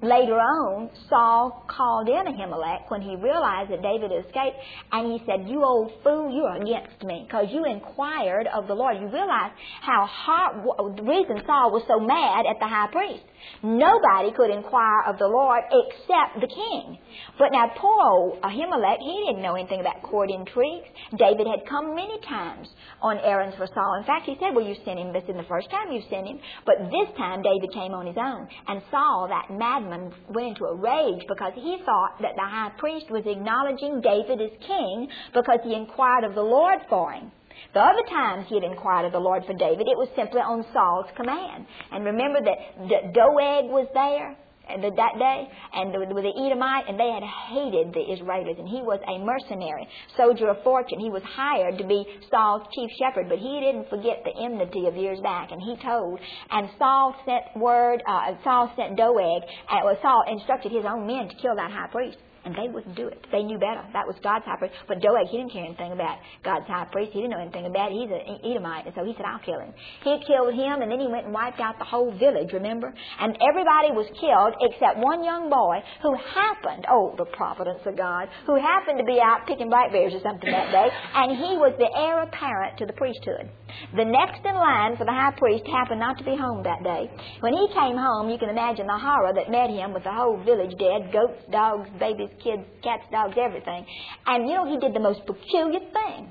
later 0.03 0.35
on, 0.35 0.91
Saul 1.09 1.65
called 1.69 2.09
in 2.09 2.27
Ahimelech 2.27 2.91
when 2.91 3.01
he 3.01 3.17
realized 3.17 3.71
that 3.71 3.83
David 3.83 4.11
escaped, 4.11 4.59
and 4.91 5.13
he 5.13 5.23
said, 5.27 5.49
You 5.49 5.65
old 5.65 5.93
fool, 6.03 6.35
you're 6.35 6.59
against 6.59 7.03
me, 7.05 7.25
because 7.27 7.47
you 7.51 7.65
inquired 7.65 8.49
of 8.53 8.67
the 8.67 8.75
Lord. 8.75 8.97
You 8.99 9.09
realize 9.09 9.53
how 9.81 10.07
hard, 10.07 10.67
the 10.97 11.03
reason 11.03 11.43
Saul 11.47 11.71
was 11.71 11.85
so 11.87 12.01
mad 12.01 12.47
at 12.51 12.59
the 12.59 12.67
high 12.67 12.89
priest. 12.91 13.25
Nobody 13.63 14.31
could 14.37 14.51
inquire 14.51 15.03
of 15.07 15.19
the 15.19 15.27
Lord 15.27 15.63
except 15.71 16.41
the 16.41 16.47
king. 16.47 16.99
But 17.39 17.51
now, 17.53 17.71
poor 17.77 18.03
old 18.03 18.43
Ahimelech, 18.43 18.99
he 18.99 19.27
didn't 19.27 19.43
know 19.43 19.55
anything 19.55 19.81
about 19.81 20.03
court 20.03 20.31
intrigues. 20.31 20.87
David 21.19 21.47
had 21.47 21.67
come 21.69 21.95
many 21.95 22.19
times 22.29 22.69
on 23.01 23.19
errands 23.19 23.57
for 23.57 23.67
Saul. 23.67 23.99
In 23.99 24.05
fact, 24.05 24.27
he 24.27 24.37
said, 24.39 24.55
Well, 24.55 24.67
you 24.67 24.77
sent 24.85 24.99
him. 24.99 25.13
This 25.13 25.25
is 25.29 25.37
the 25.37 25.47
first 25.49 25.71
time 25.71 25.91
you 25.91 26.03
sent 26.11 26.27
him. 26.27 26.39
But 26.67 26.91
this 26.91 27.11
time, 27.17 27.43
David 27.43 27.71
came 27.75 27.93
on 27.95 28.07
his 28.07 28.17
own. 28.17 28.47
And 28.69 28.83
Saul, 28.91 29.29
that 29.29 29.51
madman, 29.51 29.92
went 29.93 30.49
into 30.49 30.65
a 30.65 30.75
rage 30.75 31.23
because 31.29 31.53
he 31.55 31.79
thought 31.85 32.17
that 32.21 32.35
the 32.37 32.43
high 32.43 32.73
priest 32.79 33.11
was 33.11 33.23
acknowledging 33.27 34.01
David 34.01 34.41
as 34.41 34.51
king 34.67 35.09
because 35.35 35.59
he 35.65 35.75
inquired 35.75 36.25
of 36.25 36.35
the 36.35 36.43
Lord 36.43 36.81
for 36.89 37.13
him. 37.13 37.31
The 37.75 37.81
other 37.81 38.03
times 38.09 38.47
he 38.49 38.57
had 38.57 38.65
inquired 38.65 39.07
of 39.07 39.13
the 39.13 39.21
Lord 39.21 39.45
for 39.47 39.55
David, 39.55 39.87
it 39.87 39.97
was 39.97 40.09
simply 40.17 40.41
on 40.41 40.65
Saul's 40.73 41.11
command. 41.17 41.67
And 41.93 42.05
remember 42.05 42.41
that 42.41 43.13
Doeg 43.15 43.71
was 43.71 43.87
there 43.95 44.37
that 44.69 45.15
day, 45.19 45.49
and 45.75 45.93
with 45.93 46.09
the 46.09 46.35
Edomite, 46.47 46.89
and 46.89 46.99
they 46.99 47.11
had 47.11 47.23
hated 47.23 47.93
the 47.93 48.05
Israelis, 48.15 48.59
and 48.59 48.69
he 48.69 48.83
was 48.83 49.01
a 49.07 49.19
mercenary, 49.19 49.87
soldier 50.17 50.49
of 50.49 50.63
fortune. 50.63 51.01
He 51.01 51.11
was 51.11 51.23
hired 51.23 51.79
to 51.79 51.87
be 51.87 52.05
Saul's 52.31 52.67
chief 52.75 52.91
shepherd, 52.99 53.29
but 53.29 53.39
he 53.39 53.61
didn't 53.61 53.89
forget 53.91 54.25
the 54.25 54.35
enmity 54.39 54.87
of 54.87 54.97
years 54.97 55.21
back, 55.21 55.51
and 55.51 55.61
he 55.61 55.77
told. 55.85 56.21
And 56.51 56.69
Saul 56.79 57.15
sent 57.25 57.57
word. 57.57 58.03
Uh, 58.07 58.35
Saul 58.45 58.73
sent 58.77 58.97
Doeg, 58.97 59.43
and 59.71 59.99
Saul 60.03 60.25
instructed 60.31 60.73
his 60.73 60.85
own 60.85 61.07
men 61.07 61.29
to 61.29 61.35
kill 61.37 61.57
that 61.57 61.71
high 61.71 61.89
priest. 61.89 62.19
And 62.45 62.55
they 62.55 62.67
wouldn't 62.67 62.97
do 62.97 63.07
it. 63.07 63.23
They 63.31 63.43
knew 63.43 63.59
better. 63.59 63.87
That 63.93 64.07
was 64.07 64.17
God's 64.23 64.45
high 64.45 64.59
priest. 64.59 64.75
But 64.89 64.99
Doeg, 65.01 65.31
he 65.31 65.39
didn't 65.39 65.53
care 65.53 65.65
anything 65.65 65.93
about 65.93 66.19
God's 66.43 66.67
high 66.67 66.91
priest. 66.91 67.13
He 67.15 67.23
didn't 67.23 67.39
know 67.39 67.43
anything 67.43 67.67
about 67.67 67.93
it. 67.93 68.03
He's 68.03 68.11
an 68.11 68.43
Edomite. 68.43 68.87
And 68.87 68.95
so 68.99 69.05
he 69.07 69.15
said, 69.15 69.27
I'll 69.27 69.39
kill 69.47 69.63
him. 69.63 69.71
He 70.03 70.19
killed 70.27 70.51
him, 70.51 70.83
and 70.83 70.91
then 70.91 70.99
he 70.99 71.07
went 71.07 71.31
and 71.31 71.35
wiped 71.35 71.61
out 71.61 71.79
the 71.79 71.87
whole 71.87 72.11
village, 72.19 72.51
remember? 72.53 72.91
And 73.21 73.39
everybody 73.39 73.95
was 73.95 74.11
killed 74.19 74.59
except 74.59 74.99
one 74.99 75.23
young 75.23 75.47
boy 75.47 75.79
who 76.03 76.19
happened, 76.35 76.83
oh, 76.91 77.15
the 77.17 77.31
providence 77.31 77.81
of 77.87 77.97
God, 77.97 78.27
who 78.47 78.59
happened 78.59 78.99
to 78.99 79.07
be 79.07 79.23
out 79.23 79.47
picking 79.47 79.71
blackberries 79.71 80.15
or 80.15 80.23
something 80.27 80.51
that 80.51 80.75
day, 80.75 80.89
and 80.91 81.39
he 81.39 81.55
was 81.55 81.75
the 81.79 81.91
heir 81.95 82.27
apparent 82.27 82.79
to 82.79 82.87
the 82.87 82.93
priesthood. 82.99 83.47
The 83.95 84.05
next 84.05 84.43
in 84.45 84.55
line 84.55 84.97
for 84.99 85.07
the 85.07 85.15
high 85.15 85.33
priest 85.39 85.65
happened 85.71 86.01
not 86.01 86.19
to 86.19 86.25
be 86.25 86.37
home 86.37 86.63
that 86.65 86.83
day. 86.83 87.09
When 87.41 87.55
he 87.55 87.69
came 87.73 87.97
home, 87.97 88.29
you 88.29 88.39
can 88.39 88.51
imagine 88.51 88.87
the 88.87 88.99
horror 88.99 89.33
that 89.33 89.51
met 89.51 89.71
him 89.71 89.95
with 89.95 90.05
the 90.05 90.13
whole 90.13 90.43
village 90.43 90.75
dead 90.77 91.13
goats, 91.13 91.41
dogs, 91.51 91.89
babies, 91.99 92.32
kids, 92.43 92.63
cats, 92.83 93.05
dogs, 93.11 93.37
everything. 93.41 93.87
And 94.27 94.49
you 94.49 94.55
know, 94.55 94.71
he 94.71 94.79
did 94.79 94.95
the 94.95 95.01
most 95.01 95.21
peculiar 95.27 95.81
thing. 95.81 96.31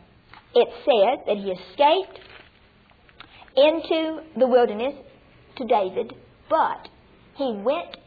It 0.54 0.68
says 0.84 1.26
that 1.28 1.38
he 1.38 1.52
escaped 1.52 2.20
into 3.56 4.22
the 4.38 4.48
wilderness 4.48 4.96
to 5.58 5.66
David, 5.66 6.14
but 6.50 6.88
he 7.36 7.54
went 7.64 7.98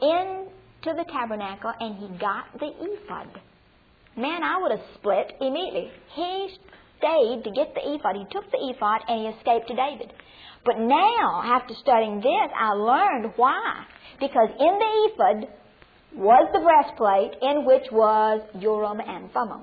into 0.00 0.96
the 0.96 1.04
tabernacle 1.10 1.72
and 1.78 1.96
he 1.96 2.18
got 2.18 2.46
the 2.58 2.70
ephod. 2.80 3.28
Man, 4.16 4.42
I 4.42 4.60
would 4.60 4.72
have 4.72 4.86
split 4.96 5.32
immediately. 5.40 5.90
He 6.14 6.48
stayed 6.98 7.44
to 7.44 7.50
get 7.50 7.74
the 7.74 7.94
ephod. 7.94 8.16
He 8.16 8.26
took 8.30 8.50
the 8.50 8.58
ephod 8.58 9.00
and 9.08 9.20
he 9.20 9.26
escaped 9.28 9.68
to 9.68 9.74
David. 9.74 10.12
But 10.64 10.78
now, 10.78 11.42
after 11.44 11.74
studying 11.74 12.16
this, 12.20 12.50
I 12.56 12.72
learned 12.72 13.32
why. 13.36 13.84
Because 14.20 14.48
in 14.58 14.78
the 14.78 14.92
ephod 15.08 15.48
was 16.14 16.48
the 16.52 16.60
breastplate 16.60 17.40
in 17.40 17.64
which 17.64 17.90
was 17.90 18.42
Urim 18.60 19.00
and 19.00 19.32
Thummim. 19.32 19.62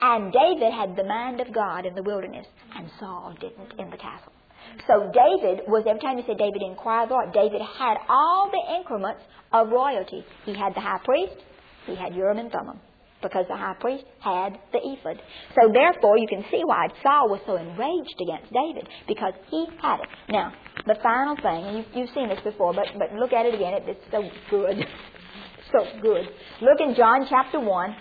And 0.00 0.32
David 0.32 0.72
had 0.72 0.96
the 0.96 1.04
mind 1.04 1.40
of 1.40 1.52
God 1.54 1.86
in 1.86 1.94
the 1.94 2.02
wilderness, 2.02 2.46
and 2.76 2.90
Saul 2.98 3.34
didn't 3.40 3.78
in 3.78 3.90
the 3.90 3.96
castle. 3.96 4.32
So 4.86 5.10
David 5.12 5.64
was, 5.68 5.84
every 5.88 6.00
time 6.00 6.18
you 6.18 6.24
said 6.26 6.38
David 6.38 6.62
inquired 6.62 7.08
the 7.08 7.14
Lord, 7.14 7.32
David 7.32 7.62
had 7.62 7.96
all 8.08 8.50
the 8.50 8.76
increments 8.76 9.22
of 9.52 9.70
royalty. 9.70 10.24
He 10.44 10.54
had 10.54 10.74
the 10.74 10.80
high 10.80 11.00
priest, 11.04 11.36
he 11.86 11.94
had 11.94 12.14
Urim 12.14 12.38
and 12.38 12.50
Thummim, 12.50 12.80
because 13.22 13.46
the 13.48 13.56
high 13.56 13.76
priest 13.78 14.04
had 14.20 14.58
the 14.72 14.80
ephod. 14.82 15.22
So 15.54 15.70
therefore, 15.72 16.18
you 16.18 16.26
can 16.26 16.44
see 16.50 16.62
why 16.64 16.88
Saul 17.02 17.30
was 17.30 17.40
so 17.46 17.56
enraged 17.56 18.18
against 18.20 18.52
David, 18.52 18.88
because 19.06 19.34
he 19.50 19.66
had 19.80 20.00
it. 20.00 20.08
Now, 20.28 20.52
the 20.86 20.96
final 21.02 21.36
thing, 21.36 21.64
and 21.64 21.76
you've, 21.78 21.86
you've 21.94 22.14
seen 22.14 22.28
this 22.28 22.40
before, 22.42 22.74
but, 22.74 22.88
but 22.98 23.12
look 23.14 23.32
at 23.32 23.46
it 23.46 23.54
again, 23.54 23.74
it, 23.74 23.84
it's 23.86 24.04
so 24.10 24.28
good. 24.50 24.84
so 25.74 25.84
good. 26.00 26.28
Look 26.62 26.80
in 26.80 26.94
John 26.94 27.26
chapter 27.28 27.58
1. 27.58 27.96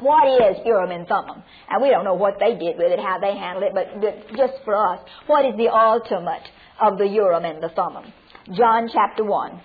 What 0.00 0.26
is 0.26 0.58
Urim 0.66 0.90
and 0.90 1.06
Thummim? 1.06 1.42
And 1.70 1.82
we 1.82 1.88
don't 1.88 2.04
know 2.04 2.14
what 2.14 2.34
they 2.38 2.54
did 2.54 2.76
with 2.76 2.92
it, 2.92 2.98
how 2.98 3.18
they 3.20 3.36
handled 3.38 3.64
it, 3.64 3.72
but, 3.72 4.36
just 4.36 4.64
for 4.64 4.76
us, 4.76 5.00
what 5.26 5.44
is 5.44 5.54
the 5.56 5.68
ultimate 5.68 6.42
of 6.80 6.98
the 6.98 7.06
Urim 7.06 7.44
and 7.44 7.62
the 7.62 7.70
Thummim? 7.70 8.12
John 8.52 8.90
chapter 8.92 9.24
1. 9.24 9.60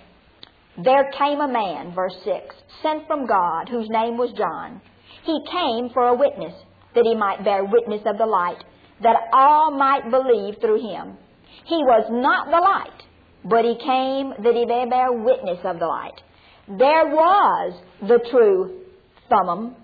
There 0.84 1.10
came 1.18 1.40
a 1.40 1.48
man, 1.48 1.92
verse 1.92 2.14
6, 2.24 2.54
sent 2.82 3.06
from 3.08 3.26
God, 3.26 3.68
whose 3.68 3.88
name 3.90 4.16
was 4.16 4.32
John. 4.38 4.80
He 5.24 5.40
came 5.50 5.90
for 5.92 6.06
a 6.06 6.14
witness, 6.14 6.54
that 6.94 7.04
he 7.04 7.16
might 7.16 7.44
bear 7.44 7.64
witness 7.64 8.02
of 8.06 8.16
the 8.16 8.26
light, 8.26 8.62
that 9.02 9.16
all 9.32 9.72
might 9.76 10.08
believe 10.08 10.60
through 10.60 10.80
him. 10.80 11.18
He 11.64 11.76
was 11.82 12.06
not 12.10 12.46
the 12.46 12.62
light, 12.62 13.02
but 13.44 13.64
he 13.64 13.74
came 13.74 14.34
that 14.42 14.54
he 14.54 14.64
may 14.64 14.86
bear 14.88 15.12
witness 15.12 15.58
of 15.64 15.80
the 15.80 15.86
light. 15.86 16.22
There 16.68 17.06
was 17.06 17.80
the 18.02 18.18
true 18.30 18.82
thummim. 19.30 19.74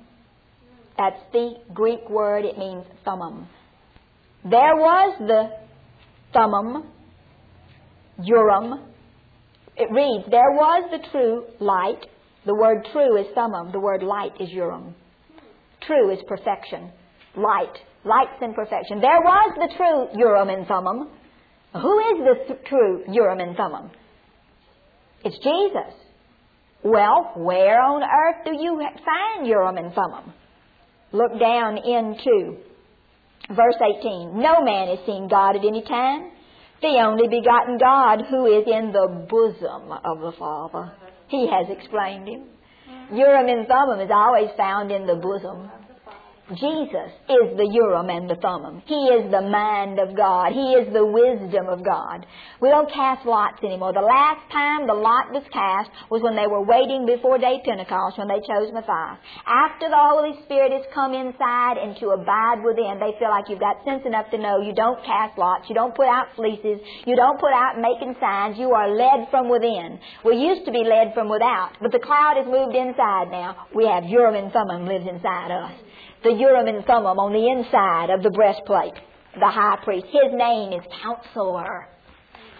That's 0.98 1.20
the 1.32 1.54
Greek 1.72 2.08
word, 2.10 2.44
it 2.44 2.58
means 2.58 2.84
thummim. 3.04 3.48
There 4.44 4.76
was 4.76 5.16
the 5.18 5.48
thummim, 6.34 6.84
urim. 8.22 8.84
It 9.76 9.90
reads, 9.90 10.30
There 10.30 10.52
was 10.52 10.90
the 10.90 11.08
true 11.10 11.44
light. 11.58 12.06
The 12.44 12.54
word 12.54 12.86
true 12.92 13.16
is 13.18 13.26
thummim. 13.34 13.72
The 13.72 13.80
word 13.80 14.02
light 14.02 14.32
is 14.38 14.50
urim. 14.50 14.94
True 15.86 16.12
is 16.12 16.18
perfection. 16.28 16.92
Light. 17.34 17.74
Light's 18.04 18.42
in 18.42 18.52
perfection. 18.52 19.00
There 19.00 19.20
was 19.22 19.54
the 19.56 19.74
true 19.76 20.20
urim 20.20 20.50
and 20.50 20.66
thummim. 20.66 21.08
Who 21.72 21.98
is 21.98 22.18
the 22.18 22.54
th- 22.54 22.64
true 22.68 23.04
urim 23.10 23.40
and 23.40 23.56
thummim? 23.56 23.90
It's 25.24 25.38
Jesus. 25.38 26.03
Well, 26.84 27.32
where 27.34 27.80
on 27.80 28.02
earth 28.02 28.44
do 28.44 28.52
you 28.62 28.78
find 29.04 29.46
Urim 29.46 29.78
and 29.78 29.94
Thummim? 29.94 30.34
Look 31.12 31.40
down 31.40 31.78
into 31.78 32.58
verse 33.48 33.76
18. 33.80 34.38
No 34.38 34.62
man 34.62 34.88
has 34.88 34.98
seen 35.06 35.26
God 35.28 35.56
at 35.56 35.64
any 35.64 35.82
time. 35.82 36.30
The 36.82 37.00
only 37.00 37.26
begotten 37.28 37.78
God 37.78 38.26
who 38.28 38.44
is 38.46 38.66
in 38.66 38.92
the 38.92 39.26
bosom 39.30 39.92
of 40.04 40.20
the 40.20 40.32
Father. 40.38 40.92
He 41.28 41.48
has 41.48 41.66
explained 41.70 42.28
him. 42.28 42.44
Mm-hmm. 42.90 43.16
Urim 43.16 43.48
and 43.48 43.66
Thummim 43.66 44.00
is 44.00 44.10
always 44.12 44.50
found 44.58 44.92
in 44.92 45.06
the 45.06 45.14
bosom 45.14 45.70
Jesus 46.52 47.08
is 47.24 47.56
the 47.56 47.64
Urim 47.72 48.12
and 48.12 48.28
the 48.28 48.36
Thummim. 48.36 48.84
He 48.84 49.08
is 49.08 49.32
the 49.32 49.40
mind 49.40 49.96
of 49.96 50.12
God. 50.12 50.52
He 50.52 50.76
is 50.76 50.92
the 50.92 51.00
wisdom 51.00 51.72
of 51.72 51.80
God. 51.80 52.28
We 52.60 52.68
don't 52.68 52.92
cast 52.92 53.24
lots 53.24 53.64
anymore. 53.64 53.96
The 53.96 54.04
last 54.04 54.44
time 54.52 54.84
the 54.84 54.92
lot 54.92 55.32
was 55.32 55.40
cast 55.48 55.88
was 56.12 56.20
when 56.20 56.36
they 56.36 56.44
were 56.44 56.60
waiting 56.60 57.08
before 57.08 57.40
day 57.40 57.64
Pentecost 57.64 58.20
when 58.20 58.28
they 58.28 58.44
chose 58.44 58.68
Matthias. 58.76 59.24
After 59.48 59.88
the 59.88 59.96
Holy 59.96 60.36
Spirit 60.44 60.76
has 60.76 60.84
come 60.92 61.16
inside 61.16 61.80
and 61.80 61.96
to 62.04 62.12
abide 62.12 62.60
within, 62.60 63.00
they 63.00 63.16
feel 63.16 63.32
like 63.32 63.48
you've 63.48 63.64
got 63.64 63.80
sense 63.88 64.04
enough 64.04 64.28
to 64.28 64.36
know 64.36 64.60
you 64.60 64.76
don't 64.76 65.00
cast 65.00 65.40
lots, 65.40 65.64
you 65.72 65.74
don't 65.74 65.96
put 65.96 66.12
out 66.12 66.28
fleeces, 66.36 66.76
you 67.08 67.16
don't 67.16 67.40
put 67.40 67.56
out 67.56 67.80
making 67.80 68.20
signs, 68.20 68.60
you 68.60 68.76
are 68.76 68.92
led 68.92 69.32
from 69.32 69.48
within. 69.48 69.96
We 70.20 70.36
used 70.36 70.68
to 70.68 70.72
be 70.76 70.84
led 70.84 71.16
from 71.16 71.32
without, 71.32 71.80
but 71.80 71.88
the 71.88 72.04
cloud 72.04 72.36
has 72.36 72.44
moved 72.44 72.76
inside 72.76 73.32
now. 73.32 73.64
We 73.72 73.88
have 73.88 74.04
Urim 74.04 74.36
and 74.36 74.52
Thummim 74.52 74.84
lives 74.84 75.08
inside 75.08 75.48
us 75.48 75.72
the 76.24 76.32
Urim 76.38 76.68
and 76.68 76.84
Thummim 76.84 77.18
on 77.18 77.32
the 77.32 77.46
inside 77.48 78.10
of 78.10 78.22
the 78.22 78.30
breastplate, 78.30 78.94
the 79.38 79.50
high 79.50 79.78
priest. 79.82 80.06
His 80.06 80.32
name 80.32 80.72
is 80.72 80.84
Counselor, 81.02 81.88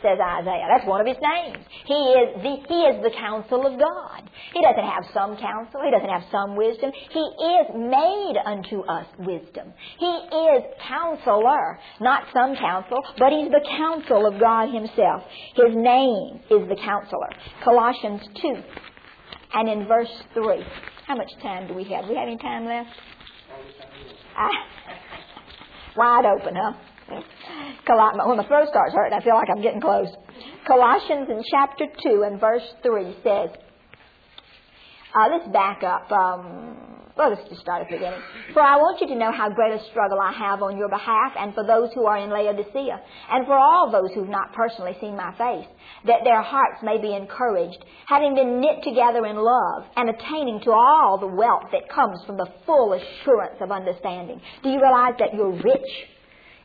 says 0.03 0.19
Isaiah. 0.21 0.69
That's 0.69 0.87
one 0.87 1.01
of 1.01 1.07
his 1.07 1.17
names. 1.21 1.65
He 1.87 1.95
is 1.95 2.29
the, 2.43 2.55
he 2.69 2.81
is 2.93 2.97
the 3.03 3.11
counsel 3.17 3.67
of 3.67 3.79
God. 3.79 4.21
He 4.53 4.61
doesn't 4.61 4.85
have 4.85 5.05
some 5.15 5.37
counsel. 5.37 5.81
He 5.83 5.91
doesn't 5.91 6.13
have 6.13 6.25
some 6.31 6.57
wisdom. 6.57 6.93
He 6.93 7.25
is 7.25 7.67
made 7.73 8.37
unto 8.45 8.85
us 8.85 9.07
wisdom. 9.19 9.73
He 9.99 10.13
is 10.51 10.63
counselor, 10.87 11.79
not 12.01 12.25
some 12.33 12.57
counsel, 12.57 13.01
but 13.19 13.33
he's 13.33 13.49
the 13.49 13.65
counsel 13.65 14.27
of 14.27 14.39
God 14.39 14.69
himself. 14.69 15.25
His 15.57 15.73
name 15.73 16.45
is 16.51 16.69
the 16.69 16.77
counselor. 16.77 17.31
Colossians 17.65 18.21
2 18.43 18.63
and 19.55 19.69
in 19.69 19.87
verse 19.87 20.13
3. 20.35 20.63
How 21.07 21.17
much 21.17 21.31
time 21.43 21.69
do 21.69 21.75
we 21.75 21.85
have? 21.85 22.05
Do 22.05 22.11
we 22.11 22.17
have 22.17 22.29
any 22.29 22.39
time 22.39 22.65
left? 22.67 22.91
I, 24.37 24.51
wide 25.97 26.25
open, 26.27 26.55
huh? 26.57 26.73
When 27.87 28.37
my 28.39 28.47
throat 28.47 28.69
starts 28.69 28.95
hurting, 28.95 29.13
I 29.13 29.23
feel 29.23 29.35
like 29.35 29.49
I'm 29.55 29.63
getting 29.63 29.81
close. 29.81 30.09
Colossians 30.67 31.29
in 31.29 31.43
chapter 31.51 31.85
2 32.03 32.25
and 32.27 32.41
verse 32.41 32.63
3 32.83 33.17
says, 33.23 33.51
Uh, 35.15 35.29
let's 35.31 35.49
back 35.53 35.85
up. 35.85 36.11
Um, 36.11 36.75
well, 37.17 37.31
let's 37.31 37.49
just 37.49 37.61
start 37.61 37.83
at 37.83 37.89
the 37.89 37.95
beginning. 37.95 38.19
For 38.53 38.61
I 38.61 38.75
want 38.75 39.01
you 39.01 39.07
to 39.07 39.15
know 39.15 39.31
how 39.31 39.49
great 39.49 39.71
a 39.71 39.79
struggle 39.91 40.19
I 40.19 40.33
have 40.33 40.63
on 40.63 40.77
your 40.77 40.89
behalf 40.89 41.33
and 41.39 41.55
for 41.55 41.65
those 41.65 41.95
who 41.95 42.07
are 42.07 42.19
in 42.19 42.31
Laodicea, 42.31 42.99
and 43.31 43.47
for 43.47 43.55
all 43.55 43.93
those 43.93 44.11
who 44.13 44.27
have 44.27 44.29
not 44.29 44.53
personally 44.53 44.97
seen 45.01 45.15
my 45.15 45.31
face, 45.39 45.71
that 46.07 46.25
their 46.25 46.43
hearts 46.43 46.83
may 46.83 46.99
be 46.99 47.15
encouraged, 47.15 47.79
having 48.09 48.35
been 48.35 48.61
knit 48.61 48.83
together 48.83 49.25
in 49.27 49.37
love, 49.37 49.87
and 49.95 50.11
attaining 50.11 50.59
to 50.65 50.73
all 50.73 51.17
the 51.21 51.31
wealth 51.31 51.71
that 51.71 51.89
comes 51.89 52.19
from 52.27 52.37
the 52.37 52.51
full 52.67 52.99
assurance 52.99 53.59
of 53.61 53.71
understanding. 53.71 54.41
Do 54.65 54.71
you 54.71 54.83
realize 54.83 55.15
that 55.21 55.33
you're 55.33 55.55
rich? 55.55 55.93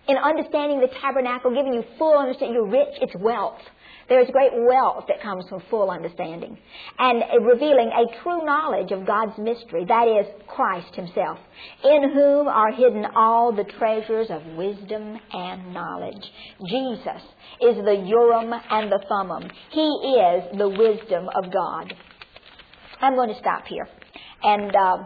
In 0.08 0.18
understanding 0.18 0.82
the 0.82 0.90
tabernacle, 1.00 1.54
giving 1.54 1.76
you 1.76 1.84
full 2.00 2.18
understanding, 2.18 2.56
you're 2.56 2.74
rich, 2.74 2.98
it's 3.00 3.14
wealth. 3.22 3.62
There 4.10 4.22
is 4.22 4.28
great 4.32 4.52
wealth 4.54 5.06
that 5.08 5.22
comes 5.22 5.46
from 5.48 5.62
full 5.70 5.92
understanding 5.92 6.58
and 6.98 7.24
revealing 7.46 7.92
a 7.94 8.24
true 8.24 8.44
knowledge 8.44 8.92
of 8.92 9.06
God's 9.06 9.38
mystery, 9.38 9.86
that 9.88 10.08
is, 10.08 10.26
Christ 10.48 10.96
Himself, 10.96 11.38
in 11.84 12.12
whom 12.14 12.48
are 12.48 12.72
hidden 12.72 13.06
all 13.16 13.56
the 13.56 13.66
treasures 13.78 14.28
of 14.32 14.44
wisdom 14.58 15.18
and 15.32 15.74
knowledge. 15.74 16.26
Jesus 16.68 17.22
is 17.62 17.76
the 17.86 18.04
Urim 18.06 18.52
and 18.52 18.92
the 18.92 19.04
Thummim. 19.08 19.50
He 19.72 19.82
is 19.82 20.58
the 20.58 20.70
wisdom 20.70 21.30
of 21.36 21.54
God. 21.54 21.94
I'm 23.02 23.16
going 23.16 23.30
to 23.30 23.40
stop 23.40 23.66
here. 23.68 23.88
And, 24.42 24.76
uh, 24.76 24.98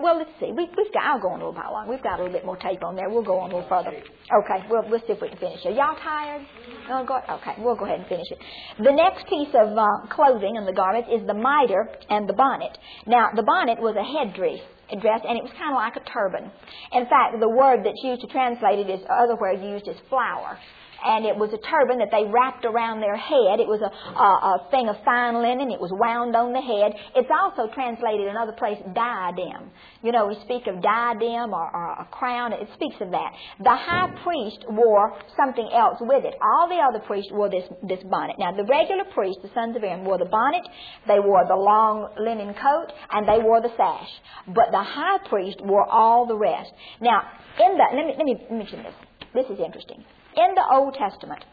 well, 0.00 0.18
let's 0.18 0.30
see. 0.38 0.52
We, 0.52 0.66
have 0.66 0.92
got, 0.94 1.04
I'll 1.04 1.20
go 1.20 1.28
on 1.34 1.40
a 1.40 1.46
little 1.46 1.58
bit 1.58 1.66
long. 1.70 1.88
We've 1.88 2.02
got 2.02 2.20
a 2.20 2.22
little 2.22 2.32
bit 2.32 2.46
more 2.46 2.56
tape 2.56 2.84
on 2.84 2.94
there. 2.94 3.10
We'll 3.10 3.26
go 3.26 3.38
on 3.38 3.50
a 3.50 3.58
little 3.58 3.68
further. 3.68 3.90
Okay, 3.90 4.58
we'll, 4.70 4.88
we'll 4.88 5.00
see 5.00 5.12
if 5.12 5.20
we 5.20 5.28
can 5.28 5.38
finish 5.38 5.60
it. 5.64 5.74
Y'all 5.74 5.98
tired? 5.98 6.46
No, 6.88 7.04
go, 7.04 7.18
okay, 7.18 7.58
we'll 7.58 7.76
go 7.76 7.84
ahead 7.84 8.00
and 8.00 8.08
finish 8.08 8.26
it. 8.30 8.38
The 8.78 8.94
next 8.94 9.26
piece 9.26 9.50
of 9.54 9.76
uh, 9.76 10.06
clothing 10.14 10.56
in 10.56 10.64
the 10.64 10.72
garments 10.72 11.10
is 11.10 11.26
the 11.26 11.34
mitre 11.34 11.90
and 12.10 12.28
the 12.28 12.34
bonnet. 12.34 12.78
Now, 13.06 13.30
the 13.34 13.42
bonnet 13.42 13.80
was 13.80 13.96
a 13.98 14.06
headdress 14.06 14.62
dress, 14.96 15.20
and 15.20 15.36
it 15.36 15.44
was 15.44 15.52
kind 15.52 15.76
of 15.76 15.76
like 15.76 16.00
a 16.00 16.04
turban. 16.08 16.48
In 16.96 17.04
fact, 17.12 17.36
the 17.36 17.48
word 17.48 17.84
that's 17.84 18.00
used 18.00 18.22
to 18.22 18.28
translate 18.32 18.80
it 18.80 18.88
is 18.88 19.04
otherwhere 19.04 19.52
used 19.52 19.86
as 19.86 19.96
flower 20.08 20.56
and 21.04 21.24
it 21.24 21.36
was 21.36 21.50
a 21.54 21.60
turban 21.62 21.98
that 21.98 22.10
they 22.10 22.26
wrapped 22.26 22.64
around 22.64 23.00
their 23.00 23.16
head. 23.16 23.62
It 23.62 23.70
was 23.70 23.80
a, 23.80 23.90
a, 23.90 24.30
a 24.58 24.70
thing 24.70 24.88
of 24.88 24.96
fine 25.04 25.38
linen. 25.38 25.70
It 25.70 25.80
was 25.80 25.94
wound 25.94 26.34
on 26.34 26.52
the 26.52 26.62
head. 26.62 26.94
It's 27.14 27.30
also 27.30 27.70
translated 27.72 28.26
in 28.26 28.34
other 28.36 28.52
places 28.52 28.82
diadem. 28.94 29.70
You 30.02 30.10
know, 30.10 30.26
we 30.26 30.36
speak 30.42 30.66
of 30.66 30.82
diadem 30.82 31.54
or, 31.54 31.66
or 31.70 32.02
a 32.02 32.08
crown. 32.10 32.52
It 32.52 32.66
speaks 32.74 32.96
of 33.00 33.10
that. 33.14 33.30
The 33.62 33.74
high 33.74 34.10
priest 34.22 34.66
wore 34.68 35.14
something 35.38 35.68
else 35.70 35.98
with 36.00 36.24
it. 36.24 36.34
All 36.42 36.66
the 36.66 36.82
other 36.82 37.04
priests 37.06 37.30
wore 37.30 37.50
this, 37.50 37.66
this 37.86 38.02
bonnet. 38.10 38.36
Now, 38.38 38.52
the 38.52 38.66
regular 38.66 39.06
priests, 39.14 39.42
the 39.42 39.50
sons 39.54 39.76
of 39.76 39.84
Aaron, 39.84 40.04
wore 40.04 40.18
the 40.18 40.30
bonnet, 40.30 40.66
they 41.06 41.18
wore 41.22 41.46
the 41.46 41.56
long 41.56 42.10
linen 42.18 42.54
coat, 42.54 42.90
and 43.10 43.26
they 43.26 43.38
wore 43.42 43.62
the 43.62 43.70
sash. 43.76 44.10
But 44.46 44.70
the 44.70 44.82
high 44.82 45.18
priest 45.28 45.58
wore 45.62 45.86
all 45.86 46.26
the 46.26 46.36
rest. 46.36 46.70
Now, 47.00 47.22
in 47.60 47.78
the, 47.78 47.86
let 47.94 48.06
me, 48.06 48.14
let 48.16 48.26
me 48.26 48.34
mention 48.50 48.82
this. 48.82 48.94
This 49.34 49.46
is 49.46 49.60
interesting. 49.62 50.04
In 50.38 50.54
the 50.54 50.64
Old 50.72 50.94
Testament, 50.94 51.44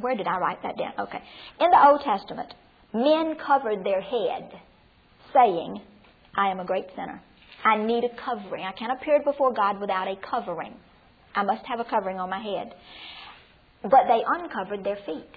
where 0.00 0.14
did 0.14 0.28
I 0.28 0.38
write 0.38 0.62
that 0.62 0.78
down? 0.78 0.92
Okay. 1.00 1.18
In 1.60 1.70
the 1.70 1.88
Old 1.88 2.00
Testament, 2.02 2.54
men 2.94 3.34
covered 3.44 3.84
their 3.84 4.00
head, 4.00 4.52
saying, 5.34 5.80
I 6.36 6.50
am 6.50 6.60
a 6.60 6.64
great 6.64 6.86
sinner. 6.94 7.20
I 7.64 7.76
need 7.76 8.04
a 8.04 8.08
covering. 8.24 8.64
I 8.64 8.72
can't 8.72 8.92
appear 8.92 9.20
before 9.24 9.52
God 9.52 9.80
without 9.80 10.06
a 10.06 10.14
covering. 10.30 10.74
I 11.34 11.42
must 11.42 11.66
have 11.66 11.80
a 11.80 11.84
covering 11.84 12.18
on 12.18 12.30
my 12.30 12.40
head. 12.40 12.72
But 13.82 14.06
they 14.06 14.22
uncovered 14.26 14.84
their 14.84 14.98
feet. 15.04 15.30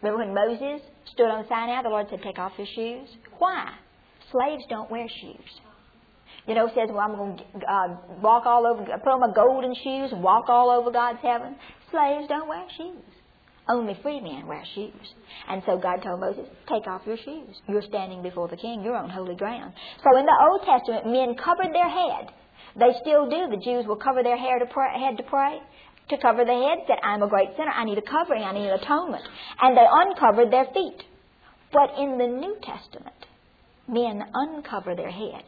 Remember 0.00 0.24
when 0.24 0.34
Moses 0.34 0.86
stood 1.12 1.26
on 1.26 1.44
Sinai, 1.48 1.82
the 1.82 1.88
Lord 1.88 2.06
said, 2.08 2.20
Take 2.22 2.38
off 2.38 2.52
your 2.56 2.68
shoes? 2.74 3.08
Why? 3.38 3.72
Slaves 4.30 4.64
don't 4.68 4.90
wear 4.90 5.06
shoes. 5.08 5.60
You 6.46 6.54
know, 6.54 6.68
says, 6.68 6.88
well, 6.90 7.00
I'm 7.00 7.16
going 7.16 7.38
to 7.38 7.44
uh, 7.66 7.96
walk 8.20 8.44
all 8.44 8.66
over, 8.66 8.84
put 8.84 9.08
on 9.08 9.20
my 9.20 9.32
golden 9.34 9.74
shoes 9.74 10.12
and 10.12 10.22
walk 10.22 10.48
all 10.48 10.70
over 10.70 10.90
God's 10.90 11.20
heaven. 11.22 11.56
Slaves 11.90 12.28
don't 12.28 12.48
wear 12.48 12.64
shoes. 12.76 13.00
Only 13.66 13.96
free 14.02 14.20
men 14.20 14.46
wear 14.46 14.62
shoes. 14.74 15.08
And 15.48 15.62
so 15.64 15.78
God 15.78 16.02
told 16.04 16.20
Moses, 16.20 16.44
take 16.68 16.86
off 16.86 17.00
your 17.06 17.16
shoes. 17.16 17.56
You're 17.66 17.86
standing 17.88 18.22
before 18.22 18.48
the 18.48 18.58
king. 18.58 18.82
You're 18.84 18.96
on 18.96 19.08
holy 19.08 19.36
ground. 19.36 19.72
So 20.04 20.18
in 20.18 20.26
the 20.26 20.38
Old 20.50 20.60
Testament, 20.68 21.06
men 21.06 21.34
covered 21.40 21.72
their 21.72 21.88
head. 21.88 22.28
They 22.76 22.92
still 23.00 23.24
do. 23.24 23.48
The 23.48 23.62
Jews 23.64 23.86
will 23.86 23.96
cover 23.96 24.22
their 24.22 24.36
hair 24.36 24.58
to 24.58 24.66
pray, 24.66 24.92
head 25.00 25.16
to 25.16 25.22
pray. 25.22 25.60
To 26.10 26.18
cover 26.20 26.44
their 26.44 26.60
head, 26.60 26.84
said, 26.86 26.98
I'm 27.02 27.22
a 27.22 27.28
great 27.28 27.56
sinner. 27.56 27.72
I 27.72 27.84
need 27.84 27.96
a 27.96 28.04
covering. 28.04 28.44
I 28.44 28.52
need 28.52 28.68
atonement. 28.68 29.24
And 29.62 29.74
they 29.74 29.86
uncovered 29.88 30.52
their 30.52 30.66
feet. 30.74 31.00
But 31.72 31.96
in 31.96 32.18
the 32.18 32.26
New 32.26 32.56
Testament, 32.60 33.16
men 33.88 34.22
uncover 34.34 34.94
their 34.94 35.10
head 35.10 35.44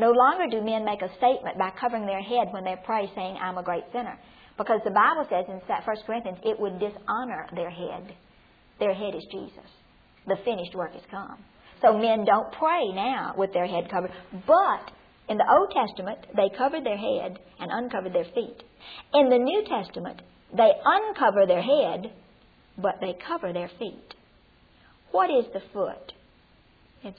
no 0.00 0.10
longer 0.10 0.46
do 0.50 0.64
men 0.64 0.84
make 0.84 1.02
a 1.02 1.14
statement 1.18 1.58
by 1.58 1.70
covering 1.78 2.06
their 2.06 2.22
head 2.22 2.48
when 2.50 2.64
they 2.64 2.74
pray 2.84 3.10
saying, 3.14 3.36
I'm 3.36 3.58
a 3.58 3.62
great 3.62 3.84
sinner. 3.92 4.18
Because 4.56 4.80
the 4.84 4.90
Bible 4.90 5.26
says 5.28 5.44
in 5.48 5.60
1 5.60 5.96
Corinthians, 6.06 6.38
it 6.44 6.58
would 6.58 6.80
dishonor 6.80 7.46
their 7.54 7.70
head. 7.70 8.16
Their 8.78 8.94
head 8.94 9.14
is 9.14 9.24
Jesus. 9.30 9.68
The 10.26 10.36
finished 10.44 10.74
work 10.74 10.92
has 10.94 11.02
come. 11.10 11.38
So 11.82 11.96
men 11.96 12.24
don't 12.24 12.52
pray 12.52 12.88
now 12.92 13.34
with 13.36 13.52
their 13.52 13.66
head 13.66 13.90
covered. 13.90 14.10
But 14.46 14.90
in 15.28 15.38
the 15.38 15.48
Old 15.48 15.72
Testament, 15.72 16.18
they 16.34 16.54
covered 16.56 16.84
their 16.84 16.98
head 16.98 17.38
and 17.58 17.70
uncovered 17.70 18.12
their 18.12 18.24
feet. 18.24 18.62
In 19.14 19.28
the 19.28 19.38
New 19.38 19.64
Testament, 19.64 20.20
they 20.56 20.70
uncover 20.84 21.46
their 21.46 21.62
head, 21.62 22.12
but 22.76 22.96
they 23.00 23.16
cover 23.26 23.52
their 23.52 23.70
feet. 23.78 24.14
What 25.10 25.30
is 25.30 25.44
the 25.52 25.62
foot? 25.72 26.12
It's 27.02 27.18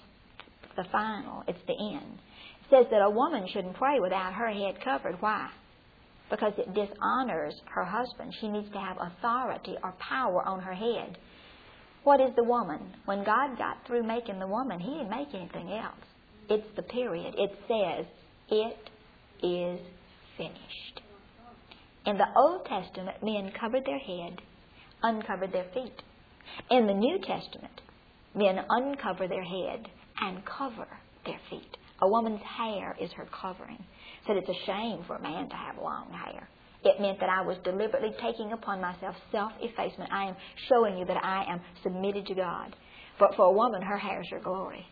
the 0.76 0.86
final, 0.92 1.44
it's 1.48 1.66
the 1.68 1.74
end 1.74 2.20
says 2.72 2.86
that 2.90 3.02
a 3.02 3.10
woman 3.10 3.48
shouldn't 3.52 3.76
pray 3.76 4.00
without 4.00 4.34
her 4.34 4.50
head 4.50 4.76
covered. 4.84 5.22
Why? 5.22 5.50
Because 6.30 6.54
it 6.58 6.74
dishonors 6.74 7.54
her 7.66 7.84
husband. 7.84 8.34
She 8.40 8.48
needs 8.48 8.72
to 8.72 8.80
have 8.80 8.98
authority 8.98 9.76
or 9.84 9.94
power 10.00 10.42
on 10.48 10.62
her 10.62 10.74
head. 10.74 11.18
What 12.04 12.22
is 12.22 12.32
the 12.36 12.44
woman? 12.44 12.80
When 13.06 13.24
God 13.24 13.58
got 13.58 13.86
through 13.86 14.04
making 14.04 14.40
the 14.40 14.48
woman, 14.48 14.80
He 14.80 14.90
didn't 14.90 15.10
make 15.10 15.34
anything 15.34 15.72
else. 15.74 16.00
It's 16.50 16.76
the 16.76 16.84
period. 16.84 17.36
It 17.38 17.52
says, 17.68 18.06
It 18.50 18.90
is 19.46 19.80
finished. 20.38 21.02
In 22.06 22.18
the 22.18 22.26
Old 22.36 22.66
Testament, 22.66 23.18
men 23.22 23.52
covered 23.60 23.86
their 23.86 24.00
head, 24.00 24.42
uncovered 25.04 25.52
their 25.52 25.68
feet. 25.74 26.02
In 26.72 26.88
the 26.88 26.94
New 26.94 27.20
Testament, 27.20 27.82
men 28.34 28.60
uncover 28.70 29.28
their 29.28 29.44
head 29.44 29.88
and 30.20 30.44
cover 30.46 30.88
their 31.26 31.40
feet. 31.50 31.78
A 32.02 32.08
woman's 32.08 32.42
hair 32.42 32.96
is 33.00 33.12
her 33.14 33.28
covering. 33.42 33.84
Said 34.26 34.38
it's 34.38 34.50
a 34.50 34.66
shame 34.66 35.04
for 35.06 35.16
a 35.16 35.22
man 35.22 35.50
to 35.50 35.56
have 35.56 35.78
long 35.78 36.12
hair. 36.12 36.50
It 36.84 37.00
meant 37.00 37.20
that 37.20 37.30
I 37.30 37.42
was 37.42 37.58
deliberately 37.64 38.12
taking 38.22 38.54
upon 38.54 38.82
myself 38.82 39.16
self 39.32 39.52
effacement. 39.62 40.12
I 40.12 40.30
am 40.30 40.36
showing 40.68 40.98
you 40.98 41.06
that 41.06 41.24
I 41.24 41.46
am 41.48 41.62
submitted 41.84 42.26
to 42.28 42.36
God. 42.36 42.76
But 43.20 43.36
for 43.36 43.46
a 43.46 43.52
woman, 43.52 43.84
her 43.84 43.98
hair 43.98 44.22
is 44.22 44.28
her 44.32 44.40
glory. 44.40 44.86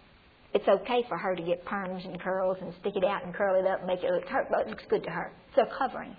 It's 0.53 0.67
okay 0.67 1.03
for 1.07 1.17
her 1.17 1.35
to 1.35 1.41
get 1.41 1.65
perms 1.65 2.05
and 2.05 2.19
curls 2.21 2.57
and 2.61 2.73
stick 2.79 2.95
it 2.95 3.03
out 3.03 3.23
and 3.23 3.33
curl 3.33 3.59
it 3.59 3.67
up 3.67 3.79
and 3.79 3.87
make 3.87 4.03
it 4.03 4.11
look, 4.11 4.25
but 4.49 4.61
it 4.61 4.67
looks 4.67 4.83
good 4.89 5.03
to 5.03 5.09
her. 5.09 5.31
It's 5.49 5.57
a 5.57 5.77
covering. 5.77 6.15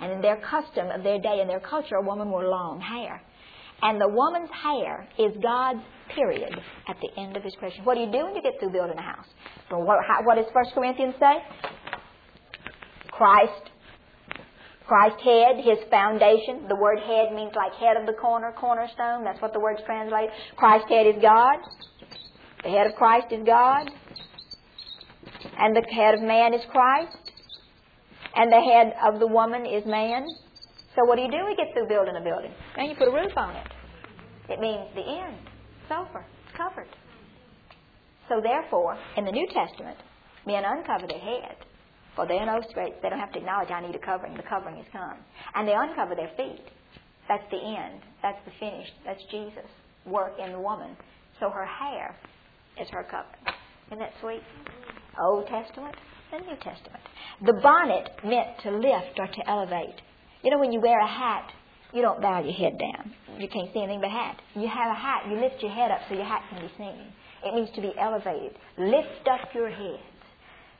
And 0.00 0.12
in 0.12 0.20
their 0.20 0.36
custom 0.36 0.90
of 0.90 1.02
their 1.02 1.18
day 1.18 1.40
and 1.40 1.48
their 1.48 1.60
culture, 1.60 1.96
a 1.96 2.02
woman 2.02 2.30
wore 2.30 2.48
long 2.48 2.80
hair. 2.80 3.22
And 3.82 4.00
the 4.00 4.08
woman's 4.08 4.50
hair 4.50 5.08
is 5.18 5.32
God's 5.42 5.80
period 6.14 6.52
at 6.88 6.96
the 7.00 7.20
end 7.20 7.36
of 7.36 7.42
his 7.42 7.54
creation. 7.58 7.84
What 7.84 7.94
do 7.94 8.00
you 8.00 8.10
do 8.10 8.24
when 8.24 8.34
you 8.34 8.42
get 8.42 8.54
through 8.58 8.70
building 8.70 8.96
a 8.98 9.02
house? 9.02 9.26
So 9.70 9.78
what, 9.78 9.98
how, 10.06 10.22
what 10.24 10.36
does 10.36 10.46
1 10.52 10.64
Corinthians 10.74 11.14
say? 11.20 11.36
Christ. 13.10 13.70
Christ 14.86 15.20
head, 15.20 15.56
his 15.56 15.78
foundation. 15.90 16.68
The 16.68 16.76
word 16.76 16.98
head 17.00 17.34
means 17.34 17.52
like 17.56 17.74
head 17.74 17.96
of 17.96 18.06
the 18.06 18.12
corner, 18.12 18.54
cornerstone. 18.58 19.24
That's 19.24 19.40
what 19.42 19.52
the 19.52 19.60
word's 19.60 19.82
translate. 19.84 20.30
Christ 20.56 20.86
head 20.88 21.06
is 21.06 21.20
God. 21.20 21.58
The 22.62 22.70
head 22.70 22.86
of 22.86 22.94
Christ 22.94 23.26
is 23.32 23.44
God. 23.44 23.90
And 25.58 25.74
the 25.74 25.82
head 25.92 26.14
of 26.14 26.22
man 26.22 26.54
is 26.54 26.60
Christ. 26.70 27.18
And 28.36 28.52
the 28.52 28.60
head 28.60 28.94
of 29.04 29.18
the 29.18 29.26
woman 29.26 29.66
is 29.66 29.84
man. 29.86 30.26
So 30.96 31.04
what 31.04 31.16
do 31.16 31.22
you 31.22 31.30
do 31.30 31.44
when 31.44 31.52
you 31.52 31.56
get 31.56 31.74
through 31.74 31.88
building 31.88 32.16
a 32.16 32.24
building? 32.24 32.52
And 32.76 32.88
you 32.88 32.96
put 32.96 33.08
a 33.08 33.12
roof 33.12 33.36
on 33.36 33.54
it. 33.54 33.68
It 34.48 34.60
means 34.60 34.88
the 34.94 35.04
end. 35.04 35.36
It's 35.84 35.92
over. 35.92 36.24
It's 36.24 36.56
covered. 36.56 36.88
So 38.28 38.40
therefore, 38.42 38.96
in 39.16 39.24
the 39.24 39.30
New 39.32 39.46
Testament, 39.52 39.98
men 40.46 40.64
uncover 40.64 41.06
their 41.06 41.20
head. 41.20 41.56
For 42.16 42.26
they 42.26 42.38
know 42.40 42.60
straight. 42.70 43.02
They 43.02 43.10
don't 43.10 43.20
have 43.20 43.32
to 43.32 43.38
acknowledge 43.38 43.70
I 43.70 43.86
need 43.86 43.94
a 43.94 43.98
covering. 43.98 44.34
The 44.36 44.42
covering 44.48 44.76
has 44.76 44.86
come. 44.90 45.18
And 45.54 45.68
they 45.68 45.74
uncover 45.76 46.14
their 46.14 46.32
feet. 46.36 46.64
That's 47.28 47.44
the 47.50 47.60
end. 47.60 48.00
That's 48.22 48.38
the 48.46 48.52
finish. 48.58 48.88
That's 49.04 49.20
Jesus' 49.30 49.68
work 50.06 50.32
in 50.42 50.52
the 50.52 50.60
woman. 50.60 50.96
So 51.38 51.50
her 51.50 51.66
hair 51.66 52.16
is 52.80 52.88
her 52.90 53.04
covering. 53.04 53.58
Isn't 53.88 53.98
that 53.98 54.12
sweet? 54.20 54.40
Old 55.20 55.46
Testament 55.46 55.94
and 56.32 56.46
New 56.46 56.56
Testament. 56.56 57.02
The 57.44 57.60
bonnet 57.62 58.08
meant 58.24 58.58
to 58.62 58.70
lift 58.70 59.18
or 59.18 59.26
to 59.26 59.50
elevate. 59.50 60.00
You 60.42 60.50
know, 60.50 60.58
when 60.58 60.72
you 60.72 60.80
wear 60.80 61.00
a 61.00 61.06
hat, 61.06 61.50
you 61.92 62.02
don't 62.02 62.20
bow 62.20 62.42
your 62.42 62.52
head 62.52 62.78
down. 62.78 63.14
You 63.38 63.48
can't 63.48 63.72
see 63.72 63.80
anything 63.80 64.00
but 64.00 64.10
hat. 64.10 64.40
You 64.54 64.68
have 64.68 64.90
a 64.90 64.98
hat, 64.98 65.24
you 65.28 65.40
lift 65.40 65.62
your 65.62 65.72
head 65.72 65.90
up 65.90 66.00
so 66.08 66.14
your 66.14 66.24
hat 66.24 66.42
can 66.50 66.60
be 66.60 66.72
seen. 66.76 67.12
It 67.44 67.54
means 67.54 67.70
to 67.74 67.80
be 67.80 67.92
elevated. 67.98 68.56
Lift 68.76 69.28
up 69.30 69.54
your 69.54 69.70
heads. 69.70 70.02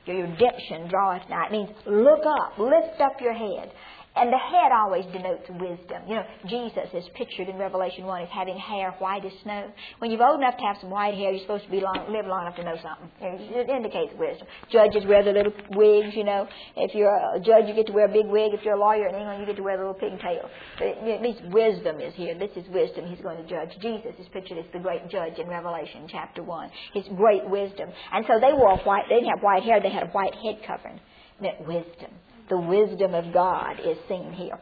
Your 0.05 0.23
redemption 0.23 0.87
draweth 0.89 1.29
nigh. 1.29 1.47
It 1.47 1.51
means 1.51 1.69
look 1.85 2.23
up, 2.25 2.57
lift 2.57 3.01
up 3.01 3.19
your 3.19 3.33
head. 3.33 3.71
And 4.17 4.33
the 4.33 4.37
head 4.37 4.71
always 4.73 5.05
denotes 5.13 5.47
wisdom. 5.49 6.03
You 6.07 6.15
know, 6.15 6.25
Jesus 6.47 6.89
is 6.93 7.05
pictured 7.15 7.49
in 7.49 7.57
Revelation 7.57 8.05
1 8.05 8.23
as 8.23 8.29
having 8.33 8.57
hair 8.57 8.91
white 8.99 9.23
as 9.25 9.31
snow. 9.43 9.71
When 9.99 10.11
you're 10.11 10.25
old 10.25 10.39
enough 10.39 10.57
to 10.57 10.65
have 10.65 10.77
some 10.81 10.89
white 10.89 11.13
hair, 11.13 11.31
you're 11.31 11.41
supposed 11.41 11.65
to 11.65 11.71
be 11.71 11.79
long, 11.79 12.09
live 12.09 12.25
long 12.25 12.45
enough 12.45 12.55
to 12.57 12.63
know 12.63 12.77
something. 12.81 13.09
It 13.21 13.69
indicates 13.69 14.13
wisdom. 14.17 14.47
Judges 14.71 15.05
wear 15.05 15.23
the 15.23 15.31
little 15.31 15.53
wigs, 15.77 16.15
you 16.15 16.23
know. 16.23 16.47
If 16.75 16.95
you're 16.95 17.13
a 17.13 17.39
judge, 17.39 17.69
you 17.69 17.75
get 17.75 17.87
to 17.87 17.93
wear 17.93 18.05
a 18.05 18.13
big 18.13 18.25
wig. 18.25 18.53
If 18.53 18.65
you're 18.65 18.75
a 18.75 18.79
lawyer 18.79 19.07
in 19.07 19.15
England, 19.15 19.41
you 19.41 19.45
get 19.45 19.57
to 19.57 19.63
wear 19.63 19.75
a 19.75 19.87
little 19.87 19.93
pigtail. 19.93 20.49
It 20.81 21.21
means 21.21 21.37
wisdom 21.53 22.01
is 22.01 22.13
here. 22.15 22.33
This 22.37 22.51
is 22.57 22.65
wisdom. 22.73 23.05
He's 23.05 23.21
going 23.21 23.37
to 23.37 23.47
judge. 23.47 23.77
Jesus 23.81 24.13
is 24.19 24.27
pictured 24.33 24.57
as 24.57 24.65
the 24.73 24.79
great 24.79 25.07
judge 25.09 25.37
in 25.37 25.47
Revelation 25.47 26.07
chapter 26.09 26.41
1. 26.41 26.69
His 26.93 27.05
great 27.15 27.47
wisdom. 27.47 27.89
And 28.11 28.25
so 28.27 28.39
they 28.41 28.53
wore 28.53 28.77
white, 28.81 29.05
they 29.09 29.21
didn't 29.21 29.29
have 29.29 29.43
white 29.43 29.63
hair, 29.63 29.79
they 29.81 29.91
had 29.91 30.03
a 30.03 30.11
white 30.11 30.33
head 30.33 30.59
covering. 30.65 30.99
Meant 31.39 31.67
wisdom 31.67 32.09
the 32.49 32.59
wisdom 32.59 33.13
of 33.13 33.33
God 33.33 33.79
is 33.79 33.97
seen 34.07 34.33
here. 34.33 34.59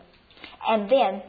And 0.67 0.89
then 0.89 1.21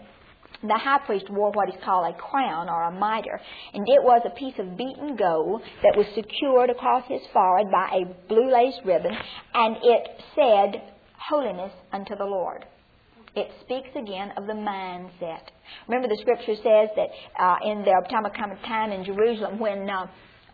the 0.63 0.79
high 0.79 1.01
priest 1.05 1.27
wore 1.31 1.51
what 1.53 1.69
is 1.69 1.75
called 1.85 2.15
a 2.15 2.19
crown 2.19 2.69
or 2.69 2.85
a 2.85 2.91
mitre, 2.91 3.41
and 3.75 3.87
it 3.89 4.03
was 4.03 4.23
a 4.25 4.31
piece 4.31 4.55
of 4.59 4.77
beaten 4.77 5.17
gold 5.17 5.63
that 5.83 5.97
was 5.97 6.07
secured 6.15 6.71
across 6.71 7.05
his 7.09 7.21
forehead 7.33 7.71
by 7.71 7.91
a 7.93 8.29
blue 8.29 8.51
lace 8.51 8.75
ribbon, 8.85 9.15
and 9.55 9.77
it 9.83 10.09
said, 10.35 10.83
Holiness 11.29 11.73
unto 11.93 12.15
the 12.17 12.25
Lord. 12.25 12.65
It 13.35 13.51
speaks 13.63 13.91
again 13.95 14.33
of 14.37 14.47
the 14.47 14.55
mindset. 14.55 15.43
Remember, 15.89 16.09
the 16.09 16.19
scripture 16.21 16.55
says 16.55 16.89
that 16.97 17.09
uh, 17.39 17.57
in 17.65 17.83
the 17.83 17.93
time 18.09 18.25
of 18.25 18.33
coming 18.33 18.57
time 18.65 18.93
in 18.93 19.05
Jerusalem, 19.05 19.59
when 19.59 19.91
uh, 19.91 20.07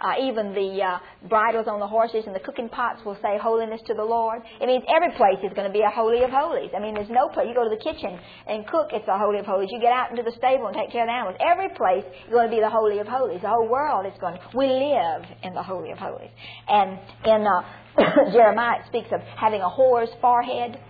uh, 0.02 0.18
even 0.20 0.52
the 0.52 0.82
uh, 0.82 0.98
bridles 1.28 1.66
on 1.70 1.78
the 1.78 1.86
horses 1.86 2.24
and 2.26 2.34
the 2.34 2.42
cooking 2.42 2.68
pots 2.68 3.00
will 3.06 3.16
say 3.22 3.38
holiness 3.38 3.80
to 3.86 3.94
the 3.94 4.02
Lord. 4.02 4.42
It 4.60 4.66
means 4.66 4.82
every 4.90 5.14
place 5.14 5.38
is 5.46 5.54
going 5.54 5.70
to 5.70 5.72
be 5.72 5.86
a 5.86 5.90
holy 5.90 6.22
of 6.26 6.30
holies. 6.30 6.70
I 6.76 6.82
mean, 6.82 6.94
there's 6.94 7.10
no 7.10 7.28
place. 7.30 7.46
You 7.48 7.54
go 7.54 7.62
to 7.62 7.70
the 7.70 7.82
kitchen 7.82 8.18
and 8.50 8.66
cook, 8.66 8.90
it's 8.90 9.06
a 9.06 9.16
holy 9.16 9.38
of 9.38 9.46
holies. 9.46 9.70
You 9.70 9.78
get 9.78 9.94
out 9.94 10.10
into 10.10 10.26
the 10.26 10.34
stable 10.34 10.66
and 10.66 10.74
take 10.74 10.90
care 10.90 11.06
of 11.06 11.08
the 11.08 11.14
animals. 11.14 11.38
Every 11.38 11.70
place 11.78 12.04
is 12.26 12.34
going 12.34 12.50
to 12.50 12.54
be 12.54 12.60
the 12.60 12.70
holy 12.70 12.98
of 12.98 13.06
holies. 13.06 13.40
The 13.42 13.48
whole 13.54 13.70
world 13.70 14.06
is 14.06 14.18
going. 14.18 14.34
To, 14.34 14.42
we 14.58 14.66
live 14.66 15.22
in 15.46 15.54
the 15.54 15.62
holy 15.62 15.94
of 15.94 15.98
holies. 15.98 16.34
And 16.66 16.98
in 17.22 17.46
uh, 17.46 17.62
Jeremiah, 18.34 18.82
it 18.82 18.90
speaks 18.90 19.08
of 19.14 19.22
having 19.38 19.62
a 19.62 19.70
whore's 19.70 20.10
forehead 20.20 20.82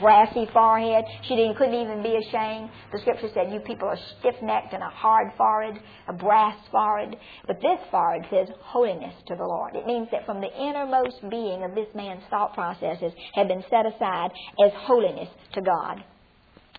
brassy 0.00 0.46
forehead. 0.52 1.04
She 1.28 1.36
didn't, 1.36 1.56
couldn't 1.56 1.74
even 1.74 2.02
be 2.02 2.16
ashamed. 2.16 2.70
The 2.92 2.98
scripture 3.00 3.28
said, 3.34 3.52
You 3.52 3.60
people 3.60 3.88
are 3.88 3.98
stiff 4.18 4.34
necked 4.42 4.72
and 4.72 4.82
a 4.82 4.88
hard 4.88 5.28
forehead, 5.36 5.80
a 6.08 6.12
brass 6.12 6.56
forehead. 6.70 7.16
But 7.46 7.60
this 7.60 7.78
forehead 7.90 8.26
says 8.30 8.48
holiness 8.60 9.14
to 9.28 9.36
the 9.36 9.44
Lord. 9.44 9.74
It 9.74 9.86
means 9.86 10.08
that 10.12 10.26
from 10.26 10.40
the 10.40 10.50
innermost 10.58 11.28
being 11.30 11.62
of 11.64 11.74
this 11.74 11.88
man's 11.94 12.22
thought 12.30 12.54
processes 12.54 13.12
had 13.34 13.48
been 13.48 13.64
set 13.70 13.86
aside 13.86 14.30
as 14.64 14.72
holiness 14.74 15.28
to 15.54 15.62
God. 15.62 16.04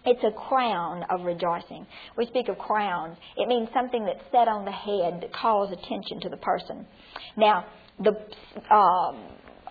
It's 0.05 0.23
a 0.23 0.31
crown 0.31 1.03
of 1.09 1.25
rejoicing. 1.25 1.85
We 2.17 2.27
speak 2.27 2.47
of 2.47 2.57
crowns. 2.57 3.17
It 3.35 3.47
means 3.47 3.67
something 3.73 4.05
that's 4.05 4.23
set 4.31 4.47
on 4.47 4.63
the 4.63 4.71
head 4.71 5.21
that 5.21 5.33
calls 5.33 5.71
attention 5.71 6.21
to 6.21 6.29
the 6.29 6.37
person. 6.37 6.85
Now, 7.35 7.65
the 7.99 8.11
um, 8.73 9.17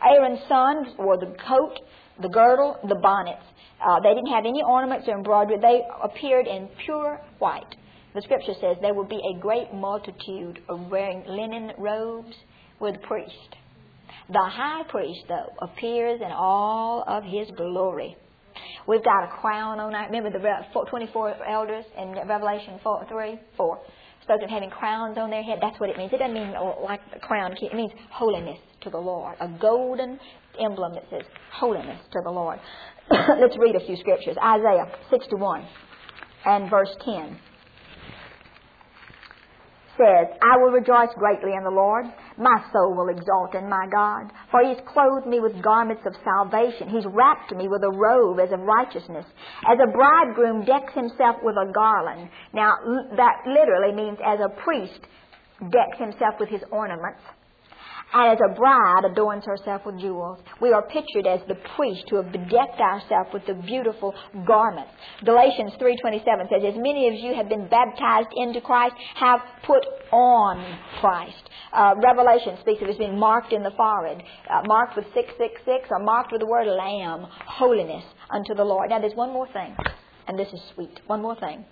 Aaron's 0.05 0.41
sons 0.49 0.89
wore 0.99 1.17
the 1.17 1.35
coat 1.49 1.79
the 2.21 2.29
girdle, 2.29 2.79
the 2.89 2.99
bonnets. 3.03 3.45
Uh, 3.81 4.01
they 4.01 4.15
didn't 4.15 4.33
have 4.33 4.45
any 4.47 4.63
ornaments 4.67 5.07
or 5.09 5.17
embroidery. 5.17 5.59
They 5.61 5.83
appeared 6.03 6.47
in 6.47 6.69
pure 6.85 7.21
white. 7.39 7.75
The 8.15 8.23
scripture 8.23 8.55
says 8.61 8.77
there 8.81 8.95
will 8.95 9.09
be 9.09 9.21
a 9.21 9.41
great 9.41 9.75
multitude 9.75 10.61
of 10.69 10.91
wearing 10.91 11.25
linen 11.27 11.73
robes 11.77 12.35
with 12.81 13.01
priest. 13.03 13.57
The 14.29 14.43
high 14.43 14.83
priest, 14.89 15.21
though, 15.29 15.53
appears 15.61 16.21
in 16.21 16.33
all 16.33 17.05
of 17.07 17.23
his 17.25 17.49
glory. 17.57 18.17
We've 18.89 19.05
got 19.05 19.25
a 19.25 19.29
crown 19.41 19.79
on 19.81 19.95
our, 19.95 20.07
remember 20.07 20.31
the 20.31 20.89
24 20.89 21.45
elders 21.47 21.85
in 21.99 22.13
Revelation 22.27 22.81
4, 22.83 23.07
3, 23.09 23.39
4, 23.57 23.79
spoke 24.23 24.43
of 24.43 24.51
having 24.51 24.71
crowns 24.71 25.19
on 25.19 25.31
their 25.31 25.43
head. 25.43 25.59
That's 25.61 25.79
what 25.79 25.91
it 25.91 25.97
means. 25.97 26.13
It 26.13 26.19
doesn't 26.19 26.35
mean 26.35 26.55
like 26.83 27.01
a 27.15 27.21
crown. 27.21 27.55
It 27.61 27.75
means 27.75 27.93
holiness 28.11 28.59
to 28.83 28.91
the 28.91 28.99
Lord. 28.99 29.37
A 29.41 29.49
golden 29.61 30.19
emblem 30.63 30.95
that 30.95 31.05
says 31.11 31.23
holiness 31.53 32.01
to 32.13 32.21
the 32.25 32.31
Lord. 32.31 32.59
Let's 33.11 33.57
read 33.59 33.77
a 33.77 33.87
few 33.87 33.97
scriptures. 33.97 34.37
Isaiah 34.43 34.91
61 35.11 35.67
and 36.45 36.71
verse 36.71 36.95
10 37.05 37.39
says, 39.97 40.29
I 40.43 40.59
will 40.59 40.71
rejoice 40.71 41.09
greatly 41.17 41.57
in 41.57 41.65
the 41.65 41.71
Lord. 41.71 42.05
My 42.37 42.63
soul 42.73 42.95
will 42.95 43.09
exalt 43.09 43.55
in 43.55 43.69
my 43.69 43.87
God. 43.91 44.31
For 44.51 44.61
he's 44.63 44.77
clothed 44.93 45.27
me 45.27 45.41
with 45.41 45.63
garments 45.63 46.03
of 46.05 46.15
salvation. 46.23 46.91
He's 46.91 47.07
wrapped 47.07 47.55
me 47.55 47.67
with 47.69 47.83
a 47.83 47.91
robe 47.91 48.39
as 48.41 48.53
of 48.53 48.61
righteousness. 48.61 49.25
As 49.65 49.79
a 49.81 49.91
bridegroom 49.91 50.65
decks 50.65 50.93
himself 50.93 51.37
with 51.43 51.57
a 51.57 51.73
garland. 51.73 52.29
Now, 52.53 52.77
that 53.17 53.49
literally 53.49 53.95
means 53.97 54.19
as 54.25 54.39
a 54.41 54.53
priest 54.63 55.01
decks 55.73 55.99
himself 55.99 56.37
with 56.39 56.51
his 56.51 56.63
ornaments 56.71 57.21
and 58.13 58.33
as 58.33 58.39
a 58.45 58.55
bride 58.55 59.05
adorns 59.05 59.45
herself 59.45 59.83
with 59.85 60.01
jewels. 60.01 60.39
We 60.61 60.73
are 60.73 60.83
pictured 60.83 61.27
as 61.27 61.41
the 61.49 61.57
priest 61.77 62.05
who 62.09 62.17
have 62.17 62.33
bedecked 62.33 62.81
ourselves 62.81 63.31
with 63.33 63.47
the 63.47 63.55
beautiful 63.55 64.15
garments. 64.47 64.93
Galatians 65.25 65.73
3.27 65.81 66.49
says, 66.49 66.63
As 66.67 66.75
many 66.77 67.09
of 67.09 67.15
you 67.15 67.35
have 67.35 67.49
been 67.49 67.69
baptized 67.69 68.29
into 68.37 68.61
Christ, 68.61 68.95
have 69.17 69.41
put 69.67 69.85
on 70.13 70.79
Christ. 71.01 71.51
Uh, 71.73 71.95
Revelation 72.03 72.57
speaks 72.61 72.81
of 72.83 72.89
as 72.89 72.97
being 72.97 73.19
marked 73.19 73.53
in 73.53 73.63
the 73.63 73.73
forehead, 73.77 74.23
uh, 74.51 74.63
marked 74.67 74.97
with 74.97 75.07
666 75.15 75.89
or 75.91 75.99
marked 75.99 76.33
with 76.33 76.41
the 76.41 76.47
word 76.47 76.67
lamb, 76.67 77.27
holiness 77.47 78.05
unto 78.31 78.55
the 78.55 78.65
Lord. 78.65 78.91
Now 78.91 79.01
there's 79.01 79.17
one 79.17 79.33
more 79.33 79.49
thing, 79.53 79.77
and 80.29 80.39
this 80.39 80.49
is 80.53 80.61
sweet. 80.75 81.01
One 81.07 81.23
more 81.23 81.37
thing 81.39 81.65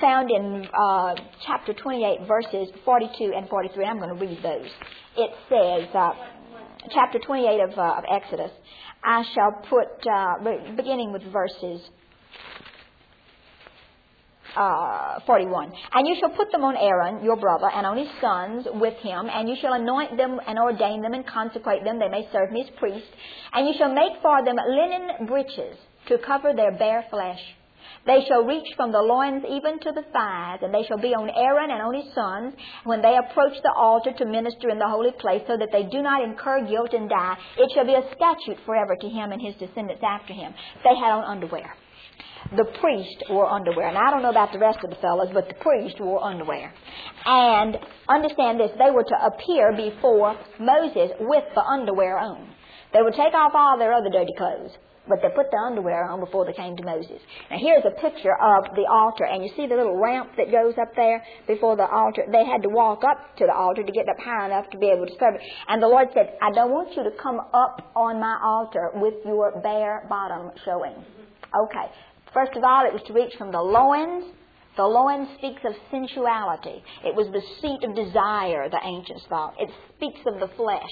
found 0.00 0.30
in 0.30 0.66
uh, 0.78 1.14
chapter 1.46 1.72
28, 1.72 2.26
verses 2.26 2.68
42 2.84 3.32
and 3.34 3.48
43. 3.48 3.84
I'm 3.84 3.98
going 3.98 4.14
to 4.14 4.20
read 4.20 4.38
those. 4.42 4.68
It 5.16 5.30
says, 5.48 5.94
uh, 5.94 6.10
chapter 6.92 7.18
28 7.18 7.60
of, 7.60 7.78
uh, 7.78 7.94
of, 7.98 8.04
Exodus, 8.10 8.50
I 9.02 9.24
shall 9.34 9.52
put, 9.68 9.88
uh, 10.06 10.74
beginning 10.76 11.12
with 11.12 11.22
verses 11.32 11.80
uh, 14.54 15.20
41. 15.26 15.72
And 15.94 16.08
you 16.08 16.16
shall 16.20 16.36
put 16.36 16.52
them 16.52 16.62
on 16.62 16.76
Aaron, 16.76 17.24
your 17.24 17.36
brother, 17.36 17.70
and 17.74 17.86
on 17.86 17.96
his 17.96 18.08
sons 18.20 18.66
with 18.74 18.98
him, 18.98 19.30
and 19.32 19.48
you 19.48 19.56
shall 19.60 19.72
anoint 19.72 20.16
them 20.18 20.38
and 20.46 20.58
ordain 20.58 21.00
them 21.00 21.14
and 21.14 21.26
consecrate 21.26 21.84
them. 21.84 21.98
They 21.98 22.08
may 22.08 22.28
serve 22.32 22.52
me 22.52 22.62
as 22.62 22.70
priests. 22.78 23.08
And 23.54 23.66
you 23.66 23.74
shall 23.78 23.94
make 23.94 24.20
for 24.20 24.44
them 24.44 24.56
linen 24.56 25.26
breeches 25.26 25.76
to 26.08 26.18
cover 26.18 26.52
their 26.54 26.72
bare 26.76 27.06
flesh 27.10 27.40
they 28.06 28.24
shall 28.26 28.44
reach 28.44 28.66
from 28.76 28.92
the 28.92 29.02
loins 29.02 29.44
even 29.48 29.78
to 29.80 29.92
the 29.92 30.04
thighs, 30.12 30.60
and 30.62 30.72
they 30.72 30.84
shall 30.84 30.98
be 30.98 31.14
on 31.14 31.30
Aaron 31.30 31.70
and 31.70 31.82
on 31.82 31.94
his 31.94 32.12
sons 32.14 32.54
when 32.84 33.02
they 33.02 33.16
approach 33.16 33.56
the 33.62 33.72
altar 33.76 34.12
to 34.12 34.24
minister 34.24 34.70
in 34.70 34.78
the 34.78 34.88
holy 34.88 35.12
place, 35.12 35.42
so 35.46 35.56
that 35.56 35.68
they 35.72 35.84
do 35.84 36.02
not 36.02 36.22
incur 36.22 36.66
guilt 36.66 36.92
and 36.92 37.08
die. 37.08 37.36
It 37.58 37.70
shall 37.74 37.86
be 37.86 37.94
a 37.94 38.08
statute 38.14 38.58
forever 38.64 38.96
to 38.96 39.08
him 39.08 39.32
and 39.32 39.40
his 39.40 39.54
descendants 39.56 40.02
after 40.02 40.32
him. 40.32 40.54
They 40.84 40.96
had 40.96 41.12
on 41.12 41.24
underwear. 41.24 41.74
The 42.56 42.64
priest 42.80 43.24
wore 43.28 43.46
underwear. 43.46 43.88
And 43.88 43.98
I 43.98 44.10
don't 44.10 44.22
know 44.22 44.30
about 44.30 44.52
the 44.52 44.58
rest 44.58 44.78
of 44.82 44.90
the 44.90 44.96
fellows, 44.96 45.28
but 45.32 45.48
the 45.48 45.54
priest 45.54 46.00
wore 46.00 46.22
underwear. 46.24 46.72
And 47.26 47.76
understand 48.08 48.58
this, 48.58 48.70
they 48.78 48.90
were 48.90 49.04
to 49.04 49.26
appear 49.26 49.72
before 49.76 50.36
Moses 50.58 51.10
with 51.20 51.44
the 51.54 51.62
underwear 51.62 52.18
on. 52.18 52.48
They 52.92 53.02
would 53.02 53.14
take 53.14 53.34
off 53.34 53.52
all 53.54 53.78
their 53.78 53.92
other 53.92 54.10
dirty 54.10 54.32
clothes 54.36 54.72
but 55.10 55.20
they 55.20 55.28
put 55.34 55.50
the 55.50 55.58
underwear 55.58 56.06
on 56.08 56.20
before 56.20 56.46
they 56.46 56.54
came 56.54 56.76
to 56.76 56.84
Moses. 56.84 57.20
Now 57.50 57.58
here's 57.58 57.84
a 57.84 57.90
picture 58.00 58.32
of 58.32 58.70
the 58.76 58.86
altar, 58.88 59.24
and 59.26 59.42
you 59.42 59.50
see 59.56 59.66
the 59.66 59.74
little 59.74 59.98
ramp 59.98 60.30
that 60.38 60.50
goes 60.50 60.74
up 60.80 60.94
there 60.94 61.22
before 61.46 61.76
the 61.76 61.90
altar. 61.90 62.24
They 62.30 62.46
had 62.46 62.62
to 62.62 62.70
walk 62.70 63.02
up 63.04 63.36
to 63.38 63.46
the 63.46 63.54
altar 63.54 63.82
to 63.82 63.92
get 63.92 64.08
up 64.08 64.18
high 64.22 64.46
enough 64.46 64.70
to 64.70 64.78
be 64.78 64.86
able 64.88 65.06
to 65.06 65.12
serve 65.18 65.34
it. 65.34 65.42
And 65.68 65.82
the 65.82 65.88
Lord 65.88 66.08
said, 66.14 66.38
I 66.40 66.52
don't 66.52 66.70
want 66.70 66.96
you 66.96 67.02
to 67.02 67.10
come 67.20 67.40
up 67.52 67.90
on 67.96 68.20
my 68.20 68.38
altar 68.42 68.90
with 68.94 69.14
your 69.26 69.60
bare 69.60 70.06
bottom 70.08 70.52
showing. 70.64 70.94
Okay. 71.66 71.90
First 72.32 72.56
of 72.56 72.62
all, 72.62 72.86
it 72.86 72.92
was 72.92 73.02
to 73.08 73.12
reach 73.12 73.34
from 73.36 73.50
the 73.50 73.60
loins 73.60 74.24
the 74.76 74.86
loins 74.86 75.28
speaks 75.36 75.60
of 75.64 75.74
sensuality. 75.90 76.82
It 77.04 77.14
was 77.14 77.26
the 77.32 77.42
seat 77.60 77.82
of 77.82 77.94
desire, 77.94 78.68
the 78.70 78.80
ancients 78.82 79.24
thought. 79.28 79.54
It 79.58 79.68
speaks 79.96 80.20
of 80.26 80.38
the 80.38 80.48
flesh. 80.56 80.88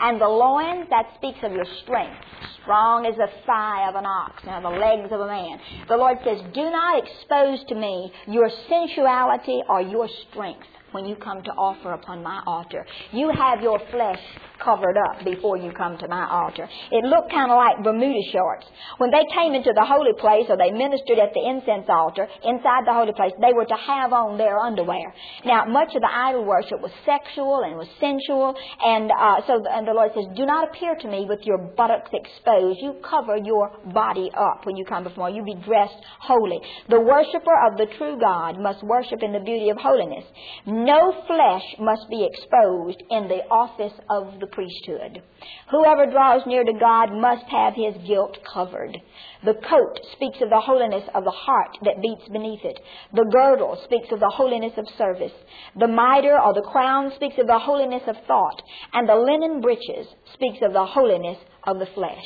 And 0.00 0.20
the 0.20 0.28
loins, 0.28 0.86
that 0.90 1.06
speaks 1.16 1.38
of 1.42 1.52
your 1.52 1.66
strength. 1.82 2.16
Strong 2.62 3.06
as 3.06 3.16
the 3.16 3.28
thigh 3.46 3.88
of 3.88 3.94
an 3.94 4.06
ox, 4.06 4.42
now 4.44 4.60
the 4.60 4.68
legs 4.68 5.12
of 5.12 5.20
a 5.20 5.26
man. 5.26 5.58
The 5.88 5.96
Lord 5.96 6.18
says, 6.24 6.40
Do 6.54 6.70
not 6.70 7.02
expose 7.04 7.64
to 7.68 7.74
me 7.74 8.10
your 8.26 8.50
sensuality 8.68 9.60
or 9.68 9.82
your 9.82 10.08
strength 10.30 10.66
when 10.92 11.04
you 11.04 11.16
come 11.16 11.42
to 11.42 11.50
offer 11.50 11.92
upon 11.92 12.22
my 12.22 12.42
altar. 12.46 12.86
You 13.12 13.30
have 13.36 13.60
your 13.60 13.80
flesh 13.90 14.20
covered 14.62 14.96
up 14.96 15.24
before 15.24 15.56
you 15.56 15.72
come 15.72 15.98
to 15.98 16.08
my 16.08 16.28
altar. 16.28 16.68
It 16.90 17.04
looked 17.04 17.30
kind 17.30 17.50
of 17.50 17.56
like 17.56 17.82
Bermuda 17.82 18.20
shorts. 18.32 18.66
When 18.98 19.10
they 19.10 19.24
came 19.34 19.54
into 19.54 19.72
the 19.74 19.84
holy 19.84 20.14
place 20.18 20.46
or 20.48 20.56
they 20.56 20.70
ministered 20.70 21.18
at 21.18 21.34
the 21.34 21.42
incense 21.42 21.86
altar 21.88 22.28
inside 22.44 22.86
the 22.86 22.94
holy 22.94 23.12
place, 23.12 23.32
they 23.40 23.52
were 23.52 23.66
to 23.66 23.76
have 23.76 24.12
on 24.12 24.38
their 24.38 24.58
underwear. 24.58 25.14
Now, 25.44 25.64
much 25.66 25.94
of 25.94 26.02
the 26.02 26.10
idol 26.12 26.44
worship 26.44 26.80
was 26.80 26.92
sexual 27.04 27.62
and 27.64 27.76
was 27.76 27.88
sensual, 28.00 28.54
and 28.84 29.10
uh, 29.10 29.46
so 29.46 29.60
the, 29.62 29.70
and 29.74 29.86
the 29.86 29.92
Lord 29.92 30.12
says, 30.14 30.24
"Do 30.36 30.46
not 30.46 30.68
appear 30.68 30.94
to 30.94 31.08
me 31.08 31.26
with 31.28 31.40
your 31.42 31.58
buttocks 31.58 32.10
exposed. 32.12 32.78
You 32.80 32.96
cover 33.02 33.36
your 33.36 33.70
body 33.92 34.30
up 34.34 34.66
when 34.66 34.76
you 34.76 34.84
come 34.84 35.04
before. 35.04 35.30
me. 35.30 35.36
You 35.36 35.44
be 35.44 35.54
dressed 35.64 35.96
holy. 36.20 36.60
The 36.88 37.00
worshiper 37.00 37.56
of 37.66 37.76
the 37.76 37.86
true 37.98 38.18
God 38.18 38.58
must 38.60 38.82
worship 38.82 39.22
in 39.22 39.32
the 39.32 39.40
beauty 39.40 39.70
of 39.70 39.78
holiness. 39.78 40.24
No 40.66 41.12
flesh 41.26 41.64
must 41.78 42.08
be 42.10 42.28
exposed 42.30 43.02
in 43.10 43.28
the 43.28 43.42
office 43.50 43.92
of 44.10 44.40
the 44.40 44.46
priesthood. 44.54 45.22
Whoever 45.70 46.06
draws 46.10 46.46
near 46.46 46.64
to 46.64 46.72
God 46.72 47.12
must 47.12 47.44
have 47.50 47.74
his 47.74 47.94
guilt 48.06 48.38
covered. 48.52 48.96
The 49.44 49.54
coat 49.54 50.00
speaks 50.12 50.38
of 50.40 50.50
the 50.50 50.60
holiness 50.60 51.04
of 51.14 51.24
the 51.24 51.30
heart 51.30 51.76
that 51.82 52.00
beats 52.00 52.28
beneath 52.32 52.64
it. 52.64 52.78
The 53.12 53.28
girdle 53.30 53.80
speaks 53.84 54.08
of 54.12 54.20
the 54.20 54.32
holiness 54.34 54.72
of 54.78 54.86
service. 54.96 55.32
The 55.78 55.88
mitre 55.88 56.40
or 56.40 56.54
the 56.54 56.68
crown 56.70 57.12
speaks 57.16 57.36
of 57.38 57.46
the 57.46 57.58
holiness 57.58 58.02
of 58.06 58.16
thought. 58.26 58.62
And 58.92 59.08
the 59.08 59.16
linen 59.16 59.60
breeches 59.60 60.06
speaks 60.32 60.58
of 60.62 60.72
the 60.72 60.86
holiness 60.86 61.38
of 61.66 61.78
the 61.78 61.88
flesh. 61.94 62.24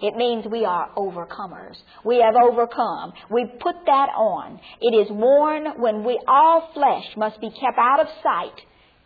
It 0.00 0.14
means 0.16 0.46
we 0.50 0.64
are 0.64 0.90
overcomers. 0.96 1.76
We 2.04 2.20
have 2.20 2.36
overcome. 2.36 3.12
We 3.30 3.46
put 3.60 3.74
that 3.86 4.10
on. 4.16 4.60
It 4.80 4.94
is 4.94 5.10
worn 5.10 5.80
when 5.80 6.04
we, 6.04 6.20
all 6.28 6.70
flesh 6.72 7.04
must 7.16 7.40
be 7.40 7.50
kept 7.50 7.78
out 7.78 8.00
of 8.00 8.06
sight 8.22 8.54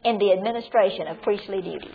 in 0.04 0.18
the 0.18 0.32
administration 0.32 1.06
of 1.06 1.22
priestly 1.22 1.62
duties. 1.62 1.94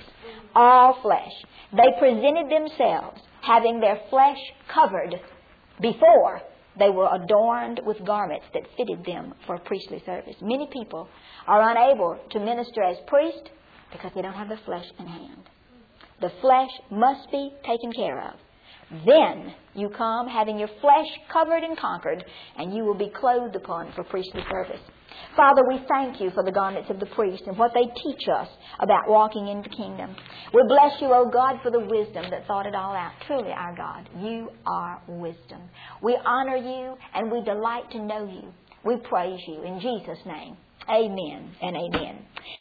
All 0.59 0.97
flesh. 1.03 1.31
They 1.71 1.99
presented 1.99 2.49
themselves 2.49 3.21
having 3.41 3.79
their 3.79 4.01
flesh 4.09 4.39
covered 4.73 5.13
before 5.79 6.41
they 6.79 6.89
were 6.89 7.07
adorned 7.13 7.81
with 7.85 8.03
garments 8.05 8.47
that 8.53 8.63
fitted 8.75 9.05
them 9.05 9.35
for 9.45 9.59
priestly 9.59 10.01
service. 10.03 10.35
Many 10.41 10.67
people 10.73 11.07
are 11.45 11.69
unable 11.69 12.19
to 12.31 12.39
minister 12.39 12.81
as 12.81 12.97
priests 13.05 13.49
because 13.91 14.11
they 14.15 14.23
don't 14.23 14.33
have 14.33 14.49
the 14.49 14.57
flesh 14.65 14.85
in 14.97 15.05
hand. 15.05 15.43
The 16.21 16.31
flesh 16.41 16.71
must 16.89 17.29
be 17.31 17.53
taken 17.63 17.93
care 17.93 18.19
of. 18.19 18.33
Then 19.05 19.53
you 19.75 19.89
come 19.89 20.27
having 20.27 20.57
your 20.57 20.69
flesh 20.81 21.07
covered 21.31 21.63
and 21.63 21.77
conquered, 21.77 22.25
and 22.57 22.73
you 22.73 22.83
will 22.83 22.97
be 22.97 23.11
clothed 23.15 23.55
upon 23.55 23.91
for 23.93 24.03
priestly 24.03 24.41
service. 24.49 24.81
Father, 25.35 25.61
we 25.67 25.79
thank 25.87 26.19
you 26.19 26.31
for 26.31 26.43
the 26.43 26.51
garments 26.51 26.89
of 26.89 26.99
the 26.99 27.05
priest 27.07 27.43
and 27.47 27.57
what 27.57 27.71
they 27.73 27.85
teach 28.03 28.27
us 28.27 28.47
about 28.79 29.07
walking 29.07 29.47
in 29.47 29.61
the 29.61 29.69
kingdom. 29.69 30.15
We 30.53 30.63
bless 30.67 30.99
you, 31.01 31.13
O 31.13 31.29
God, 31.31 31.59
for 31.63 31.71
the 31.71 31.79
wisdom 31.79 32.25
that 32.31 32.47
thought 32.47 32.65
it 32.65 32.75
all 32.75 32.95
out. 32.95 33.13
Truly, 33.27 33.51
our 33.51 33.75
God, 33.75 34.09
you 34.19 34.49
are 34.65 35.01
wisdom. 35.07 35.61
We 36.01 36.17
honor 36.25 36.57
you 36.57 36.95
and 37.13 37.31
we 37.31 37.43
delight 37.43 37.89
to 37.91 37.99
know 37.99 38.25
you. 38.25 38.53
We 38.83 38.97
praise 38.97 39.39
you 39.47 39.63
in 39.63 39.79
Jesus' 39.79 40.19
name. 40.25 40.57
Amen 40.89 41.51
and 41.61 41.75
amen. 41.75 42.25